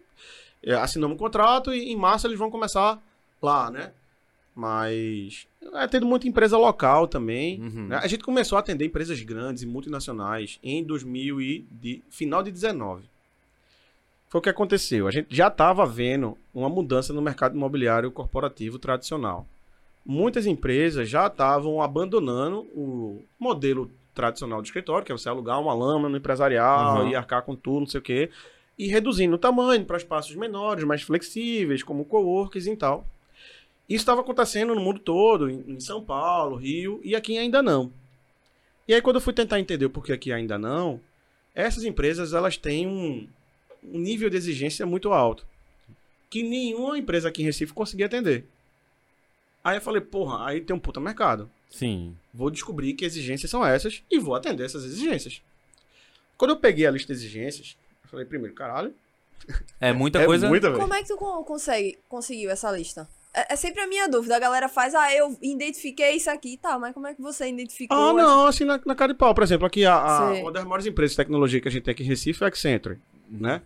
é, 0.64 0.74
assinamos 0.74 1.14
um 1.14 1.18
contrato 1.18 1.72
e 1.72 1.90
em 1.90 1.96
março 1.96 2.26
eles 2.26 2.38
vão 2.38 2.50
começar 2.50 3.00
lá, 3.40 3.70
né? 3.70 3.92
Mas 4.54 5.46
é 5.74 5.86
tendo 5.86 6.06
muita 6.06 6.28
empresa 6.28 6.58
local 6.58 7.06
também. 7.06 7.60
Uhum. 7.60 7.86
né? 7.88 7.96
A 8.02 8.06
gente 8.06 8.24
começou 8.24 8.56
a 8.56 8.60
atender 8.60 8.84
empresas 8.84 9.20
grandes 9.22 9.62
e 9.62 9.66
multinacionais 9.66 10.58
em 10.62 10.82
2000 10.84 11.40
e 11.40 11.66
de, 11.70 12.02
final 12.10 12.42
de 12.42 12.50
19. 12.50 13.04
Foi 14.28 14.38
o 14.38 14.42
que 14.42 14.48
aconteceu. 14.50 15.06
A 15.08 15.10
gente 15.10 15.34
já 15.34 15.48
estava 15.48 15.86
vendo 15.86 16.36
uma 16.54 16.68
mudança 16.68 17.12
no 17.12 17.22
mercado 17.22 17.56
imobiliário 17.56 18.10
corporativo 18.10 18.78
tradicional. 18.78 19.46
Muitas 20.04 20.46
empresas 20.46 21.08
já 21.08 21.26
estavam 21.26 21.80
abandonando 21.82 22.60
o 22.74 23.22
modelo 23.38 23.90
tradicional 24.14 24.60
de 24.62 24.68
escritório, 24.68 25.04
que 25.04 25.12
é 25.12 25.16
você 25.16 25.28
alugar 25.28 25.60
uma 25.60 25.72
lâmina 25.74 26.08
no 26.08 26.16
empresarial 26.16 27.02
Uhum. 27.04 27.08
e 27.08 27.16
arcar 27.16 27.42
com 27.42 27.54
tudo, 27.56 27.80
não 27.80 27.86
sei 27.86 28.00
o 28.00 28.02
quê, 28.02 28.30
e 28.80 28.86
reduzindo 28.86 29.34
o 29.34 29.38
tamanho 29.38 29.84
para 29.84 29.98
espaços 29.98 30.34
menores, 30.34 30.84
mais 30.84 31.02
flexíveis, 31.02 31.82
como 31.82 32.02
coworks 32.02 32.66
e 32.66 32.74
tal. 32.74 33.06
Isso 33.86 34.00
estava 34.00 34.22
acontecendo 34.22 34.74
no 34.74 34.80
mundo 34.80 34.98
todo, 34.98 35.50
em 35.50 35.78
São 35.78 36.02
Paulo, 36.02 36.56
Rio, 36.56 36.98
e 37.04 37.14
aqui 37.14 37.36
ainda 37.36 37.62
não. 37.62 37.92
E 38.88 38.94
aí, 38.94 39.02
quando 39.02 39.16
eu 39.16 39.20
fui 39.20 39.34
tentar 39.34 39.60
entender 39.60 39.84
o 39.84 39.90
porquê 39.90 40.14
aqui 40.14 40.32
ainda 40.32 40.58
não, 40.58 40.98
essas 41.54 41.84
empresas 41.84 42.32
elas 42.32 42.56
têm 42.56 42.86
um, 42.86 43.28
um 43.84 43.98
nível 43.98 44.30
de 44.30 44.38
exigência 44.38 44.86
muito 44.86 45.12
alto, 45.12 45.46
que 46.30 46.42
nenhuma 46.42 46.96
empresa 46.96 47.28
aqui 47.28 47.42
em 47.42 47.44
Recife 47.44 47.74
conseguia 47.74 48.06
atender. 48.06 48.46
Aí 49.62 49.76
eu 49.76 49.82
falei, 49.82 50.00
porra, 50.00 50.46
aí 50.46 50.62
tem 50.62 50.74
um 50.74 50.80
puta 50.80 51.00
mercado. 51.00 51.50
Sim. 51.68 52.16
Vou 52.32 52.50
descobrir 52.50 52.94
que 52.94 53.04
exigências 53.04 53.50
são 53.50 53.62
essas 53.62 54.02
e 54.10 54.18
vou 54.18 54.34
atender 54.34 54.64
essas 54.64 54.84
exigências. 54.86 55.42
Quando 56.38 56.52
eu 56.52 56.56
peguei 56.56 56.86
a 56.86 56.90
lista 56.90 57.12
de 57.12 57.20
exigências, 57.20 57.76
falei, 58.10 58.26
primeiro, 58.26 58.54
caralho, 58.54 58.92
É 59.80 59.92
muita 59.92 60.20
é 60.20 60.26
coisa. 60.26 60.48
muita. 60.48 60.70
Como 60.72 60.92
é 60.94 61.02
que 61.02 61.08
tu 61.08 61.16
con- 61.16 61.42
consegue, 61.44 61.98
conseguiu 62.08 62.50
essa 62.50 62.70
lista? 62.70 63.08
É, 63.32 63.54
é 63.54 63.56
sempre 63.56 63.80
a 63.80 63.86
minha 63.86 64.08
dúvida. 64.08 64.36
A 64.36 64.40
galera 64.40 64.68
faz, 64.68 64.94
ah, 64.94 65.14
eu 65.14 65.36
identifiquei 65.40 66.12
isso 66.12 66.28
aqui, 66.30 66.56
tá, 66.56 66.78
mas 66.78 66.92
como 66.92 67.06
é 67.06 67.14
que 67.14 67.22
você 67.22 67.48
identificou? 67.48 67.96
Ah, 67.96 68.10
essa- 68.10 68.22
não, 68.22 68.46
assim, 68.46 68.64
na, 68.64 68.80
na 68.84 68.94
cara 68.94 69.12
de 69.12 69.18
pau. 69.18 69.32
Por 69.34 69.42
exemplo, 69.44 69.66
aqui, 69.66 69.84
a, 69.86 69.94
a- 69.94 70.32
uma 70.34 70.52
das 70.52 70.64
maiores 70.64 70.86
empresas 70.86 71.12
de 71.12 71.16
tecnologia 71.16 71.60
que 71.60 71.68
a 71.68 71.70
gente 71.70 71.84
tem 71.84 71.92
aqui 71.92 72.02
em 72.02 72.06
Recife 72.06 72.42
é 72.42 72.46
a 72.46 72.48
Accenture, 72.48 72.98
né? 73.30 73.62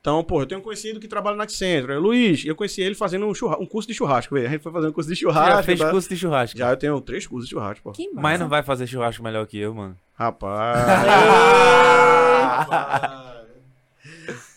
Então, 0.00 0.22
pô, 0.22 0.40
eu 0.40 0.46
tenho 0.46 0.60
um 0.60 0.62
conhecido 0.62 1.00
que 1.00 1.08
trabalha 1.08 1.36
na 1.36 1.42
Accenture. 1.44 1.94
É 1.94 1.96
o 1.96 2.00
Luiz, 2.00 2.44
eu 2.44 2.54
conheci 2.54 2.80
ele 2.80 2.94
fazendo 2.94 3.26
um, 3.26 3.34
churra- 3.34 3.58
um 3.58 3.66
curso 3.66 3.88
de 3.88 3.94
churrasco, 3.94 4.34
velho. 4.34 4.46
A 4.46 4.50
gente 4.50 4.62
foi 4.62 4.70
fazendo 4.70 4.90
um 4.90 4.92
curso 4.92 5.10
de 5.10 5.16
churrasco. 5.16 5.56
Já 5.56 5.62
fez 5.64 5.78
tá? 5.80 5.90
curso 5.90 6.08
de 6.08 6.16
churrasco. 6.16 6.56
Já 6.58 6.70
eu 6.70 6.76
tenho 6.76 7.00
três 7.00 7.26
cursos 7.26 7.48
de 7.48 7.54
churrasco, 7.54 7.92
pô. 7.92 8.04
Mas 8.14 8.38
não 8.38 8.48
vai 8.48 8.62
fazer 8.62 8.86
churrasco 8.86 9.20
melhor 9.22 9.44
que 9.48 9.58
eu, 9.58 9.74
mano. 9.74 9.96
Rapaz. 10.14 10.78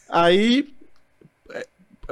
Aí, 0.09 0.73
é, 1.51 1.65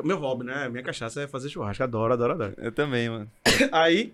meu 0.03 0.17
hobby, 0.17 0.45
né? 0.45 0.69
Minha 0.69 0.83
cachaça 0.83 1.21
é 1.21 1.27
fazer 1.27 1.49
churrasco. 1.49 1.83
Adoro, 1.83 2.13
adoro, 2.13 2.33
adoro. 2.33 2.53
Eu 2.57 2.71
também, 2.71 3.09
mano. 3.09 3.31
Aí, 3.71 4.13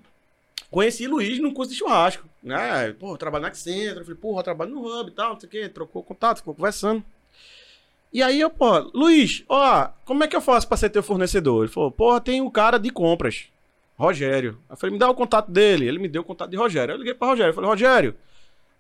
conheci 0.72 1.08
Luiz 1.08 1.40
num 1.40 1.54
curso 1.54 1.72
de 1.72 1.78
churrasco, 1.78 2.28
né? 2.42 2.94
Pô, 2.94 3.14
eu 3.14 3.18
trabalho 3.18 3.44
na 3.44 3.50
Accenture, 3.50 3.98
eu 3.98 4.06
falei, 4.06 4.20
porra, 4.20 4.40
eu 4.40 4.44
trabalho 4.44 4.72
no 4.72 4.86
Hub 4.86 5.10
e 5.10 5.14
tal, 5.14 5.34
não 5.34 5.40
sei 5.40 5.48
o 5.48 5.52
quê, 5.52 5.70
trocou 5.70 6.02
contato, 6.04 6.38
ficou 6.38 6.56
conversando. 6.56 7.04
E 8.12 8.22
aí 8.22 8.40
eu, 8.40 8.50
pô, 8.50 8.80
Luiz, 8.94 9.44
ó, 9.50 9.90
como 10.06 10.24
é 10.24 10.28
que 10.28 10.36
eu 10.36 10.42
faço 10.42 10.68
pra 10.68 10.78
ser 10.78 10.90
teu 10.90 11.04
fornecedor? 11.04 11.64
Ele 11.64 11.74
falou, 11.74 11.92
porra, 11.92 12.22
tem 12.22 12.42
um 12.42 12.50
cara 12.50 12.78
de 12.78 12.90
compras, 12.90 13.48
Rogério. 13.98 14.58
Eu 14.70 14.78
falei, 14.78 14.94
me 14.94 15.00
dá 15.00 15.10
o 15.10 15.16
contato 15.16 15.52
dele. 15.52 15.88
Ele 15.88 16.00
me 16.00 16.08
deu 16.08 16.22
o 16.22 16.26
contato 16.26 16.50
de 16.50 16.56
Rogério. 16.56 16.94
Eu 16.94 16.98
liguei 16.98 17.14
pra 17.14 17.28
Rogério, 17.28 17.50
eu 17.50 17.56
falei, 17.56 17.70
Rogério, 17.70 18.16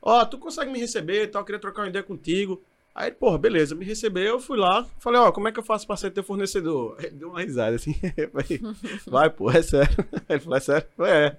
ó, 0.01 0.23
tu 0.23 0.37
consegue 0.37 0.71
me 0.71 0.79
receber 0.79 1.23
e 1.23 1.27
tal, 1.27 1.41
eu 1.41 1.45
queria 1.45 1.59
trocar 1.59 1.81
uma 1.81 1.89
ideia 1.89 2.03
contigo. 2.03 2.61
Aí, 2.95 3.11
porra, 3.11 3.37
beleza, 3.39 3.73
me 3.73 3.83
recebeu, 3.85 4.23
eu 4.23 4.39
fui 4.39 4.55
lá, 4.57 4.85
falei, 4.99 5.19
ó, 5.19 5.31
como 5.31 5.47
é 5.47 5.51
que 5.51 5.59
eu 5.59 5.63
faço 5.63 5.87
pra 5.87 5.97
ser 5.97 6.11
teu 6.11 6.23
fornecedor? 6.23 6.95
Ele 6.99 7.09
deu 7.15 7.29
uma 7.29 7.41
risada 7.41 7.75
assim, 7.75 7.93
falei, 8.31 8.61
vai, 9.07 9.29
pô, 9.31 9.49
é 9.49 9.61
sério. 9.63 9.95
Ele 10.29 10.39
falou, 10.39 10.57
é 10.57 10.59
sério? 10.59 10.87
Falei, 10.95 11.11
é. 11.13 11.37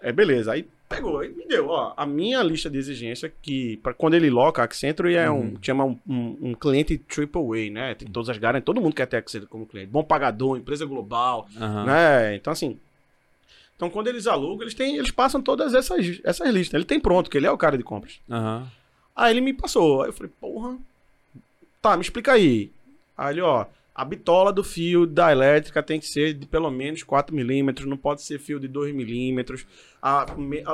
É, 0.00 0.12
beleza. 0.12 0.52
Aí 0.52 0.64
pegou 0.88 1.24
e 1.24 1.30
me 1.30 1.44
deu, 1.48 1.68
ó, 1.70 1.92
a 1.96 2.06
minha 2.06 2.40
lista 2.44 2.70
de 2.70 2.78
exigência 2.78 3.32
que, 3.42 3.76
pra, 3.78 3.92
quando 3.92 4.14
ele 4.14 4.30
loca, 4.30 4.62
a 4.62 4.64
Accenture 4.66 5.16
é 5.16 5.28
um, 5.28 5.40
Uhum. 5.40 5.54
chama 5.60 5.84
um, 5.84 5.98
um, 6.08 6.38
um 6.50 6.54
cliente 6.54 6.96
triple 6.96 7.42
A, 7.42 7.70
né? 7.72 7.94
Tem 7.96 8.06
todas 8.08 8.28
as 8.30 8.38
garantias, 8.38 8.64
todo 8.64 8.80
mundo 8.80 8.94
quer 8.94 9.06
ter 9.06 9.16
Accenture 9.16 9.50
como 9.50 9.66
cliente. 9.66 9.90
Bom 9.90 10.04
pagador, 10.04 10.56
empresa 10.56 10.86
global, 10.86 11.48
Aham. 11.60 11.84
né? 11.86 12.36
Então, 12.36 12.52
assim, 12.52 12.78
então 13.74 13.90
quando 13.90 14.06
eles 14.06 14.28
alugam, 14.28 14.62
eles, 14.62 14.74
têm, 14.74 14.96
eles 14.96 15.10
passam 15.10 15.42
todas 15.42 15.74
essas, 15.74 16.20
essas 16.22 16.48
listas. 16.54 16.74
Ele 16.74 16.84
tem 16.84 17.00
pronto, 17.00 17.28
que 17.28 17.36
ele 17.36 17.46
é 17.48 17.50
o 17.50 17.58
cara 17.58 17.76
de 17.76 17.82
compras. 17.82 18.20
Aham. 18.30 18.70
Aí 19.18 19.32
ele 19.32 19.40
me 19.40 19.52
passou. 19.52 20.02
Aí 20.02 20.10
eu 20.10 20.12
falei, 20.12 20.30
porra. 20.40 20.78
Tá, 21.82 21.96
me 21.96 22.02
explica 22.02 22.32
aí. 22.32 22.70
Aí 23.16 23.34
ele, 23.34 23.40
ó, 23.40 23.66
a 23.92 24.04
bitola 24.04 24.52
do 24.52 24.62
fio 24.62 25.04
da 25.04 25.32
elétrica 25.32 25.82
tem 25.82 25.98
que 25.98 26.06
ser 26.06 26.32
de 26.32 26.46
pelo 26.46 26.70
menos 26.70 27.02
4 27.02 27.34
milímetros, 27.34 27.88
não 27.88 27.96
pode 27.96 28.22
ser 28.22 28.38
fio 28.38 28.60
de 28.60 28.68
2 28.68 28.94
milímetros. 28.94 29.66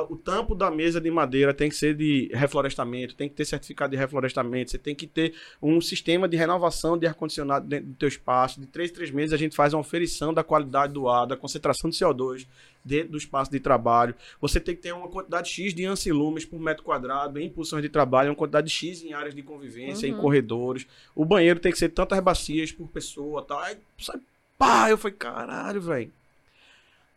O 0.07 0.15
tampo 0.15 0.53
da 0.53 0.69
mesa 0.69 1.01
de 1.01 1.09
madeira 1.09 1.55
tem 1.55 1.69
que 1.69 1.75
ser 1.75 1.95
de 1.95 2.29
reflorestamento, 2.31 3.15
tem 3.15 3.27
que 3.27 3.33
ter 3.33 3.45
certificado 3.45 3.89
de 3.89 3.97
reflorestamento, 3.97 4.69
você 4.69 4.77
tem 4.77 4.93
que 4.93 5.07
ter 5.07 5.33
um 5.59 5.81
sistema 5.81 6.27
de 6.27 6.37
renovação 6.37 6.95
de 6.95 7.07
ar-condicionado 7.07 7.67
dentro 7.67 7.87
do 7.87 7.95
teu 7.95 8.07
espaço. 8.07 8.61
De 8.61 8.67
3 8.67 8.91
em 8.91 8.93
3 8.93 9.09
meses 9.09 9.33
a 9.33 9.37
gente 9.37 9.55
faz 9.55 9.73
uma 9.73 9.81
oferição 9.81 10.31
da 10.31 10.43
qualidade 10.43 10.93
do 10.93 11.09
ar, 11.09 11.25
da 11.25 11.35
concentração 11.35 11.89
de 11.89 11.97
CO2 11.97 12.45
dentro 12.85 13.13
do 13.13 13.17
espaço 13.17 13.49
de 13.51 13.59
trabalho. 13.59 14.13
Você 14.39 14.59
tem 14.59 14.75
que 14.75 14.81
ter 14.83 14.93
uma 14.93 15.07
quantidade 15.09 15.49
X 15.49 15.73
de 15.73 15.83
ancilumes 15.85 16.45
por 16.45 16.59
metro 16.59 16.83
quadrado 16.83 17.39
em 17.39 17.49
posições 17.49 17.81
de 17.81 17.89
trabalho, 17.89 18.29
uma 18.29 18.35
quantidade 18.35 18.69
X 18.69 19.01
em 19.03 19.11
áreas 19.13 19.33
de 19.33 19.41
convivência, 19.41 20.05
em 20.07 20.13
Uhum. 20.13 20.21
corredores. 20.21 20.85
O 21.15 21.25
banheiro 21.25 21.59
tem 21.59 21.71
que 21.71 21.79
ser 21.79 21.89
tantas 21.89 22.19
bacias 22.19 22.71
por 22.71 22.87
pessoa, 22.87 23.41
tal. 23.41 23.59
Aí, 23.59 23.75
sabe, 23.99 24.21
pá, 24.57 24.89
eu 24.89 24.97
falei, 24.97 25.17
caralho, 25.17 25.81
velho. 25.81 26.11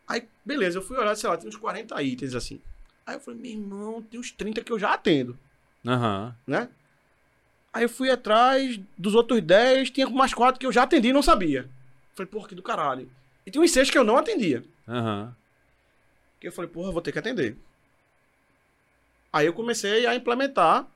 Aí, 0.08 0.26
beleza, 0.44 0.78
eu 0.78 0.82
fui 0.82 0.96
olhar, 0.96 1.14
sei 1.14 1.28
lá, 1.28 1.36
tem 1.36 1.48
uns 1.48 1.56
40 1.56 2.02
itens 2.02 2.34
assim. 2.34 2.58
Aí 3.06 3.16
eu 3.16 3.20
falei, 3.20 3.40
meu 3.40 3.50
irmão, 3.52 4.02
tem 4.02 4.18
uns 4.18 4.30
30 4.30 4.62
que 4.62 4.72
eu 4.72 4.78
já 4.78 4.94
atendo, 4.94 5.38
Aham. 5.86 6.34
né? 6.46 6.68
Aí 7.72 7.82
eu 7.84 7.88
fui 7.88 8.10
atrás 8.10 8.80
dos 8.96 9.14
outros 9.14 9.40
10, 9.42 9.90
tinha 9.90 10.08
mais 10.08 10.32
4 10.32 10.58
que 10.58 10.64
eu 10.66 10.72
já 10.72 10.84
atendi 10.84 11.08
e 11.08 11.12
não 11.12 11.22
sabia. 11.22 11.68
Falei, 12.14 12.30
porra, 12.30 12.48
que 12.48 12.54
do 12.54 12.62
caralho. 12.62 13.08
E 13.46 13.50
tinha 13.50 13.62
uns 13.62 13.70
6 13.70 13.90
que 13.90 13.98
eu 13.98 14.02
não 14.04 14.16
atendia. 14.16 14.64
Aham. 14.88 15.34
Que 16.40 16.48
eu 16.48 16.52
falei, 16.52 16.70
porra, 16.70 16.92
vou 16.92 17.02
ter 17.02 17.12
que 17.12 17.18
atender. 17.18 17.56
Aí 19.32 19.46
eu 19.46 19.52
comecei 19.52 20.06
a 20.06 20.14
implementar 20.14 20.86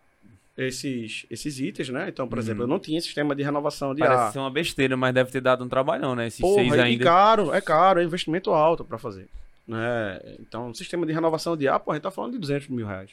esses, 0.56 1.26
esses 1.30 1.58
itens, 1.58 1.88
né? 1.88 2.08
Então, 2.08 2.28
por 2.28 2.38
Uhum. 2.38 2.44
exemplo, 2.44 2.62
eu 2.64 2.66
não 2.68 2.78
tinha 2.78 3.00
sistema 3.00 3.34
de 3.34 3.42
renovação 3.42 3.94
de 3.94 4.00
Parece 4.00 4.22
ar. 4.24 4.32
ser 4.32 4.38
uma 4.38 4.50
besteira, 4.50 4.96
mas 4.96 5.14
deve 5.14 5.30
ter 5.30 5.40
dado 5.40 5.64
um 5.64 5.68
trabalhão, 5.68 6.14
né? 6.14 6.26
Esses 6.26 6.40
Porra, 6.40 6.54
seis 6.62 6.74
e 6.74 6.80
ainda. 6.80 7.04
caro, 7.04 7.52
é 7.52 7.60
caro, 7.60 8.00
é 8.00 8.04
investimento 8.04 8.50
alto 8.50 8.84
pra 8.84 8.98
fazer. 8.98 9.28
Né? 9.66 10.20
Então, 10.40 10.72
sistema 10.74 11.04
de 11.06 11.12
renovação 11.12 11.56
de 11.56 11.68
ar, 11.68 11.78
pô, 11.80 11.90
a 11.92 11.94
gente 11.94 12.02
tá 12.02 12.10
falando 12.10 12.32
de 12.32 12.38
200 12.38 12.68
mil 12.68 12.86
reais. 12.86 13.10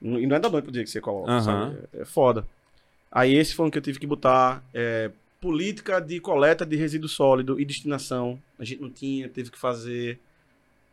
E 0.00 0.26
não 0.26 0.36
é 0.36 0.40
da 0.40 0.48
noite 0.48 0.64
pro 0.64 0.72
dia 0.72 0.82
que 0.84 0.90
você 0.90 1.00
coloca, 1.00 1.30
Aham. 1.30 1.74
sabe? 1.74 1.88
É 1.92 2.04
foda. 2.04 2.46
Aí 3.12 3.34
esse 3.34 3.54
foi 3.54 3.66
um 3.66 3.70
que 3.70 3.76
eu 3.78 3.82
tive 3.82 3.98
que 3.98 4.06
botar. 4.06 4.62
é, 4.72 5.10
política 5.40 6.00
de 6.00 6.20
coleta 6.20 6.66
de 6.66 6.76
resíduo 6.76 7.08
sólido 7.08 7.58
e 7.58 7.64
destinação. 7.64 8.38
A 8.58 8.64
gente 8.64 8.82
não 8.82 8.90
tinha, 8.90 9.26
teve 9.26 9.50
que 9.50 9.58
fazer. 9.58 10.18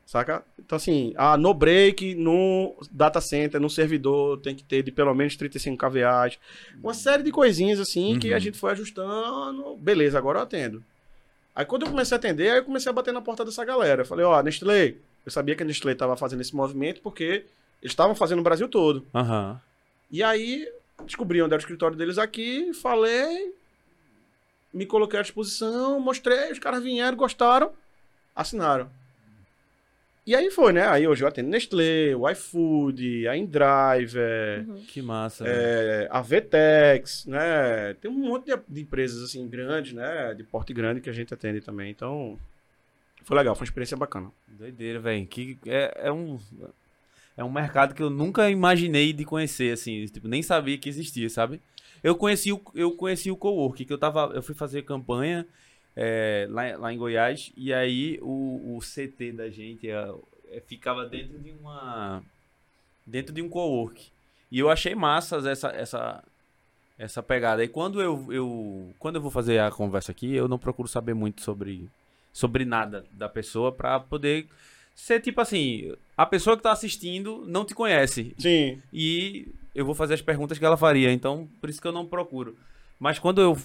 Saca? 0.07 0.41
Então, 0.57 0.77
assim, 0.77 1.13
ah, 1.17 1.35
no 1.35 1.53
break, 1.53 2.15
no 2.15 2.73
data 2.89 3.19
center, 3.19 3.59
no 3.59 3.69
servidor, 3.69 4.39
tem 4.39 4.55
que 4.55 4.63
ter 4.63 4.81
de 4.81 4.89
pelo 4.89 5.13
menos 5.13 5.35
35 5.35 5.77
kVAs. 5.77 6.39
Uma 6.81 6.93
série 6.93 7.23
de 7.23 7.31
coisinhas, 7.31 7.77
assim, 7.77 8.17
que 8.17 8.29
Uhum. 8.29 8.35
a 8.37 8.39
gente 8.39 8.57
foi 8.57 8.71
ajustando. 8.71 9.75
Beleza, 9.75 10.17
agora 10.17 10.39
eu 10.39 10.43
atendo. 10.43 10.81
Aí, 11.53 11.65
quando 11.65 11.81
eu 11.85 11.89
comecei 11.89 12.15
a 12.15 12.17
atender, 12.19 12.49
aí 12.51 12.57
eu 12.59 12.63
comecei 12.63 12.89
a 12.89 12.93
bater 12.93 13.13
na 13.13 13.21
porta 13.21 13.43
dessa 13.43 13.65
galera. 13.65 14.03
Eu 14.03 14.05
falei, 14.05 14.23
ó, 14.25 14.41
Nestlé, 14.41 14.95
eu 15.25 15.31
sabia 15.31 15.55
que 15.57 15.63
a 15.63 15.65
Nestlé 15.65 15.91
estava 15.91 16.15
fazendo 16.15 16.39
esse 16.41 16.55
movimento 16.55 17.01
porque 17.01 17.43
eles 17.81 17.91
estavam 17.91 18.15
fazendo 18.15 18.37
no 18.37 18.43
Brasil 18.45 18.69
todo. 18.69 19.05
Aham. 19.13 19.59
E 20.09 20.23
aí, 20.23 20.71
descobri 21.05 21.41
onde 21.41 21.53
era 21.53 21.59
o 21.59 21.63
escritório 21.63 21.97
deles 21.97 22.17
aqui, 22.17 22.73
falei, 22.75 23.53
me 24.73 24.85
coloquei 24.85 25.19
à 25.19 25.21
disposição, 25.21 25.99
mostrei, 25.99 26.49
os 26.49 26.59
caras 26.59 26.81
vieram, 26.81 27.17
gostaram, 27.17 27.71
assinaram. 28.33 28.89
E 30.27 30.35
aí 30.35 30.51
foi, 30.51 30.73
né? 30.73 30.85
Aí 30.85 31.07
hoje 31.07 31.23
eu 31.23 31.27
atendo 31.29 31.47
Nestlé, 31.47 32.13
o 32.13 32.29
iFood, 32.29 33.29
a 33.29 33.37
InDriver, 33.37 34.67
Que 34.89 35.01
massa. 35.01 35.45
é, 35.47 36.09
a 36.11 36.21
Vtex, 36.21 37.25
né? 37.27 37.93
Tem 38.01 38.11
um 38.11 38.27
monte 38.27 38.47
de, 38.47 38.61
de 38.67 38.81
empresas 38.81 39.23
assim 39.23 39.47
grandes, 39.47 39.93
né? 39.93 40.33
De 40.33 40.43
porte 40.43 40.73
grande 40.73 40.99
que 40.99 41.09
a 41.09 41.13
gente 41.13 41.33
atende 41.33 41.61
também. 41.61 41.89
Então, 41.89 42.37
foi 43.23 43.37
legal, 43.37 43.55
foi 43.55 43.63
uma 43.63 43.69
experiência 43.69 43.95
bacana. 43.95 44.29
Doideira, 44.49 44.99
velho. 44.99 45.25
Que 45.25 45.57
é, 45.65 46.07
é 46.07 46.11
um. 46.11 46.37
É 47.37 47.43
um 47.43 47.51
mercado 47.51 47.95
que 47.95 48.03
eu 48.03 48.09
nunca 48.09 48.49
imaginei 48.49 49.13
de 49.13 49.23
conhecer, 49.23 49.71
assim. 49.71 50.05
Tipo, 50.07 50.27
nem 50.27 50.43
sabia 50.43 50.77
que 50.77 50.89
existia, 50.89 51.29
sabe? 51.29 51.61
Eu 52.03 52.15
conheci 52.15 52.51
o, 52.51 52.61
eu 52.75 52.91
conheci 52.91 53.31
o 53.31 53.37
Cowork, 53.37 53.85
que 53.85 53.93
eu 53.93 53.97
tava. 53.97 54.31
Eu 54.35 54.43
fui 54.43 54.53
fazer 54.53 54.81
campanha 54.81 55.47
é, 55.99 56.45
lá, 56.51 56.77
lá 56.77 56.93
em 56.93 56.97
Goiás, 56.97 57.51
e 57.57 57.73
aí 57.73 58.19
o, 58.21 58.77
o 58.77 58.79
CT 58.79 59.31
da 59.31 59.49
gente 59.49 59.89
é, 59.89 60.13
é, 60.51 60.59
ficava 60.59 61.03
dentro 61.07 61.39
de 61.39 61.49
uma. 61.49 62.21
Dentro 63.03 63.33
de 63.33 63.41
um 63.41 63.49
Cowork. 63.49 64.11
E 64.51 64.59
eu 64.59 64.69
achei 64.69 64.93
massa 64.93 65.37
essa, 65.49 65.69
essa, 65.69 66.23
essa 66.99 67.23
pegada. 67.23 67.63
E 67.63 67.67
quando 67.67 67.99
eu, 67.99 68.31
eu. 68.31 68.93
Quando 68.99 69.15
eu 69.15 69.21
vou 69.21 69.31
fazer 69.31 69.57
a 69.57 69.71
conversa 69.71 70.11
aqui, 70.11 70.35
eu 70.35 70.47
não 70.47 70.59
procuro 70.59 70.87
saber 70.87 71.15
muito 71.15 71.41
sobre, 71.41 71.89
sobre 72.31 72.63
nada 72.63 73.03
da 73.11 73.27
pessoa 73.27 73.71
pra 73.71 73.99
poder 73.99 74.47
ser 74.93 75.19
tipo 75.19 75.41
assim, 75.41 75.95
a 76.15 76.27
pessoa 76.27 76.55
que 76.55 76.63
tá 76.63 76.71
assistindo 76.71 77.43
não 77.47 77.65
te 77.65 77.73
conhece 77.73 78.35
Sim. 78.37 78.81
e 78.91 79.47
eu 79.73 79.85
vou 79.85 79.93
fazer 79.93 80.15
as 80.15 80.23
perguntas 80.23 80.57
que 80.57 80.65
ela 80.65 80.75
faria, 80.75 81.11
então 81.11 81.47
por 81.61 81.69
isso 81.69 81.79
que 81.81 81.87
eu 81.87 81.91
não 81.91 82.05
procuro. 82.05 82.57
Mas 82.99 83.19
quando 83.19 83.39
eu 83.39 83.55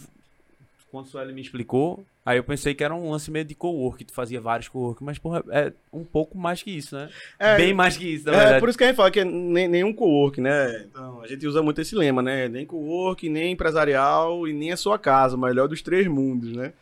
quando 0.90 1.06
o 1.06 1.08
Sueli 1.08 1.32
me 1.32 1.40
explicou, 1.40 2.04
aí 2.24 2.38
eu 2.38 2.44
pensei 2.44 2.74
que 2.74 2.84
era 2.84 2.94
um 2.94 3.10
lance 3.10 3.30
meio 3.30 3.44
de 3.44 3.54
co-work, 3.54 4.04
tu 4.04 4.12
fazia 4.12 4.40
vários 4.40 4.68
co-work, 4.68 5.02
mas 5.02 5.18
porra, 5.18 5.42
é 5.50 5.72
um 5.92 6.04
pouco 6.04 6.38
mais 6.38 6.62
que 6.62 6.70
isso, 6.70 6.94
né? 6.94 7.08
É, 7.38 7.56
Bem 7.56 7.74
mais 7.74 7.96
que 7.96 8.06
isso, 8.14 8.26
na 8.26 8.32
É, 8.32 8.36
verdade. 8.36 8.60
por 8.60 8.68
isso 8.68 8.78
que 8.78 8.84
a 8.84 8.86
gente 8.88 8.96
fala 8.96 9.10
que 9.10 9.20
é 9.20 9.24
nem, 9.24 9.68
nenhum 9.68 9.92
co-work, 9.92 10.40
né? 10.40 10.86
Então, 10.90 11.20
a 11.20 11.26
gente 11.26 11.46
usa 11.46 11.62
muito 11.62 11.80
esse 11.80 11.94
lema, 11.94 12.22
né? 12.22 12.48
Nem 12.48 12.64
co-work, 12.66 13.28
nem 13.28 13.52
empresarial 13.52 14.46
e 14.46 14.52
nem 14.52 14.72
a 14.72 14.76
sua 14.76 14.98
casa, 14.98 15.36
o 15.36 15.40
melhor 15.40 15.68
dos 15.68 15.82
três 15.82 16.06
mundos, 16.06 16.52
né? 16.54 16.72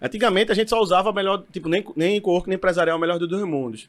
Antigamente 0.00 0.52
a 0.52 0.54
gente 0.54 0.70
só 0.70 0.80
usava 0.80 1.10
o 1.10 1.12
melhor, 1.12 1.42
tipo, 1.52 1.68
nem, 1.68 1.84
nem 1.96 2.20
co-work 2.20 2.48
nem 2.48 2.56
empresarial, 2.56 2.96
o 2.96 3.00
melhor 3.00 3.18
dos 3.18 3.28
dois 3.28 3.42
mundos. 3.44 3.88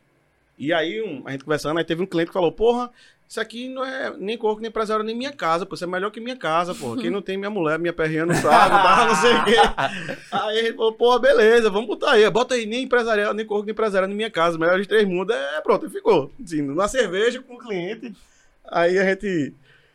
E 0.59 0.73
aí, 0.73 1.01
um- 1.01 1.23
a 1.25 1.31
gente 1.31 1.43
conversando, 1.45 1.77
aí 1.77 1.83
teve 1.85 2.03
um 2.03 2.05
cliente 2.05 2.27
que 2.27 2.33
falou, 2.33 2.51
porra, 2.51 2.91
isso 3.27 3.39
aqui 3.39 3.69
não 3.69 3.85
é 3.85 4.11
nem 4.17 4.37
co-work, 4.37 4.59
nem 4.61 4.69
empresarial, 4.69 5.05
nem 5.05 5.15
minha 5.15 5.31
casa, 5.31 5.63
pô, 5.65 5.75
isso 5.75 5.83
é 5.83 5.87
melhor 5.87 6.09
que 6.09 6.19
minha 6.19 6.35
casa, 6.35 6.73
pô. 6.75 6.95
Quem 6.97 7.11
não 7.11 7.21
tem 7.21 7.37
minha 7.37 7.49
mulher, 7.49 7.77
minha 7.77 7.93
perrinha 7.93 8.25
não 8.25 8.33
sabe, 8.33 8.71
tá, 8.75 9.05
não 9.07 9.15
sei 9.15 9.33
o 9.35 9.45
quê. 9.45 10.17
Aí 10.31 10.57
ele 10.57 10.73
falou, 10.73 10.93
pô, 10.93 11.17
beleza, 11.19 11.69
vamos 11.69 11.87
botar 11.87 12.13
aí. 12.13 12.29
Bota 12.29 12.55
aí, 12.55 12.65
nem 12.65 12.83
empresarial, 12.83 13.33
nem 13.33 13.45
corpo, 13.45 13.65
nem 13.65 13.71
empresarial 13.71 14.09
na 14.09 14.15
minha 14.15 14.31
casa. 14.31 14.57
Melhor 14.57 14.79
de 14.81 14.87
três 14.87 15.07
mundos. 15.07 15.35
É, 15.35 15.61
pronto, 15.61 15.85
aí 15.85 15.91
ficou. 15.91 16.31
Assim, 16.43 16.61
na 16.61 16.87
cerveja 16.87 17.39
com 17.41 17.53
o 17.53 17.59
cliente. 17.59 18.13
Aí 18.67 18.97
a 18.97 19.05
gente 19.05 19.53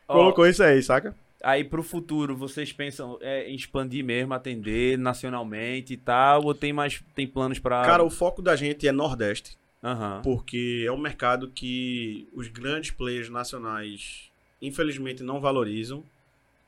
Ó, 0.09 0.15
colocou 0.15 0.47
isso 0.47 0.63
aí, 0.63 0.81
saca? 0.83 1.15
Aí 1.43 1.63
pro 1.65 1.83
futuro, 1.83 2.37
vocês 2.37 2.73
pensam 2.73 3.19
é, 3.21 3.51
em 3.51 3.55
expandir 3.55 4.05
mesmo, 4.05 4.33
atender 4.33 4.97
nacionalmente 4.97 5.93
e 5.93 5.97
tal, 5.97 6.45
ou 6.45 6.55
tem 6.55 6.73
mais 6.73 7.03
tem 7.15 7.27
planos 7.27 7.59
pra 7.59 7.83
Cara, 7.83 8.03
o 8.05 8.11
foco 8.11 8.41
da 8.41 8.55
gente 8.57 8.87
é 8.89 8.93
Nordeste. 8.93 9.59
Aham. 9.85 10.23
Porque 10.23 10.85
é 10.87 10.91
um 10.91 10.97
mercado 10.97 11.49
que 11.49 12.27
os 12.33 12.49
grandes 12.49 12.91
players 12.91 13.29
nacionais, 13.29 14.31
infelizmente, 14.63 15.23
não 15.23 15.41
valorizam, 15.41 16.03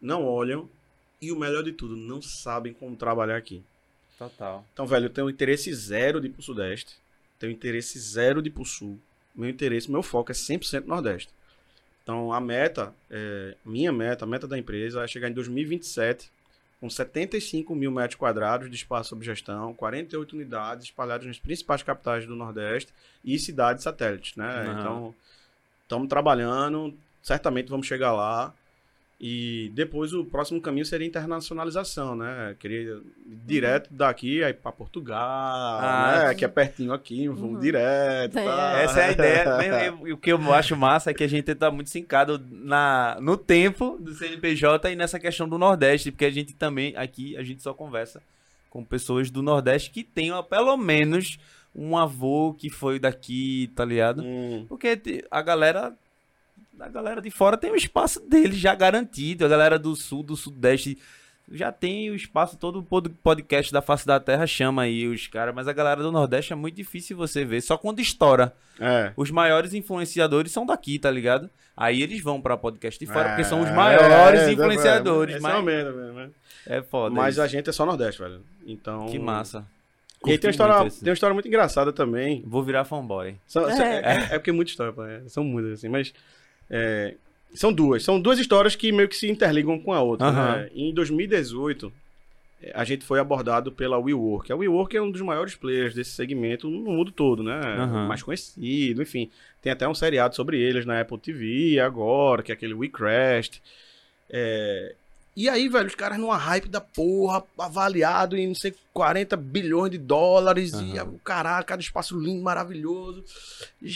não 0.00 0.26
olham. 0.26 0.68
E 1.20 1.32
o 1.32 1.38
melhor 1.38 1.62
de 1.62 1.72
tudo, 1.72 1.96
não 1.96 2.20
sabem 2.20 2.74
como 2.74 2.94
trabalhar 2.94 3.38
aqui. 3.38 3.62
Total. 4.18 4.66
Então, 4.72 4.86
velho, 4.86 5.06
eu 5.06 5.10
tenho 5.10 5.30
interesse 5.30 5.72
zero 5.72 6.20
de 6.20 6.26
ir 6.26 6.30
pro 6.30 6.42
Sudeste. 6.42 6.94
Tenho 7.38 7.52
interesse 7.52 7.98
zero 7.98 8.42
de 8.42 8.50
ir 8.50 8.52
pro 8.52 8.66
Sul. 8.66 8.98
Meu 9.34 9.48
interesse, 9.48 9.90
meu 9.90 10.02
foco 10.02 10.30
é 10.30 10.34
100% 10.34 10.84
Nordeste. 10.84 11.30
Então, 12.02 12.32
a 12.34 12.40
meta, 12.40 12.94
é, 13.10 13.56
minha 13.64 13.90
meta, 13.92 14.26
a 14.26 14.28
meta 14.28 14.46
da 14.46 14.58
empresa 14.58 15.02
é 15.02 15.08
chegar 15.08 15.30
em 15.30 15.32
2027 15.32 16.30
com 16.80 16.90
75 16.90 17.74
mil 17.74 17.90
metros 17.90 18.16
quadrados 18.16 18.68
de 18.68 18.76
espaço 18.76 19.10
sob 19.10 19.24
gestão, 19.24 19.72
48 19.74 20.36
unidades 20.36 20.84
espalhadas 20.84 21.26
nas 21.26 21.38
principais 21.38 21.82
capitais 21.82 22.26
do 22.26 22.36
Nordeste 22.36 22.92
e 23.24 23.38
cidades 23.38 23.82
satélites, 23.82 24.36
né? 24.36 24.44
Aham. 24.46 24.80
Então, 24.80 25.14
estamos 25.82 26.08
trabalhando, 26.08 26.94
certamente 27.22 27.68
vamos 27.68 27.86
chegar 27.86 28.12
lá. 28.12 28.54
E 29.18 29.70
depois 29.74 30.12
o 30.12 30.26
próximo 30.26 30.60
caminho 30.60 30.84
seria 30.84 31.06
internacionalização, 31.06 32.14
né? 32.14 32.54
Queria 32.58 32.82
ir 32.82 33.02
direto 33.46 33.88
daqui 33.90 34.44
aí 34.44 34.52
para 34.52 34.70
Portugal, 34.72 35.18
Ah, 35.18 36.24
né? 36.28 36.34
Que 36.34 36.44
é 36.44 36.48
pertinho 36.48 36.92
aqui, 36.92 37.26
vamos 37.26 37.54
Uhum. 37.54 37.60
direto. 37.60 38.38
É. 38.38 38.44
tá? 38.44 38.78
Essa 38.78 39.00
é 39.00 39.04
a 39.04 39.12
ideia. 39.12 39.94
E 40.06 40.12
o 40.12 40.18
que 40.18 40.30
eu 40.30 40.52
acho 40.52 40.76
massa 40.76 41.10
é 41.10 41.14
que 41.14 41.24
a 41.24 41.28
gente 41.28 41.54
tá 41.54 41.70
muito 41.70 41.88
sincado 41.88 42.38
na, 42.50 43.16
no 43.20 43.38
tempo 43.38 43.96
do 43.98 44.12
CNPJ 44.12 44.90
e 44.92 44.96
nessa 44.96 45.18
questão 45.18 45.48
do 45.48 45.56
Nordeste, 45.56 46.10
porque 46.12 46.26
a 46.26 46.30
gente 46.30 46.52
também, 46.54 46.94
aqui, 46.94 47.36
a 47.38 47.42
gente 47.42 47.62
só 47.62 47.72
conversa 47.72 48.22
com 48.68 48.84
pessoas 48.84 49.30
do 49.30 49.42
Nordeste 49.42 49.90
que 49.90 50.04
tenham 50.04 50.42
pelo 50.44 50.76
menos 50.76 51.38
um 51.74 51.96
avô 51.96 52.54
que 52.58 52.68
foi 52.68 52.98
daqui, 52.98 53.70
tá 53.74 53.82
ligado? 53.84 54.22
Hum, 54.22 54.66
Porque 54.68 55.24
a 55.30 55.40
galera. 55.40 55.94
A 56.78 56.88
galera 56.88 57.20
de 57.22 57.30
fora 57.30 57.56
tem 57.56 57.70
o 57.70 57.76
espaço 57.76 58.20
deles 58.28 58.56
já 58.58 58.74
garantido. 58.74 59.44
A 59.44 59.48
galera 59.48 59.78
do 59.78 59.94
sul, 59.96 60.22
do 60.22 60.36
sudeste 60.36 60.98
Já 61.50 61.70
tem 61.70 62.10
o 62.10 62.14
espaço, 62.16 62.56
todo 62.56 62.82
pod- 62.82 63.08
podcast 63.22 63.72
da 63.72 63.80
face 63.80 64.04
da 64.04 64.18
terra 64.18 64.48
chama 64.48 64.82
aí 64.82 65.06
os 65.06 65.28
caras, 65.28 65.54
mas 65.54 65.68
a 65.68 65.72
galera 65.72 66.02
do 66.02 66.10
Nordeste 66.10 66.52
é 66.52 66.56
muito 66.56 66.74
difícil 66.74 67.16
você 67.16 67.44
ver, 67.44 67.60
só 67.60 67.78
quando 67.78 68.00
estoura. 68.00 68.52
É. 68.80 69.12
Os 69.16 69.30
maiores 69.30 69.72
influenciadores 69.72 70.50
são 70.50 70.66
daqui, 70.66 70.98
tá 70.98 71.08
ligado? 71.08 71.48
Aí 71.76 72.02
eles 72.02 72.20
vão 72.20 72.40
pra 72.40 72.56
podcast 72.56 72.98
de 72.98 73.06
fora, 73.10 73.28
porque 73.28 73.44
são 73.44 73.60
os 73.60 73.68
É, 73.68 73.72
maiores 73.72 74.40
é, 74.40 74.52
influenciadores. 74.52 75.36
é, 75.36 75.38
mas 75.40 75.54
é, 75.54 75.62
mesmo, 75.62 75.92
mesmo, 75.96 76.12
né? 76.14 76.30
é 76.66 76.82
foda. 76.82 77.14
Mas 77.14 77.34
isso. 77.36 77.42
a 77.42 77.46
gente 77.46 77.70
é 77.70 77.72
só 77.72 77.86
Nordeste, 77.86 78.20
velho. 78.20 78.40
Então. 78.66 79.06
Que 79.06 79.18
massa. 79.18 79.64
E 80.26 80.32
aí 80.32 80.38
tem 80.38 80.48
uma, 80.48 80.50
história, 80.50 80.90
tem 80.90 81.08
uma 81.10 81.14
história 81.14 81.34
muito 81.34 81.46
engraçada 81.46 81.92
também. 81.92 82.42
Vou 82.44 82.64
virar 82.64 82.84
fanboy. 82.84 83.36
São- 83.46 83.70
É. 83.70 84.00
é, 84.00 84.34
é 84.34 84.38
porque 84.38 84.50
é 84.50 84.52
muita 84.52 84.72
história, 84.72 84.92
pô, 84.92 85.04
é, 85.04 85.22
são 85.28 85.44
muitas, 85.44 85.74
assim, 85.74 85.88
mas. 85.88 86.12
É, 86.70 87.14
são 87.54 87.72
duas. 87.72 88.02
São 88.04 88.20
duas 88.20 88.38
histórias 88.38 88.76
que 88.76 88.92
meio 88.92 89.08
que 89.08 89.16
se 89.16 89.28
interligam 89.30 89.78
com 89.78 89.92
a 89.92 90.00
outra. 90.00 90.30
Né? 90.58 90.70
Em 90.74 90.92
2018, 90.92 91.92
é, 92.62 92.72
a 92.74 92.84
gente 92.84 93.04
foi 93.04 93.18
abordado 93.18 93.70
pela 93.72 93.98
WeWork. 93.98 94.52
A 94.52 94.56
WeWork 94.56 94.96
é 94.96 95.00
um 95.02 95.10
dos 95.10 95.20
maiores 95.22 95.54
players 95.54 95.94
desse 95.94 96.10
segmento 96.10 96.68
no 96.68 96.92
mundo 96.92 97.10
todo, 97.10 97.42
né? 97.42 97.58
Mais 98.06 98.22
conhecido, 98.22 99.02
enfim. 99.02 99.30
Tem 99.62 99.72
até 99.72 99.88
um 99.88 99.94
seriado 99.94 100.34
sobre 100.36 100.60
eles 100.60 100.84
na 100.86 101.00
Apple 101.00 101.18
TV 101.18 101.80
agora, 101.80 102.42
que 102.42 102.52
é 102.52 102.54
aquele 102.54 102.74
WeCrashed. 102.74 103.60
É, 104.28 104.94
E 105.36 105.48
aí, 105.48 105.68
velho, 105.68 105.86
os 105.86 105.94
caras 105.94 106.18
numa 106.18 106.36
hype 106.36 106.68
da 106.68 106.80
porra, 106.80 107.42
avaliado 107.58 108.36
em, 108.36 108.48
não 108.48 108.54
sei, 108.54 108.74
40 108.94 109.36
bilhões 109.36 109.90
de 109.90 109.98
dólares, 109.98 110.72
e 110.72 110.98
Aham. 110.98 111.10
o 111.10 111.18
caralho, 111.18 111.64
cada 111.66 111.82
espaço 111.82 112.18
lindo, 112.18 112.42
maravilhoso. 112.42 113.22
E 113.82 113.88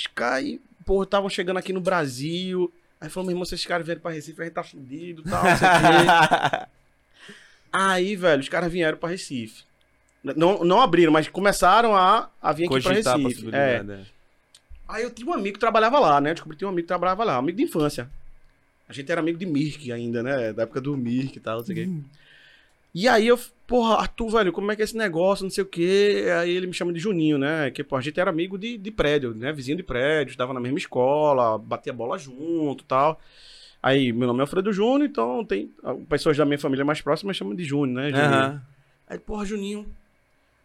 e, 0.42 0.60
porra, 0.90 1.04
estavam 1.04 1.30
chegando 1.30 1.58
aqui 1.58 1.72
no 1.72 1.80
Brasil. 1.80 2.72
Aí 3.00 3.08
falou, 3.08 3.28
meu 3.28 3.34
irmão, 3.34 3.44
se 3.44 3.54
esses 3.54 3.64
caras 3.64 3.86
vierem 3.86 4.02
pra 4.02 4.10
Recife, 4.10 4.40
a 4.40 4.44
gente 4.44 4.54
tá 4.54 4.64
fudido 4.64 5.22
e 5.24 5.30
tal, 5.30 5.44
não 5.44 5.56
sei 5.56 5.68
o 5.68 5.70
quê. 5.70 6.66
Aí, 7.72 8.16
velho, 8.16 8.40
os 8.40 8.48
caras 8.48 8.72
vieram 8.72 8.98
pra 8.98 9.08
Recife. 9.08 9.62
Não, 10.24 10.64
não 10.64 10.80
abriram, 10.80 11.12
mas 11.12 11.28
começaram 11.28 11.94
a, 11.94 12.28
a 12.42 12.52
vir 12.52 12.64
aqui 12.64 12.82
pra 12.82 12.90
Cogitar 12.90 13.14
a 13.14 13.16
Recife. 13.16 13.30
É. 13.54 13.78
possibilidade. 13.78 13.92
é. 13.92 14.04
Aí 14.88 15.04
eu 15.04 15.10
tinha 15.12 15.28
um 15.28 15.32
amigo 15.32 15.54
que 15.54 15.60
trabalhava 15.60 16.00
lá, 16.00 16.20
né? 16.20 16.30
Eu 16.30 16.34
descobri 16.34 16.56
que 16.56 16.58
tinha 16.58 16.68
um 16.68 16.72
amigo 16.72 16.84
que 16.84 16.88
trabalhava 16.88 17.22
lá, 17.22 17.36
um 17.36 17.38
amigo 17.38 17.56
de 17.56 17.62
infância. 17.62 18.10
A 18.88 18.92
gente 18.92 19.12
era 19.12 19.20
amigo 19.20 19.38
de 19.38 19.46
Mirk 19.46 19.92
ainda, 19.92 20.24
né? 20.24 20.52
Da 20.52 20.64
época 20.64 20.80
do 20.80 20.96
Mirk 20.96 21.38
e 21.38 21.40
tal, 21.40 21.58
não 21.58 21.64
sei 21.64 21.72
o 21.72 21.78
quê. 21.78 21.88
E 22.94 23.06
aí 23.06 23.28
eu, 23.28 23.38
porra, 23.66 23.96
Arthur, 23.96 24.30
velho, 24.30 24.52
como 24.52 24.70
é 24.72 24.76
que 24.76 24.82
é 24.82 24.84
esse 24.84 24.96
negócio, 24.96 25.44
não 25.44 25.50
sei 25.50 25.62
o 25.62 25.66
quê. 25.66 26.26
Aí 26.40 26.50
ele 26.50 26.66
me 26.66 26.72
chama 26.72 26.92
de 26.92 26.98
Juninho, 26.98 27.38
né? 27.38 27.70
Que, 27.70 27.84
pô, 27.84 27.96
a 27.96 28.00
gente 28.00 28.18
era 28.18 28.30
amigo 28.30 28.58
de, 28.58 28.76
de 28.76 28.90
prédio, 28.90 29.34
né? 29.34 29.52
Vizinho 29.52 29.76
de 29.76 29.82
prédio, 29.82 30.32
estava 30.32 30.52
na 30.52 30.60
mesma 30.60 30.78
escola, 30.78 31.56
batia 31.56 31.92
bola 31.92 32.18
junto 32.18 32.82
e 32.82 32.86
tal. 32.86 33.20
Aí, 33.82 34.12
meu 34.12 34.26
nome 34.26 34.40
é 34.40 34.42
Alfredo 34.42 34.72
Júnior, 34.72 35.08
então 35.08 35.44
tem 35.44 35.72
pessoas 36.08 36.36
da 36.36 36.44
minha 36.44 36.58
família 36.58 36.84
mais 36.84 37.00
próxima 37.00 37.32
chamam 37.32 37.54
de 37.54 37.64
Júnior, 37.64 38.02
né? 38.02 38.10
Juninho. 38.10 38.26
Aham. 38.26 38.62
Aí, 39.08 39.18
porra, 39.18 39.44
Juninho. 39.44 39.86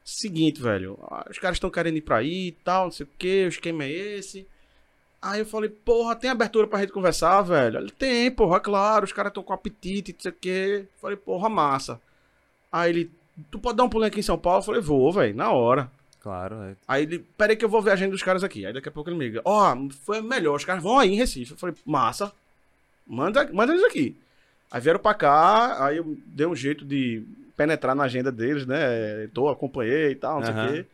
Seguinte, 0.04 0.62
velho. 0.62 1.00
Os 1.30 1.40
caras 1.40 1.56
estão 1.56 1.70
querendo 1.70 1.98
ir 1.98 2.02
pra 2.02 2.18
aí 2.18 2.48
e 2.48 2.52
tal, 2.52 2.86
não 2.86 2.92
sei 2.92 3.06
o 3.06 3.10
que, 3.18 3.46
o 3.46 3.50
esquema 3.50 3.84
é 3.84 3.92
esse. 3.92 4.48
Aí 5.22 5.40
eu 5.40 5.46
falei, 5.46 5.70
porra, 5.70 6.16
tem 6.16 6.30
abertura 6.30 6.68
pra 6.68 6.80
gente 6.80 6.92
conversar, 6.92 7.42
velho? 7.42 7.80
Ele 7.80 7.90
tem, 7.90 8.30
porra, 8.30 8.60
claro, 8.60 9.06
os 9.06 9.14
caras 9.14 9.32
estão 9.32 9.42
com 9.42 9.54
apetite, 9.54 10.14
não 10.14 10.20
sei 10.20 10.32
o 10.32 10.36
que. 10.36 10.86
Falei, 11.02 11.18
porra, 11.18 11.50
massa. 11.50 12.00
Aí 12.76 12.90
ele, 12.90 13.12
tu 13.50 13.58
pode 13.58 13.78
dar 13.78 13.86
um 13.86 13.90
pulinho 13.90 14.10
aqui 14.10 14.20
em 14.20 14.24
São 14.24 14.38
Paulo? 14.38 14.60
Eu 14.60 14.64
falei, 14.64 14.82
vou, 14.82 15.10
velho, 15.14 15.34
na 15.34 15.50
hora. 15.50 15.90
Claro, 16.22 16.56
é. 16.64 16.76
Aí 16.86 17.04
ele, 17.04 17.20
peraí 17.38 17.56
que 17.56 17.64
eu 17.64 17.70
vou 17.70 17.82
ver 17.82 17.92
a 17.92 17.94
agenda 17.94 18.12
dos 18.12 18.22
caras 18.22 18.44
aqui. 18.44 18.66
Aí 18.66 18.74
daqui 18.74 18.90
a 18.90 18.92
pouco 18.92 19.10
ele 19.10 19.18
me 19.18 19.24
liga, 19.24 19.42
ó, 19.46 19.74
foi 20.04 20.22
melhor, 20.22 20.58
os 20.58 20.66
caras 20.66 20.84
vão 20.84 21.00
aí 21.00 21.14
em 21.14 21.16
Recife. 21.16 21.52
Eu 21.52 21.58
falei, 21.58 21.74
massa, 21.86 22.34
manda, 23.08 23.50
manda 23.54 23.72
eles 23.72 23.86
aqui. 23.86 24.14
Aí 24.70 24.82
vieram 24.82 25.00
pra 25.00 25.14
cá, 25.14 25.86
aí 25.86 25.96
eu 25.96 26.18
dei 26.26 26.46
um 26.46 26.56
jeito 26.56 26.84
de 26.84 27.24
penetrar 27.56 27.96
na 27.96 28.04
agenda 28.04 28.30
deles, 28.30 28.66
né? 28.66 29.28
Tô, 29.34 29.48
acompanhei 29.48 30.12
e 30.12 30.16
tal, 30.16 30.42
não 30.42 30.46
sei 30.46 30.54
Aham. 30.54 30.66
o 30.66 30.74
quê. 30.74 30.86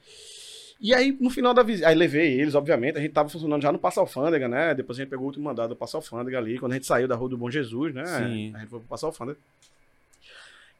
E 0.79 0.93
aí, 0.93 1.17
no 1.19 1.31
final 1.31 1.51
da 1.51 1.63
visita, 1.63 1.87
aí 1.87 1.95
levei 1.95 2.39
eles, 2.39 2.53
obviamente, 2.53 2.97
a 2.97 3.01
gente 3.01 3.13
tava 3.13 3.29
funcionando 3.29 3.61
já 3.63 3.71
no 3.71 3.79
Passo 3.79 3.99
Alfândega, 3.99 4.47
né? 4.47 4.75
Depois 4.75 4.99
a 4.99 5.01
gente 5.01 5.09
pegou 5.09 5.23
o 5.23 5.27
último 5.27 5.45
mandado 5.45 5.69
do 5.69 5.75
Passo 5.75 5.97
Alfândega 5.97 6.37
ali, 6.37 6.59
quando 6.59 6.73
a 6.73 6.75
gente 6.75 6.85
saiu 6.85 7.07
da 7.07 7.15
Rua 7.15 7.29
do 7.29 7.37
Bom 7.37 7.49
Jesus, 7.49 7.91
né? 7.93 8.05
Sim. 8.05 8.53
A 8.53 8.59
gente 8.59 8.69
foi 8.69 8.79
pro 8.79 8.87
Passo 8.87 9.07
Alfândega. 9.07 9.39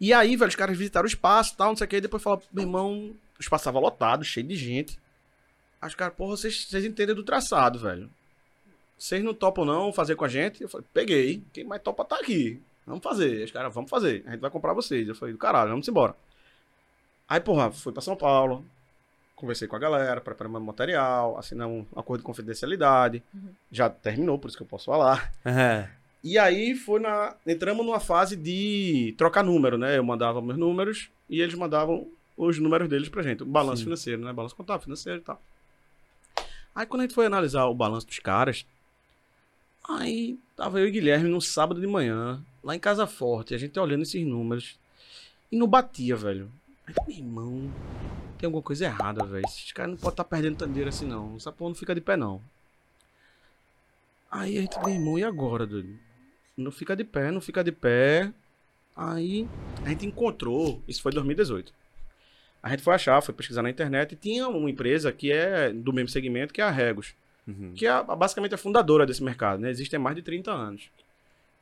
E 0.02 0.12
aí, 0.12 0.36
velho, 0.36 0.50
os 0.50 0.56
caras 0.56 0.76
visitaram 0.76 1.06
o 1.06 1.08
espaço 1.08 1.54
e 1.54 1.58
tal, 1.58 1.70
não 1.70 1.76
sei 1.76 1.86
o 1.86 1.88
que, 1.88 1.98
e 1.98 2.02
depois 2.02 2.24
falaram, 2.24 2.42
meu 2.52 2.64
irmão, 2.64 3.12
o 3.38 3.40
espaço 3.40 3.66
tava 3.66 3.80
lotado, 3.80 4.26
cheio 4.26 4.48
de 4.48 4.56
gente. 4.56 5.00
Aí 5.80 5.88
os 5.88 5.94
caras, 5.94 6.16
porra, 6.16 6.36
vocês, 6.36 6.66
vocês 6.66 6.84
entendem 6.84 7.14
do 7.14 7.24
traçado, 7.24 7.78
velho. 7.78 8.10
Vocês 8.98 9.24
não 9.24 9.32
topam 9.32 9.64
não 9.64 9.94
fazer 9.94 10.16
com 10.16 10.26
a 10.26 10.28
gente? 10.28 10.64
Eu 10.64 10.70
falei, 10.70 10.88
peguei, 10.92 11.44
quem 11.54 11.64
mais 11.64 11.84
topa 11.84 12.04
tá 12.04 12.16
aqui. 12.16 12.60
Vamos 12.86 13.04
fazer. 13.04 13.38
Aí 13.38 13.44
Os 13.44 13.52
caras, 13.52 13.72
vamos 13.72 13.92
fazer. 13.92 14.24
A 14.26 14.32
gente 14.32 14.40
vai 14.40 14.50
comprar 14.50 14.74
vocês. 14.74 15.08
Eu 15.08 15.14
falei, 15.14 15.36
do 15.36 15.38
caralho, 15.38 15.70
vamos 15.70 15.88
embora. 15.88 16.16
Aí, 17.30 17.40
porra, 17.40 17.72
fui 17.72 17.94
pra 17.94 18.02
São 18.02 18.16
Paulo, 18.16 18.66
conversei 19.36 19.68
com 19.68 19.76
a 19.76 19.80
galera, 19.80 20.20
preparei 20.20 20.52
meu 20.52 20.60
material, 20.62 21.38
assinamos 21.38 21.86
um 21.94 22.00
acordo 22.00 22.22
de 22.22 22.26
confidencialidade. 22.26 23.24
Já 23.72 23.88
terminou, 23.88 24.40
por 24.40 24.48
isso 24.48 24.58
que 24.58 24.64
eu 24.64 24.68
posso 24.68 24.86
falar. 24.86 25.32
É. 25.46 26.01
E 26.24 26.38
aí 26.38 26.76
foi 26.76 27.00
na. 27.00 27.36
Entramos 27.48 27.86
numa 27.86 28.00
fase 28.00 28.36
de 28.36 29.16
trocar 29.18 29.44
número, 29.44 29.78
né? 29.78 29.98
Eu 29.98 30.04
mandava 30.04 30.42
meus 30.42 30.58
números 30.58 31.10
e 31.30 31.42
eles 31.42 31.56
mandavam 31.56 32.08
os 32.38 32.60
números 32.60 32.88
deles 32.88 33.10
pra 33.10 33.24
gente. 33.24 33.44
O 33.44 33.46
balanço 33.46 33.78
Sim. 33.78 33.86
financeiro, 33.86 34.24
né? 34.24 34.32
Balanço 34.32 34.56
contábil, 34.56 34.84
financeiro 34.84 35.20
e 35.20 35.24
tal. 35.24 35.42
Aí 36.76 36.86
quando 36.86 37.02
a 37.02 37.04
gente 37.04 37.16
foi 37.16 37.26
analisar 37.26 37.66
o 37.66 37.74
balanço 37.74 38.08
dos 38.08 38.20
caras, 38.20 38.66
aí 39.88 40.38
tava 40.56 40.80
eu 40.80 40.88
e 40.88 40.92
Guilherme 40.92 41.28
no 41.28 41.42
sábado 41.42 41.82
de 41.82 41.88
manhã, 41.88 42.42
lá 42.64 42.76
em 42.76 42.80
Casa 42.80 43.06
Forte, 43.08 43.54
a 43.54 43.58
gente 43.58 43.78
olhando 43.80 44.04
esses 44.04 44.26
números. 44.26 44.80
E 45.52 45.58
não 45.58 45.68
batia, 45.68 46.16
velho. 46.16 46.50
Aí, 46.88 46.96
meu 47.08 47.18
irmão, 47.18 47.74
tem 48.38 48.48
alguma 48.48 48.64
coisa 48.64 48.86
errada, 48.86 49.26
velho. 49.26 49.46
Esses 49.46 49.72
caras 49.74 49.92
não 49.92 49.98
podem 49.98 50.14
estar 50.14 50.24
perdendo 50.24 50.56
tanto 50.56 50.70
dinheiro 50.70 50.90
assim, 50.90 51.06
não. 51.06 51.36
Essa 51.36 51.52
porra 51.52 51.70
não 51.70 51.76
fica 51.76 51.94
de 51.94 52.00
pé, 52.00 52.16
não. 52.16 52.42
Aí 54.32 54.58
a 54.58 54.62
gente, 54.62 54.80
meu 54.80 54.90
irmão, 54.90 55.20
e 55.20 55.24
agora, 55.26 55.68
doido? 55.68 56.00
Não 56.58 56.72
fica 56.72 56.96
de 56.96 57.04
pé, 57.04 57.32
não 57.32 57.42
fica 57.42 57.64
de 57.64 57.72
pé. 57.72 58.32
Aí 58.96 59.48
a 59.86 59.90
gente 59.90 60.06
encontrou, 60.06 60.82
isso 60.88 61.02
foi 61.02 61.12
em 61.12 61.16
2018. 61.16 61.74
A 62.62 62.70
gente 62.70 62.84
foi 62.84 62.94
achar, 62.94 63.22
foi 63.22 63.34
pesquisar 63.34 63.64
na 63.64 63.70
internet 63.70 64.12
e 64.12 64.16
tinha 64.16 64.48
uma 64.48 64.70
empresa 64.70 65.12
que 65.12 65.32
é 65.32 65.72
do 65.72 65.92
mesmo 65.92 66.10
segmento 66.10 66.54
que 66.54 66.62
é 66.62 66.64
a 66.64 66.70
Regos, 66.70 67.16
Uhum. 67.48 67.74
que 67.76 67.88
é 67.88 67.90
a- 67.90 68.04
basicamente 68.04 68.54
a 68.54 68.58
fundadora 68.58 69.06
desse 69.06 69.24
mercado, 69.24 69.60
né? 69.60 69.72
Existe 69.72 69.96
há 69.96 70.00
mais 70.00 70.16
de 70.16 70.22
30 70.22 70.52
anos. 70.52 70.90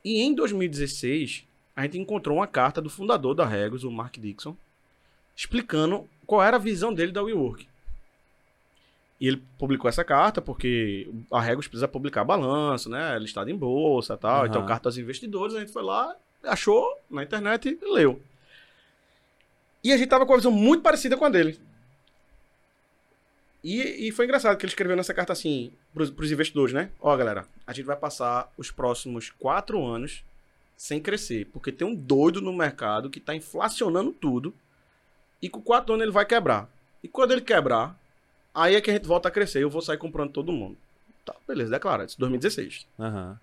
E 0.03 0.21
em 0.21 0.33
2016, 0.35 1.45
a 1.75 1.83
gente 1.83 1.97
encontrou 1.97 2.37
uma 2.37 2.47
carta 2.47 2.81
do 2.81 2.89
fundador 2.89 3.33
da 3.33 3.45
Regos, 3.45 3.83
o 3.85 3.91
Mark 3.91 4.17
Dixon, 4.17 4.57
explicando 5.35 6.05
qual 6.25 6.43
era 6.43 6.57
a 6.57 6.59
visão 6.59 6.93
dele 6.93 7.11
da 7.13 7.21
WeWork. 7.23 7.65
E 9.19 9.27
ele 9.27 9.43
publicou 9.57 9.89
essa 9.89 10.03
carta 10.03 10.41
porque 10.41 11.09
a 11.31 11.41
Regos 11.41 11.67
precisa 11.67 11.87
publicar 11.87 12.23
balanço, 12.23 12.89
né? 12.89 13.19
Listado 13.19 13.49
em 13.49 13.55
bolsa 13.55 14.13
e 14.13 14.17
tal. 14.17 14.37
Aham. 14.39 14.47
Então, 14.47 14.65
carta 14.65 14.87
aos 14.87 14.97
investidores, 14.97 15.55
a 15.55 15.59
gente 15.59 15.73
foi 15.73 15.83
lá, 15.83 16.15
achou 16.43 16.97
na 17.09 17.23
internet 17.23 17.77
e 17.81 17.93
leu. 17.93 18.21
E 19.83 19.91
a 19.91 19.97
gente 19.97 20.09
tava 20.09 20.25
com 20.25 20.33
a 20.33 20.37
visão 20.37 20.51
muito 20.51 20.81
parecida 20.81 21.17
com 21.17 21.25
a 21.25 21.29
dele. 21.29 21.59
E, 23.63 24.07
e 24.07 24.11
foi 24.11 24.25
engraçado 24.25 24.57
que 24.57 24.65
ele 24.65 24.71
escreveu 24.71 24.95
nessa 24.95 25.13
carta 25.13 25.33
assim, 25.33 25.73
pros, 25.93 26.09
pros 26.09 26.31
investidores, 26.31 26.73
né? 26.73 26.91
Ó, 26.99 27.15
galera, 27.15 27.45
a 27.67 27.73
gente 27.73 27.85
vai 27.85 27.97
passar 27.97 28.51
os 28.57 28.71
próximos 28.71 29.29
quatro 29.31 29.85
anos 29.85 30.23
sem 30.77 31.01
crescer, 31.01 31.45
porque 31.51 31.73
tem 31.73 31.85
um 31.85 31.93
doido 31.93 32.41
no 32.41 32.53
mercado 32.53 33.09
que 33.09 33.19
tá 33.19 33.35
inflacionando 33.35 34.13
tudo 34.13 34.53
e 35.41 35.49
com 35.49 35.61
quatro 35.61 35.93
anos 35.93 36.03
ele 36.03 36.11
vai 36.11 36.25
quebrar. 36.25 36.69
E 37.03 37.07
quando 37.09 37.31
ele 37.31 37.41
quebrar, 37.41 37.99
aí 38.53 38.75
é 38.75 38.81
que 38.81 38.89
a 38.89 38.93
gente 38.93 39.07
volta 39.07 39.27
a 39.27 39.31
crescer. 39.31 39.61
Eu 39.61 39.69
vou 39.69 39.81
sair 39.81 39.97
comprando 39.97 40.31
todo 40.31 40.51
mundo. 40.51 40.77
Tá, 41.25 41.35
beleza, 41.47 41.71
declara. 41.71 42.05
Isso 42.05 42.19
2016. 42.19 42.87
Aham. 42.99 43.39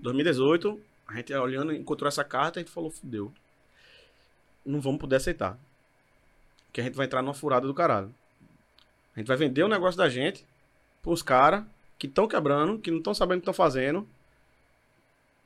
2018, 0.00 0.80
a 1.06 1.14
gente 1.14 1.34
olhando, 1.34 1.72
encontrou 1.72 2.08
essa 2.08 2.24
carta 2.24 2.58
e 2.58 2.62
a 2.62 2.64
gente 2.64 2.72
falou, 2.72 2.90
fudeu. 2.90 3.32
Não 4.64 4.80
vamos 4.80 5.00
poder 5.00 5.16
aceitar. 5.16 5.58
Que 6.72 6.80
a 6.80 6.84
gente 6.84 6.96
vai 6.96 7.06
entrar 7.06 7.22
numa 7.22 7.34
furada 7.34 7.66
do 7.66 7.74
caralho. 7.74 8.14
A 9.14 9.20
gente 9.20 9.28
vai 9.28 9.36
vender 9.36 9.62
o 9.62 9.68
negócio 9.68 9.98
da 9.98 10.08
gente 10.08 10.44
pros 11.02 11.22
caras 11.22 11.64
que 11.98 12.06
estão 12.06 12.26
quebrando, 12.26 12.78
que 12.78 12.90
não 12.90 12.98
estão 12.98 13.14
sabendo 13.14 13.38
o 13.38 13.40
que 13.40 13.50
estão 13.50 13.54
fazendo. 13.54 14.08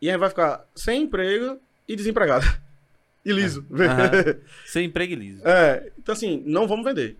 E 0.00 0.08
a 0.08 0.12
gente 0.12 0.20
vai 0.20 0.28
ficar 0.28 0.64
sem 0.74 1.02
emprego 1.02 1.60
e 1.86 1.96
desempregado. 1.96 2.46
E 3.24 3.32
liso. 3.32 3.66
Aham. 3.72 4.38
Sem 4.64 4.86
emprego 4.86 5.12
e 5.12 5.16
liso. 5.16 5.46
É, 5.46 5.92
então 5.98 6.14
assim, 6.14 6.42
não 6.46 6.66
vamos 6.66 6.84
vender. 6.84 7.14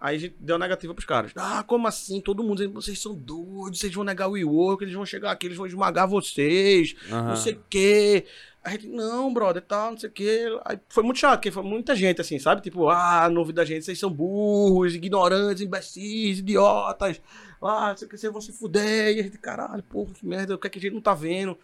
Aí 0.00 0.16
a 0.16 0.18
gente 0.18 0.36
deu 0.38 0.58
negativa 0.58 0.94
pros 0.94 1.04
caras. 1.06 1.32
Ah, 1.36 1.64
como 1.66 1.88
assim? 1.88 2.20
Todo 2.20 2.42
mundo 2.42 2.58
dizendo, 2.58 2.74
vocês 2.74 3.00
são 3.00 3.14
doidos, 3.14 3.80
vocês 3.80 3.92
vão 3.92 4.04
negar 4.04 4.28
o 4.28 4.32
WeWork, 4.32 4.84
eles 4.84 4.94
vão 4.94 5.04
chegar 5.04 5.32
aqui, 5.32 5.46
eles 5.46 5.56
vão 5.56 5.66
esmagar 5.66 6.06
vocês, 6.06 6.94
Aham. 7.10 7.28
não 7.28 7.36
sei 7.36 7.54
o 7.54 7.64
quê. 7.68 8.24
A 8.62 8.70
gente, 8.70 8.86
não, 8.86 9.32
brother, 9.32 9.62
tal, 9.62 9.92
não 9.92 9.98
sei 9.98 10.08
o 10.08 10.12
quê. 10.12 10.44
Aí 10.64 10.78
foi 10.88 11.02
muito 11.02 11.18
chato, 11.18 11.38
porque 11.38 11.50
foi 11.50 11.62
muita 11.64 11.96
gente 11.96 12.20
assim, 12.20 12.38
sabe? 12.38 12.60
Tipo, 12.60 12.88
ah, 12.88 13.28
novo 13.28 13.52
da 13.52 13.64
gente, 13.64 13.84
vocês 13.84 13.98
são 13.98 14.10
burros, 14.10 14.94
ignorantes, 14.94 15.62
imbecis, 15.62 16.38
idiotas. 16.38 17.20
Ah, 17.60 17.88
não 17.90 17.96
sei 17.96 18.06
o 18.06 18.10
que, 18.10 18.16
vocês 18.18 18.32
vão 18.32 18.40
se 18.40 18.52
fuder. 18.52 19.16
E 19.16 19.20
a 19.20 19.22
gente, 19.24 19.38
caralho, 19.38 19.82
porra, 19.82 20.12
que 20.14 20.24
merda, 20.24 20.54
o 20.54 20.58
que 20.58 20.66
é 20.68 20.70
que 20.70 20.78
a 20.78 20.82
gente 20.82 20.94
não 20.94 21.00
tá 21.00 21.14
vendo? 21.14 21.58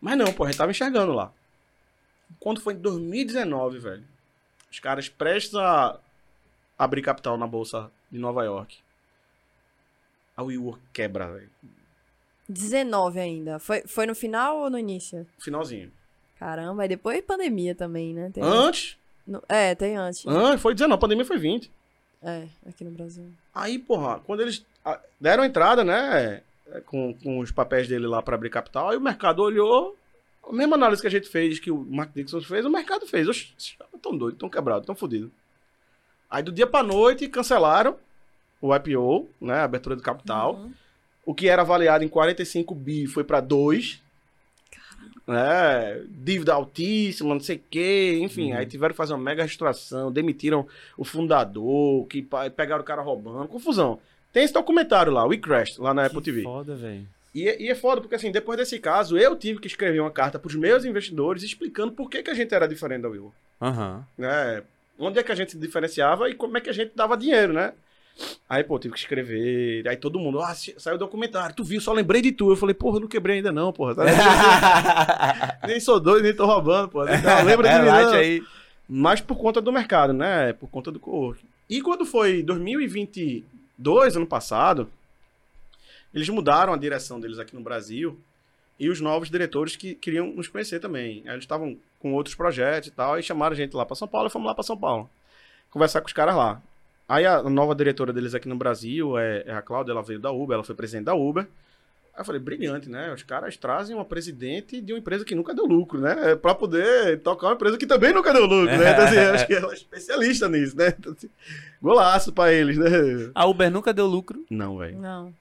Mas 0.00 0.16
não, 0.16 0.32
pô, 0.32 0.44
a 0.44 0.46
gente 0.48 0.58
tava 0.58 0.70
enxergando 0.70 1.12
lá. 1.12 1.32
Quando 2.38 2.60
foi 2.60 2.74
em 2.74 2.78
2019, 2.78 3.78
velho, 3.78 4.04
Os 4.70 4.78
caras 4.78 5.08
prestes 5.08 5.54
a 5.54 5.98
abrir 6.78 7.02
capital 7.02 7.36
na 7.36 7.46
bolsa 7.46 7.90
de 8.10 8.18
Nova 8.18 8.44
York. 8.44 8.78
A 10.36 10.42
WeWork 10.42 10.80
quebra, 10.92 11.30
velho. 11.30 11.50
19 12.48 13.20
ainda. 13.20 13.58
Foi, 13.58 13.82
foi 13.86 14.06
no 14.06 14.14
final 14.14 14.58
ou 14.60 14.70
no 14.70 14.78
início? 14.78 15.26
Finalzinho. 15.38 15.92
Caramba, 16.38 16.84
e 16.84 16.88
depois 16.88 17.20
pandemia 17.22 17.74
também, 17.74 18.12
né? 18.14 18.30
Tem- 18.32 18.42
Antes, 18.42 18.96
no- 19.26 19.42
é, 19.48 19.74
tem 19.74 19.96
antes. 19.96 20.26
antes, 20.26 20.60
foi 20.60 20.74
19, 20.74 20.94
a 20.94 21.00
pandemia 21.00 21.24
foi 21.24 21.38
20. 21.38 21.70
É, 22.22 22.46
aqui 22.68 22.84
no 22.84 22.90
Brasil. 22.90 23.30
Aí, 23.54 23.78
porra, 23.78 24.20
quando 24.20 24.40
eles 24.40 24.64
ah, 24.84 25.00
deram 25.20 25.44
entrada, 25.44 25.84
né, 25.84 26.42
com, 26.86 27.14
com 27.14 27.38
os 27.38 27.50
papéis 27.52 27.86
dele 27.88 28.06
lá 28.06 28.22
pra 28.22 28.34
abrir 28.34 28.50
capital, 28.50 28.90
aí 28.90 28.96
o 28.96 29.00
mercado 29.00 29.40
olhou, 29.42 29.96
a 30.42 30.52
mesma 30.52 30.74
análise 30.76 31.00
que 31.00 31.06
a 31.08 31.10
gente 31.10 31.28
fez, 31.28 31.58
que 31.60 31.70
o 31.70 31.78
Mark 31.84 32.10
Dixon 32.14 32.40
fez, 32.40 32.64
o 32.64 32.70
mercado 32.70 33.06
fez. 33.06 33.28
Oxi, 33.28 33.54
tão 34.00 34.16
doidos, 34.16 34.38
tão 34.38 34.48
quebrados, 34.48 34.86
tão 34.86 34.94
fodidos. 34.94 35.30
Aí 36.32 36.42
do 36.42 36.50
dia 36.50 36.66
pra 36.66 36.82
noite 36.82 37.28
cancelaram 37.28 37.94
o 38.60 38.74
IPO, 38.74 39.28
né, 39.40 39.54
a 39.56 39.64
abertura 39.64 39.94
do 39.94 40.02
capital. 40.02 40.54
Uhum. 40.54 40.72
O 41.26 41.34
que 41.34 41.46
era 41.48 41.60
avaliado 41.62 42.02
em 42.04 42.08
45 42.08 42.74
bi 42.74 43.06
foi 43.06 43.22
pra 43.22 43.38
2. 43.40 44.00
É, 45.28 46.02
dívida 46.08 46.52
altíssima, 46.52 47.32
não 47.32 47.40
sei 47.40 47.56
o 47.56 47.62
quê, 47.70 48.18
enfim, 48.20 48.50
Uhum. 48.52 48.58
aí 48.58 48.66
tiveram 48.66 48.92
que 48.92 48.96
fazer 48.96 49.12
uma 49.12 49.22
mega 49.22 49.42
reestruturação, 49.42 50.10
demitiram 50.10 50.66
o 50.96 51.04
fundador, 51.04 52.06
que 52.06 52.26
pegaram 52.56 52.82
o 52.82 52.84
cara 52.84 53.02
roubando, 53.02 53.46
confusão. 53.48 54.00
Tem 54.32 54.42
esse 54.42 54.52
documentário 54.52 55.12
lá, 55.12 55.24
We 55.24 55.36
Crashed, 55.36 55.78
lá 55.80 55.94
na 55.94 56.06
Apple 56.06 56.18
Que 56.18 56.24
TV. 56.24 56.42
foda, 56.42 56.74
velho. 56.74 57.06
E, 57.34 57.48
é- 57.48 57.62
e 57.62 57.68
é 57.68 57.74
foda, 57.74 58.00
porque 58.00 58.16
assim, 58.16 58.32
depois 58.32 58.58
desse 58.58 58.78
caso, 58.80 59.16
eu 59.16 59.36
tive 59.36 59.60
que 59.60 59.68
escrever 59.68 60.00
uma 60.00 60.10
carta 60.10 60.38
pros 60.40 60.56
meus 60.56 60.84
investidores 60.84 61.42
explicando 61.44 61.92
por 61.92 62.10
que, 62.10 62.22
que 62.22 62.30
a 62.30 62.34
gente 62.34 62.52
era 62.52 62.66
diferente 62.66 63.02
da 63.02 63.08
Will. 63.08 63.32
Aham. 63.60 64.04
Né? 64.18 64.62
Onde 65.04 65.18
é 65.18 65.22
que 65.22 65.32
a 65.32 65.34
gente 65.34 65.52
se 65.52 65.58
diferenciava 65.58 66.30
e 66.30 66.34
como 66.34 66.56
é 66.56 66.60
que 66.60 66.70
a 66.70 66.72
gente 66.72 66.92
dava 66.94 67.16
dinheiro, 67.16 67.52
né? 67.52 67.72
Aí, 68.48 68.62
pô, 68.62 68.78
tive 68.78 68.94
que 68.94 69.00
escrever. 69.00 69.88
Aí 69.88 69.96
todo 69.96 70.18
mundo, 70.18 70.40
ah, 70.40 70.54
saiu 70.54 70.96
o 70.96 70.98
documentário, 70.98 71.56
tu 71.56 71.64
viu, 71.64 71.80
só 71.80 71.92
lembrei 71.92 72.22
de 72.22 72.30
tu. 72.30 72.50
Eu 72.50 72.56
falei, 72.56 72.74
porra, 72.74 72.96
eu 72.96 73.00
não 73.00 73.08
quebrei 73.08 73.36
ainda 73.36 73.50
não, 73.50 73.72
porra. 73.72 73.94
Tá 73.94 75.58
nem 75.66 75.80
sou 75.80 75.98
doido, 75.98 76.22
nem 76.22 76.34
tô 76.34 76.46
roubando, 76.46 76.88
porra. 76.88 77.16
Não, 77.18 77.44
lembra 77.44 77.68
de 77.68 77.78
mim, 77.80 77.86
não. 77.86 78.12
aí. 78.12 78.42
Mas 78.88 79.20
por 79.20 79.36
conta 79.36 79.60
do 79.60 79.72
mercado, 79.72 80.12
né? 80.12 80.52
Por 80.52 80.68
conta 80.68 80.92
do 80.92 81.00
co-work. 81.00 81.42
E 81.68 81.80
quando 81.80 82.04
foi 82.04 82.42
2022, 82.42 84.16
ano 84.16 84.26
passado, 84.26 84.90
eles 86.14 86.28
mudaram 86.28 86.72
a 86.74 86.76
direção 86.76 87.18
deles 87.18 87.38
aqui 87.38 87.54
no 87.54 87.62
Brasil 87.62 88.20
e 88.78 88.90
os 88.90 89.00
novos 89.00 89.30
diretores 89.30 89.74
que 89.74 89.94
queriam 89.94 90.26
nos 90.26 90.48
conhecer 90.48 90.80
também. 90.80 91.22
Aí 91.24 91.32
Eles 91.32 91.44
estavam 91.44 91.76
com 92.02 92.12
outros 92.12 92.34
projetos 92.34 92.88
e 92.88 92.92
tal, 92.92 93.18
e 93.18 93.22
chamaram 93.22 93.54
a 93.54 93.56
gente 93.56 93.76
lá 93.76 93.86
pra 93.86 93.94
São 93.94 94.08
Paulo 94.08 94.26
e 94.26 94.30
fomos 94.30 94.48
lá 94.48 94.54
pra 94.54 94.64
São 94.64 94.76
Paulo. 94.76 95.08
Conversar 95.70 96.00
com 96.00 96.08
os 96.08 96.12
caras 96.12 96.34
lá. 96.34 96.60
Aí 97.08 97.24
a 97.24 97.42
nova 97.42 97.74
diretora 97.74 98.12
deles 98.12 98.34
aqui 98.34 98.48
no 98.48 98.56
Brasil 98.56 99.16
é, 99.16 99.44
é 99.46 99.52
a 99.54 99.62
Cláudia, 99.62 99.92
ela 99.92 100.02
veio 100.02 100.18
da 100.18 100.30
Uber, 100.32 100.54
ela 100.54 100.64
foi 100.64 100.74
presidente 100.74 101.04
da 101.04 101.14
Uber. 101.14 101.46
Aí 102.14 102.20
eu 102.20 102.24
falei, 102.24 102.40
brilhante, 102.40 102.90
né? 102.90 103.10
Os 103.12 103.22
caras 103.22 103.56
trazem 103.56 103.96
uma 103.96 104.04
presidente 104.04 104.80
de 104.82 104.92
uma 104.92 104.98
empresa 104.98 105.24
que 105.24 105.34
nunca 105.34 105.54
deu 105.54 105.64
lucro, 105.64 105.98
né? 105.98 106.36
Pra 106.36 106.54
poder 106.54 107.20
tocar 107.20 107.46
uma 107.46 107.54
empresa 107.54 107.78
que 107.78 107.86
também 107.86 108.12
nunca 108.12 108.32
deu 108.34 108.44
lucro, 108.44 108.76
né? 108.76 108.90
Então, 108.92 109.04
assim, 109.04 109.16
eu 109.16 109.34
acho 109.34 109.46
que 109.46 109.54
ela 109.54 109.72
é 109.72 109.74
especialista 109.74 110.48
nisso, 110.48 110.76
né? 110.76 110.94
Então, 110.98 111.12
assim, 111.12 111.30
golaço 111.80 112.32
pra 112.32 112.52
eles, 112.52 112.76
né? 112.76 112.90
A 113.34 113.46
Uber 113.46 113.70
nunca 113.70 113.94
deu 113.94 114.06
lucro. 114.06 114.44
Não, 114.50 114.76
velho. 114.76 114.98
Não. 114.98 115.32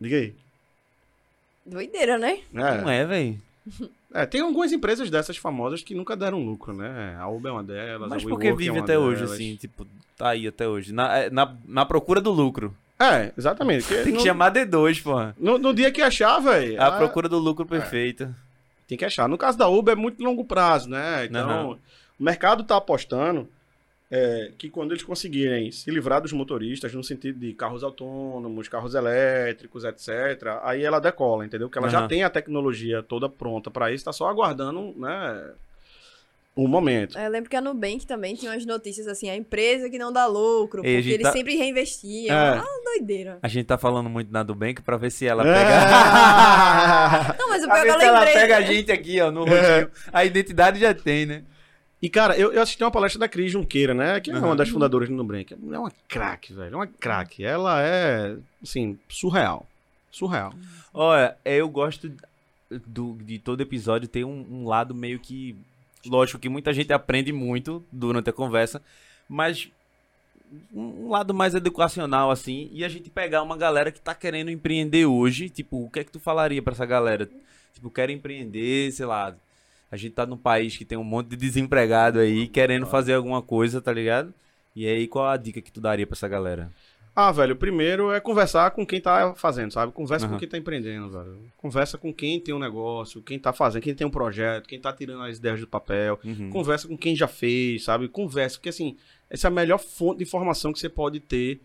Diga 0.00 0.16
aí. 0.16 0.34
Doideira, 1.64 2.18
né? 2.18 2.40
Não 2.52 2.90
É, 2.90 3.00
é, 3.00 3.04
velho. 3.04 3.40
é, 4.14 4.26
tem 4.26 4.40
algumas 4.40 4.72
empresas 4.72 5.10
dessas 5.10 5.36
famosas 5.36 5.82
que 5.82 5.94
nunca 5.94 6.16
deram 6.16 6.44
lucro, 6.44 6.72
né? 6.72 7.16
A 7.18 7.28
Uber 7.28 7.50
é 7.50 7.54
uma 7.54 7.62
delas, 7.62 8.08
Mas 8.08 8.24
a 8.24 8.28
por 8.28 8.38
que 8.38 8.46
WeWork 8.46 8.62
é 8.62 8.66
vive 8.66 8.78
uma 8.78 8.84
até 8.84 8.98
hoje, 8.98 9.20
delas. 9.22 9.32
assim? 9.32 9.56
Tipo, 9.56 9.86
tá 10.16 10.30
aí 10.30 10.46
até 10.46 10.66
hoje. 10.68 10.92
Na, 10.92 11.16
é, 11.16 11.30
na, 11.30 11.54
na 11.66 11.86
procura 11.86 12.20
do 12.20 12.30
lucro. 12.30 12.74
É, 12.98 13.32
exatamente. 13.36 13.84
porque 13.84 14.02
Tem 14.02 14.12
que 14.12 14.18
no, 14.18 14.24
chamar 14.24 14.52
D2, 14.52 15.02
porra. 15.02 15.34
no, 15.38 15.58
no 15.58 15.74
dia 15.74 15.90
que 15.90 16.00
achar, 16.02 16.38
velho. 16.38 16.80
A 16.80 16.92
procura 16.92 17.28
do 17.28 17.38
lucro 17.38 17.66
perfeita. 17.66 18.34
Tem 18.86 18.96
que 18.98 19.04
achar. 19.04 19.28
No 19.28 19.38
caso 19.38 19.58
da 19.58 19.68
Uber 19.68 19.92
é 19.92 19.96
muito 19.96 20.22
longo 20.22 20.44
prazo, 20.44 20.88
né? 20.88 21.24
Então, 21.24 21.48
Aham. 21.50 21.78
o 22.18 22.22
mercado 22.22 22.62
tá 22.62 22.76
apostando 22.76 23.48
é, 24.14 24.50
que 24.58 24.68
quando 24.68 24.90
eles 24.92 25.02
conseguirem 25.02 25.72
se 25.72 25.90
livrar 25.90 26.20
dos 26.20 26.32
motoristas, 26.34 26.92
no 26.92 27.02
sentido 27.02 27.38
de 27.40 27.54
carros 27.54 27.82
autônomos, 27.82 28.68
carros 28.68 28.94
elétricos, 28.94 29.84
etc., 29.84 30.58
aí 30.62 30.84
ela 30.84 31.00
decola, 31.00 31.46
entendeu? 31.46 31.66
Porque 31.68 31.78
ela 31.78 31.88
já 31.88 32.00
Aham. 32.00 32.08
tem 32.08 32.22
a 32.22 32.28
tecnologia 32.28 33.02
toda 33.02 33.26
pronta 33.26 33.70
para 33.70 33.90
isso, 33.90 34.04
tá 34.04 34.12
só 34.12 34.28
aguardando, 34.28 34.92
né? 34.98 35.50
O 36.54 36.68
momento. 36.68 37.16
Eu 37.18 37.30
lembro 37.30 37.48
que 37.48 37.56
a 37.56 37.62
Nubank 37.62 38.06
também 38.06 38.34
tinha 38.34 38.52
umas 38.52 38.66
notícias 38.66 39.08
assim, 39.08 39.30
a 39.30 39.34
empresa 39.34 39.88
que 39.88 39.96
não 39.96 40.12
dá 40.12 40.26
lucro, 40.26 40.82
porque 40.82 40.90
eles 40.90 41.22
tá- 41.22 41.32
sempre 41.32 41.56
reinvestiam. 41.56 42.36
É. 42.36 42.58
Ah, 42.58 42.64
doideira. 42.84 43.38
A 43.42 43.48
gente 43.48 43.64
tá 43.64 43.78
falando 43.78 44.10
muito 44.10 44.30
na 44.30 44.44
Nubank 44.44 44.82
pra 44.82 44.98
ver 44.98 45.10
se 45.10 45.26
ela 45.26 45.42
É. 45.48 45.54
pega. 45.54 47.36
Não, 47.38 47.48
mas 47.48 47.62
o 47.64 47.66
pior 47.66 47.78
é 47.78 47.82
que 47.84 47.88
eu 47.88 47.98
se 47.98 48.04
ela 48.04 48.18
lembrei. 48.18 48.34
pega 48.34 48.56
a 48.58 48.60
gente 48.60 48.92
aqui, 48.92 49.18
ó, 49.22 49.30
no 49.30 49.46
rostinho. 49.46 49.90
A 50.12 50.24
identidade 50.26 50.78
já 50.78 50.92
tem, 50.92 51.24
né? 51.24 51.42
E, 52.02 52.10
cara, 52.10 52.36
eu, 52.36 52.52
eu 52.52 52.60
assisti 52.60 52.82
uma 52.82 52.90
palestra 52.90 53.20
da 53.20 53.28
Cris 53.28 53.52
Junqueira, 53.52 53.94
né? 53.94 54.18
Que 54.18 54.32
é 54.32 54.36
uma 54.36 54.56
das 54.56 54.68
fundadoras 54.68 55.08
do 55.08 55.14
Nubank. 55.14 55.54
É 55.54 55.78
uma 55.78 55.92
craque, 56.08 56.52
velho. 56.52 56.74
É 56.74 56.76
uma 56.76 56.86
craque. 56.86 57.44
Ela 57.44 57.80
é, 57.80 58.36
assim, 58.60 58.98
surreal. 59.08 59.64
Surreal. 60.10 60.52
Olha, 60.92 61.36
eu 61.44 61.68
gosto 61.68 62.12
do, 62.86 63.14
de 63.22 63.38
todo 63.38 63.60
episódio 63.60 64.08
ter 64.08 64.24
um, 64.24 64.44
um 64.50 64.66
lado 64.66 64.92
meio 64.94 65.20
que. 65.20 65.56
Lógico 66.04 66.40
que 66.40 66.48
muita 66.48 66.72
gente 66.72 66.92
aprende 66.92 67.32
muito 67.32 67.84
durante 67.92 68.28
a 68.28 68.32
conversa, 68.32 68.82
mas 69.28 69.70
um 70.74 71.08
lado 71.08 71.32
mais 71.32 71.54
educacional, 71.54 72.32
assim, 72.32 72.68
e 72.72 72.84
a 72.84 72.88
gente 72.88 73.08
pegar 73.08 73.42
uma 73.42 73.56
galera 73.56 73.92
que 73.92 74.00
tá 74.00 74.12
querendo 74.12 74.50
empreender 74.50 75.06
hoje, 75.06 75.48
tipo, 75.48 75.84
o 75.84 75.88
que 75.88 76.00
é 76.00 76.04
que 76.04 76.10
tu 76.10 76.18
falaria 76.18 76.60
pra 76.60 76.72
essa 76.72 76.84
galera? 76.84 77.30
Tipo, 77.72 77.88
quero 77.88 78.12
empreender, 78.12 78.90
sei 78.90 79.06
lá. 79.06 79.34
A 79.92 79.96
gente 79.98 80.14
tá 80.14 80.24
num 80.24 80.38
país 80.38 80.74
que 80.74 80.86
tem 80.86 80.96
um 80.96 81.04
monte 81.04 81.28
de 81.28 81.36
desempregado 81.36 82.18
aí, 82.18 82.48
querendo 82.48 82.86
fazer 82.86 83.12
alguma 83.12 83.42
coisa, 83.42 83.78
tá 83.78 83.92
ligado? 83.92 84.32
E 84.74 84.86
aí, 84.86 85.06
qual 85.06 85.26
a 85.26 85.36
dica 85.36 85.60
que 85.60 85.70
tu 85.70 85.82
daria 85.82 86.06
pra 86.06 86.16
essa 86.16 86.26
galera? 86.26 86.72
Ah, 87.14 87.30
velho, 87.30 87.54
primeiro 87.54 88.10
é 88.10 88.18
conversar 88.18 88.70
com 88.70 88.86
quem 88.86 88.98
tá 88.98 89.34
fazendo, 89.34 89.70
sabe? 89.70 89.92
Conversa 89.92 90.24
Aham. 90.24 90.32
com 90.32 90.38
quem 90.38 90.48
tá 90.48 90.56
empreendendo, 90.56 91.10
velho. 91.10 91.38
Conversa 91.58 91.98
com 91.98 92.10
quem 92.10 92.40
tem 92.40 92.54
um 92.54 92.58
negócio, 92.58 93.20
quem 93.20 93.38
tá 93.38 93.52
fazendo, 93.52 93.82
quem 93.82 93.94
tem 93.94 94.06
um 94.06 94.10
projeto, 94.10 94.66
quem 94.66 94.80
tá 94.80 94.90
tirando 94.94 95.22
as 95.24 95.36
ideias 95.36 95.60
do 95.60 95.66
papel. 95.66 96.18
Uhum. 96.24 96.48
Conversa 96.48 96.88
com 96.88 96.96
quem 96.96 97.14
já 97.14 97.28
fez, 97.28 97.84
sabe? 97.84 98.08
Conversa, 98.08 98.56
porque 98.56 98.70
assim, 98.70 98.96
essa 99.28 99.46
é 99.46 99.50
a 99.50 99.50
melhor 99.50 99.76
fonte 99.76 100.18
de 100.18 100.24
informação 100.24 100.72
que 100.72 100.78
você 100.78 100.88
pode 100.88 101.20
ter 101.20 101.60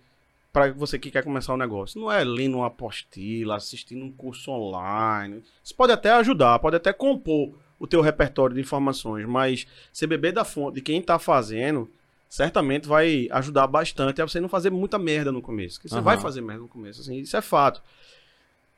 para 0.51 0.73
você 0.73 0.99
que 0.99 1.09
quer 1.09 1.23
começar 1.23 1.53
um 1.53 1.57
negócio. 1.57 1.97
Não 1.97 2.11
é 2.11 2.25
lendo 2.25 2.57
uma 2.57 2.67
apostila, 2.67 3.55
assistindo 3.55 4.03
um 4.03 4.11
curso 4.11 4.51
online. 4.51 5.41
Isso 5.63 5.73
pode 5.73 5.93
até 5.93 6.11
ajudar, 6.11 6.59
pode 6.59 6.75
até 6.75 6.91
compor 6.91 7.53
o 7.79 7.87
teu 7.87 8.01
repertório 8.01 8.55
de 8.55 8.61
informações, 8.61 9.25
mas 9.27 9.67
você 9.91 10.07
beber 10.07 10.33
da 10.33 10.43
fonte 10.43 10.75
de 10.75 10.81
quem 10.81 11.01
tá 11.01 11.19
fazendo, 11.19 11.89
certamente 12.29 12.87
vai 12.87 13.27
ajudar 13.31 13.67
bastante 13.67 14.21
a 14.21 14.27
você 14.27 14.39
não 14.39 14.49
fazer 14.49 14.69
muita 14.69 14.97
merda 14.97 15.31
no 15.31 15.41
começo. 15.41 15.75
Porque 15.75 15.89
você 15.89 15.95
Aham. 15.95 16.03
vai 16.03 16.17
fazer 16.17 16.41
merda 16.41 16.63
no 16.63 16.67
começo, 16.67 17.01
assim, 17.01 17.17
isso 17.19 17.37
é 17.37 17.41
fato. 17.41 17.81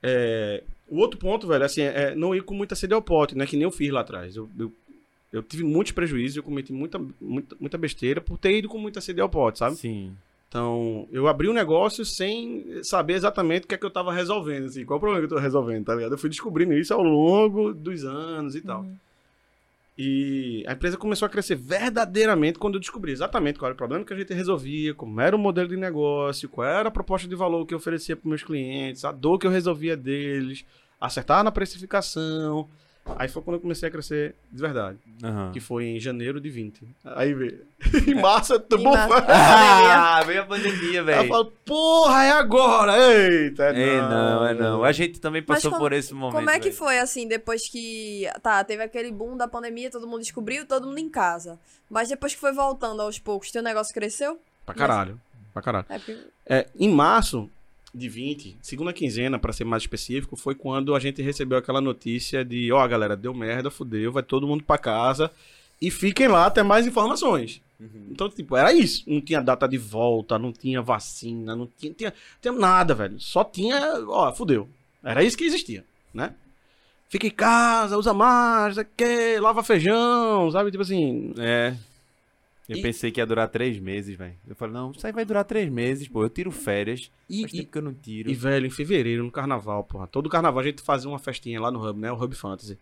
É, 0.01 0.63
o 0.87 0.97
outro 0.97 1.19
ponto, 1.19 1.47
velho, 1.47 1.63
assim, 1.63 1.81
é 1.81 2.15
não 2.15 2.33
ir 2.33 2.43
com 2.43 2.53
muita 2.53 2.75
sede 2.75 2.93
ao 2.93 3.01
pote, 3.01 3.37
né? 3.37 3.45
Que 3.45 3.55
nem 3.55 3.63
eu 3.63 3.71
fiz 3.71 3.91
lá 3.91 4.01
atrás. 4.01 4.35
Eu, 4.35 4.49
eu, 4.57 4.71
eu 5.31 5.43
tive 5.43 5.63
muitos 5.63 5.91
prejuízos, 5.91 6.37
eu 6.37 6.43
cometi 6.43 6.73
muita, 6.73 6.99
muita, 7.19 7.55
muita 7.59 7.77
besteira 7.77 8.21
por 8.21 8.37
ter 8.37 8.57
ido 8.57 8.69
com 8.69 8.77
muita 8.77 9.01
sede 9.01 9.21
ao 9.21 9.29
pote, 9.29 9.59
sabe? 9.59 9.75
Sim. 9.75 10.15
Então, 10.49 11.07
eu 11.11 11.27
abri 11.27 11.47
um 11.47 11.53
negócio 11.53 12.03
sem 12.03 12.83
saber 12.83 13.13
exatamente 13.13 13.65
o 13.65 13.67
que 13.67 13.75
é 13.75 13.77
que 13.77 13.85
eu 13.85 13.91
tava 13.91 14.11
resolvendo, 14.11 14.65
assim, 14.65 14.83
qual 14.83 14.97
o 14.97 14.99
problema 14.99 15.25
que 15.25 15.31
eu 15.31 15.37
tô 15.37 15.41
resolvendo, 15.41 15.85
tá 15.85 15.93
ligado? 15.93 16.13
Eu 16.13 16.17
fui 16.17 16.29
descobrindo 16.29 16.73
isso 16.73 16.91
ao 16.91 17.03
longo 17.03 17.71
dos 17.71 18.03
anos 18.03 18.55
e 18.55 18.61
tal. 18.61 18.81
Uhum. 18.81 18.95
E 19.95 20.63
a 20.65 20.73
empresa 20.73 20.97
começou 20.97 21.25
a 21.25 21.29
crescer 21.29 21.55
verdadeiramente 21.55 22.57
quando 22.57 22.75
eu 22.75 22.79
descobri 22.79 23.11
exatamente 23.11 23.59
qual 23.59 23.67
era 23.67 23.73
o 23.73 23.77
problema 23.77 24.03
que 24.03 24.13
a 24.13 24.17
gente 24.17 24.33
resolvia, 24.33 24.93
como 24.93 25.19
era 25.21 25.35
o 25.35 25.39
modelo 25.39 25.67
de 25.67 25.77
negócio, 25.77 26.49
qual 26.49 26.65
era 26.65 26.87
a 26.87 26.91
proposta 26.91 27.27
de 27.27 27.35
valor 27.35 27.65
que 27.65 27.73
eu 27.73 27.77
oferecia 27.77 28.15
para 28.15 28.27
meus 28.27 28.41
clientes, 28.41 29.05
a 29.05 29.11
dor 29.11 29.37
que 29.37 29.45
eu 29.45 29.51
resolvia 29.51 29.95
deles, 29.95 30.65
acertar 30.99 31.43
na 31.43 31.51
precificação. 31.51 32.67
Aí 33.15 33.27
foi 33.27 33.41
quando 33.41 33.55
eu 33.55 33.59
comecei 33.61 33.89
a 33.89 33.91
crescer 33.91 34.35
de 34.51 34.61
verdade, 34.61 34.97
Aham. 35.23 35.51
que 35.51 35.59
foi 35.59 35.85
em 35.85 35.99
janeiro 35.99 36.39
de 36.39 36.47
20. 36.49 36.87
Aí 37.03 37.33
veio. 37.33 37.65
em 38.07 38.13
março 38.13 38.53
eu 38.53 38.59
tô 38.59 38.77
bufando. 38.77 39.13
Ah, 39.27 40.21
veio 40.23 40.43
a 40.43 40.45
pandemia, 40.45 40.89
Aí 40.91 40.95
eu 40.97 41.05
velho. 41.05 41.27
falo, 41.27 41.51
porra, 41.65 42.23
é 42.25 42.31
agora! 42.31 42.93
Eita, 42.97 43.63
É, 43.63 44.01
não, 44.01 44.45
é 44.45 44.53
não. 44.53 44.83
A 44.83 44.91
gente 44.91 45.19
também 45.19 45.43
Mas 45.47 45.57
passou 45.57 45.71
como- 45.71 45.83
por 45.83 45.93
esse 45.93 46.13
momento. 46.13 46.35
Como 46.35 46.49
é 46.51 46.57
que 46.59 46.65
velho. 46.69 46.75
foi, 46.75 46.99
assim, 46.99 47.27
depois 47.27 47.67
que. 47.67 48.27
Tá, 48.43 48.63
teve 48.63 48.83
aquele 48.83 49.11
boom 49.11 49.35
da 49.35 49.47
pandemia, 49.47 49.89
todo 49.89 50.05
mundo 50.07 50.21
descobriu, 50.21 50.65
todo 50.67 50.85
mundo 50.87 50.99
em 50.99 51.09
casa. 51.09 51.59
Mas 51.89 52.09
depois 52.09 52.33
que 52.35 52.39
foi 52.39 52.51
voltando 52.53 53.01
aos 53.01 53.17
poucos, 53.17 53.49
teu 53.49 53.63
negócio 53.63 53.93
cresceu? 53.93 54.39
Pra 54.65 54.75
caralho. 54.75 55.19
Pra 55.51 55.61
caralho. 55.63 55.85
É 55.89 55.97
porque. 55.97 56.17
É, 56.45 56.67
em 56.79 56.89
março 56.93 57.49
de 57.93 58.07
20, 58.07 58.57
segunda 58.61 58.93
quinzena, 58.93 59.39
pra 59.39 59.53
ser 59.53 59.63
mais 59.63 59.83
específico, 59.83 60.35
foi 60.35 60.55
quando 60.55 60.95
a 60.95 60.99
gente 60.99 61.21
recebeu 61.21 61.57
aquela 61.57 61.81
notícia 61.81 62.45
de, 62.45 62.71
ó, 62.71 62.87
galera, 62.87 63.15
deu 63.15 63.33
merda, 63.33 63.71
fudeu, 63.71 64.11
vai 64.11 64.23
todo 64.23 64.47
mundo 64.47 64.63
pra 64.63 64.77
casa 64.77 65.31
e 65.81 65.89
fiquem 65.89 66.27
lá 66.27 66.45
até 66.45 66.61
mais 66.61 66.85
informações. 66.85 67.61
Então, 68.11 68.29
tipo, 68.29 68.57
era 68.57 68.73
isso. 68.73 69.03
Não 69.07 69.21
tinha 69.21 69.41
data 69.41 69.67
de 69.67 69.77
volta, 69.77 70.37
não 70.37 70.51
tinha 70.51 70.81
vacina, 70.81 71.55
não 71.55 71.67
tinha, 71.77 71.93
tinha, 71.93 72.13
tinha 72.41 72.53
nada, 72.53 72.93
velho. 72.93 73.19
Só 73.19 73.43
tinha, 73.43 74.03
ó, 74.07 74.33
fudeu. 74.33 74.67
Era 75.03 75.23
isso 75.23 75.37
que 75.37 75.45
existia, 75.45 75.85
né? 76.13 76.33
Fica 77.07 77.25
em 77.25 77.31
casa, 77.31 77.97
usa 77.97 78.13
máscara, 78.13 78.87
que, 78.95 79.39
lava 79.39 79.63
feijão, 79.63 80.51
sabe? 80.51 80.69
Tipo 80.71 80.83
assim. 80.83 81.33
É. 81.37 81.73
Eu 82.69 82.77
E- 82.77 82.81
pensei 82.83 83.09
que 83.11 83.19
ia 83.19 83.25
durar 83.25 83.47
três 83.49 83.79
meses, 83.79 84.15
velho. 84.15 84.35
Eu 84.47 84.55
falei, 84.55 84.75
não, 84.75 84.91
isso 84.91 85.05
aí 85.07 85.11
vai 85.11 85.25
durar 85.25 85.43
três 85.43 85.67
meses, 85.69 86.07
pô. 86.07 86.21
Eu 86.23 86.29
tiro 86.29 86.51
férias. 86.51 87.11
E, 87.27 87.41
Faz 87.41 87.53
e, 87.53 87.57
tempo 87.57 87.71
que 87.71 87.77
eu 87.79 87.81
não 87.81 87.93
tiro. 87.95 88.29
e, 88.29 88.33
velho, 88.35 88.67
em 88.67 88.69
fevereiro, 88.69 89.23
no 89.23 89.31
carnaval, 89.31 89.83
porra. 89.83 90.05
Todo 90.05 90.29
carnaval 90.29 90.59
a 90.61 90.63
gente 90.63 90.81
fazia 90.83 91.09
uma 91.09 91.17
festinha 91.17 91.59
lá 91.59 91.71
no 91.71 91.83
Hub, 91.83 91.99
né? 91.99 92.11
O 92.11 92.23
Hub 92.23 92.35
Fantasy. 92.35 92.77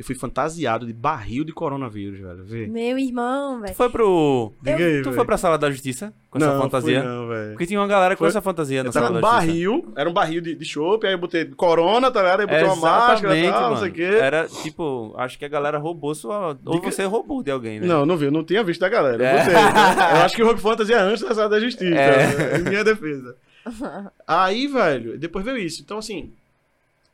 Eu 0.00 0.04
fui 0.06 0.14
fantasiado 0.14 0.86
de 0.86 0.94
barril 0.94 1.44
de 1.44 1.52
coronavírus, 1.52 2.20
velho. 2.20 2.42
Vê. 2.42 2.66
Meu 2.66 2.98
irmão, 2.98 3.58
Tu 3.58 3.62
velho. 3.64 3.74
foi 3.74 3.90
pro. 3.90 4.50
Diga 4.62 4.76
aí, 4.82 5.02
Tu 5.02 5.04
velho. 5.04 5.14
foi 5.14 5.24
pra 5.26 5.36
sala 5.36 5.58
da 5.58 5.70
justiça 5.70 6.10
com 6.30 6.38
essa 6.38 6.54
não, 6.54 6.62
fantasia? 6.62 7.02
Fui 7.02 7.08
não, 7.10 7.28
velho. 7.28 7.50
Porque 7.50 7.66
tinha 7.66 7.78
uma 7.78 7.86
galera 7.86 8.14
com 8.16 8.20
Foi- 8.20 8.28
essa 8.28 8.40
fantasia 8.40 8.82
na 8.82 8.88
Eu 8.88 8.92
tava 8.94 9.06
sala 9.08 9.18
um 9.18 9.20
da 9.20 9.28
justiça. 9.28 9.46
barril, 9.52 9.92
era 9.94 10.08
um 10.08 10.12
barril 10.14 10.40
de, 10.40 10.54
de 10.54 10.64
chopp, 10.64 11.06
aí 11.06 11.12
eu 11.12 11.18
botei 11.18 11.44
corona, 11.44 12.10
tá 12.10 12.22
ligado? 12.22 12.40
Aí 12.40 12.46
botei 12.46 12.64
uma 12.64 12.76
máscara 12.76 13.36
e 13.38 13.50
tal, 13.50 13.70
não 13.72 13.76
sei 13.76 13.90
o 13.90 13.92
quê. 13.92 14.02
Era 14.04 14.48
tipo, 14.48 15.12
acho 15.18 15.38
que 15.38 15.44
a 15.44 15.48
galera 15.48 15.76
roubou 15.76 16.14
sua. 16.14 16.56
Ou 16.64 16.74
Diga- 16.76 16.90
você 16.90 17.04
roubou 17.04 17.42
de 17.42 17.50
alguém, 17.50 17.78
né? 17.78 17.86
Não, 17.86 18.06
não 18.06 18.16
vi, 18.16 18.24
eu 18.24 18.32
não 18.32 18.42
tinha 18.42 18.64
visto 18.64 18.80
da 18.80 18.88
galera. 18.88 19.22
É. 19.22 19.34
Eu, 19.34 19.38
botei, 19.40 19.52
tá? 19.54 20.10
Eu 20.16 20.22
acho 20.22 20.34
que 20.34 20.42
o 20.42 20.50
Hub 20.50 20.58
Fantasy 20.62 20.94
é 20.94 20.98
antes 20.98 21.22
da 21.22 21.34
sala 21.34 21.50
da 21.50 21.60
justiça, 21.60 21.94
É. 21.94 22.56
em 22.58 22.62
minha 22.62 22.82
defesa. 22.82 23.36
Aí, 24.26 24.66
velho, 24.66 25.18
depois 25.18 25.44
veio 25.44 25.58
isso. 25.58 25.82
Então, 25.82 25.98
assim, 25.98 26.32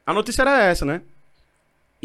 a 0.07 0.13
notícia 0.15 0.43
era 0.43 0.63
essa, 0.63 0.85
né? 0.85 1.03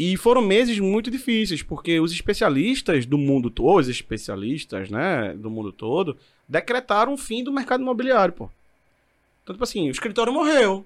E 0.04 0.16
foram 0.16 0.42
meses 0.42 0.80
muito 0.80 1.12
difíceis, 1.12 1.62
porque 1.62 2.00
os 2.00 2.10
especialistas 2.10 3.06
do 3.06 3.16
mundo 3.16 3.48
todo, 3.48 3.78
os 3.78 3.88
especialistas, 3.88 4.90
né, 4.90 5.32
do 5.34 5.48
mundo 5.48 5.70
todo, 5.70 6.16
decretaram 6.48 7.12
o 7.12 7.16
fim 7.16 7.44
do 7.44 7.52
mercado 7.52 7.82
imobiliário, 7.82 8.34
pô. 8.34 8.50
Então, 9.44 9.54
tipo 9.54 9.62
assim, 9.62 9.86
o 9.86 9.92
escritório 9.92 10.32
morreu. 10.32 10.84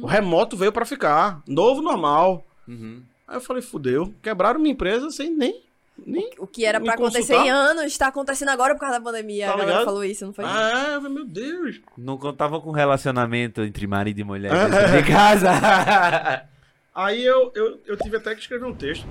O 0.00 0.06
remoto 0.06 0.56
veio 0.56 0.70
pra 0.70 0.84
ficar. 0.84 1.42
Novo 1.44 1.82
normal. 1.82 2.46
Uhum. 2.68 3.02
Aí 3.26 3.36
eu 3.36 3.40
falei, 3.40 3.60
fudeu. 3.60 4.14
Quebraram 4.22 4.60
minha 4.60 4.72
empresa 4.74 5.10
sem 5.10 5.30
nem. 5.34 5.60
nem... 6.06 6.30
O 6.38 6.46
que 6.46 6.64
era 6.64 6.80
pra 6.80 6.94
acontecer 6.94 7.34
em 7.34 7.50
anos, 7.50 7.98
tá 7.98 8.06
acontecendo 8.06 8.50
agora 8.50 8.74
por 8.74 8.80
causa 8.82 9.00
da 9.00 9.04
pandemia. 9.04 9.46
Tá 9.46 9.54
a 9.54 9.56
galera 9.56 9.70
ligado? 9.72 9.84
falou 9.86 10.04
isso, 10.04 10.24
não 10.24 10.32
foi? 10.32 10.44
Ah, 10.44 10.90
é, 10.90 10.94
eu 10.94 11.00
falei, 11.02 11.16
meu 11.16 11.24
Deus. 11.24 11.80
Não 11.98 12.16
contava 12.16 12.60
com 12.60 12.70
relacionamento 12.70 13.60
entre 13.62 13.88
marido 13.88 14.20
e 14.20 14.24
mulher 14.24 14.52
É. 14.52 14.68
dentro 14.68 15.02
de 15.02 15.12
casa. 15.12 15.50
Aí 16.94 17.24
eu, 17.24 17.50
eu, 17.54 17.80
eu 17.86 17.96
tive 17.96 18.16
até 18.16 18.34
que 18.34 18.40
escrever 18.40 18.66
um 18.66 18.74
texto. 18.74 19.06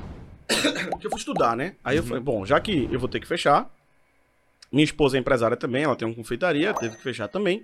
que 1.00 1.06
eu 1.08 1.10
fui 1.12 1.20
estudar, 1.20 1.56
né? 1.56 1.76
Aí 1.84 1.98
eu 1.98 2.04
falei, 2.04 2.22
bom, 2.22 2.46
já 2.46 2.60
que 2.60 2.88
eu 2.92 3.00
vou 3.00 3.10
ter 3.10 3.20
que 3.20 3.28
fechar. 3.28 3.70
Minha 4.72 4.86
esposa 4.86 5.18
é 5.18 5.20
empresária 5.20 5.56
também, 5.58 5.84
ela 5.84 5.96
tem 5.96 6.08
uma 6.08 6.16
confeitaria, 6.16 6.74
teve 6.74 6.96
que 6.96 7.04
fechar 7.04 7.28
também. 7.28 7.64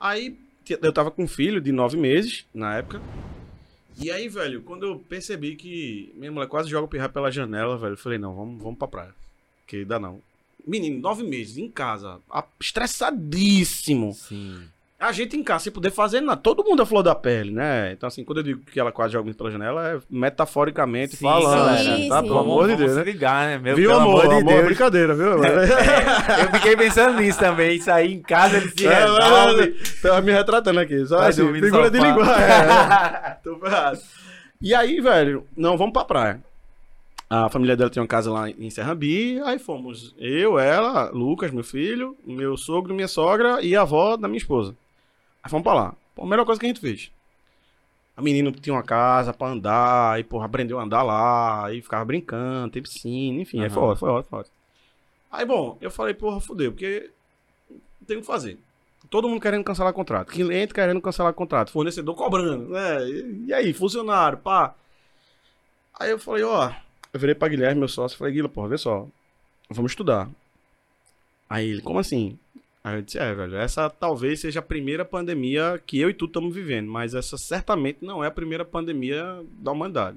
Aí 0.00 0.38
eu 0.80 0.92
tava 0.92 1.10
com 1.10 1.24
um 1.24 1.28
filho 1.28 1.60
de 1.60 1.72
nove 1.72 1.96
meses 1.96 2.46
na 2.54 2.76
época. 2.76 3.02
E 3.98 4.10
aí, 4.10 4.28
velho, 4.28 4.62
quando 4.62 4.86
eu 4.86 4.98
percebi 4.98 5.56
que 5.56 6.12
minha 6.16 6.30
mulher 6.30 6.48
quase 6.48 6.68
joga 6.70 6.84
o 6.86 6.88
pirra 6.88 7.08
pela 7.08 7.30
janela, 7.30 7.76
velho, 7.78 7.94
eu 7.94 7.98
falei, 7.98 8.18
não, 8.18 8.34
vamos, 8.34 8.62
vamos 8.62 8.78
pra 8.78 8.88
praia. 8.88 9.14
Que 9.66 9.84
dá 9.84 9.98
não. 9.98 10.20
Menino, 10.66 11.00
nove 11.00 11.22
meses, 11.22 11.56
em 11.58 11.70
casa, 11.70 12.20
a- 12.30 12.44
estressadíssimo. 12.60 14.12
Sim. 14.12 14.68
A 14.98 15.12
gente 15.12 15.36
em 15.36 15.42
casa, 15.44 15.64
sem 15.64 15.72
poder 15.72 15.90
fazer 15.90 16.22
nada. 16.22 16.40
Todo 16.40 16.64
mundo 16.64 16.82
é 16.82 16.86
flor 16.86 17.02
da 17.02 17.14
pele, 17.14 17.50
né? 17.50 17.92
Então, 17.92 18.06
assim, 18.06 18.24
quando 18.24 18.38
eu 18.38 18.42
digo 18.42 18.62
que 18.64 18.80
ela 18.80 18.90
quase 18.90 19.12
joga 19.12 19.30
pela 19.34 19.50
janela, 19.50 19.88
é 19.88 19.98
metaforicamente 20.08 21.16
Sim, 21.16 21.22
falando, 21.24 21.66
galera, 21.66 21.98
né? 21.98 22.08
tá? 22.08 22.20
sim. 22.22 22.26
Pelo 22.26 22.38
amor 22.38 22.66
de 22.68 22.76
Deus, 22.76 22.92
se 22.92 22.96
né? 22.98 23.04
ligar, 23.04 23.46
né? 23.46 23.58
Meu, 23.58 23.76
viu, 23.76 23.90
pelo 23.90 24.00
amor? 24.00 24.20
amor 24.24 24.28
de 24.34 24.40
amor, 24.40 24.52
Deus. 24.54 24.64
brincadeira, 24.64 25.14
viu? 25.14 25.26
Eu 25.44 26.50
fiquei 26.54 26.76
pensando 26.76 27.20
nisso 27.20 27.38
também. 27.38 27.76
Isso 27.76 27.90
aí 27.90 28.14
em 28.14 28.22
casa 28.22 28.56
ele 28.56 28.70
se 28.70 28.86
É, 28.86 29.00
resolve. 29.00 29.74
Tava 30.00 30.20
me 30.22 30.32
retratando 30.32 30.80
aqui. 30.80 31.04
Só 31.04 31.18
Vai 31.18 31.28
assim, 31.28 31.52
figura 31.52 31.90
de 31.90 31.98
linguagem. 31.98 32.34
É, 32.46 33.36
tô 33.44 33.56
ferrado. 33.58 33.98
E 34.62 34.74
aí, 34.74 34.98
velho, 35.00 35.46
não, 35.54 35.76
vamos 35.76 35.92
pra 35.92 36.04
praia. 36.06 36.40
A 37.28 37.50
família 37.50 37.76
dela 37.76 37.90
tem 37.90 38.00
uma 38.00 38.06
casa 38.06 38.30
lá 38.32 38.48
em 38.48 38.70
Serrambi, 38.70 39.40
aí 39.44 39.58
fomos 39.58 40.14
eu, 40.16 40.58
ela, 40.60 41.10
Lucas, 41.10 41.50
meu 41.50 41.64
filho, 41.64 42.16
meu 42.24 42.56
sogro, 42.56 42.94
minha 42.94 43.08
sogra 43.08 43.60
e 43.60 43.74
a 43.76 43.82
avó 43.82 44.16
da 44.16 44.28
minha 44.28 44.38
esposa. 44.38 44.74
Aí 45.46 45.50
fomos 45.50 45.62
pra 45.62 45.74
lá. 45.74 45.94
Pô, 46.12 46.24
a 46.24 46.26
melhor 46.26 46.44
coisa 46.44 46.58
que 46.58 46.66
a 46.66 46.68
gente 46.68 46.80
fez. 46.80 47.12
A 48.16 48.20
menina 48.20 48.50
tinha 48.50 48.74
uma 48.74 48.82
casa 48.82 49.32
pra 49.32 49.46
andar, 49.46 50.14
aí, 50.14 50.24
porra, 50.24 50.46
aprendeu 50.46 50.80
a 50.80 50.82
andar 50.82 51.04
lá, 51.04 51.66
aí 51.66 51.80
ficava 51.80 52.04
brincando, 52.04 52.72
tem 52.72 52.82
piscina, 52.82 53.42
enfim, 53.42 53.62
aí 53.62 53.70
foi 53.70 53.82
ótimo, 53.82 53.96
foi 53.96 54.10
ótimo, 54.10 54.30
foi 54.30 54.38
ótimo. 54.40 54.54
Aí, 55.30 55.44
bom, 55.44 55.78
eu 55.80 55.88
falei, 55.90 56.14
porra, 56.14 56.40
fudeu, 56.40 56.72
porque 56.72 57.10
não 57.70 58.06
tem 58.06 58.16
o 58.16 58.20
que 58.22 58.26
fazer. 58.26 58.58
Todo 59.08 59.28
mundo 59.28 59.40
querendo 59.40 59.62
cancelar 59.62 59.92
contrato, 59.92 60.32
cliente 60.32 60.74
querendo 60.74 61.00
cancelar 61.00 61.32
contrato, 61.32 61.70
fornecedor 61.70 62.16
cobrando, 62.16 62.70
né? 62.70 63.08
E, 63.08 63.44
e 63.46 63.54
aí, 63.54 63.72
funcionário, 63.72 64.38
pá. 64.38 64.74
Aí 65.96 66.10
eu 66.10 66.18
falei, 66.18 66.42
ó, 66.42 66.72
eu 67.12 67.20
virei 67.20 67.36
pra 67.36 67.46
Guilherme, 67.46 67.78
meu 67.78 67.88
sócio, 67.88 68.18
falei, 68.18 68.32
Guilherme, 68.32 68.52
porra, 68.52 68.68
vê 68.68 68.78
só, 68.78 69.06
vamos 69.70 69.92
estudar. 69.92 70.28
Aí 71.48 71.68
ele, 71.68 71.82
como 71.82 72.00
assim? 72.00 72.36
Aí 72.86 72.94
eu 72.98 73.02
disse, 73.02 73.18
é, 73.18 73.34
velho, 73.34 73.56
essa 73.56 73.90
talvez 73.90 74.38
seja 74.38 74.60
a 74.60 74.62
primeira 74.62 75.04
pandemia 75.04 75.82
que 75.84 75.98
eu 75.98 76.08
e 76.08 76.14
tu 76.14 76.26
estamos 76.26 76.54
vivendo, 76.54 76.88
mas 76.88 77.14
essa 77.14 77.36
certamente 77.36 77.98
não 78.00 78.22
é 78.22 78.28
a 78.28 78.30
primeira 78.30 78.64
pandemia 78.64 79.42
da 79.58 79.72
humanidade. 79.72 80.16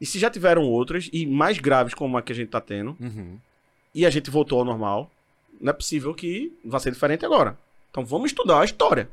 E 0.00 0.06
se 0.06 0.18
já 0.18 0.30
tiveram 0.30 0.62
outras, 0.62 1.10
e 1.12 1.26
mais 1.26 1.58
graves 1.58 1.92
como 1.92 2.16
a 2.16 2.22
que 2.22 2.32
a 2.32 2.34
gente 2.34 2.48
tá 2.48 2.62
tendo, 2.62 2.96
Uhum. 2.98 3.38
e 3.94 4.06
a 4.06 4.10
gente 4.10 4.30
voltou 4.30 4.58
ao 4.60 4.64
normal, 4.64 5.10
não 5.60 5.68
é 5.68 5.74
possível 5.74 6.14
que 6.14 6.50
vá 6.64 6.78
ser 6.78 6.92
diferente 6.92 7.26
agora. 7.26 7.58
Então 7.90 8.06
vamos 8.06 8.30
estudar 8.30 8.62
a 8.62 8.64
história. 8.64 9.06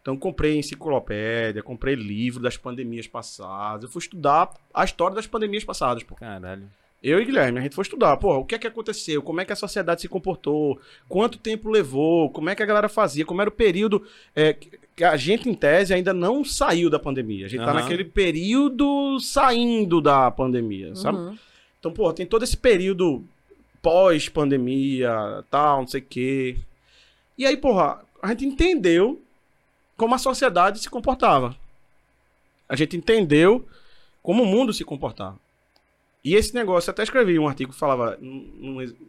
Então 0.00 0.16
comprei 0.16 0.56
enciclopédia, 0.56 1.60
comprei 1.60 1.96
livro 1.96 2.40
das 2.40 2.56
pandemias 2.56 3.08
passadas, 3.08 3.82
eu 3.82 3.90
fui 3.90 3.98
estudar 4.00 4.48
a 4.72 4.84
história 4.84 5.16
das 5.16 5.26
pandemias 5.26 5.64
passadas, 5.64 6.04
pô. 6.04 6.14
Caralho. 6.14 6.70
Eu 7.02 7.20
e 7.20 7.24
Guilherme, 7.24 7.58
a 7.58 7.62
gente 7.62 7.74
foi 7.74 7.82
estudar, 7.82 8.16
pô, 8.16 8.36
o 8.36 8.44
que 8.44 8.54
é 8.54 8.58
que 8.58 8.66
aconteceu, 8.66 9.20
como 9.22 9.40
é 9.40 9.44
que 9.44 9.52
a 9.52 9.56
sociedade 9.56 10.02
se 10.02 10.08
comportou, 10.08 10.80
quanto 11.08 11.36
tempo 11.36 11.68
levou, 11.68 12.30
como 12.30 12.48
é 12.48 12.54
que 12.54 12.62
a 12.62 12.66
galera 12.66 12.88
fazia, 12.88 13.24
como 13.24 13.40
era 13.40 13.50
o 13.50 13.52
período 13.52 14.06
é, 14.36 14.52
que 14.94 15.02
a 15.02 15.16
gente, 15.16 15.48
em 15.48 15.54
tese, 15.54 15.92
ainda 15.92 16.12
não 16.12 16.44
saiu 16.44 16.88
da 16.88 16.98
pandemia. 16.98 17.46
A 17.46 17.48
gente 17.48 17.64
tá 17.64 17.72
Aham. 17.72 17.80
naquele 17.80 18.04
período 18.04 19.18
saindo 19.18 20.00
da 20.00 20.30
pandemia, 20.30 20.94
sabe? 20.94 21.18
Uhum. 21.18 21.38
Então, 21.80 21.92
pô, 21.92 22.12
tem 22.12 22.24
todo 22.24 22.44
esse 22.44 22.56
período 22.56 23.24
pós-pandemia, 23.82 25.44
tal, 25.50 25.80
não 25.80 25.88
sei 25.88 26.00
o 26.00 26.04
quê. 26.04 26.56
E 27.36 27.44
aí, 27.44 27.56
porra, 27.56 28.04
a 28.22 28.28
gente 28.28 28.46
entendeu 28.46 29.20
como 29.96 30.14
a 30.14 30.18
sociedade 30.18 30.78
se 30.78 30.88
comportava. 30.88 31.56
A 32.68 32.76
gente 32.76 32.96
entendeu 32.96 33.66
como 34.22 34.44
o 34.44 34.46
mundo 34.46 34.72
se 34.72 34.84
comportava. 34.84 35.41
E 36.24 36.34
esse 36.34 36.54
negócio, 36.54 36.88
eu 36.88 36.92
até 36.92 37.02
escrevi 37.02 37.38
um 37.38 37.48
artigo 37.48 37.72
que 37.72 37.78
falava 37.78 38.16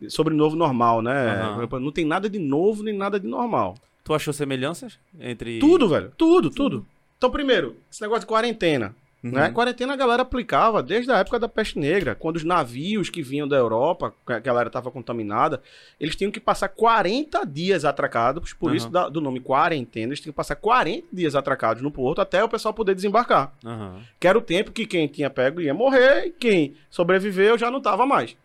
sobre 0.09 0.33
novo 0.33 0.55
normal, 0.55 1.01
né? 1.01 1.41
Aham. 1.41 1.79
Não 1.79 1.91
tem 1.91 2.05
nada 2.05 2.27
de 2.29 2.39
novo 2.39 2.83
nem 2.83 2.95
nada 2.95 3.19
de 3.19 3.27
normal. 3.27 3.75
Tu 4.03 4.13
achou 4.13 4.33
semelhanças 4.33 4.99
entre. 5.19 5.59
Tudo, 5.59 5.87
velho. 5.87 6.11
Tudo, 6.17 6.49
tudo. 6.49 6.85
Então, 7.17 7.29
primeiro, 7.29 7.77
esse 7.91 8.01
negócio 8.01 8.21
de 8.21 8.27
quarentena. 8.27 8.95
Uhum. 9.23 9.31
Né? 9.31 9.49
Quarentena 9.51 9.93
a 9.93 9.95
galera 9.95 10.21
aplicava 10.23 10.83
desde 10.83 11.09
a 11.09 11.17
época 11.17 11.39
da 11.39 11.47
peste 11.47 11.79
negra, 11.79 12.13
quando 12.13 12.35
os 12.35 12.43
navios 12.43 13.09
que 13.09 13.21
vinham 13.23 13.47
da 13.47 13.55
Europa, 13.55 14.13
que 14.27 14.33
a 14.33 14.39
galera 14.39 14.67
estava 14.67 14.91
contaminada, 14.91 15.61
eles 15.97 16.13
tinham 16.15 16.29
que 16.29 16.41
passar 16.41 16.67
40 16.67 17.45
dias 17.45 17.85
atracados, 17.85 18.51
por 18.53 18.67
Aham. 18.67 18.75
isso 18.75 18.89
da- 18.89 19.07
do 19.07 19.21
nome 19.21 19.39
quarentena, 19.39 20.07
eles 20.07 20.19
tinham 20.19 20.33
que 20.33 20.35
passar 20.37 20.55
40 20.57 21.07
dias 21.13 21.35
atracados 21.35 21.81
no 21.81 21.89
porto 21.89 22.19
até 22.19 22.43
o 22.43 22.49
pessoal 22.49 22.73
poder 22.73 22.95
desembarcar. 22.95 23.53
Aham. 23.65 24.01
Que 24.19 24.27
era 24.27 24.37
o 24.37 24.41
tempo 24.41 24.71
que 24.73 24.85
quem 24.85 25.07
tinha 25.07 25.29
pego 25.29 25.61
ia 25.61 25.73
morrer 25.73 26.25
e 26.25 26.29
quem 26.31 26.75
sobreviveu 26.89 27.57
já 27.57 27.71
não 27.71 27.79
tava 27.81 28.05
mais. 28.05 28.35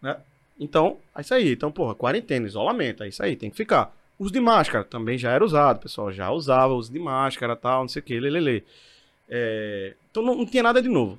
Né? 0.00 0.16
Então, 0.60 0.98
é 1.16 1.22
isso 1.22 1.34
aí. 1.34 1.52
Então, 1.52 1.72
porra, 1.72 1.94
quarentena, 1.94 2.46
isolamento, 2.46 3.02
é 3.02 3.08
isso 3.08 3.22
aí, 3.22 3.34
tem 3.34 3.50
que 3.50 3.56
ficar. 3.56 3.92
Uso 4.18 4.32
de 4.32 4.38
máscara 4.40 4.84
também 4.84 5.18
já 5.18 5.30
era 5.32 5.44
usado, 5.44 5.78
o 5.78 5.80
pessoal 5.80 6.12
já 6.12 6.30
usava 6.30 6.72
uso 6.74 6.92
de 6.92 6.98
máscara 7.00 7.56
tal, 7.56 7.80
não 7.80 7.88
sei 7.88 8.00
o 8.00 8.02
que, 8.04 8.20
lelele. 8.20 8.62
É, 9.30 9.94
Então 10.10 10.22
não, 10.22 10.34
não 10.34 10.44
tinha 10.46 10.62
nada 10.62 10.82
de 10.82 10.88
novo. 10.88 11.18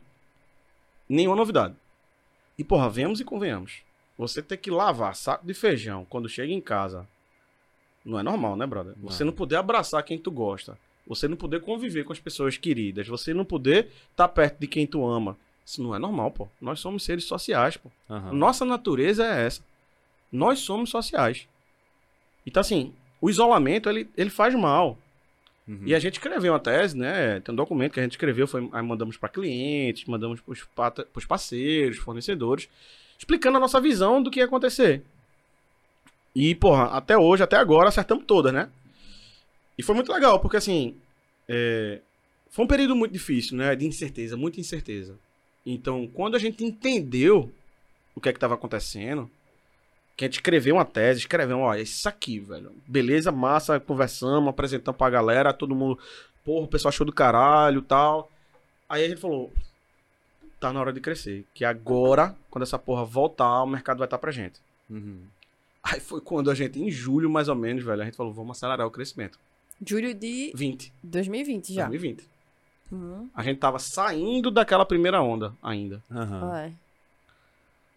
Nenhuma 1.07 1.35
novidade. 1.35 1.75
E, 2.57 2.63
porra, 2.63 2.89
vemos 2.89 3.19
e 3.19 3.25
convenhamos. 3.25 3.81
Você 4.17 4.41
ter 4.41 4.57
que 4.57 4.69
lavar 4.69 5.15
saco 5.15 5.45
de 5.45 5.53
feijão 5.53 6.05
quando 6.09 6.29
chega 6.29 6.51
em 6.51 6.61
casa 6.61 7.07
não 8.03 8.19
é 8.19 8.23
normal, 8.23 8.55
né, 8.55 8.65
brother? 8.65 8.93
Você 9.01 9.23
Não. 9.23 9.31
não 9.31 9.37
poder 9.37 9.55
abraçar 9.55 10.03
quem 10.03 10.17
tu 10.17 10.31
gosta. 10.31 10.77
Você 11.07 11.27
não 11.27 11.37
poder 11.37 11.61
conviver 11.61 12.03
com 12.03 12.13
as 12.13 12.19
pessoas 12.19 12.57
queridas. 12.57 13.07
Você 13.07 13.33
não 13.33 13.45
poder 13.45 13.89
estar 14.11 14.27
perto 14.27 14.59
de 14.59 14.67
quem 14.67 14.85
tu 14.87 15.05
ama. 15.07 15.37
Isso 15.65 15.81
não 15.81 15.95
é 15.95 15.99
normal, 15.99 16.31
pô. 16.31 16.47
Nós 16.59 16.79
somos 16.79 17.03
seres 17.03 17.23
sociais, 17.25 17.77
pô. 17.77 17.89
Aham. 18.09 18.33
Nossa 18.33 18.65
natureza 18.65 19.25
é 19.25 19.45
essa. 19.45 19.63
Nós 20.31 20.59
somos 20.59 20.89
sociais. 20.89 21.47
Então, 22.45 22.61
assim, 22.61 22.93
o 23.19 23.29
isolamento, 23.29 23.89
ele, 23.89 24.09
ele 24.17 24.29
faz 24.29 24.55
mal. 24.55 24.97
Uhum. 25.71 25.83
E 25.85 25.95
a 25.95 25.99
gente 25.99 26.13
escreveu 26.13 26.51
uma 26.51 26.59
tese, 26.59 26.97
né? 26.97 27.39
Tem 27.39 27.53
um 27.53 27.55
documento 27.55 27.93
que 27.93 27.99
a 28.01 28.03
gente 28.03 28.11
escreveu, 28.11 28.45
foi, 28.45 28.67
aí 28.73 28.83
mandamos 28.83 29.15
para 29.15 29.29
clientes, 29.29 30.03
mandamos 30.05 30.41
para 30.41 30.93
os 31.15 31.25
parceiros, 31.25 31.97
fornecedores, 31.97 32.67
explicando 33.17 33.55
a 33.55 33.61
nossa 33.61 33.79
visão 33.79 34.21
do 34.21 34.29
que 34.29 34.39
ia 34.39 34.45
acontecer. 34.45 35.01
E, 36.35 36.53
porra, 36.55 36.85
até 36.85 37.17
hoje, 37.17 37.41
até 37.41 37.55
agora, 37.55 37.87
acertamos 37.87 38.25
todas, 38.25 38.53
né? 38.53 38.69
E 39.77 39.83
foi 39.83 39.95
muito 39.95 40.11
legal, 40.11 40.41
porque 40.41 40.57
assim. 40.57 40.95
é, 41.47 42.01
foi 42.49 42.65
um 42.65 42.67
período 42.67 42.93
muito 42.93 43.13
difícil, 43.13 43.55
né? 43.55 43.73
De 43.73 43.85
incerteza, 43.85 44.35
muita 44.35 44.59
incerteza. 44.59 45.17
Então, 45.65 46.05
quando 46.13 46.35
a 46.35 46.39
gente 46.39 46.65
entendeu 46.65 47.49
o 48.13 48.19
que 48.19 48.27
é 48.27 48.33
que 48.33 48.37
estava 48.37 48.55
acontecendo, 48.55 49.31
que 50.15 50.25
a 50.25 50.27
gente 50.27 50.35
escreveu 50.35 50.75
uma 50.75 50.85
tese, 50.85 51.19
escreveu, 51.21 51.59
ó, 51.59 51.73
é 51.73 51.81
isso 51.81 52.07
aqui, 52.07 52.39
velho. 52.39 52.71
Beleza, 52.87 53.31
massa, 53.31 53.79
conversamos, 53.79 54.49
apresentamos 54.49 54.97
pra 54.97 55.09
galera, 55.09 55.53
todo 55.53 55.75
mundo, 55.75 55.97
porra, 56.43 56.65
o 56.65 56.67
pessoal 56.67 56.89
achou 56.89 57.05
do 57.05 57.13
caralho 57.13 57.81
tal. 57.81 58.31
Aí 58.87 59.05
a 59.05 59.09
gente 59.09 59.21
falou, 59.21 59.51
tá 60.59 60.71
na 60.71 60.79
hora 60.79 60.93
de 60.93 60.99
crescer. 60.99 61.45
Que 61.53 61.65
agora, 61.65 62.35
quando 62.49 62.63
essa 62.63 62.77
porra 62.77 63.03
voltar, 63.03 63.63
o 63.63 63.67
mercado 63.67 63.97
vai 63.97 64.05
estar 64.05 64.17
pra 64.17 64.31
gente. 64.31 64.59
Uhum. 64.89 65.21
Aí 65.83 65.99
foi 65.99 66.21
quando 66.21 66.51
a 66.51 66.55
gente, 66.55 66.79
em 66.79 66.91
julho 66.91 67.29
mais 67.29 67.47
ou 67.47 67.55
menos, 67.55 67.83
velho, 67.83 68.01
a 68.01 68.05
gente 68.05 68.17
falou, 68.17 68.33
vamos 68.33 68.57
acelerar 68.57 68.85
o 68.85 68.91
crescimento. 68.91 69.39
Julho 69.83 70.13
de 70.13 70.51
20, 70.53 70.93
2020 71.01 71.73
já. 71.73 71.87
2020. 71.87 72.29
Uhum. 72.91 73.29
A 73.33 73.41
gente 73.41 73.57
tava 73.57 73.79
saindo 73.79 74.51
daquela 74.51 74.85
primeira 74.85 75.21
onda 75.21 75.55
ainda. 75.63 76.03
Vai. 76.09 76.75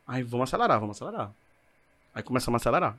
Aí 0.06 0.22
vamos 0.22 0.48
acelerar, 0.48 0.80
vamos 0.80 0.96
acelerar. 0.96 1.30
Aí 2.14 2.22
começamos 2.22 2.58
a 2.58 2.62
acelerar. 2.62 2.98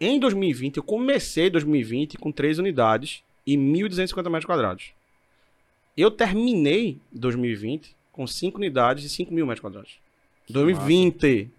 Em 0.00 0.18
2020, 0.20 0.76
eu 0.76 0.82
comecei 0.82 1.48
2020 1.48 2.18
com 2.18 2.30
3 2.30 2.58
unidades 2.58 3.22
e 3.46 3.56
1.250 3.56 4.24
metros 4.24 4.44
quadrados. 4.44 4.92
Eu 5.96 6.10
terminei 6.10 7.00
2020 7.12 7.94
com 8.12 8.26
5 8.26 8.58
unidades 8.58 9.04
e 9.04 9.08
5 9.08 9.32
mil 9.32 9.46
metros 9.46 9.60
quadrados. 9.60 9.98
2020. 10.48 11.50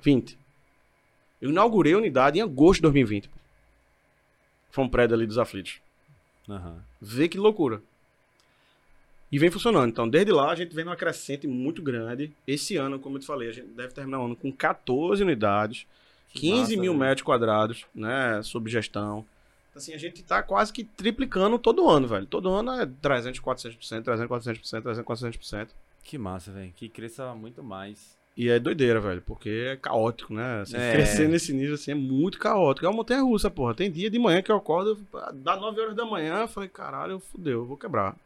20. 0.00 0.38
Eu 1.40 1.50
inaugurei 1.50 1.94
a 1.94 1.98
unidade 1.98 2.38
em 2.38 2.42
agosto 2.42 2.78
de 2.78 2.82
2020. 2.82 3.28
pô. 3.28 3.38
Foi 4.70 4.84
um 4.84 4.88
prédio 4.88 5.16
ali 5.16 5.26
dos 5.26 5.38
aflitos. 5.38 5.80
Aham. 6.48 6.82
Vê 7.00 7.28
que 7.28 7.38
loucura. 7.38 7.82
E 9.30 9.38
vem 9.38 9.50
funcionando. 9.50 9.90
Então, 9.90 10.08
desde 10.08 10.32
lá, 10.32 10.50
a 10.50 10.54
gente 10.54 10.74
vem 10.74 10.84
numa 10.84 10.96
crescente 10.96 11.46
muito 11.46 11.82
grande. 11.82 12.32
Esse 12.46 12.76
ano, 12.76 12.98
como 12.98 13.16
eu 13.16 13.20
te 13.20 13.26
falei, 13.26 13.48
a 13.48 13.52
gente 13.52 13.68
deve 13.68 13.92
terminar 13.92 14.20
o 14.20 14.24
ano 14.24 14.36
com 14.36 14.50
14 14.50 15.22
unidades, 15.22 15.86
Que 16.30 16.40
15 16.40 16.60
massa, 16.60 16.70
mil 16.72 16.92
velho. 16.92 16.98
metros 16.98 17.22
quadrados, 17.22 17.84
né, 17.94 18.40
sob 18.42 18.70
gestão. 18.70 19.24
Assim, 19.76 19.92
a 19.94 19.98
gente 19.98 20.22
tá 20.24 20.42
quase 20.42 20.72
que 20.72 20.82
triplicando 20.82 21.58
todo 21.58 21.88
ano, 21.88 22.08
velho. 22.08 22.26
Todo 22.26 22.48
ano 22.48 22.72
é 22.72 22.86
300, 23.00 23.38
400%, 23.40 24.02
300, 24.02 24.26
400%, 24.26 24.82
300, 24.82 25.04
400%. 25.04 25.68
Que 26.02 26.16
massa, 26.18 26.50
velho. 26.50 26.72
Que 26.74 26.88
cresça 26.88 27.34
muito 27.34 27.62
mais. 27.62 28.16
E 28.36 28.48
é 28.48 28.58
doideira, 28.58 28.98
velho, 29.00 29.20
porque 29.22 29.50
é 29.72 29.76
caótico, 29.76 30.32
né? 30.32 30.62
Assim, 30.62 30.76
É. 30.76 30.92
Crescer 30.92 31.28
nesse 31.28 31.52
nível 31.52 31.74
assim 31.74 31.90
é 31.90 31.94
muito 31.94 32.38
caótico. 32.38 32.86
É 32.86 32.88
uma 32.88 32.96
montanha 32.96 33.20
russa, 33.22 33.50
porra. 33.50 33.74
Tem 33.74 33.90
dia 33.90 34.08
de 34.08 34.18
manhã 34.18 34.40
que 34.40 34.50
eu 34.50 34.56
acordo, 34.56 34.98
dá 35.34 35.56
9 35.56 35.80
horas 35.80 35.94
da 35.96 36.04
manhã, 36.04 36.40
eu 36.42 36.48
falei, 36.48 36.68
caralho, 36.68 37.18
fudeu, 37.20 37.60
eu 37.60 37.66
vou 37.66 37.76
quebrar. 37.76 38.16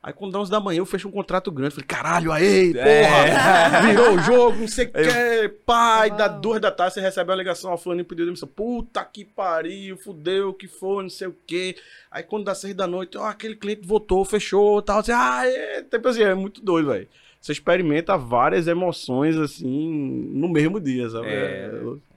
Aí 0.00 0.12
quando 0.12 0.32
dá 0.32 0.38
11 0.38 0.50
da 0.50 0.60
manhã 0.60 0.78
eu 0.78 0.86
fecho 0.86 1.08
um 1.08 1.10
contrato 1.10 1.50
grande, 1.50 1.74
falei, 1.74 1.86
caralho, 1.86 2.30
aí, 2.30 2.72
porra, 2.72 2.86
É. 2.86 3.86
virou 3.88 4.14
o 4.14 4.18
jogo, 4.22 4.56
não 4.60 4.68
sei 4.68 4.86
o 4.86 4.92
que, 4.92 5.48
pai, 5.66 6.10
dá 6.12 6.28
duas 6.28 6.60
da 6.60 6.70
tarde, 6.70 6.94
você 6.94 7.00
recebe 7.00 7.30
uma 7.30 7.36
ligação, 7.36 7.72
ó, 7.72 7.76
fulano 7.76 8.04
pediu 8.04 8.24
demissão, 8.24 8.48
puta 8.48 9.04
que 9.04 9.24
pariu, 9.24 9.96
fudeu, 9.96 10.54
que 10.54 10.68
foi, 10.68 11.02
não 11.02 11.10
sei 11.10 11.26
o 11.26 11.36
que. 11.46 11.74
Aí 12.12 12.22
quando 12.22 12.44
dá 12.44 12.54
seis 12.54 12.74
da 12.76 12.86
noite, 12.86 13.18
ó, 13.18 13.24
aquele 13.26 13.56
cliente 13.56 13.84
votou, 13.84 14.24
fechou, 14.24 14.80
tal, 14.80 15.00
assim, 15.00 15.12
ah, 15.12 15.42
é, 15.44 15.82
tipo 15.82 16.06
assim, 16.08 16.22
é 16.22 16.34
muito 16.34 16.62
doido, 16.62 16.90
velho. 16.90 17.08
Você 17.40 17.52
experimenta 17.52 18.16
várias 18.16 18.66
emoções, 18.68 19.36
assim, 19.36 19.90
no 20.32 20.48
mesmo 20.48 20.80
dia, 20.80 21.08
sabe? 21.10 21.26
É. 21.28 21.70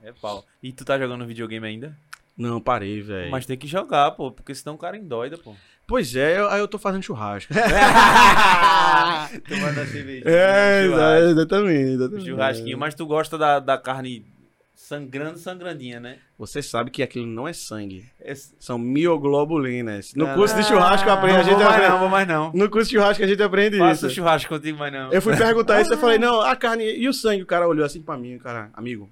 É- 0.04 0.08
É 0.08 0.12
pau. 0.20 0.44
E 0.62 0.72
tu 0.72 0.84
tá 0.84 0.98
jogando 0.98 1.26
videogame 1.26 1.66
ainda? 1.66 1.96
Não, 2.36 2.60
parei, 2.60 3.00
velho. 3.00 3.30
Mas 3.30 3.44
tem 3.46 3.56
que 3.56 3.66
jogar, 3.66 4.10
pô, 4.12 4.30
porque 4.32 4.54
senão 4.54 4.74
o 4.74 4.78
cara 4.78 4.96
endoida, 4.96 5.36
pô. 5.38 5.54
Pois 5.86 6.14
é, 6.16 6.38
eu- 6.38 6.48
aí 6.48 6.60
eu 6.60 6.68
tô 6.68 6.78
fazendo 6.78 7.02
churrasco. 7.02 7.52
Tomando 9.48 9.80
a 9.80 9.86
cervejinha. 9.86 10.22
é, 10.26 10.84
churrasco. 10.86 11.28
exatamente, 11.30 11.90
exatamente. 11.92 12.26
Churrasquinho, 12.28 12.78
mas 12.78 12.94
tu 12.94 13.06
gosta 13.06 13.36
da, 13.38 13.58
da 13.60 13.76
carne 13.78 14.24
sangrando, 14.74 15.38
sangrandinha, 15.38 16.00
né? 16.00 16.18
Você 16.38 16.62
sabe 16.62 16.90
que 16.90 17.02
aquilo 17.02 17.26
não 17.26 17.46
é 17.46 17.52
sangue. 17.52 18.04
É... 18.20 18.34
São 18.34 18.78
mioglobulinas. 18.78 20.12
No 20.14 20.26
Ah, 20.26 20.34
curso 20.34 20.56
de 20.56 20.64
churrasco 20.64 21.08
eu 21.08 21.12
aprendi, 21.12 21.36
a 21.36 21.38
não, 21.38 21.44
gente 21.44 21.54
vou 21.56 21.64
mais 21.64 21.74
aprende. 21.76 21.90
não, 21.92 21.98
vou 22.00 22.08
mais 22.08 22.28
não. 22.28 22.52
No 22.52 22.70
curso 22.70 22.90
de 22.90 22.96
churrasco 22.96 23.22
a 23.22 23.26
gente 23.26 23.42
aprende 23.42 23.78
Faça 23.78 24.06
isso. 24.06 24.14
churrasco 24.16 24.48
contigo, 24.48 24.78
mas 24.78 24.92
não. 24.92 25.12
Eu 25.12 25.22
fui 25.22 25.36
perguntar 25.36 25.80
isso 25.80 25.92
e 25.92 25.94
eu 25.94 25.98
falei, 25.98 26.18
não, 26.18 26.40
a 26.40 26.54
carne 26.56 26.84
e 26.96 27.08
o 27.08 27.12
sangue? 27.12 27.42
O 27.42 27.46
cara 27.46 27.66
olhou 27.68 27.84
assim 27.86 28.02
pra 28.02 28.16
mim, 28.16 28.38
cara, 28.38 28.70
amigo, 28.74 29.08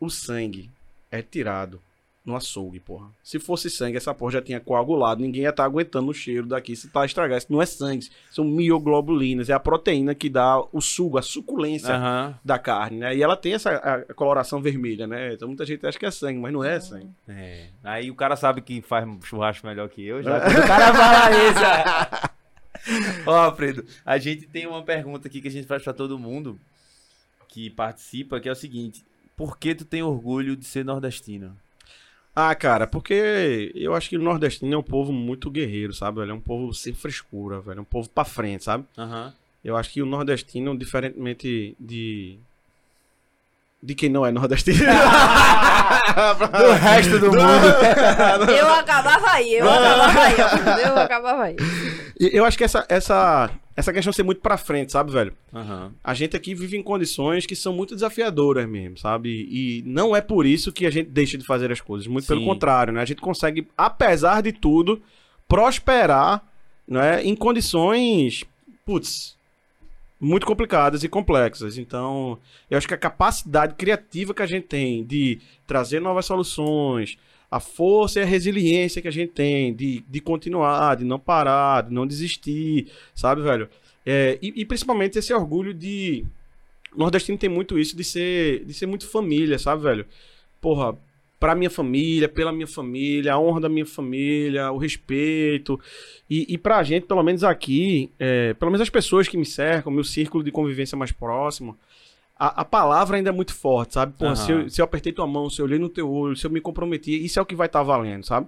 o 0.00 0.08
sangue 0.10 0.70
é 1.10 1.20
tirado 1.22 1.80
no 2.24 2.36
açougue, 2.36 2.78
porra. 2.78 3.08
Se 3.22 3.38
fosse 3.38 3.68
sangue, 3.68 3.96
essa 3.96 4.14
porra 4.14 4.32
já 4.32 4.42
tinha 4.42 4.60
coagulado, 4.60 5.20
ninguém 5.20 5.42
ia 5.42 5.50
estar 5.50 5.64
aguentando 5.64 6.08
o 6.10 6.14
cheiro 6.14 6.46
daqui, 6.46 6.76
se 6.76 6.88
tá 6.88 7.04
estragar. 7.04 7.38
Isso 7.38 7.52
não 7.52 7.60
é 7.60 7.66
sangue, 7.66 8.08
são 8.30 8.44
mioglobulinas, 8.44 9.50
é 9.50 9.52
a 9.52 9.60
proteína 9.60 10.14
que 10.14 10.28
dá 10.28 10.62
o 10.72 10.80
sugo, 10.80 11.18
a 11.18 11.22
suculência 11.22 11.94
Aham. 11.94 12.38
da 12.44 12.58
carne, 12.58 12.98
né? 12.98 13.16
E 13.16 13.22
ela 13.22 13.36
tem 13.36 13.54
essa 13.54 13.72
a 13.72 14.14
coloração 14.14 14.62
vermelha, 14.62 15.06
né? 15.06 15.34
Então 15.34 15.48
muita 15.48 15.66
gente 15.66 15.84
acha 15.86 15.98
que 15.98 16.06
é 16.06 16.10
sangue, 16.10 16.38
mas 16.38 16.52
não 16.52 16.62
é 16.62 16.78
sangue. 16.78 17.10
É. 17.28 17.66
Aí 17.82 18.10
o 18.10 18.14
cara 18.14 18.36
sabe 18.36 18.60
que 18.62 18.80
faz 18.80 19.04
churrasco 19.24 19.66
melhor 19.66 19.88
que 19.88 20.04
eu, 20.04 20.22
já. 20.22 20.40
quando 20.40 20.58
o 20.58 20.66
cara 20.66 20.94
fala 20.94 21.30
isso. 21.30 22.32
Ó, 23.26 23.52
Fredo, 23.52 23.84
a 24.04 24.18
gente 24.18 24.46
tem 24.46 24.66
uma 24.66 24.82
pergunta 24.82 25.28
aqui 25.28 25.40
que 25.40 25.48
a 25.48 25.50
gente 25.50 25.66
faz 25.66 25.82
pra 25.82 25.92
todo 25.92 26.18
mundo 26.18 26.58
que 27.48 27.68
participa, 27.70 28.40
que 28.40 28.48
é 28.48 28.52
o 28.52 28.56
seguinte: 28.56 29.04
Por 29.36 29.58
que 29.58 29.74
tu 29.74 29.84
tem 29.84 30.02
orgulho 30.02 30.56
de 30.56 30.64
ser 30.64 30.84
nordestino? 30.84 31.56
Ah, 32.34 32.54
cara, 32.54 32.86
porque 32.86 33.70
eu 33.74 33.94
acho 33.94 34.08
que 34.08 34.16
o 34.16 34.22
nordestino 34.22 34.74
é 34.74 34.78
um 34.78 34.82
povo 34.82 35.12
muito 35.12 35.50
guerreiro, 35.50 35.92
sabe? 35.92 36.20
velho? 36.20 36.30
É 36.30 36.34
um 36.34 36.40
povo 36.40 36.72
sem 36.72 36.94
frescura, 36.94 37.60
velho. 37.60 37.78
É 37.78 37.82
um 37.82 37.84
povo 37.84 38.08
pra 38.08 38.24
frente, 38.24 38.64
sabe? 38.64 38.84
Aham. 38.96 39.34
Eu 39.62 39.76
acho 39.76 39.92
que 39.92 40.02
o 40.02 40.06
nordestino, 40.06 40.76
diferentemente 40.76 41.76
de. 41.78 42.38
De 43.82 43.94
quem 43.94 44.08
não 44.08 44.24
é 44.24 44.30
nordestino. 44.30 44.78
Do 44.84 46.72
resto 46.72 47.18
do 47.18 47.26
mundo. 47.26 48.50
Eu 48.56 48.72
acabava 48.74 49.30
aí, 49.30 49.54
eu 49.54 49.68
acabava 49.68 50.20
aí, 50.20 50.34
ó. 50.38 50.78
Eu 50.78 50.98
acabava 50.98 51.42
aí. 51.42 51.56
Eu 52.18 52.44
acho 52.44 52.56
que 52.56 52.64
essa, 52.64 52.86
essa, 52.88 53.50
essa 53.76 53.92
questão 53.92 54.10
de 54.10 54.16
ser 54.16 54.22
muito 54.22 54.40
pra 54.40 54.56
frente, 54.56 54.92
sabe, 54.92 55.10
velho? 55.10 55.32
Aham. 55.52 55.92
A 56.02 56.14
gente 56.14 56.36
aqui 56.36 56.54
vive 56.54 56.76
em 56.76 56.82
condições 56.82 57.44
que 57.44 57.56
são 57.56 57.72
muito 57.72 57.94
desafiadoras 57.94 58.68
mesmo, 58.68 58.96
sabe? 58.98 59.48
E 59.50 59.82
não 59.84 60.14
é 60.14 60.20
por 60.20 60.46
isso 60.46 60.70
que 60.72 60.86
a 60.86 60.90
gente 60.90 61.10
deixa 61.10 61.36
de 61.36 61.44
fazer 61.44 61.72
as 61.72 61.80
coisas. 61.80 62.06
Muito 62.06 62.26
pelo 62.26 62.40
Sim. 62.40 62.46
contrário, 62.46 62.92
né? 62.92 63.00
A 63.00 63.04
gente 63.04 63.20
consegue, 63.20 63.66
apesar 63.76 64.42
de 64.42 64.52
tudo, 64.52 65.02
prosperar 65.48 66.42
né? 66.86 67.22
em 67.24 67.34
condições, 67.34 68.44
putz, 68.84 69.36
muito 70.22 70.46
complicadas 70.46 71.02
e 71.02 71.08
complexas. 71.08 71.76
Então, 71.76 72.38
eu 72.70 72.78
acho 72.78 72.86
que 72.86 72.94
a 72.94 72.98
capacidade 72.98 73.74
criativa 73.74 74.32
que 74.32 74.40
a 74.40 74.46
gente 74.46 74.68
tem 74.68 75.04
de 75.04 75.40
trazer 75.66 76.00
novas 76.00 76.26
soluções, 76.26 77.18
a 77.50 77.58
força 77.58 78.20
e 78.20 78.22
a 78.22 78.24
resiliência 78.24 79.02
que 79.02 79.08
a 79.08 79.12
gente 79.12 79.32
tem 79.32 79.74
de, 79.74 80.04
de 80.08 80.20
continuar, 80.20 80.94
de 80.94 81.04
não 81.04 81.18
parar, 81.18 81.82
de 81.82 81.92
não 81.92 82.06
desistir, 82.06 82.86
sabe, 83.12 83.42
velho? 83.42 83.68
É, 84.06 84.38
e, 84.40 84.60
e 84.60 84.64
principalmente 84.64 85.18
esse 85.18 85.34
orgulho 85.34 85.74
de. 85.74 86.24
O 86.94 86.98
nordestino 87.00 87.36
tem 87.36 87.50
muito 87.50 87.76
isso 87.76 87.96
de 87.96 88.04
ser, 88.04 88.64
de 88.64 88.72
ser 88.74 88.86
muito 88.86 89.08
família, 89.08 89.58
sabe, 89.58 89.82
velho? 89.82 90.06
Porra, 90.60 90.96
pra 91.42 91.56
minha 91.56 91.68
família, 91.68 92.28
pela 92.28 92.52
minha 92.52 92.68
família, 92.68 93.34
a 93.34 93.38
honra 93.40 93.62
da 93.62 93.68
minha 93.68 93.84
família, 93.84 94.70
o 94.70 94.78
respeito. 94.78 95.78
E, 96.30 96.54
e 96.54 96.56
pra 96.56 96.84
gente, 96.84 97.04
pelo 97.04 97.20
menos 97.20 97.42
aqui, 97.42 98.12
é, 98.16 98.54
pelo 98.54 98.70
menos 98.70 98.80
as 98.80 98.88
pessoas 98.88 99.26
que 99.26 99.36
me 99.36 99.44
cercam, 99.44 99.92
meu 99.92 100.04
círculo 100.04 100.44
de 100.44 100.52
convivência 100.52 100.96
mais 100.96 101.10
próximo, 101.10 101.76
a, 102.38 102.60
a 102.60 102.64
palavra 102.64 103.16
ainda 103.16 103.30
é 103.30 103.32
muito 103.32 103.52
forte, 103.52 103.94
sabe? 103.94 104.12
Porra, 104.16 104.36
se, 104.36 104.52
Aham. 104.52 104.62
eu, 104.62 104.70
se 104.70 104.80
eu 104.80 104.84
apertei 104.84 105.12
tua 105.12 105.26
mão, 105.26 105.50
se 105.50 105.60
eu 105.60 105.66
olhei 105.66 105.80
no 105.80 105.88
teu 105.88 106.08
olho, 106.08 106.36
se 106.36 106.46
eu 106.46 106.50
me 106.50 106.60
comprometi, 106.60 107.24
isso 107.24 107.40
é 107.40 107.42
o 107.42 107.46
que 107.46 107.56
vai 107.56 107.66
estar 107.66 107.82
valendo, 107.82 108.24
sabe? 108.24 108.46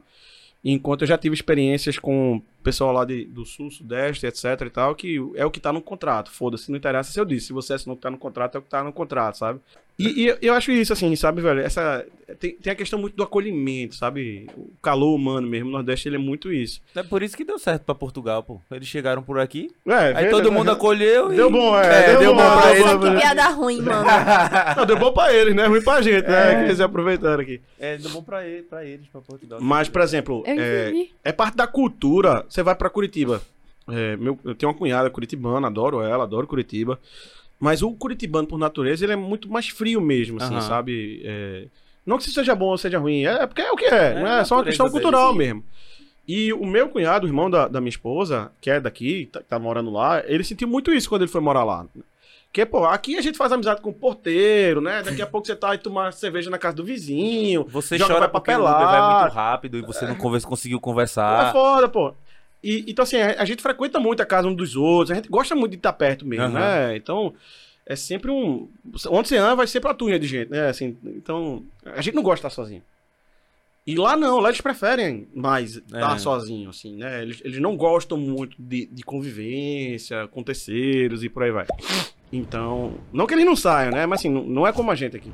Enquanto 0.65 1.03
eu 1.03 1.09
já 1.09 1.19
tive 1.19 1.35
experiências 1.35 1.99
com 1.99 2.41
pessoal 2.65 2.93
lá 2.93 3.05
de- 3.05 3.27
do 3.27 3.45
sul, 3.45 3.71
sudeste, 3.71 4.27
etc 4.27 4.45
e 4.67 4.71
tal, 4.71 4.95
que 4.95 5.17
é 5.37 5.45
o 5.47 5.51
que 5.51 5.61
tá 5.61 5.73
no 5.73 5.81
contrato. 5.81 6.31
Foda-se, 6.31 6.71
não 6.71 6.77
interessa 6.79 7.13
se 7.13 7.21
eu 7.21 7.25
disse. 7.25 7.47
Se 7.49 7.53
você 7.53 7.75
assinou 7.75 7.95
o 7.95 7.97
que 7.97 8.03
tá 8.03 8.11
no 8.11 8.19
contrato, 8.19 8.57
é 8.57 8.59
o 8.59 8.63
que 8.63 8.69
tá 8.71 8.83
no 8.83 8.93
contrato, 8.93 9.39
sabe? 9.39 9.61
E, 9.97 10.25
e 10.25 10.37
eu- 10.43 10.55
acho 10.55 10.73
isso, 10.73 10.93
assim, 10.93 11.15
sabe, 11.15 11.41
velho? 11.41 11.61
Essa, 11.61 12.05
tem, 12.41 12.57
tem 12.57 12.73
a 12.73 12.75
questão 12.75 12.99
muito 12.99 13.15
do 13.15 13.23
acolhimento, 13.23 13.95
sabe? 13.95 14.49
O 14.57 14.73
calor 14.83 15.15
humano 15.15 15.47
mesmo. 15.47 15.69
O 15.69 15.73
Nordeste, 15.73 16.09
ele 16.09 16.17
é 16.17 16.19
muito 16.19 16.53
isso. 16.53 16.81
É 16.97 17.03
por 17.05 17.23
isso 17.23 17.37
que 17.37 17.45
deu 17.45 17.61
certo 17.61 17.85
pra 17.85 17.95
Portugal, 17.95 18.43
pô. 18.43 18.61
Eles 18.73 18.89
chegaram 18.89 19.23
por 19.23 19.39
aqui, 19.39 19.71
É, 19.87 19.95
aí 20.17 20.25
vê- 20.25 20.31
todo 20.31 20.51
mundo 20.51 20.69
acolheu 20.73 21.33
e... 21.33 21.37
Deu 21.37 21.49
bom, 21.49 21.79
é, 21.79 22.17
deu 22.19 22.35
bom, 22.35 22.41
pra 22.41 22.73
deu 22.73 22.75
eles. 22.89 22.95
bom. 22.97 23.15
Que 23.15 23.21
piada 23.21 23.49
ruim, 23.51 23.81
mano. 23.83 24.05
Não, 24.79 24.85
deu 24.87 24.99
bom 24.99 25.13
pra 25.13 25.33
eles, 25.33 25.55
né? 25.55 25.67
Ruim 25.67 25.83
pra 25.83 26.03
gente, 26.03 26.27
né? 26.27 26.53
É. 26.53 26.57
Que 26.57 26.65
eles 26.65 26.81
aproveitaram 26.81 27.43
aqui. 27.43 27.61
É, 27.79 27.97
deu 27.97 28.11
bom 28.11 28.23
pra, 28.23 28.45
ele, 28.45 28.63
pra 28.65 28.85
eles, 28.85 29.07
pra 29.07 29.21
Portugal. 29.21 29.61
Mas, 29.63 29.89
por 29.89 30.03
exemplo, 30.03 30.43
é, 30.45 30.93
é 31.23 31.31
parte 31.31 31.57
da 31.57 31.69
cultura. 31.69 32.45
Você 32.55 32.63
vai 32.63 32.77
pra 32.77 32.89
Curitiba. 32.89 33.43
É, 33.89 34.17
meu, 34.17 34.39
eu 34.45 34.55
tenho 34.55 34.71
uma 34.71 34.79
cunhada 34.79 35.11
curitibana, 35.11 35.67
adoro 35.67 36.01
ela, 36.01 36.23
adoro 36.23 36.47
Curitiba. 36.47 37.01
Mas 37.59 37.83
o 37.83 37.91
curitibano, 37.91 38.47
por 38.47 38.61
natureza, 38.61 39.05
ele 39.05 39.13
é 39.13 39.17
muito 39.17 39.51
mais 39.51 39.69
frio 39.69 40.01
mesmo, 40.01 40.41
assim, 40.41 40.55
Aham. 40.55 40.69
sabe? 40.69 41.21
É, 41.25 41.67
Não 42.07 42.17
que 42.17 42.23
isso 42.23 42.33
seja 42.33 42.55
bom 42.55 42.67
ou 42.67 42.79
seja 42.79 42.97
ruim, 43.01 43.25
é 43.25 43.45
porque 43.45 43.61
é 43.61 43.73
o 43.73 43.77
que 43.77 43.87
é, 43.87 44.15
não 44.15 44.29
é, 44.29 44.45
só 44.45 44.55
uma 44.59 44.65
questão 44.65 44.89
cultural 44.89 45.35
mesmo. 45.35 45.65
E 46.29 46.53
o 46.53 46.65
meu 46.65 46.89
cunhado, 46.89 47.27
o 47.27 47.29
irmão 47.29 47.51
da, 47.51 47.67
da 47.67 47.81
minha 47.81 47.91
esposa, 47.91 48.53
que 48.61 48.71
é 48.71 48.79
daqui, 48.79 49.29
tá, 49.33 49.43
tá 49.43 49.59
morando 49.59 49.91
lá, 49.91 50.23
ele 50.25 50.45
sentiu 50.45 50.69
muito 50.69 50.95
isso 50.95 51.09
quando 51.09 51.23
ele 51.23 51.31
foi 51.33 51.41
morar 51.41 51.65
lá. 51.65 51.85
Porque, 52.47 52.65
pô, 52.65 52.85
aqui 52.85 53.19
a 53.19 53.21
gente 53.21 53.37
faz 53.37 53.51
amizade 53.51 53.83
com 53.83 53.91
o 53.91 53.93
porteiro, 53.93 54.81
né? 54.81 55.03
Daqui 55.03 55.21
a 55.21 55.27
pouco 55.27 55.45
você 55.45 55.57
tá 55.57 55.73
aí 55.73 55.79
tomar 55.79 56.13
cerveja 56.13 56.49
na 56.51 56.59
casa 56.59 56.77
do 56.77 56.85
vizinho. 56.85 57.67
Você 57.69 57.99
Joga 57.99 58.15
chora 58.15 58.29
porque 58.29 58.53
o 58.53 58.55
papelar. 58.55 58.89
Vai 58.89 59.17
muito 59.23 59.35
rápido 59.35 59.77
e 59.77 59.83
você 59.83 60.07
não 60.07 60.15
conversa, 60.15 60.47
conseguiu 60.47 60.79
É 60.79 60.81
conversar. 60.81 61.51
foda, 61.51 61.89
pô. 61.89 62.15
E, 62.67 62.85
então, 62.89 63.03
assim, 63.03 63.17
a, 63.19 63.43
a 63.43 63.45
gente 63.45 63.61
frequenta 63.63 64.01
muito 64.01 64.23
a 64.23 64.27
casa 64.27 64.49
um 64.49 64.55
dos 64.55 64.75
outros, 64.75 65.11
a 65.11 65.15
gente 65.15 65.29
gosta 65.29 65.55
muito 65.55 65.73
de 65.73 65.77
estar 65.77 65.93
perto 65.93 66.25
mesmo, 66.27 66.47
Aham. 66.47 66.55
né? 66.59 66.97
Então, 66.97 67.35
é 67.85 67.95
sempre 67.95 68.31
um. 68.31 68.71
Onde 69.11 69.29
você 69.29 69.37
anda, 69.37 69.55
vai 69.55 69.67
ser 69.67 69.81
pra 69.81 69.93
tunha 69.93 70.19
de 70.19 70.27
gente, 70.27 70.51
né? 70.51 70.69
Assim, 70.69 70.97
então, 71.05 71.63
a 71.85 72.01
gente 72.01 72.15
não 72.15 72.23
gosta 72.23 72.37
de 72.37 72.49
estar 72.49 72.63
sozinho. 72.63 72.83
E 73.87 73.95
lá 73.97 74.17
não, 74.17 74.39
lá 74.41 74.49
eles 74.49 74.63
preferem 74.63 75.29
mais 75.35 75.77
estar 75.77 76.15
É. 76.15 76.19
sozinho, 76.19 76.71
assim, 76.71 76.97
né? 76.97 77.21
Eles, 77.21 77.43
eles 77.45 77.61
não 77.61 77.77
gostam 77.77 78.17
muito 78.17 78.57
de, 78.59 78.87
de 78.87 79.03
convivência 79.03 80.27
com 80.29 80.43
terceiros 80.43 81.23
e 81.23 81.29
por 81.29 81.43
aí 81.43 81.51
vai. 81.51 81.67
Então, 82.33 82.95
não 83.13 83.27
que 83.27 83.35
eles 83.35 83.45
não 83.45 83.55
saiam, 83.55 83.93
né? 83.93 84.07
Mas 84.07 84.21
assim, 84.21 84.31
não, 84.31 84.43
não 84.43 84.67
é 84.67 84.73
como 84.73 84.91
a 84.91 84.95
gente 84.95 85.17
aqui. 85.19 85.31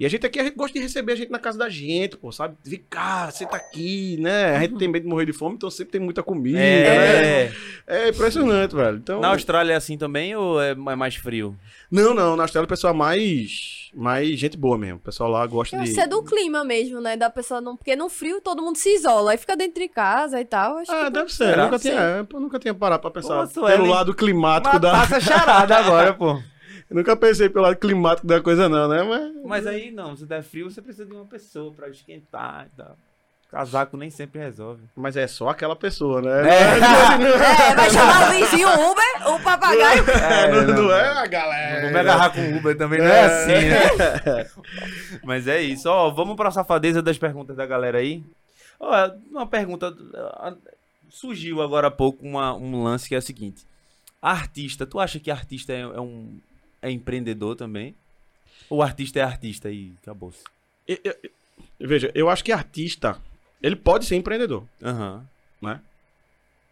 E 0.00 0.06
a 0.06 0.08
gente 0.08 0.24
aqui, 0.24 0.40
a 0.40 0.44
gente 0.44 0.56
gosta 0.56 0.72
de 0.78 0.82
receber 0.82 1.12
a 1.12 1.14
gente 1.14 1.30
na 1.30 1.38
casa 1.38 1.58
da 1.58 1.68
gente, 1.68 2.16
pô, 2.16 2.32
sabe? 2.32 2.56
Vem 2.64 2.82
cá, 2.88 3.30
você 3.30 3.44
tá 3.44 3.58
aqui, 3.58 4.16
né? 4.18 4.56
A 4.56 4.60
gente 4.60 4.76
tem 4.78 4.88
medo 4.88 5.02
de 5.02 5.08
morrer 5.10 5.26
de 5.26 5.34
fome, 5.34 5.56
então 5.56 5.68
sempre 5.70 5.92
tem 5.92 6.00
muita 6.00 6.22
comida, 6.22 6.58
né? 6.58 7.42
É, 7.44 7.52
É 7.86 8.08
impressionante, 8.08 8.74
velho. 8.74 8.96
Então, 8.96 9.20
Na 9.20 9.28
Austrália 9.28 9.74
é 9.74 9.76
assim 9.76 9.98
também 9.98 10.34
ou 10.34 10.58
é 10.58 10.70
é 10.70 10.74
mais 10.74 11.16
frio? 11.16 11.54
não, 11.90 12.14
não, 12.14 12.34
na 12.34 12.44
Austrália 12.44 12.64
o 12.64 12.68
pessoal 12.68 12.94
é 12.94 12.96
mais, 12.96 13.90
mais 13.92 14.38
gente 14.40 14.56
boa 14.56 14.78
mesmo. 14.78 14.96
O 14.96 15.00
pessoal 15.00 15.28
lá 15.28 15.46
gosta 15.46 15.76
Eu 15.76 15.82
de... 15.82 15.92
que 15.92 16.00
é 16.00 16.06
do 16.06 16.22
clima 16.22 16.64
mesmo, 16.64 16.98
né? 16.98 17.14
Da 17.14 17.28
pessoa 17.28 17.60
não. 17.60 17.76
Porque 17.76 17.94
no 17.94 18.08
frio 18.08 18.40
todo 18.40 18.62
mundo 18.62 18.76
se 18.76 18.94
isola, 18.94 19.32
aí 19.32 19.36
fica 19.36 19.54
dentro 19.54 19.82
de 19.82 19.88
casa 19.88 20.40
e 20.40 20.46
tal. 20.46 20.78
Acho 20.78 20.90
Ah, 20.90 21.04
que 21.04 21.10
deve 21.10 21.30
ser. 21.30 21.58
Nunca 21.58 21.78
tinha, 21.78 22.00
é, 22.00 22.22
pô, 22.22 22.40
nunca 22.40 22.58
tinha 22.58 22.72
parado 22.72 23.02
pra 23.02 23.10
pensar 23.10 23.46
Pô, 23.48 23.66
pelo 23.66 23.84
lado 23.84 24.14
climático 24.14 24.78
da... 24.78 24.92
Matasse 24.92 25.14
a 25.16 25.20
charada 25.20 25.76
agora, 25.76 26.14
pô. 26.14 26.40
Nunca 26.90 27.16
pensei 27.16 27.48
pelo 27.48 27.64
lado 27.64 27.76
climático 27.76 28.26
da 28.26 28.40
coisa 28.40 28.68
não, 28.68 28.88
né? 28.88 29.02
Mas... 29.02 29.44
Mas 29.44 29.66
aí 29.66 29.90
não, 29.90 30.16
se 30.16 30.26
der 30.26 30.42
frio, 30.42 30.70
você 30.70 30.82
precisa 30.82 31.06
de 31.06 31.12
uma 31.12 31.24
pessoa 31.24 31.72
pra 31.72 31.88
esquentar 31.88 32.66
e 32.66 32.76
tal. 32.76 32.96
Casaco 33.50 33.96
nem 33.96 34.10
sempre 34.10 34.40
resolve. 34.40 34.82
Mas 34.94 35.16
é 35.16 35.26
só 35.26 35.48
aquela 35.48 35.74
pessoa, 35.74 36.22
né? 36.22 36.48
É, 36.48 36.78
vai 37.74 37.90
chamar 37.90 38.28
o 38.28 38.32
vizinho 38.32 38.68
Uber, 38.68 39.28
o 39.34 39.40
papagaio. 39.40 40.04
É, 40.10 40.50
não, 40.52 40.62
não, 40.66 40.82
não 40.84 40.92
é 40.92 41.08
a 41.18 41.26
galera. 41.26 41.74
Não 41.74 41.80
vou 41.82 41.90
me 41.90 41.98
agarrar 41.98 42.30
com 42.30 42.40
o 42.40 42.56
Uber 42.58 42.76
também, 42.76 43.00
não 43.00 43.06
é 43.06 43.24
assim, 43.24 43.68
né? 43.68 44.50
Mas 45.24 45.48
é 45.48 45.60
isso. 45.60 45.88
Ó, 45.88 46.10
vamos 46.10 46.36
pra 46.36 46.50
safadeza 46.50 47.02
das 47.02 47.18
perguntas 47.18 47.56
da 47.56 47.66
galera 47.66 47.98
aí. 47.98 48.22
Ó, 48.78 49.10
uma 49.30 49.46
pergunta. 49.46 49.94
ah, 50.14 50.54
Surgiu 51.08 51.60
agora 51.60 51.88
há 51.88 51.90
pouco 51.90 52.24
uma- 52.24 52.54
um 52.54 52.84
lance 52.84 53.08
que 53.08 53.16
é 53.16 53.18
o 53.18 53.22
seguinte. 53.22 53.66
Artista, 54.22 54.86
tu 54.86 55.00
acha 55.00 55.18
que 55.18 55.28
artista 55.30 55.72
é, 55.72 55.80
é 55.80 56.00
um 56.00 56.38
é 56.82 56.90
empreendedor 56.90 57.56
também? 57.56 57.94
Ou 58.68 58.82
artista 58.82 59.18
é 59.18 59.22
artista 59.22 59.70
e 59.70 59.92
acabou-se? 60.02 60.42
Eu- 60.86 60.98
eu- 61.04 61.16
eu- 61.22 61.88
veja, 61.88 62.10
eu 62.14 62.28
acho 62.30 62.44
que 62.44 62.52
artista, 62.52 63.20
ele 63.62 63.76
pode 63.76 64.04
ser 64.04 64.16
empreendedor, 64.16 64.64
Aham. 64.82 65.26
né? 65.60 65.80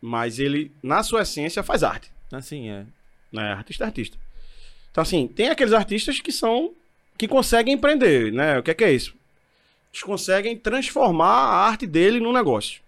Mas 0.00 0.38
ele, 0.38 0.70
na 0.82 1.02
sua 1.02 1.22
essência, 1.22 1.62
faz 1.62 1.82
arte. 1.82 2.10
Assim 2.30 2.68
é. 2.68 2.86
né? 3.32 3.52
Artista 3.52 3.84
é 3.84 3.86
artista. 3.86 4.16
Então, 4.90 5.02
assim, 5.02 5.26
tem 5.28 5.48
aqueles 5.50 5.72
artistas 5.72 6.20
que 6.20 6.32
são. 6.32 6.72
que 7.16 7.26
conseguem 7.26 7.74
empreender, 7.74 8.32
né? 8.32 8.58
O 8.58 8.62
que 8.62 8.70
é 8.70 8.74
que 8.74 8.84
é 8.84 8.92
isso? 8.92 9.12
Eles 9.92 10.02
conseguem 10.04 10.56
transformar 10.56 11.26
a 11.26 11.66
arte 11.66 11.84
dele 11.86 12.20
num 12.20 12.32
negócio. 12.32 12.80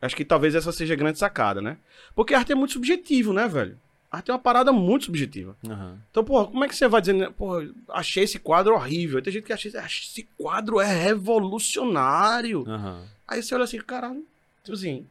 Acho 0.00 0.16
que 0.16 0.24
talvez 0.24 0.54
essa 0.54 0.72
seja 0.72 0.94
a 0.94 0.96
grande 0.96 1.18
sacada, 1.18 1.60
né? 1.60 1.76
Porque 2.14 2.32
a 2.32 2.38
arte 2.38 2.52
é 2.52 2.54
muito 2.54 2.72
subjetivo, 2.72 3.34
né, 3.34 3.46
velho? 3.46 3.78
Arte 4.10 4.30
é 4.30 4.34
uma 4.34 4.40
parada 4.40 4.72
muito 4.72 5.04
subjetiva. 5.04 5.56
Aham. 5.68 5.98
Então, 6.10 6.24
porra, 6.24 6.46
como 6.46 6.64
é 6.64 6.68
que 6.68 6.74
você 6.74 6.88
vai 6.88 7.00
dizer, 7.00 7.12
né? 7.12 7.30
porra, 7.30 7.68
achei 7.90 8.24
esse 8.24 8.40
quadro 8.40 8.74
horrível. 8.74 9.22
Tem 9.22 9.32
gente 9.32 9.44
que 9.44 9.52
acha 9.52 9.68
"Acha 9.78 10.02
esse 10.04 10.28
quadro 10.36 10.80
é 10.80 10.86
revolucionário. 10.92 12.64
Aham. 12.66 13.04
Aí 13.28 13.40
você 13.42 13.54
olha 13.54 13.62
assim, 13.64 13.78
caralho, 13.78 14.26
tipo 14.64 14.76
assim, 14.76 15.06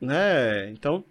né? 0.00 0.70
Então, 0.70 1.04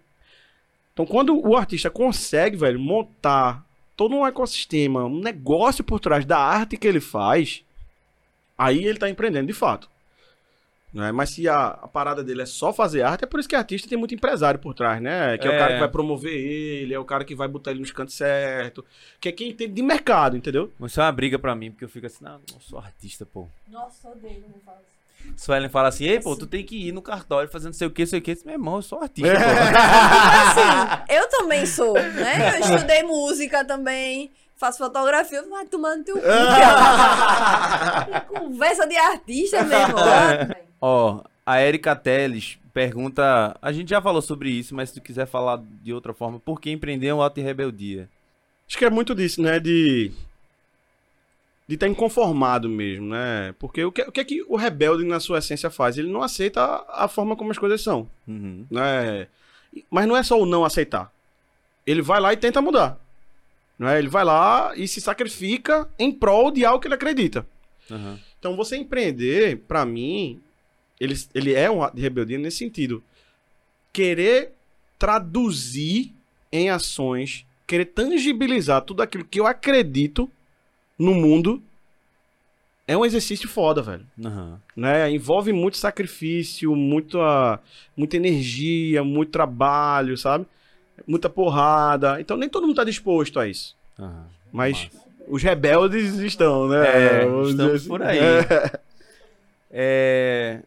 então 0.92 1.06
quando 1.06 1.38
o 1.38 1.56
artista 1.56 1.88
consegue, 1.88 2.56
velho, 2.56 2.80
montar 2.80 3.64
todo 3.96 4.16
um 4.16 4.26
ecossistema, 4.26 5.04
um 5.04 5.20
negócio 5.20 5.84
por 5.84 6.00
trás 6.00 6.24
da 6.24 6.38
arte 6.38 6.76
que 6.76 6.88
ele 6.88 7.00
faz, 7.00 7.62
aí 8.56 8.84
ele 8.84 8.98
tá 8.98 9.08
empreendendo 9.08 9.46
de 9.46 9.52
fato. 9.52 9.88
Né? 10.98 11.12
Mas 11.12 11.30
se 11.30 11.48
a, 11.48 11.66
a 11.68 11.86
parada 11.86 12.24
dele 12.24 12.42
é 12.42 12.46
só 12.46 12.72
fazer 12.72 13.02
arte, 13.02 13.22
é 13.22 13.26
por 13.26 13.38
isso 13.38 13.48
que 13.48 13.54
artista 13.54 13.88
tem 13.88 13.96
muito 13.96 14.14
empresário 14.14 14.58
por 14.58 14.74
trás, 14.74 15.00
né? 15.00 15.38
Que 15.38 15.46
é, 15.46 15.50
o 15.50 15.54
É. 15.54 15.58
cara 15.58 15.74
que 15.74 15.78
vai 15.80 15.88
promover 15.88 16.32
ele, 16.34 16.92
é 16.92 16.98
o 16.98 17.04
cara 17.04 17.24
que 17.24 17.34
vai 17.36 17.46
botar 17.46 17.70
ele 17.70 17.80
nos 17.80 17.92
cantos 17.92 18.14
certos, 18.16 18.84
que 19.20 19.28
é 19.28 19.32
quem 19.32 19.50
entende 19.50 19.74
de 19.74 19.82
mercado, 19.82 20.36
entendeu? 20.36 20.72
Mas 20.78 20.90
Isso 20.90 21.00
é 21.00 21.04
uma 21.04 21.12
briga 21.12 21.38
pra 21.38 21.54
mim, 21.54 21.70
porque 21.70 21.84
eu 21.84 21.88
fico 21.88 22.06
assim, 22.06 22.24
não, 22.24 22.40
não 22.52 22.60
sou 22.60 22.78
artista, 22.80 23.24
pô. 23.24 23.46
Nossa, 23.68 24.08
odeio 24.08 24.40
quando 24.42 24.60
fala 24.64 24.78
isso. 24.80 24.98
Suelen 25.36 25.68
fala 25.68 25.88
assim, 25.88 26.04
ei, 26.06 26.20
pô, 26.20 26.34
tu 26.34 26.46
tem 26.46 26.64
que 26.64 26.88
ir 26.88 26.92
no 26.92 27.02
cartório 27.02 27.48
fazendo 27.50 27.74
sei 27.74 27.86
o 27.86 27.90
que, 27.90 28.04
sei 28.06 28.18
o 28.18 28.22
que. 28.22 28.36
Meu 28.44 28.54
irmão, 28.54 28.76
eu 28.76 28.82
sou 28.82 29.00
artista, 29.00 29.28
É. 29.30 29.34
pô. 29.38 29.40
Assim, 30.60 31.02
eu 31.16 31.28
também 31.28 31.66
sou, 31.66 31.94
né? 31.94 32.56
Eu 32.56 32.60
estudei 32.60 33.02
música 33.02 33.64
também, 33.64 34.30
faço 34.58 34.78
fotografia, 34.78 35.42
vai 35.48 35.66
tomando 35.66 36.04
teu 36.04 36.16
cu, 36.16 36.22
cara. 36.22 38.20
Conversa 38.22 38.86
de 38.86 38.96
artista 38.96 39.62
mesmo. 39.62 39.94
Ó, 40.80 41.20
a 41.46 41.62
Erika 41.62 41.94
Teles 41.96 42.58
pergunta. 42.72 43.56
A 43.60 43.72
gente 43.72 43.90
já 43.90 44.00
falou 44.00 44.22
sobre 44.22 44.50
isso, 44.50 44.74
mas 44.74 44.90
se 44.90 44.96
tu 44.96 45.00
quiser 45.02 45.26
falar 45.26 45.60
de 45.82 45.92
outra 45.92 46.12
forma, 46.14 46.38
por 46.38 46.60
que 46.60 46.70
empreender 46.70 47.12
um 47.12 47.22
ato 47.22 47.40
e 47.40 47.42
rebeldia? 47.42 48.08
Acho 48.68 48.76
que 48.78 48.84
é 48.84 48.90
muito 48.90 49.14
disso, 49.14 49.40
né? 49.42 49.58
De. 49.58 50.12
De 51.66 51.74
estar 51.74 51.86
inconformado 51.88 52.66
mesmo, 52.68 53.08
né? 53.08 53.54
Porque 53.58 53.84
o 53.84 53.92
que, 53.92 54.00
o 54.02 54.10
que 54.12 54.20
é 54.20 54.24
que 54.24 54.42
o 54.48 54.56
rebelde, 54.56 55.04
na 55.04 55.20
sua 55.20 55.38
essência, 55.38 55.68
faz? 55.68 55.98
Ele 55.98 56.10
não 56.10 56.22
aceita 56.22 56.62
a, 56.62 57.04
a 57.04 57.08
forma 57.08 57.36
como 57.36 57.50
as 57.50 57.58
coisas 57.58 57.82
são, 57.82 58.08
Uhum. 58.26 58.64
né? 58.70 59.26
Mas 59.90 60.06
não 60.06 60.16
é 60.16 60.22
só 60.22 60.40
o 60.40 60.46
não 60.46 60.64
aceitar. 60.64 61.12
Ele 61.86 62.00
vai 62.00 62.20
lá 62.20 62.32
e 62.32 62.38
tenta 62.38 62.62
mudar. 62.62 62.98
Né? 63.78 63.98
Ele 63.98 64.08
vai 64.08 64.24
lá 64.24 64.72
e 64.76 64.88
se 64.88 65.00
sacrifica 65.00 65.88
em 65.98 66.10
prol 66.10 66.50
de 66.50 66.64
algo 66.64 66.80
que 66.80 66.88
ele 66.88 66.94
acredita. 66.94 67.46
Uhum. 67.90 68.18
Então, 68.38 68.56
você 68.56 68.76
empreender, 68.76 69.58
pra 69.68 69.84
mim, 69.84 70.40
ele, 71.00 71.14
ele 71.34 71.54
é 71.54 71.70
um 71.70 71.82
ato 71.82 71.96
de 71.96 72.02
rebeldia 72.02 72.38
nesse 72.38 72.58
sentido. 72.58 73.02
Querer 73.92 74.52
traduzir 74.98 76.12
em 76.50 76.70
ações, 76.70 77.46
querer 77.66 77.86
tangibilizar 77.86 78.82
tudo 78.82 79.02
aquilo 79.02 79.24
que 79.24 79.38
eu 79.38 79.46
acredito 79.46 80.30
no 80.98 81.14
mundo, 81.14 81.62
é 82.86 82.96
um 82.96 83.04
exercício 83.04 83.48
foda, 83.48 83.82
velho. 83.82 84.06
Uhum. 84.18 84.56
Né? 84.74 85.10
Envolve 85.10 85.52
muito 85.52 85.76
sacrifício, 85.76 86.74
muita, 86.74 87.60
muita 87.96 88.16
energia, 88.16 89.04
muito 89.04 89.30
trabalho, 89.30 90.16
sabe? 90.16 90.46
Muita 91.06 91.28
porrada. 91.30 92.20
Então, 92.20 92.36
nem 92.36 92.48
todo 92.48 92.66
mundo 92.66 92.76
tá 92.76 92.84
disposto 92.84 93.38
a 93.40 93.46
isso. 93.48 93.76
Mas 94.52 94.84
Massa. 94.84 95.06
os 95.28 95.42
rebeldes 95.42 96.14
estão, 96.18 96.68
né? 96.68 96.86
É, 96.86 97.24
Vamos 97.24 97.50
estamos 97.50 97.56
dizer 97.72 97.76
assim. 97.76 97.88
por 97.88 98.02
aí. 98.02 98.18
É. 98.18 98.80
É, 99.70 100.60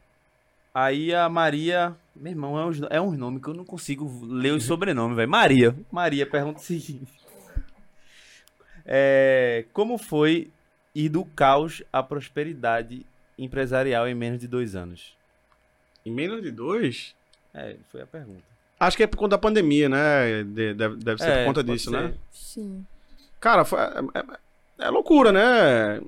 Aí 0.74 1.14
a 1.14 1.28
Maria. 1.28 1.96
Meu 2.16 2.32
irmão, 2.32 2.58
é 2.60 2.66
uns, 2.66 2.82
é 2.90 3.02
uns 3.02 3.18
nomes 3.18 3.42
que 3.42 3.48
eu 3.50 3.54
não 3.54 3.66
consigo 3.66 4.10
ler 4.26 4.52
os 4.54 4.64
sobrenomes, 4.64 5.16
velho. 5.16 5.30
Maria. 5.30 5.76
Maria 5.92 6.26
pergunta 6.26 6.60
o 6.60 6.64
seguinte: 6.64 7.12
É, 8.86 9.66
Como 9.74 9.98
foi 9.98 10.50
ir 10.94 11.10
do 11.10 11.24
caos 11.26 11.82
à 11.92 12.04
prosperidade 12.04 13.06
empresarial 13.38 14.08
em 14.08 14.14
menos 14.16 14.40
de 14.40 14.48
dois 14.48 14.76
anos? 14.76 15.16
Em 16.06 16.12
menos 16.12 16.42
de 16.42 16.52
dois? 16.52 17.16
É, 17.54 17.76
foi 17.92 18.02
a 18.02 18.06
pergunta. 18.08 18.44
Acho 18.82 18.98
que 18.98 19.04
é 19.04 19.08
por 19.08 19.18
conta 19.18 19.30
da 19.32 19.38
pandemia, 19.38 19.88
né? 19.88 20.44
De- 20.44 20.74
Deve, 20.74 20.96
deve 20.96 21.22
ser 21.22 21.30
É, 21.30 21.44
por 21.44 21.50
conta 21.54 21.64
disso, 21.64 21.92
ser. 21.92 22.02
né? 22.02 22.14
Sim. 22.32 22.84
Cara, 23.40 23.64
foi- 23.64 23.80
é, 23.80 24.00
é- 24.16 24.86
é 24.88 24.90
loucura, 24.90 25.32
né? 25.32 26.02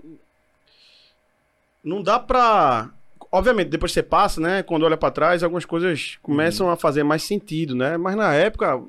Não 1.84 2.02
dá 2.02 2.20
pra. 2.20 2.90
Obviamente, 3.32 3.70
depois 3.70 3.92
que 3.92 3.96
você 3.96 4.04
passa, 4.04 4.40
né? 4.40 4.64
Quando 4.64 4.84
olha 4.84 4.96
pra 4.98 5.10
trás, 5.12 5.44
algumas 5.44 5.66
coisas 5.66 6.18
começam 6.22 6.70
a 6.70 6.76
fazer 6.76 7.04
mais 7.04 7.24
sentido, 7.24 7.76
né? 7.76 7.98
Mas 7.98 8.16
na 8.16 8.34
época 8.34 8.82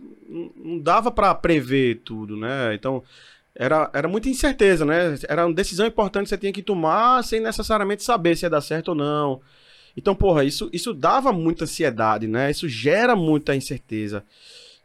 não 0.57 0.79
dava 0.79 1.11
pra 1.11 1.35
prever 1.35 2.01
tudo, 2.05 2.37
né? 2.37 2.75
Então 2.75 3.03
era, 3.55 3.91
era 3.93 4.07
muita 4.09 4.29
incerteza, 4.29 4.85
né? 4.85 5.17
Era 5.29 5.47
uma 5.47 5.55
decisão 5.55 5.87
importante 5.87 6.25
que 6.25 6.29
você 6.31 6.39
tinha 6.39 6.53
que 6.53 6.63
tomar 6.63 7.23
sem 7.25 7.41
necessariamente 7.41 8.03
saber 8.03 8.37
se 8.37 8.45
ia 8.45 8.51
dar 8.51 8.61
certo 8.61 8.89
ou 8.89 8.95
não. 8.95 9.41
Então, 9.97 10.15
porra, 10.15 10.45
isso, 10.45 10.69
isso 10.73 10.93
dava 10.93 11.33
muita 11.33 11.65
ansiedade, 11.65 12.27
né? 12.27 12.51
Isso 12.51 12.69
gera 12.69 13.15
muita 13.15 13.55
incerteza. 13.55 14.25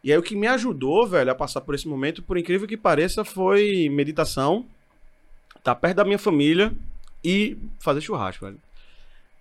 E 0.02 0.10
aí 0.12 0.16
o 0.18 0.22
que 0.22 0.36
me 0.36 0.46
ajudou, 0.46 1.06
velho, 1.06 1.30
a 1.30 1.34
passar 1.34 1.60
por 1.60 1.74
esse 1.74 1.86
momento, 1.88 2.22
por 2.22 2.38
incrível 2.38 2.66
que 2.66 2.76
pareça, 2.76 3.24
foi 3.24 3.88
meditação, 3.90 4.64
tá 5.62 5.74
perto 5.74 5.96
da 5.96 6.04
minha 6.04 6.18
família 6.18 6.72
e 7.24 7.56
fazer 7.78 8.00
churrasco, 8.00 8.44
velho. 8.46 8.58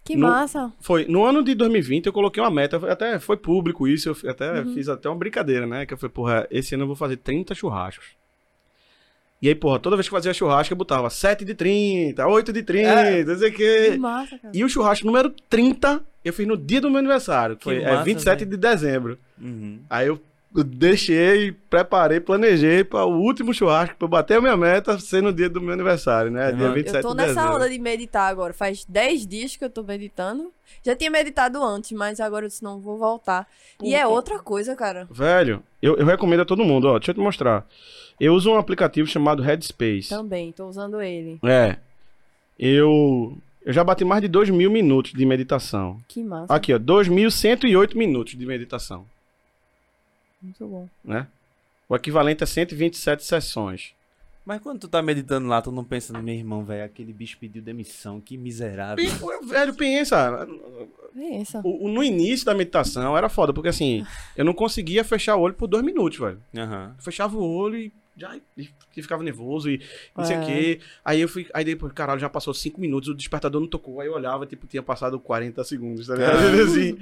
Que 0.04 0.16
No- 0.16 0.28
massa. 0.28 0.74
Foi, 0.82 1.06
no 1.06 1.24
ano 1.24 1.44
de 1.44 1.54
2020 1.54 2.08
eu 2.08 2.14
coloquei 2.14 2.42
uma 2.42 2.50
meta, 2.50 2.78
até 2.92 3.20
foi 3.20 3.38
público 3.38 3.88
isso, 3.88 4.10
eu 4.10 4.30
até 4.32 4.62
Uhum. 4.62 4.74
fiz 4.74 4.90
até 4.90 5.08
uma 5.08 5.16
brincadeira, 5.16 5.68
né? 5.68 5.86
Que 5.86 5.94
eu 5.94 5.98
falei, 5.98 6.12
porra, 6.12 6.48
esse 6.50 6.74
ano 6.74 6.84
eu 6.84 6.88
vou 6.88 6.96
fazer 6.96 7.18
30 7.18 7.54
churrascos. 7.54 8.08
E 9.42 9.48
aí, 9.48 9.56
porra, 9.56 9.80
toda 9.80 9.96
vez 9.96 10.08
que 10.08 10.12
fazia 10.14 10.34
churrasco 10.34 10.74
eu 10.74 10.78
botava 10.78 11.10
7 11.10 11.46
de 11.46 11.54
30, 11.54 12.28
8 12.28 12.52
de 12.52 12.62
30, 12.64 12.90
É. 12.90 13.24
não 13.24 13.38
sei 13.38 13.50
o 13.50 13.54
Que 13.54 13.90
quê. 13.92 13.98
massa, 13.98 14.38
cara. 14.38 14.52
E 14.54 14.64
o 14.64 14.70
churrasco 14.70 15.06
número 15.08 15.34
30 15.50 16.02
eu 16.26 16.34
fiz 16.34 16.46
no 16.46 16.58
dia 16.58 16.82
do 16.82 16.90
meu 16.90 17.00
aniversário, 17.00 17.56
que 17.56 17.60
Que 17.64 17.76
foi 17.76 17.82
é, 17.84 17.92
massa, 17.92 18.04
27 18.04 18.40
velho. 18.40 18.52
de 18.52 18.58
dezembro. 18.58 19.18
Uhum. 19.42 19.80
Aí 19.90 20.08
eu 20.08 20.20
deixei, 20.66 21.52
preparei, 21.70 22.20
planejei 22.20 22.84
para 22.84 23.06
o 23.06 23.18
último 23.22 23.54
churrasco, 23.54 23.96
pra 23.96 24.06
eu 24.06 24.10
bater 24.10 24.38
a 24.38 24.42
minha 24.42 24.58
meta 24.58 24.98
ser 25.00 25.22
no 25.22 25.32
dia 25.32 25.50
do 25.50 25.62
meu 25.62 25.74
aniversário, 25.74 26.32
né? 26.32 26.52
Dia 26.52 26.68
Uhum. 26.68 26.74
27 26.74 26.96
Eu 26.98 27.02
tô 27.04 27.10
de 27.12 27.16
nessa 27.18 27.34
dezembro. 27.36 27.56
onda 27.56 27.70
de 27.70 27.80
meditar 27.80 28.30
agora. 28.30 28.54
Faz 28.54 28.84
10 28.86 29.26
dias 29.28 29.56
que 29.56 29.64
eu 29.64 29.70
tô 29.70 29.84
meditando. 29.84 30.52
Já 30.84 30.96
tinha 30.96 31.10
meditado 31.12 31.64
antes, 31.64 31.92
mas 31.92 32.20
agora 32.20 32.46
eu 32.46 32.50
disse, 32.50 32.64
não, 32.64 32.80
vou 32.80 32.98
voltar. 32.98 33.48
E 33.82 33.96
é 33.96 34.06
outra 34.06 34.40
coisa, 34.40 34.76
cara. 34.76 35.08
Velho, 35.10 35.64
eu, 35.82 35.96
eu 35.98 36.06
recomendo 36.06 36.42
a 36.42 36.46
todo 36.46 36.64
mundo, 36.66 36.88
ó, 36.88 36.98
deixa 37.00 37.12
eu 37.12 37.16
te 37.16 37.22
mostrar. 37.22 37.66
Eu 38.20 38.34
uso 38.34 38.52
um 38.52 38.58
aplicativo 38.58 39.08
chamado 39.08 39.42
Headspace. 39.42 40.10
Também, 40.10 40.52
tô 40.52 40.68
usando 40.68 41.02
ele. 41.02 41.40
É. 41.44 41.78
Eu, 42.58 43.38
eu 43.66 43.72
já 43.74 43.84
bati 43.84 44.04
mais 44.04 44.22
de 44.22 44.28
2 44.28 44.50
mil 44.50 44.70
minutos 44.70 45.14
de 45.14 45.26
meditação. 45.26 46.02
Que 46.08 46.22
massa. 46.24 46.54
Aqui, 46.54 46.74
ó, 46.74 46.78
2.108 46.80 47.96
minutos 47.96 48.36
de 48.38 48.46
meditação, 48.46 49.06
Muito 50.42 50.66
bom. 50.68 50.88
né? 51.04 51.28
O 51.88 51.96
equivalente 51.96 52.44
a 52.44 52.48
127 52.48 53.24
sessões. 53.24 53.94
Mas 54.46 54.62
quando 54.62 54.80
tu 54.80 54.88
tá 54.88 55.02
meditando 55.02 55.48
lá, 55.48 55.62
tu 55.62 55.72
não 55.72 55.84
pensa 55.84 56.12
no 56.14 56.22
meu 56.24 56.34
irmão, 56.34 56.64
velho, 56.64 56.84
aquele 56.84 57.14
bicho 57.14 57.38
pediu 57.40 57.62
demissão, 57.62 58.20
que 58.20 58.36
miserável. 58.38 58.96
Pen- 59.06 59.48
Velho, 59.48 59.74
pensa, 59.76 60.48
Pensa. 61.14 61.62
o- 61.64 61.88
no 61.88 62.04
início 62.04 62.46
da 62.46 62.54
meditação 62.56 63.16
era 63.18 63.30
foda, 63.30 63.54
porque 63.54 63.70
assim, 63.70 64.06
eu 64.36 64.44
não 64.44 64.54
conseguia 64.54 65.04
fechar 65.04 65.36
o 65.36 65.42
olho 65.42 65.54
por 65.54 65.68
dois 65.68 65.84
minutos, 65.84 66.18
velho. 66.20 66.42
Aham. 66.58 66.94
Eu 66.98 67.04
fechava 67.04 67.38
o 67.38 67.44
olho 67.44 67.78
e 67.78 67.92
já 68.20 68.36
e 68.58 68.70
ficava 69.02 69.24
nervoso 69.24 69.70
e 69.70 69.82
não 70.18 70.24
sei 70.26 70.38
o 70.38 70.42
É. 70.42 70.46
quê. 70.46 70.80
Aí 71.06 71.22
eu 71.22 71.28
fui, 71.28 71.48
aí 71.54 71.64
depois, 71.64 71.92
caralho, 71.94 72.20
já 72.20 72.30
passou 72.30 72.54
cinco 72.54 72.80
minutos, 72.82 73.10
o 73.10 73.16
despertador 73.16 73.62
não 73.62 73.68
tocou. 73.68 74.02
Aí 74.02 74.08
eu 74.08 74.14
olhava, 74.14 74.46
tipo, 74.46 74.68
tinha 74.68 74.84
passado 74.84 75.20
40 75.20 75.64
segundos, 75.64 76.08
tá 76.08 76.16
ligado? 76.16 76.38
Assim. 76.62 76.98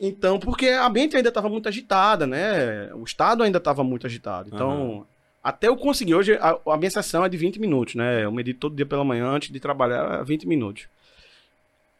Então, 0.00 0.38
porque 0.38 0.68
a 0.68 0.88
mente 0.88 1.16
ainda 1.16 1.32
tava 1.32 1.48
muito 1.48 1.68
agitada, 1.68 2.26
né? 2.26 2.92
O 2.94 3.04
estado 3.04 3.42
ainda 3.42 3.58
tava 3.60 3.82
muito 3.84 4.06
agitado. 4.06 4.50
Então, 4.52 5.06
até 5.42 5.68
eu 5.68 5.76
conseguir, 5.76 6.14
hoje 6.14 6.34
a, 6.34 6.56
a 6.66 6.76
minha 6.76 6.90
sessão 6.90 7.24
é 7.24 7.28
de 7.28 7.36
20 7.36 7.60
minutos, 7.60 7.94
né? 7.94 8.24
Eu 8.24 8.32
medito 8.32 8.60
todo 8.60 8.76
dia 8.76 8.86
pela 8.86 9.04
manhã 9.04 9.26
antes 9.26 9.50
de 9.50 9.60
trabalhar, 9.60 10.20
é 10.20 10.24
20 10.24 10.46
minutos. 10.46 10.86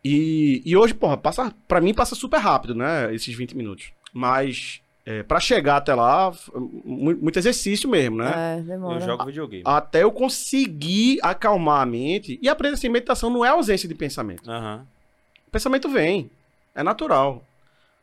E, 0.04 0.62
e 0.66 0.76
hoje, 0.76 0.92
porra, 0.92 1.16
passa, 1.16 1.54
pra 1.66 1.80
mim 1.80 1.94
passa 1.94 2.14
super 2.14 2.38
rápido, 2.38 2.74
né? 2.74 3.14
Esses 3.14 3.34
20 3.34 3.56
minutos. 3.56 3.90
Mas, 4.12 4.80
é, 5.06 5.22
para 5.22 5.38
chegar 5.38 5.76
até 5.76 5.94
lá, 5.94 6.32
muito 6.54 7.38
exercício 7.38 7.88
mesmo, 7.88 8.16
né? 8.16 8.58
É, 8.58 8.60
demora. 8.62 8.96
Eu 9.00 9.06
jogo 9.06 9.24
videogame. 9.26 9.62
Até 9.66 10.02
eu 10.02 10.10
conseguir 10.10 11.18
acalmar 11.22 11.82
a 11.82 11.86
mente. 11.86 12.38
E 12.40 12.48
aprender 12.48 12.74
assim, 12.74 12.88
meditação 12.88 13.28
não 13.30 13.44
é 13.44 13.48
ausência 13.48 13.88
de 13.88 13.94
pensamento. 13.94 14.48
O 14.50 15.50
pensamento 15.50 15.88
vem. 15.88 16.30
É 16.74 16.82
natural. 16.82 17.44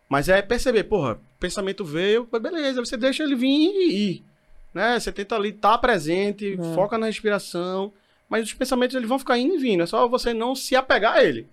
Mas 0.08 0.30
é 0.30 0.42
perceber, 0.42 0.84
porra, 0.84 1.20
pensamento 1.40 1.84
veio, 1.84 2.28
beleza, 2.40 2.84
você 2.84 2.96
deixa 2.98 3.24
ele 3.24 3.36
vir 3.36 3.48
e 3.48 4.10
ir. 4.12 4.26
Né? 4.74 5.00
Você 5.00 5.12
tenta 5.12 5.36
ali 5.36 5.50
estar 5.50 5.78
presente, 5.80 6.54
É. 6.54 6.76
foca 6.76 6.98
na 6.98 7.08
respiração. 7.08 7.92
Mas 8.30 8.46
os 8.46 8.54
pensamentos 8.54 8.96
eles 8.96 9.10
vão 9.10 9.20
ficar 9.20 9.38
indo 9.38 9.56
e 9.56 9.58
vindo. 9.58 9.84
É 9.84 9.86
só 9.86 10.08
você 10.08 10.34
não 10.34 10.56
se 10.56 10.76
apegar 10.76 11.16
a 11.16 11.24
ele. 11.24 11.48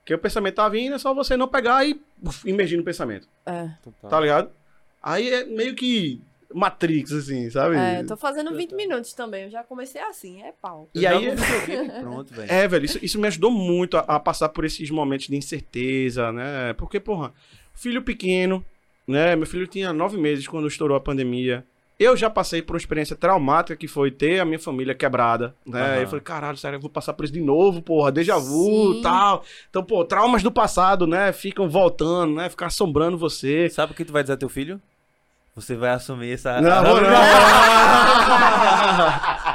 Porque 0.00 0.14
o 0.14 0.18
pensamento 0.18 0.54
tá 0.56 0.68
vindo, 0.68 0.94
é 0.94 0.98
só 0.98 1.12
você 1.14 1.36
não 1.36 1.48
pegar 1.48 1.84
e 1.84 2.00
uf, 2.22 2.48
imergir 2.48 2.78
no 2.78 2.84
pensamento. 2.84 3.26
É. 3.46 3.70
Total. 3.82 4.10
Tá 4.10 4.20
ligado? 4.20 4.50
Aí 5.02 5.30
é 5.30 5.44
meio 5.44 5.74
que 5.74 6.20
Matrix, 6.52 7.12
assim, 7.12 7.48
sabe? 7.50 7.76
É, 7.76 8.02
tô 8.02 8.16
fazendo 8.16 8.54
20 8.54 8.74
minutos 8.74 9.12
também. 9.12 9.44
Eu 9.44 9.50
já 9.50 9.62
comecei 9.62 10.00
assim, 10.00 10.42
é 10.42 10.52
pau. 10.60 10.88
E 10.94 11.04
Eu 11.04 11.10
aí- 11.16 11.36
pronto, 12.00 12.34
velho. 12.34 12.50
É, 12.52 12.66
velho, 12.68 12.84
isso, 12.84 12.98
isso 13.02 13.18
me 13.20 13.26
ajudou 13.28 13.50
muito 13.50 13.96
a, 13.96 14.00
a 14.00 14.20
passar 14.20 14.48
por 14.48 14.64
esses 14.64 14.90
momentos 14.90 15.28
de 15.28 15.36
incerteza, 15.36 16.32
né? 16.32 16.72
Porque, 16.74 16.98
porra, 16.98 17.32
filho 17.74 18.02
pequeno, 18.02 18.64
né? 19.06 19.36
Meu 19.36 19.46
filho 19.46 19.66
tinha 19.66 19.92
nove 19.92 20.16
meses 20.18 20.46
quando 20.48 20.66
estourou 20.68 20.96
a 20.96 21.00
pandemia. 21.00 21.64
Eu 22.00 22.16
já 22.16 22.28
passei 22.30 22.62
por 22.62 22.72
uma 22.72 22.78
experiência 22.78 23.14
traumática 23.14 23.76
que 23.76 23.86
foi 23.86 24.10
ter 24.10 24.40
a 24.40 24.44
minha 24.46 24.58
família 24.58 24.94
quebrada, 24.94 25.54
né? 25.66 25.82
Aham. 25.82 26.00
Eu 26.00 26.08
falei, 26.08 26.22
caralho, 26.22 26.56
sério, 26.56 26.78
eu 26.78 26.80
vou 26.80 26.88
passar 26.88 27.12
por 27.12 27.26
isso 27.26 27.34
de 27.34 27.42
novo, 27.42 27.82
porra, 27.82 28.10
déjà 28.10 28.38
vu 28.38 28.94
Sim. 28.94 29.02
tal. 29.02 29.44
Então, 29.68 29.84
pô, 29.84 30.02
traumas 30.02 30.42
do 30.42 30.50
passado, 30.50 31.06
né? 31.06 31.30
Ficam 31.30 31.68
voltando, 31.68 32.36
né? 32.36 32.48
Ficam 32.48 32.66
assombrando 32.66 33.18
você. 33.18 33.68
Sabe 33.68 33.92
o 33.92 33.94
que 33.94 34.06
tu 34.06 34.14
vai 34.14 34.22
dizer 34.22 34.32
ao 34.32 34.38
teu 34.38 34.48
filho? 34.48 34.80
Você 35.54 35.76
vai 35.76 35.90
assumir 35.90 36.32
essa. 36.32 36.58
Não, 36.62 36.70
não. 36.70 36.84
vou 36.84 37.02
não, 37.02 37.10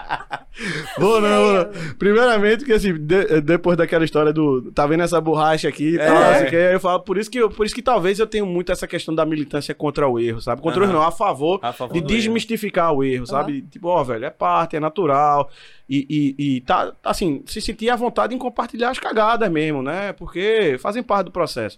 vou 0.98 1.20
não. 1.22 1.70
Primeiramente, 2.00 2.64
que 2.66 2.72
assim, 2.74 2.94
de- 2.94 3.42
depois 3.42 3.78
daquela 3.78 4.06
história 4.06 4.32
do. 4.32 4.72
Tá 4.72 4.88
vendo 4.88 5.04
essa 5.04 5.20
borracha 5.20 5.68
aqui 5.68 5.96
e 5.96 5.98
tal, 5.98 6.16
É. 6.16 6.44
o 6.44 6.50
quê, 6.50 6.56
aí 6.56 6.74
eu 6.74 6.80
falo, 6.80 7.02
por 7.02 7.18
isso, 7.18 7.30
que 7.30 7.38
eu, 7.38 7.50
por 7.50 7.66
isso 7.66 7.76
que 7.76 7.82
talvez 7.82 8.20
eu 8.20 8.28
tenho 8.28 8.46
muito 8.46 8.72
essa 8.72 8.88
questão 8.88 9.14
da 9.14 9.26
militância 9.26 9.76
contra 9.76 10.08
o 10.08 10.20
erro, 10.20 10.42
sabe? 10.42 10.62
Contra 10.62 10.80
o 10.82 10.84
erro 10.84 10.94
não, 10.94 11.02
a 11.02 11.12
favor 11.12 11.60
A 11.62 11.74
favor 11.74 11.94
de 11.94 12.02
do 12.02 12.06
erro. 12.10 12.18
desmistificar 12.18 12.94
o 12.94 13.04
erro, 13.04 13.26
sabe? 13.28 13.62
Tipo, 13.64 13.88
ó, 13.90 14.04
velho, 14.04 14.26
é 14.26 14.30
parte, 14.30 14.76
é 14.76 14.80
natural. 14.80 15.50
E, 15.90 16.36
e, 16.38 16.56
e 16.58 16.62
tá, 16.62 16.94
assim, 17.04 17.44
se 17.46 17.60
sentir 17.62 17.90
à 17.90 17.96
vontade 17.96 18.34
em 18.34 18.38
compartilhar 18.38 18.90
as 18.90 18.98
cagadas 19.00 19.52
mesmo, 19.52 19.82
né? 19.84 20.14
Porque 20.14 20.78
fazem 20.80 21.04
parte 21.04 21.26
do 21.26 21.32
processo. 21.32 21.78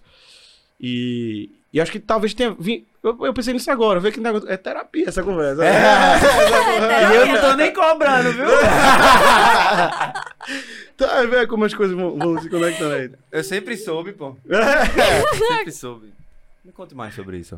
E, 0.80 1.50
e 1.72 1.80
acho 1.80 1.90
que 1.92 1.98
talvez 1.98 2.32
tenha. 2.34 2.56
Eu, 3.02 3.26
eu 3.26 3.34
pensei 3.34 3.52
nisso 3.54 3.70
agora, 3.70 4.00
ver 4.00 4.12
que 4.12 4.20
negócio. 4.20 4.50
É 4.50 4.56
terapia 4.56 5.08
essa 5.08 5.22
conversa. 5.22 5.62
E 7.10 7.14
eu 7.16 7.26
não 7.26 7.40
tô 7.40 7.56
nem 7.56 7.72
cobrando, 7.72 8.32
viu? 8.32 8.46
Tá, 10.96 11.22
vê 11.26 11.46
como 11.46 11.64
as 11.64 11.72
coisas 11.72 11.96
vão, 11.96 12.18
vão 12.18 12.40
se 12.42 12.50
conectando 12.50 12.92
aí. 12.92 13.10
Eu 13.30 13.44
sempre 13.44 13.76
soube, 13.76 14.12
pô. 14.12 14.36
sempre 15.48 15.70
soube. 15.70 16.12
Me 16.64 16.72
conte 16.72 16.92
mais 16.92 17.14
sobre 17.14 17.38
isso. 17.38 17.56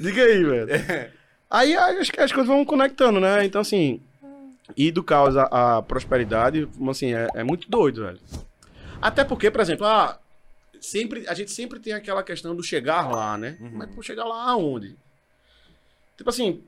Diga 0.00 0.22
aí, 0.22 0.42
velho. 0.42 1.12
Aí 1.50 1.76
acho 1.76 2.10
que 2.10 2.20
as 2.20 2.32
coisas 2.32 2.48
vão 2.48 2.64
conectando, 2.64 3.20
né? 3.20 3.44
Então, 3.44 3.60
assim, 3.60 4.00
ir 4.74 4.92
do 4.92 5.02
caos 5.02 5.36
à, 5.36 5.76
à 5.76 5.82
prosperidade, 5.82 6.66
assim, 6.88 7.12
é, 7.12 7.28
é 7.34 7.44
muito 7.44 7.70
doido, 7.70 8.04
velho. 8.04 8.18
Até 9.00 9.24
porque, 9.24 9.50
por 9.50 9.60
exemplo, 9.60 9.86
ah, 9.86 10.18
sempre, 10.84 11.26
a 11.26 11.34
gente 11.34 11.50
sempre 11.50 11.78
tem 11.80 11.92
aquela 11.92 12.22
questão 12.22 12.54
do 12.54 12.62
chegar 12.62 13.10
lá, 13.10 13.36
né? 13.36 13.56
Uhum. 13.60 13.70
Mas, 13.74 13.94
pô, 13.94 14.02
chegar 14.02 14.24
lá 14.24 14.50
aonde? 14.50 14.96
Tipo 16.16 16.30
assim, 16.30 16.62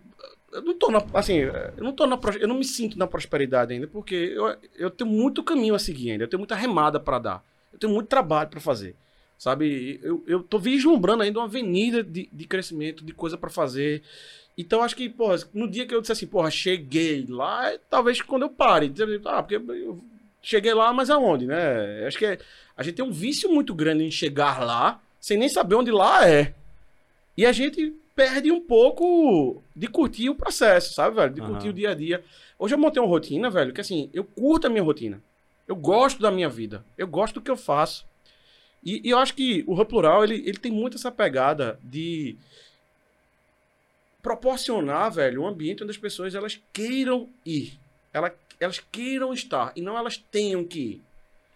eu 0.53 0.63
não 0.63 0.75
tô 0.75 0.91
na, 0.91 1.05
assim, 1.15 1.39
eu 1.39 1.85
não 1.85 1.93
tô 1.93 2.07
na, 2.07 2.19
eu 2.41 2.49
não 2.49 2.57
me 2.57 2.65
sinto 2.65 2.99
na 2.99 3.07
prosperidade 3.07 3.73
ainda, 3.73 3.87
porque 3.87 4.15
eu, 4.15 4.57
eu 4.77 4.91
tenho 4.91 5.09
muito 5.11 5.43
caminho 5.43 5.75
a 5.75 5.79
seguir 5.79 6.13
ainda, 6.13 6.25
eu 6.25 6.29
tenho 6.29 6.41
muita 6.41 6.55
remada 6.55 6.99
pra 6.99 7.19
dar, 7.19 7.45
eu 7.73 7.79
tenho 7.79 7.93
muito 7.93 8.09
trabalho 8.09 8.49
pra 8.49 8.61
fazer, 8.61 8.97
sabe? 9.39 10.01
Eu, 10.03 10.25
eu 10.27 10.43
tô 10.43 10.59
vislumbrando 10.59 11.23
ainda 11.23 11.39
uma 11.39 11.47
avenida 11.47 12.03
de, 12.03 12.29
de 12.33 12.47
crescimento, 12.47 13.05
de 13.05 13.13
coisa 13.13 13.37
pra 13.37 13.51
fazer. 13.51 14.03
Então 14.59 14.83
acho 14.83 14.97
que, 14.97 15.09
porra, 15.09 15.37
no 15.53 15.69
dia 15.69 15.87
que 15.87 15.95
eu 15.95 16.01
disser 16.01 16.17
assim, 16.17 16.27
porra, 16.27 16.51
cheguei 16.51 17.27
lá, 17.29 17.73
talvez 17.91 18.23
quando 18.23 18.43
eu 18.43 18.51
pare, 18.51 18.93
ah, 19.27 19.43
porque 19.43 19.57
eu 19.57 20.03
cheguei 20.49 20.73
lá, 20.73 20.93
mas 20.93 21.11
aonde, 21.11 21.45
né? 21.45 22.07
Acho 22.07 22.17
que 22.19 22.25
é- 22.25 22.39
a 22.77 22.83
gente 22.85 22.95
tem 22.95 23.05
um 23.05 23.11
vício 23.11 23.53
muito 23.53 23.75
grande 23.75 24.05
em 24.05 24.11
chegar 24.11 24.63
lá, 24.65 25.01
sem 25.21 25.37
nem 25.37 25.49
saber 25.49 25.75
onde 25.75 25.91
lá 25.91 26.29
é. 26.29 26.55
E 27.37 27.45
a 27.45 27.51
gente 27.53 27.93
perde 28.15 28.51
um 28.53 28.61
pouco 28.61 29.61
de 29.75 29.89
curtir 29.89 30.31
o 30.31 30.35
processo, 30.37 30.95
sabe, 30.95 31.17
velho? 31.17 31.35
De 31.35 31.41
curtir 31.41 31.69
o 31.69 31.73
dia 31.73 31.91
a 31.91 31.95
dia. 31.95 32.23
Hoje 32.59 32.75
eu 32.75 32.79
montei 32.79 33.03
uma 33.03 33.09
rotina, 33.09 33.51
velho, 33.51 33.73
que 33.75 33.81
assim, 33.81 34.09
eu 34.15 34.23
curto 34.25 34.69
a 34.69 34.71
minha 34.71 34.83
rotina. 34.85 35.21
Eu 35.67 35.75
gosto 35.75 36.23
da 36.23 36.31
minha 36.31 36.49
vida. 36.49 36.85
Eu 36.97 37.09
gosto 37.09 37.35
do 37.35 37.41
que 37.41 37.51
eu 37.51 37.57
faço. 37.57 38.07
E, 38.85 39.01
e 39.05 39.11
eu 39.11 39.19
acho 39.19 39.35
que 39.35 39.65
o 39.67 39.73
Hub 39.75 39.85
Plural, 39.87 40.23
ele, 40.23 40.37
ele 40.47 40.59
tem 40.59 40.71
muito 40.71 40.97
essa 40.97 41.11
pegada 41.11 41.79
de 41.83 42.37
proporcionar, 44.23 45.11
velho, 45.13 45.43
um 45.43 45.47
ambiente 45.47 45.83
onde 45.83 45.91
as 45.91 45.99
pessoas 45.99 46.35
elas 46.35 46.61
queiram 46.73 47.29
ir. 47.45 47.79
Ela, 48.17 48.35
elas 48.59 48.81
queiram 48.91 49.33
estar 49.33 49.73
e 49.77 49.83
não 49.83 49.97
elas 49.99 50.17
tenham 50.17 50.65
que 50.65 50.79
ir. 50.81 51.03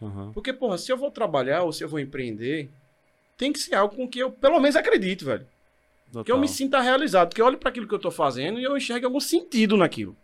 Uhum. 0.00 0.32
Porque, 0.32 0.52
porra, 0.52 0.76
se 0.78 0.92
eu 0.92 0.96
vou 0.96 1.10
trabalhar 1.10 1.62
ou 1.62 1.72
se 1.72 1.82
eu 1.82 1.88
vou 1.88 1.98
empreender, 2.00 2.68
tem 3.36 3.52
que 3.52 3.58
ser 3.58 3.74
algo 3.74 3.96
com 3.96 4.06
que 4.08 4.18
eu, 4.18 4.30
pelo 4.30 4.60
menos, 4.60 4.76
acredite, 4.76 5.24
velho. 5.24 5.46
Que 6.24 6.32
eu 6.32 6.38
me 6.38 6.48
sinta 6.48 6.80
realizado, 6.80 7.34
que 7.34 7.40
eu 7.40 7.46
olhe 7.46 7.56
para 7.56 7.68
aquilo 7.70 7.86
que 7.86 7.94
eu 7.94 7.98
tô 7.98 8.10
fazendo 8.10 8.58
e 8.58 8.64
eu 8.64 8.76
enxergue 8.76 9.04
algum 9.06 9.20
sentido 9.20 9.76
naquilo. 9.76 10.16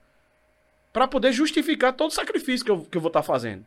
Para 0.92 1.06
poder 1.06 1.32
justificar 1.32 1.92
todo 1.92 2.10
o 2.10 2.14
sacrifício 2.14 2.64
que 2.64 2.70
eu, 2.70 2.80
que 2.80 2.96
eu 2.96 3.00
vou 3.00 3.08
estar 3.08 3.22
fazendo. 3.22 3.64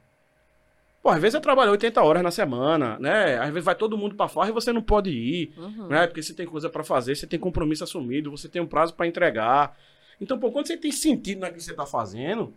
Pô, 1.01 1.09
às 1.09 1.21
vezes 1.21 1.35
eu 1.35 1.39
trabalho 1.41 1.71
80 1.71 2.01
horas 2.03 2.21
na 2.21 2.29
semana, 2.31 2.99
né? 2.99 3.37
Às 3.37 3.49
vezes 3.49 3.63
vai 3.63 3.75
todo 3.75 3.97
mundo 3.97 4.15
pra 4.15 4.27
fora 4.27 4.49
e 4.49 4.51
você 4.51 4.73
não 4.73 4.81
pode 4.81 5.09
ir, 5.09 5.53
Uhum. 5.57 5.87
né? 5.87 6.05
Porque 6.07 6.21
você 6.21 6.33
tem 6.33 6.45
coisa 6.45 6.69
pra 6.69 6.83
fazer, 6.83 7.15
você 7.15 7.25
tem 7.25 7.39
compromisso 7.39 7.83
assumido, 7.85 8.29
você 8.31 8.49
tem 8.49 8.61
um 8.61 8.67
prazo 8.67 8.93
pra 8.93 9.07
entregar. 9.07 9.77
Então, 10.21 10.37
pô, 10.39 10.51
quando 10.51 10.67
você 10.67 10.75
tem 10.77 10.91
sentido 10.91 11.39
naquilo 11.39 11.59
que 11.59 11.63
você 11.63 11.73
tá 11.73 11.85
fazendo, 11.85 12.53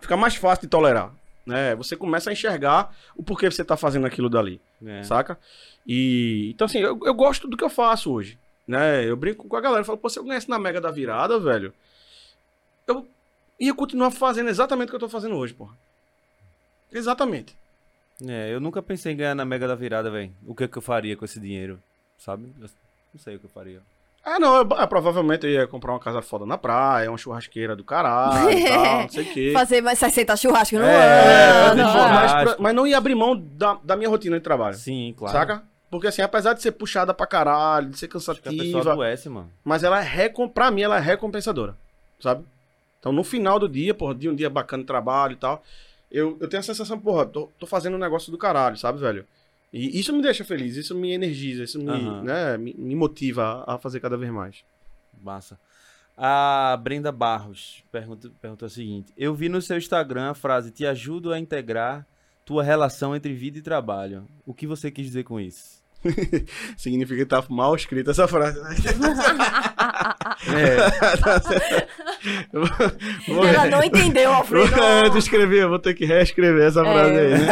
fica 0.00 0.16
mais 0.16 0.34
fácil 0.36 0.62
de 0.62 0.68
tolerar, 0.68 1.12
né? 1.46 1.74
Você 1.76 1.96
começa 1.96 2.30
a 2.30 2.32
enxergar 2.32 2.94
o 3.16 3.22
porquê 3.22 3.50
você 3.50 3.64
tá 3.64 3.76
fazendo 3.76 4.06
aquilo 4.06 4.28
dali, 4.28 4.60
É. 4.84 5.02
saca? 5.02 5.38
E 5.86 6.50
então 6.54 6.66
assim, 6.66 6.78
eu, 6.78 6.98
eu 7.04 7.14
gosto 7.14 7.48
do 7.48 7.56
que 7.56 7.64
eu 7.64 7.70
faço 7.70 8.12
hoje, 8.12 8.38
né? 8.66 9.04
Eu 9.04 9.16
brinco 9.16 9.48
com 9.48 9.56
a 9.56 9.60
galera, 9.60 9.80
eu 9.80 9.84
falo, 9.84 9.98
pô, 9.98 10.08
se 10.08 10.18
eu 10.18 10.24
ganhasse 10.24 10.48
na 10.48 10.58
Mega 10.58 10.80
da 10.80 10.90
Virada, 10.90 11.38
velho, 11.38 11.72
eu 12.86 13.06
ia 13.58 13.74
continuar 13.74 14.10
fazendo 14.10 14.50
exatamente 14.50 14.88
o 14.88 14.90
que 14.90 14.96
eu 14.96 15.00
tô 15.00 15.08
fazendo 15.08 15.36
hoje, 15.36 15.54
porra. 15.54 15.74
Exatamente. 16.92 17.56
É, 18.26 18.52
eu 18.52 18.60
nunca 18.60 18.82
pensei 18.82 19.12
em 19.12 19.16
ganhar 19.16 19.34
na 19.34 19.44
Mega 19.44 19.66
da 19.66 19.74
Virada, 19.74 20.10
velho. 20.10 20.32
O 20.46 20.54
que, 20.54 20.68
que 20.68 20.76
eu 20.76 20.82
faria 20.82 21.16
com 21.16 21.24
esse 21.24 21.40
dinheiro, 21.40 21.82
sabe? 22.18 22.52
Eu 22.60 22.68
não 23.14 23.20
sei 23.20 23.36
o 23.36 23.38
que 23.38 23.46
eu 23.46 23.50
faria. 23.50 23.80
Ah, 24.24 24.38
não, 24.38 24.56
eu, 24.56 24.68
ah, 24.76 24.86
provavelmente 24.86 25.46
eu 25.46 25.50
ia 25.52 25.66
comprar 25.66 25.92
uma 25.92 25.98
casa 25.98 26.20
foda 26.20 26.44
na 26.44 26.58
praia, 26.58 27.10
uma 27.10 27.16
churrasqueira 27.16 27.74
do 27.74 27.82
caralho 27.82 28.50
e 28.50 28.64
tal, 28.68 29.02
não 29.02 29.08
sei 29.08 29.24
o 29.24 29.32
quê. 29.32 29.50
Fazer 29.54 29.80
mais 29.80 29.98
60 29.98 30.36
churrascos 30.36 30.78
no 30.78 30.84
É, 30.84 31.70
ano. 31.70 31.82
mas, 31.82 31.92
fazer 32.32 32.44
mas, 32.44 32.56
mas 32.58 32.74
não 32.74 32.86
ia 32.86 32.98
abrir 32.98 33.14
mão 33.14 33.34
da, 33.36 33.78
da 33.82 33.96
minha 33.96 34.08
rotina 34.10 34.36
de 34.36 34.42
trabalho. 34.44 34.76
Sim, 34.76 35.14
claro. 35.16 35.36
Saca? 35.36 35.62
Porque 35.90 36.06
assim, 36.06 36.22
apesar 36.22 36.52
de 36.52 36.62
ser 36.62 36.72
puxada 36.72 37.12
pra 37.14 37.26
caralho, 37.26 37.88
de 37.88 37.98
ser 37.98 38.06
Acho 38.06 38.10
que 38.10 38.48
a 38.48 38.52
pessoa 38.52 38.62
cansativa, 38.62 38.92
adoece, 38.92 39.28
mano. 39.28 39.50
mas 39.64 39.82
ela 39.82 39.98
é 39.98 40.02
recom... 40.04 40.46
pra 40.48 40.70
mim 40.70 40.82
ela 40.82 40.98
é 40.98 41.00
recompensadora, 41.00 41.74
sabe? 42.20 42.44
Então 43.00 43.10
no 43.12 43.24
final 43.24 43.58
do 43.58 43.68
dia, 43.68 43.94
porra, 43.94 44.14
de 44.14 44.28
um 44.28 44.34
dia 44.34 44.50
bacana 44.50 44.82
de 44.82 44.86
trabalho 44.86 45.32
e 45.32 45.36
tal, 45.36 45.62
eu, 46.12 46.36
eu 46.40 46.46
tenho 46.48 46.60
a 46.60 46.62
sensação, 46.64 46.98
porra, 46.98 47.24
tô, 47.24 47.48
tô 47.58 47.66
fazendo 47.66 47.94
um 47.94 47.98
negócio 47.98 48.30
do 48.30 48.36
caralho, 48.38 48.76
sabe, 48.76 49.00
velho? 49.00 49.24
E 49.72 49.98
isso 50.00 50.12
me 50.12 50.20
deixa 50.20 50.44
feliz, 50.44 50.76
isso 50.76 50.94
me 50.94 51.12
energiza, 51.12 51.62
isso 51.62 51.78
me, 51.78 51.90
Aham. 51.90 52.22
né, 52.22 52.56
me, 52.56 52.74
me 52.74 52.94
motiva 52.94 53.64
a 53.66 53.78
fazer 53.78 54.00
cada 54.00 54.16
vez 54.16 54.32
mais. 54.32 54.64
Massa. 55.22 55.58
A 56.16 56.76
Brenda 56.82 57.10
Barros 57.12 57.82
pergunta, 57.90 58.30
perguntou 58.40 58.66
o 58.66 58.70
seguinte: 58.70 59.12
Eu 59.16 59.34
vi 59.34 59.48
no 59.48 59.62
seu 59.62 59.78
Instagram 59.78 60.30
a 60.30 60.34
frase 60.34 60.70
Te 60.70 60.84
ajudo 60.84 61.32
a 61.32 61.38
integrar 61.38 62.06
tua 62.44 62.62
relação 62.62 63.14
entre 63.14 63.32
vida 63.32 63.58
e 63.58 63.62
trabalho. 63.62 64.26
O 64.44 64.52
que 64.52 64.66
você 64.66 64.90
quis 64.90 65.06
dizer 65.06 65.24
com 65.24 65.40
isso? 65.40 65.79
Significa 66.76 67.20
que 67.20 67.26
tá 67.26 67.42
mal 67.48 67.74
escrita 67.74 68.10
essa 68.10 68.26
frase? 68.28 68.58
É, 70.52 70.76
Vou- 73.28 73.44
Ela 73.46 73.66
não 73.66 73.82
entendeu, 73.84 74.32
Alfredo. 74.32 74.74
Antes 74.80 75.12
de 75.12 75.18
escrever, 75.18 75.62
eu 75.64 75.68
vou 75.68 75.78
ter 75.78 75.94
que 75.94 76.04
reescrever 76.04 76.66
essa 76.66 76.82
frase 76.82 77.12
aí, 77.18 77.30
né? 77.30 77.46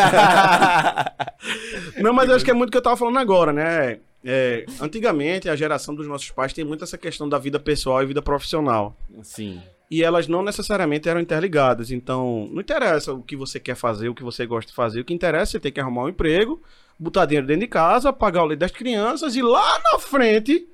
Não, 1.99 2.13
mas 2.13 2.29
eu 2.29 2.37
acho 2.37 2.45
que 2.45 2.51
é 2.51 2.55
muito 2.55 2.69
o 2.69 2.73
que 2.73 2.79
eu 2.79 2.83
tava 2.83 2.97
falando 2.97 3.19
agora, 3.19 3.53
né? 3.53 3.99
É, 4.25 4.65
antigamente, 4.81 5.49
a 5.49 5.57
geração 5.57 5.95
dos 5.95 6.07
nossos 6.07 6.31
pais 6.31 6.53
tem 6.53 6.65
muito 6.65 6.83
essa 6.85 6.99
questão 6.99 7.29
da 7.29 7.39
vida 7.39 7.59
pessoal 7.61 8.03
e 8.03 8.07
vida 8.07 8.23
profissional. 8.23 8.97
Sim. 9.23 9.61
E 9.91 10.03
elas 10.03 10.27
não 10.29 10.43
necessariamente 10.43 11.09
eram 11.09 11.21
interligadas. 11.21 11.91
Então, 11.91 12.49
não 12.53 12.61
interessa 12.61 13.13
o 13.13 13.23
que 13.23 13.37
você 13.37 13.59
quer 13.61 13.75
fazer, 13.75 14.09
o 14.09 14.15
que 14.15 14.23
você 14.23 14.45
gosta 14.47 14.71
de 14.71 14.75
fazer. 14.75 15.01
O 15.01 15.05
que 15.05 15.15
interessa 15.15 15.53
é 15.53 15.53
você 15.53 15.61
ter 15.61 15.71
que 15.71 15.81
arrumar 15.81 16.05
um 16.05 16.09
emprego, 16.09 16.63
botar 16.99 17.27
dinheiro 17.27 17.47
dentro 17.47 17.61
de 17.61 17.69
casa, 17.69 18.13
pagar 18.13 18.43
o 18.43 18.47
leite 18.47 18.61
das 18.61 18.71
crianças 18.71 19.37
e 19.37 19.43
lá 19.43 19.79
na 19.93 19.99
frente 19.99 20.67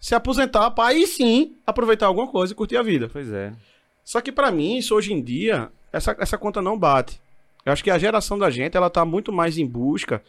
se 0.00 0.14
aposentar 0.14 0.70
para 0.70 0.90
aí 0.90 1.06
sim 1.06 1.56
aproveitar 1.66 2.06
alguma 2.06 2.28
coisa 2.28 2.52
e 2.52 2.56
curtir 2.56 2.76
a 2.76 2.82
vida. 2.82 3.08
Pois 3.12 3.32
é. 3.32 3.52
Só 4.04 4.20
que 4.20 4.32
pra 4.32 4.50
mim, 4.50 4.76
isso 4.76 4.94
hoje 4.94 5.12
em 5.12 5.22
dia, 5.22 5.70
essa, 5.92 6.16
essa 6.18 6.38
conta 6.38 6.62
não 6.62 6.78
bate. 6.78 7.20
Eu 7.64 7.72
acho 7.72 7.84
que 7.84 7.90
a 7.90 7.98
geração 7.98 8.38
da 8.38 8.48
gente, 8.48 8.76
ela 8.76 8.88
tá 8.88 9.04
muito 9.04 9.32
mais 9.32 9.58
em 9.58 9.66
busca 9.66 10.22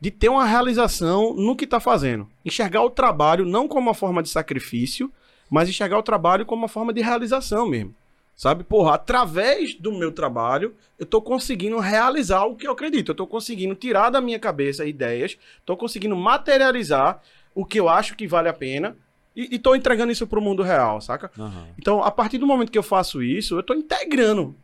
de 0.00 0.10
ter 0.10 0.28
uma 0.28 0.44
realização 0.44 1.34
no 1.34 1.54
que 1.54 1.66
tá 1.66 1.78
fazendo. 1.78 2.26
Enxergar 2.44 2.82
o 2.82 2.90
trabalho 2.90 3.44
não 3.44 3.68
como 3.68 3.88
uma 3.88 3.94
forma 3.94 4.22
de 4.22 4.30
sacrifício, 4.30 5.12
mas 5.48 5.68
enxergar 5.68 5.98
o 5.98 6.02
trabalho 6.02 6.46
como 6.46 6.62
uma 6.62 6.68
forma 6.68 6.92
de 6.92 7.02
realização 7.02 7.68
mesmo. 7.68 7.94
Sabe? 8.40 8.64
Porra, 8.64 8.94
através 8.94 9.74
do 9.78 9.92
meu 9.92 10.10
trabalho, 10.10 10.74
eu 10.98 11.04
tô 11.04 11.20
conseguindo 11.20 11.78
realizar 11.78 12.46
o 12.46 12.56
que 12.56 12.66
eu 12.66 12.72
acredito. 12.72 13.10
Eu 13.10 13.14
tô 13.14 13.26
conseguindo 13.26 13.74
tirar 13.74 14.08
da 14.08 14.18
minha 14.18 14.38
cabeça 14.38 14.86
ideias, 14.86 15.36
tô 15.66 15.76
conseguindo 15.76 16.16
materializar 16.16 17.20
o 17.54 17.66
que 17.66 17.78
eu 17.78 17.86
acho 17.86 18.16
que 18.16 18.26
vale 18.26 18.48
a 18.48 18.54
pena 18.54 18.96
e, 19.36 19.56
e 19.56 19.58
tô 19.58 19.74
entregando 19.74 20.10
isso 20.10 20.26
pro 20.26 20.40
mundo 20.40 20.62
real, 20.62 21.02
saca? 21.02 21.30
Aham. 21.38 21.68
Então, 21.78 22.02
a 22.02 22.10
partir 22.10 22.38
do 22.38 22.46
momento 22.46 22.72
que 22.72 22.78
eu 22.78 22.82
faço 22.82 23.22
isso, 23.22 23.56
eu 23.56 23.60
estou 23.60 23.76
integrando 23.76 24.56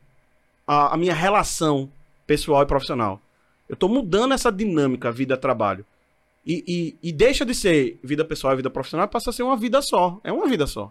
a, 0.66 0.94
a 0.94 0.97
minha 0.97 1.12
relação 1.12 1.93
pessoal 2.27 2.62
e 2.62 2.66
profissional. 2.66 3.20
Eu 3.69 3.74
estou 3.74 3.90
mudando 3.90 4.32
essa 4.32 4.51
dinâmica 4.51 5.12
vida-trabalho. 5.12 5.85
E, 6.47 6.65
e, 6.66 7.11
e 7.11 7.12
deixa 7.12 7.44
de 7.44 7.55
ser 7.55 8.01
vida 8.03 8.24
pessoal 8.24 8.55
e 8.55 8.57
vida 8.57 8.70
profissional, 8.70 9.07
passa 9.07 9.28
a 9.28 9.32
ser 9.35 9.43
uma 9.43 9.55
vida 9.55 9.82
só. 9.82 10.19
É 10.24 10.32
uma 10.32 10.48
vida 10.48 10.66
só. 10.66 10.90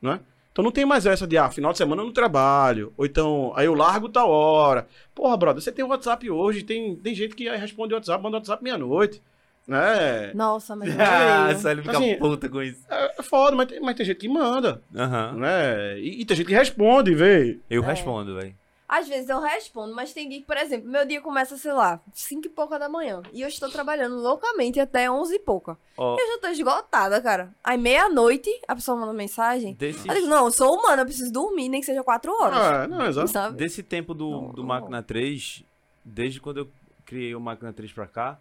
Não 0.00 0.12
é? 0.12 0.20
Então 0.54 0.62
não 0.62 0.70
tem 0.70 0.84
mais 0.86 1.04
essa 1.04 1.26
de, 1.26 1.36
ah, 1.36 1.50
final 1.50 1.72
de 1.72 1.78
semana 1.78 2.00
eu 2.00 2.06
não 2.06 2.12
trabalho. 2.12 2.92
Ou 2.96 3.04
então, 3.04 3.52
aí 3.56 3.66
eu 3.66 3.74
largo 3.74 4.08
tal 4.08 4.30
hora. 4.30 4.86
Porra, 5.12 5.36
brother, 5.36 5.60
você 5.60 5.72
tem 5.72 5.84
WhatsApp 5.84 6.30
hoje, 6.30 6.62
tem, 6.62 6.94
tem 6.94 7.12
gente 7.12 7.34
que 7.34 7.48
responde 7.50 7.92
WhatsApp, 7.92 8.22
manda 8.22 8.36
WhatsApp 8.36 8.62
meia-noite. 8.62 9.20
Né? 9.66 10.30
Nossa, 10.32 10.76
mas 10.76 10.90
Ah, 11.00 11.48
não 11.52 11.58
só 11.58 11.70
ele 11.72 11.82
fica 11.82 11.96
Assim, 11.96 12.14
puta 12.18 12.48
com 12.48 12.62
isso. 12.62 12.84
É, 12.88 13.14
é 13.18 13.22
foda, 13.24 13.56
mas 13.56 13.66
tem, 13.66 13.80
mas 13.80 13.96
tem 13.96 14.06
gente 14.06 14.18
que 14.18 14.28
manda. 14.28 14.80
Aham. 14.94 15.32
Né? 15.38 15.98
E, 15.98 16.20
e 16.20 16.24
tem 16.24 16.36
gente 16.36 16.46
que 16.46 16.54
responde, 16.54 17.14
vê. 17.16 17.58
Eu 17.68 17.82
É. 17.82 17.86
respondo, 17.86 18.36
velho. 18.36 18.54
Às 18.98 19.08
vezes 19.08 19.28
eu 19.28 19.40
respondo, 19.40 19.94
mas 19.94 20.12
tem 20.12 20.28
dia 20.28 20.38
que, 20.40 20.46
por 20.46 20.56
exemplo, 20.56 20.88
meu 20.88 21.04
dia 21.04 21.20
começa, 21.20 21.56
sei 21.56 21.72
lá, 21.72 22.00
5 22.12 22.46
e 22.46 22.50
pouca 22.50 22.78
da 22.78 22.88
manhã. 22.88 23.22
E 23.32 23.40
eu 23.42 23.48
estou 23.48 23.68
trabalhando 23.70 24.16
loucamente 24.16 24.78
até 24.78 25.10
11 25.10 25.34
e 25.34 25.38
pouca. 25.38 25.76
Ó, 25.96 26.16
Eu 26.18 26.26
já 26.34 26.38
tô 26.40 26.46
esgotada, 26.48 27.20
cara. 27.20 27.52
Aí 27.64 27.76
meia-noite, 27.78 28.48
a 28.68 28.74
pessoa 28.74 28.96
manda 28.96 29.12
mensagem. 29.12 29.74
desse, 29.74 30.06
Eu 30.08 30.14
digo, 30.14 30.26
não, 30.28 30.44
eu 30.46 30.52
sou 30.52 30.78
humana, 30.78 31.02
eu 31.02 31.06
preciso 31.06 31.32
dormir, 31.32 31.68
nem 31.68 31.80
que 31.80 31.86
seja 31.86 32.04
4 32.04 32.30
horas. 32.32 32.58
Ah, 32.58 32.86
não, 32.86 33.06
exato. 33.06 33.28
Sabe? 33.28 33.56
desse 33.56 33.82
tempo 33.82 34.14
do, 34.14 34.30
Não, 34.30 34.48
do 34.52 34.60
não. 34.62 34.68
Máquina 34.68 35.02
3, 35.02 35.64
desde 36.04 36.40
quando 36.40 36.58
eu 36.58 36.68
criei 37.04 37.34
o 37.34 37.40
Máquina 37.40 37.72
3 37.72 37.92
pra 37.92 38.06
cá, 38.06 38.38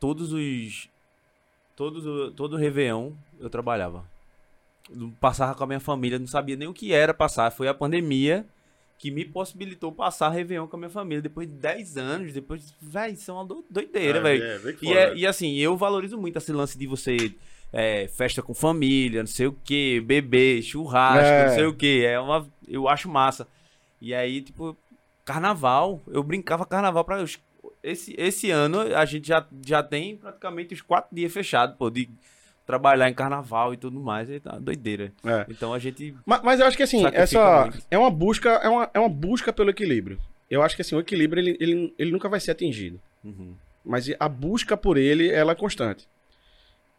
todos 0.00 0.32
os. 0.32 0.88
Todos, 1.76 2.06
o- 2.06 2.30
todo 2.32 2.54
o 2.54 2.56
Réveillon 2.56 3.12
eu 3.38 3.50
trabalhava. 3.50 4.04
Passava 5.20 5.54
com 5.54 5.64
a 5.64 5.66
minha 5.66 5.80
família, 5.80 6.18
não 6.18 6.26
sabia 6.26 6.56
nem 6.56 6.68
o 6.68 6.72
que 6.74 6.92
era 6.92 7.12
passar. 7.12 7.50
Foi 7.52 7.68
a 7.68 7.74
pandemia 7.74 8.46
que 8.98 9.10
me 9.10 9.24
possibilitou 9.24 9.92
passar 9.92 10.30
Réveillon 10.30 10.66
com 10.66 10.76
a 10.76 10.78
minha 10.78 10.90
família. 10.90 11.20
Depois 11.22 11.46
de 11.46 11.54
10 11.54 11.96
anos, 11.96 12.32
depois. 12.32 12.72
Véi, 12.80 13.12
isso 13.12 13.30
é 13.30 13.34
uma 13.34 13.44
do- 13.44 13.64
doideira, 13.68 14.20
velho. 14.20 14.42
É, 14.42 14.58
vê 14.58 14.72
que 14.72 14.86
E, 14.86 14.92
é- 14.92 15.14
e 15.16 15.26
assim, 15.26 15.54
eu 15.56 15.76
valorizo 15.76 16.16
muito 16.18 16.36
esse 16.38 16.52
lance 16.52 16.78
de 16.78 16.86
você. 16.86 17.16
é, 17.72 18.06
festa 18.08 18.40
com 18.42 18.54
família, 18.54 19.20
não 19.22 19.26
sei 19.26 19.48
o 19.48 19.52
que, 19.52 20.00
bebê, 20.00 20.62
churrasco, 20.62 21.24
É. 21.26 21.48
não 21.48 21.54
sei 21.54 21.64
o 21.66 21.74
que. 21.74 22.04
É 22.06 22.18
uma. 22.18 22.46
Eu 22.66 22.88
acho 22.88 23.08
massa. 23.08 23.46
E 24.00 24.14
aí, 24.14 24.40
tipo, 24.40 24.74
carnaval. 25.24 26.00
Eu 26.06 26.22
brincava 26.22 26.64
carnaval 26.64 27.04
pra. 27.04 27.22
os- 27.22 27.38
Esse, 27.82 28.14
esse 28.18 28.50
ano 28.50 28.80
a 28.80 29.04
gente 29.04 29.28
já, 29.28 29.46
já 29.64 29.80
tem 29.82 30.16
praticamente 30.16 30.74
os 30.74 30.80
quatro 30.80 31.14
dias 31.14 31.32
fechados, 31.32 31.76
pô, 31.76 31.88
de 31.90 32.08
trabalhar 32.66 33.08
em 33.08 33.14
carnaval 33.14 33.72
e 33.72 33.76
tudo 33.76 34.00
mais. 34.00 34.28
É 34.28 34.40
uma 34.44 34.60
doideira. 34.60 35.12
É. 35.24 35.46
Então 35.48 35.72
a 35.72 35.78
gente. 35.78 36.14
Mas, 36.26 36.42
mas 36.42 36.60
eu 36.60 36.66
acho 36.66 36.76
que 36.76 36.82
assim, 36.82 37.04
essa 37.12 37.62
muito. 37.62 37.78
é 37.90 37.96
uma 37.96 38.10
busca, 38.10 38.50
é 38.50 38.68
uma, 38.68 38.90
é 38.92 38.98
uma 39.00 39.08
busca 39.08 39.52
pelo 39.52 39.70
equilíbrio. 39.70 40.18
Eu 40.50 40.62
acho 40.62 40.76
que 40.76 40.82
assim, 40.82 40.94
o 40.96 41.00
equilíbrio 41.00 41.40
ele, 41.40 41.56
ele, 41.60 41.94
ele 41.98 42.10
nunca 42.10 42.28
vai 42.28 42.40
ser 42.40 42.50
atingido. 42.52 43.00
Uhum. 43.24 43.54
Mas 43.84 44.08
a 44.18 44.28
busca 44.28 44.76
por 44.76 44.96
ele, 44.96 45.28
ela 45.30 45.52
é 45.52 45.54
constante. 45.54 46.06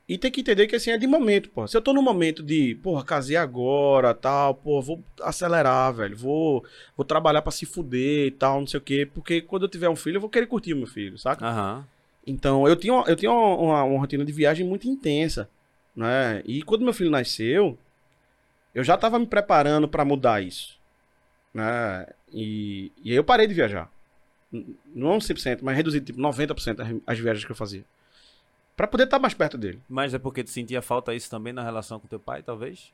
E 0.09 0.17
tem 0.17 0.31
que 0.31 0.39
entender 0.39 0.67
que 0.67 0.75
assim, 0.77 0.91
é 0.91 0.97
de 0.97 1.05
momento, 1.05 1.49
pô. 1.49 1.67
Se 1.67 1.75
eu 1.75 1.81
tô 1.81 1.91
no 1.91 2.01
momento 2.01 2.41
de, 2.41 2.75
porra, 2.75 3.03
casei 3.03 3.35
agora, 3.35 4.13
tal, 4.13 4.55
pô, 4.55 4.81
vou 4.81 5.03
acelerar, 5.21 5.93
velho. 5.93 6.15
Vou, 6.15 6.63
vou 6.95 7.03
trabalhar 7.05 7.41
pra 7.41 7.51
se 7.51 7.65
fuder 7.65 8.27
e 8.27 8.31
tal, 8.31 8.61
não 8.61 8.67
sei 8.67 8.77
o 8.77 8.81
quê. 8.81 9.05
Porque 9.13 9.41
quando 9.41 9.63
eu 9.63 9.69
tiver 9.69 9.89
um 9.89 9.97
filho, 9.97 10.15
eu 10.15 10.21
vou 10.21 10.29
querer 10.29 10.47
curtir 10.47 10.73
o 10.73 10.77
meu 10.77 10.87
filho, 10.87 11.17
saca? 11.17 11.45
Aham. 11.45 11.85
Então, 12.25 12.65
eu 12.67 12.75
tinha, 12.77 13.03
eu 13.05 13.15
tinha 13.17 13.31
uma, 13.31 13.55
uma- 13.57 13.83
uma 13.83 13.99
rotina 13.99 14.23
de 14.23 14.31
viagem 14.31 14.65
muito 14.65 14.87
intensa, 14.87 15.49
né? 15.97 16.41
E 16.45 16.61
quando 16.61 16.83
meu 16.83 16.93
filho 16.93 17.09
nasceu, 17.09 17.77
eu 18.73 18.83
já 18.83 18.95
estava 18.95 19.17
me 19.19 19.25
preparando 19.25 19.87
para 19.87 20.05
mudar 20.05 20.41
isso, 20.41 20.77
né? 21.53 22.05
E, 22.31 22.91
e 23.03 23.09
aí 23.11 23.17
eu 23.17 23.23
parei 23.23 23.47
de 23.47 23.53
viajar. 23.55 23.89
Não 24.93 25.17
100%, 25.17 25.59
mas 25.61 25.75
reduzi 25.75 25.99
tipo 25.99 26.19
90% 26.21 26.79
as, 26.79 26.95
as 27.05 27.19
viagens 27.19 27.43
que 27.43 27.51
eu 27.51 27.55
fazia. 27.55 27.83
Para 28.77 28.87
poder 28.87 29.05
estar 29.05 29.17
mais 29.19 29.33
perto 29.33 29.57
dele. 29.57 29.81
Mas 29.89 30.13
é 30.13 30.19
porque 30.19 30.43
tu 30.43 30.51
sentia 30.51 30.81
falta 30.81 31.13
isso 31.15 31.29
também 31.29 31.51
na 31.51 31.63
relação 31.63 31.99
com 31.99 32.07
teu 32.07 32.19
pai, 32.19 32.43
talvez? 32.43 32.93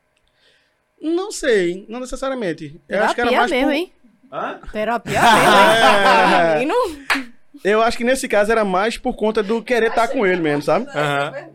Não 1.02 1.30
sei, 1.32 1.86
não 1.90 2.00
necessariamente. 2.00 2.80
Eu 2.88 3.04
acho 3.04 3.14
que 3.14 3.20
era 3.22 3.30
Terapia 3.30 3.40
mais 3.40 3.52
mesmo, 3.52 3.68
por- 3.68 3.76
hein? 3.76 3.94
Hã? 4.32 4.60
Terapia 4.72 5.20
mesmo, 5.22 5.36
É. 5.36 6.62
hein? 6.62 6.68
Menino. 6.68 7.34
Eu 7.64 7.82
acho 7.82 7.98
que 7.98 8.04
nesse 8.04 8.28
caso 8.28 8.52
era 8.52 8.64
mais 8.66 8.98
por 8.98 9.14
conta 9.16 9.44
do 9.44 9.62
querer 9.62 9.90
estar 9.90 10.08
com 10.08 10.26
ele 10.26 10.42
mesmo, 10.42 10.62
sabe? 10.64 10.88
Aham. 10.90 11.50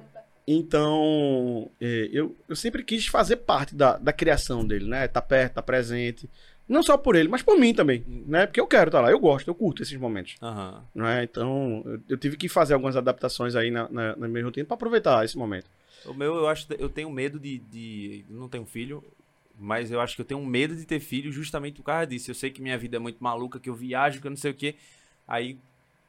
Então, 0.51 1.71
é, 1.79 2.09
eu, 2.11 2.35
eu 2.49 2.57
sempre 2.57 2.83
quis 2.83 3.07
fazer 3.07 3.37
parte 3.37 3.75
da, 3.75 3.99
da 3.99 4.13
criação 4.15 4.67
dele, 4.67 4.87
né? 4.87 5.07
Tá 5.07 5.21
perto, 5.21 5.55
tá 5.55 5.63
presente, 5.63 6.29
Não 6.67 6.83
só 6.83 6.97
por 6.97 7.17
ele, 7.17 7.29
mas 7.29 7.43
por 7.43 7.59
mim 7.59 7.75
também, 7.75 8.03
né? 8.27 8.47
Porque 8.47 8.59
eu 8.61 8.67
quero 8.67 8.89
estar 8.89 9.01
lá, 9.03 9.11
eu 9.11 9.19
gosto, 9.19 9.49
eu 9.49 9.55
curto 9.55 9.83
esses 9.83 9.99
momentos. 9.99 10.37
Aham. 10.43 10.83
Né? 10.95 11.25
Então, 11.25 11.83
eu, 11.85 12.01
eu 12.11 12.17
tive 12.17 12.37
que 12.37 12.49
fazer 12.49 12.75
algumas 12.75 12.97
adaptações 12.97 13.55
aí 13.55 13.71
na, 13.71 13.89
na, 13.91 14.17
na 14.17 14.29
minha 14.29 14.45
rotina 14.45 14.65
pra 14.67 14.75
aproveitar 14.75 15.25
esse 15.25 15.37
momento. 15.37 15.67
O 16.07 16.15
meu, 16.15 16.35
eu 16.37 16.49
acho, 16.49 16.67
eu 16.79 16.89
tenho 16.89 17.11
medo 17.11 17.39
de, 17.39 17.59
de. 17.59 18.25
Não 18.31 18.49
tenho 18.49 18.65
filho, 18.65 19.05
mas 19.59 19.91
eu 19.91 20.01
acho 20.01 20.15
que 20.17 20.23
eu 20.23 20.27
tenho 20.27 20.45
medo 20.47 20.75
de 20.77 20.87
ter 20.87 21.01
filho 21.01 21.31
justamente 21.31 21.77
por 21.77 21.83
causa 21.83 22.07
disso. 22.07 22.31
Eu 22.31 22.35
sei 22.35 22.51
que 22.51 22.63
minha 22.63 22.79
vida 22.79 22.97
é 22.97 23.01
muito 23.01 23.23
maluca, 23.23 23.59
que 23.61 23.69
eu 23.69 23.75
viajo, 23.75 24.21
que 24.21 24.27
eu 24.27 24.31
não 24.31 24.37
sei 24.37 24.51
o 24.51 24.55
quê. 24.55 24.77
Aí, 25.27 25.59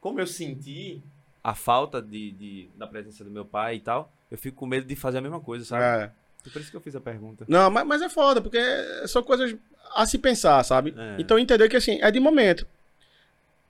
como 0.00 0.18
eu 0.20 0.26
senti 0.26 1.00
a 1.44 1.54
falta 1.54 2.00
de, 2.00 2.30
de- 2.32 2.68
da 2.76 2.86
presença 2.86 3.22
do 3.24 3.30
meu 3.30 3.44
pai 3.44 3.76
e 3.76 3.80
tal, 3.80 4.10
eu 4.30 4.38
fico 4.38 4.56
com 4.56 4.66
medo 4.66 4.86
de 4.86 4.96
fazer 4.96 5.18
a 5.18 5.20
mesma 5.20 5.40
coisa, 5.40 5.64
sabe? 5.64 5.82
É. 5.84 6.10
Por 6.50 6.60
isso 6.60 6.70
que 6.70 6.76
eu 6.76 6.80
fiz 6.80 6.96
a 6.96 7.00
pergunta. 7.00 7.44
Não, 7.48 7.70
mas, 7.70 7.86
mas 7.86 8.02
é 8.02 8.08
foda, 8.08 8.40
porque 8.40 8.58
são 9.06 9.22
coisas 9.22 9.54
a 9.94 10.06
se 10.06 10.16
pensar, 10.18 10.62
sabe? 10.64 10.94
É. 10.96 11.16
Então 11.18 11.38
entender 11.38 11.68
que 11.68 11.76
assim, 11.76 11.98
é 12.00 12.10
de 12.10 12.20
momento. 12.20 12.66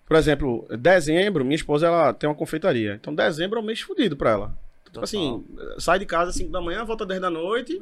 Por 0.07 0.17
exemplo, 0.17 0.67
dezembro, 0.79 1.45
minha 1.45 1.57
esposa 1.57 1.87
ela 1.87 2.13
tem 2.13 2.29
uma 2.29 2.35
confeitaria. 2.35 2.95
Então 2.95 3.15
dezembro 3.15 3.59
é 3.59 3.63
um 3.63 3.65
mês 3.65 3.81
fodido 3.81 4.17
pra 4.17 4.31
ela. 4.31 4.49
Tipo 4.85 5.01
Total. 5.01 5.05
assim, 5.05 5.45
sai 5.79 5.99
de 5.99 6.07
casa 6.07 6.31
às 6.31 6.37
5 6.37 6.51
da 6.51 6.61
manhã, 6.61 6.85
volta 6.85 7.05
às 7.05 7.09
10 7.09 7.21
da 7.21 7.31
noite. 7.31 7.81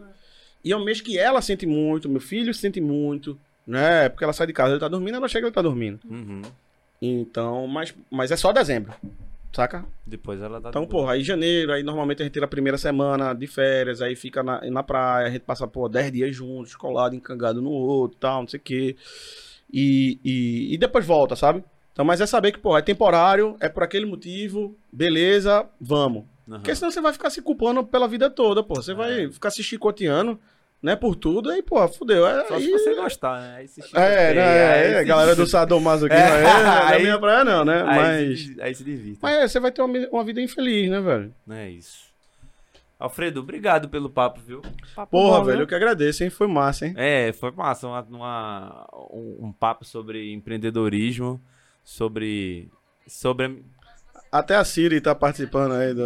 E 0.65 0.73
é 0.73 0.77
um 0.77 0.85
mês 0.85 1.01
que 1.01 1.19
ela 1.19 1.41
sente 1.41 1.67
muito, 1.67 2.09
meu 2.09 2.21
filho 2.21 2.53
sente 2.53 2.81
muito, 2.81 3.39
né? 3.67 4.09
Porque 4.09 4.25
ela 4.25 4.33
sai 4.33 4.47
de 4.47 4.53
casa, 4.53 4.73
ele 4.73 4.81
tá 4.81 4.89
dormindo, 4.89 5.17
ela 5.17 5.29
chega, 5.29 5.47
ele 5.47 5.55
tá 5.55 5.63
dormindo. 5.63 6.01
Uhum. 6.05 6.43
Então, 7.01 7.67
mas, 7.67 7.95
mas 8.11 8.31
é 8.31 8.37
só 8.37 8.53
dezembro, 8.53 8.93
saca? 9.53 9.85
Depois 10.07 10.41
ela 10.41 10.61
tá. 10.61 10.69
Então, 10.71 10.83
boa. 10.87 11.03
porra, 11.03 11.13
aí 11.15 11.23
janeiro, 11.23 11.73
aí 11.73 11.83
normalmente 11.83 12.23
a 12.23 12.25
gente 12.25 12.33
tira 12.33 12.45
a 12.45 12.49
primeira 12.49 12.79
semana 12.79 13.33
de 13.33 13.47
férias, 13.47 14.01
aí 14.01 14.15
fica 14.15 14.43
na, 14.43 14.61
na 14.71 14.83
praia, 14.83 15.27
a 15.27 15.31
gente 15.31 15.43
passa, 15.43 15.67
pô, 15.67 15.89
10 15.89 16.13
dias 16.13 16.37
juntos, 16.37 16.75
colado, 16.75 17.15
encangado 17.15 17.61
no 17.63 17.71
outro, 17.71 18.19
tal, 18.19 18.43
não 18.43 18.49
sei 18.49 18.61
o 18.61 18.63
quê. 18.63 18.97
E, 19.73 20.19
e, 20.25 20.75
e 20.75 20.79
depois 20.79 21.05
volta, 21.05 21.37
sabe? 21.37 21.63
Então, 21.93 22.05
mas 22.05 22.21
é 22.21 22.27
saber 22.27 22.53
que, 22.53 22.59
pô, 22.59 22.79
é 22.79 22.83
temporário, 22.83 23.57
é 23.61 23.69
por 23.69 23.83
aquele 23.83 24.07
motivo, 24.07 24.77
beleza, 24.93 25.67
vamos. 25.81 26.25
Aham. 26.49 26.61
Porque 26.61 26.75
senão 26.75 26.91
você 26.91 27.01
vai 27.01 27.13
ficar 27.13 27.29
se 27.29 27.43
culpando 27.43 27.85
pela 27.85 28.09
vida 28.09 28.31
toda, 28.31 28.63
pô. 28.63 28.77
Você 28.77 28.95
vai 28.95 29.31
ficar 29.31 29.51
se 29.51 29.63
chicoteando, 29.63 30.39
né, 30.83 30.95
por 30.97 31.17
tudo, 31.17 31.51
aí, 31.51 31.63
pô, 31.63 31.87
fudeu. 31.89 32.27
É, 32.27 32.45
Só 32.47 32.55
aí, 32.55 32.63
se 32.63 32.71
você 32.73 32.95
gostar, 32.95 33.41
né? 33.41 33.57
Aí 33.59 33.69
se 33.69 33.81
é, 33.95 34.35
né, 34.35 34.41
é, 34.43 34.93
é, 34.93 34.99
a 34.99 35.03
galera 35.03 35.35
do 35.35 35.47
sadomasoquismo 35.47 36.23
É, 36.23 36.33
aí, 36.33 36.43
não 36.43 36.51
é 36.73 36.83
aí- 36.85 36.91
da 36.93 36.99
minha 37.01 37.19
praia 37.19 37.45
não, 37.45 37.65
né? 37.65 37.83
Aí, 37.87 37.97
Mas, 38.29 38.41
se, 38.41 38.61
aí 38.63 38.75
se 38.75 38.85
divirta. 38.85 39.19
mas 39.23 39.37
é, 39.37 39.49
você 39.49 39.59
vai 39.61 39.73
ter 39.73 39.83
uma, 39.83 39.99
uma 40.13 40.25
vida 40.25 40.41
infeliz, 40.41 40.89
né, 40.91 41.01
velho? 41.01 41.35
Não 41.47 41.57
é 41.57 41.71
isso. 41.71 42.07
Alfredo, 42.99 43.41
obrigado 43.41 43.89
pelo 43.89 44.11
papo, 44.11 44.41
viu? 44.41 44.61
Papo 44.97 45.13
Porra, 45.13 45.39
bom, 45.39 45.45
velho, 45.45 45.59
viu? 45.59 45.65
eu 45.65 45.69
que 45.69 45.75
agradeço, 45.75 46.25
hein? 46.25 46.31
Foi 46.31 46.49
massa, 46.49 46.85
hein? 46.87 46.95
É, 46.97 47.33
foi 47.33 47.53
massa. 47.53 47.87
Uma, 47.87 48.03
uma- 48.03 48.89
um, 49.13 49.47
um 49.47 49.53
papo 49.53 49.85
sobre 49.85 50.33
empreendedorismo, 50.33 51.41
sobre. 51.85 52.69
Sobre. 53.07 53.65
Até 54.31 54.57
a 54.57 54.65
Siri 54.65 55.01
tá 55.01 55.15
participando 55.15 55.73
aí 55.73 55.95
do. 55.95 56.05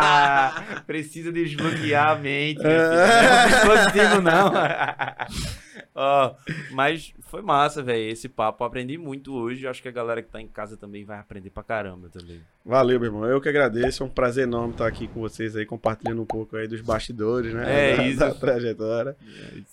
Precisa 0.86 1.30
desbloquear 1.30 2.12
a 2.12 2.14
mente. 2.16 2.60
Não 2.64 2.70
é 2.70 3.44
um 3.44 3.48
dispositivo, 3.48 4.20
não. 4.22 4.52
Ó, 5.98 6.34
mas 6.72 7.14
foi 7.22 7.40
massa, 7.40 7.82
velho. 7.82 8.10
Esse 8.10 8.28
papo. 8.28 8.62
Eu 8.62 8.66
aprendi 8.66 8.98
muito 8.98 9.34
hoje. 9.34 9.66
Acho 9.66 9.80
que 9.80 9.88
a 9.88 9.92
galera 9.92 10.22
que 10.22 10.28
tá 10.28 10.38
em 10.38 10.46
casa 10.46 10.76
também 10.76 11.06
vai 11.06 11.18
aprender 11.18 11.48
pra 11.48 11.62
caramba 11.62 12.10
também. 12.10 12.42
Valeu, 12.62 13.00
meu 13.00 13.08
irmão. 13.08 13.24
Eu 13.24 13.40
que 13.40 13.48
agradeço. 13.48 14.02
É 14.02 14.06
um 14.06 14.10
prazer 14.10 14.44
enorme 14.44 14.72
estar 14.72 14.86
aqui 14.86 15.08
com 15.08 15.20
vocês 15.20 15.56
aí, 15.56 15.64
compartilhando 15.64 16.20
um 16.20 16.26
pouco 16.26 16.54
aí 16.54 16.68
dos 16.68 16.82
bastidores, 16.82 17.54
né? 17.54 17.92
É 17.92 17.96
da, 17.96 18.06
isso. 18.06 18.18
Da 18.18 18.34
trajetória. 18.34 19.16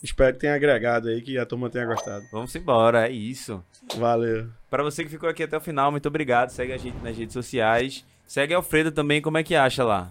Espero 0.02 0.34
que 0.34 0.40
tenha 0.40 0.56
agregado 0.56 1.10
aí, 1.10 1.22
que 1.22 1.38
a 1.38 1.46
turma 1.46 1.70
tenha 1.70 1.86
gostado. 1.86 2.24
Vamos 2.32 2.56
embora, 2.56 3.06
é 3.08 3.12
isso. 3.12 3.62
Valeu. 3.98 4.48
Pra 4.70 4.82
você 4.82 5.04
que 5.04 5.10
ficou 5.10 5.28
aqui 5.28 5.44
até 5.44 5.58
o 5.58 5.62
final, 5.62 5.92
muito 5.92 6.08
obrigado. 6.08 6.52
Segue 6.52 6.72
a 6.72 6.78
gente 6.78 6.98
nas 7.04 7.18
redes 7.18 7.34
sociais. 7.34 8.06
Segue 8.26 8.54
Alfredo 8.54 8.94
também, 8.94 9.22
como 9.22 9.38
é 9.38 9.44
que 9.44 9.56
acha 9.56 9.84
lá? 9.84 10.10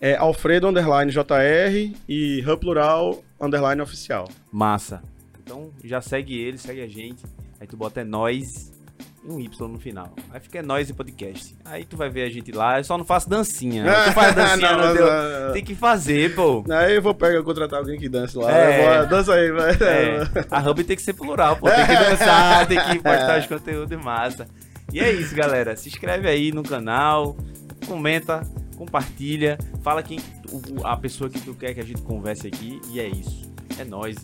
É 0.00 0.14
Alfredo 0.16 0.68
Underline 0.68 1.10
JR 1.10 1.94
e 2.08 2.40
Hub 2.46 2.60
Plural 2.60 3.22
Underline 3.40 3.82
Oficial. 3.82 4.28
Massa. 4.52 5.02
Então 5.50 5.72
já 5.82 6.00
segue 6.00 6.38
ele, 6.40 6.56
segue 6.58 6.80
a 6.80 6.86
gente. 6.86 7.24
Aí 7.60 7.66
tu 7.66 7.76
bota 7.76 8.02
é 8.02 8.04
nós 8.04 8.72
e 9.24 9.28
um 9.28 9.40
Y 9.40 9.68
no 9.68 9.80
final. 9.80 10.14
Aí 10.32 10.38
fica 10.38 10.60
é 10.60 10.62
nós 10.62 10.88
e 10.88 10.94
podcast. 10.94 11.56
Aí 11.64 11.84
tu 11.84 11.96
vai 11.96 12.08
ver 12.08 12.22
a 12.22 12.30
gente 12.30 12.52
lá. 12.52 12.78
Eu 12.78 12.84
só 12.84 12.96
não 12.96 13.04
faço 13.04 13.28
dancinha. 13.28 13.84
Tu 14.06 14.12
faz 14.12 14.32
dancinha 14.36 14.70
Não, 14.70 14.78
mas, 14.78 14.96
teu... 14.96 15.10
ah, 15.10 15.50
Tem 15.52 15.64
que 15.64 15.74
fazer, 15.74 16.36
pô. 16.36 16.64
Aí 16.70 16.94
eu 16.94 17.02
vou 17.02 17.12
pegar, 17.12 17.42
contratar 17.42 17.80
alguém 17.80 17.98
que 17.98 18.08
dance 18.08 18.38
lá. 18.38 18.48
É. 18.48 18.98
Vou- 19.00 19.06
dança 19.08 19.34
aí, 19.34 19.50
vai. 19.50 19.72
É, 19.72 20.20
a 20.48 20.70
hub 20.70 20.84
tem 20.84 20.94
que 20.94 21.02
ser 21.02 21.14
plural, 21.14 21.56
pô. 21.56 21.68
Tem 21.68 21.84
que 21.84 21.94
dançar, 21.98 22.68
tem 22.68 22.78
que 22.78 22.94
postar 23.00 23.40
os 23.40 23.46
conteúdos 23.46 23.98
massa. 24.04 24.46
E 24.92 25.00
é 25.00 25.10
isso, 25.12 25.34
galera. 25.34 25.74
Se 25.76 25.88
inscreve 25.88 26.28
aí 26.28 26.52
no 26.52 26.62
canal, 26.62 27.36
comenta, 27.88 28.46
compartilha, 28.76 29.58
fala 29.82 30.00
quem 30.00 30.20
a 30.84 30.96
pessoa 30.96 31.28
que 31.28 31.40
tu 31.40 31.54
quer 31.54 31.74
que 31.74 31.80
a 31.80 31.84
gente 31.84 32.02
converse 32.02 32.46
aqui. 32.46 32.80
E 32.92 33.00
é 33.00 33.08
isso. 33.08 33.50
É 33.76 33.84
nóis. 33.84 34.16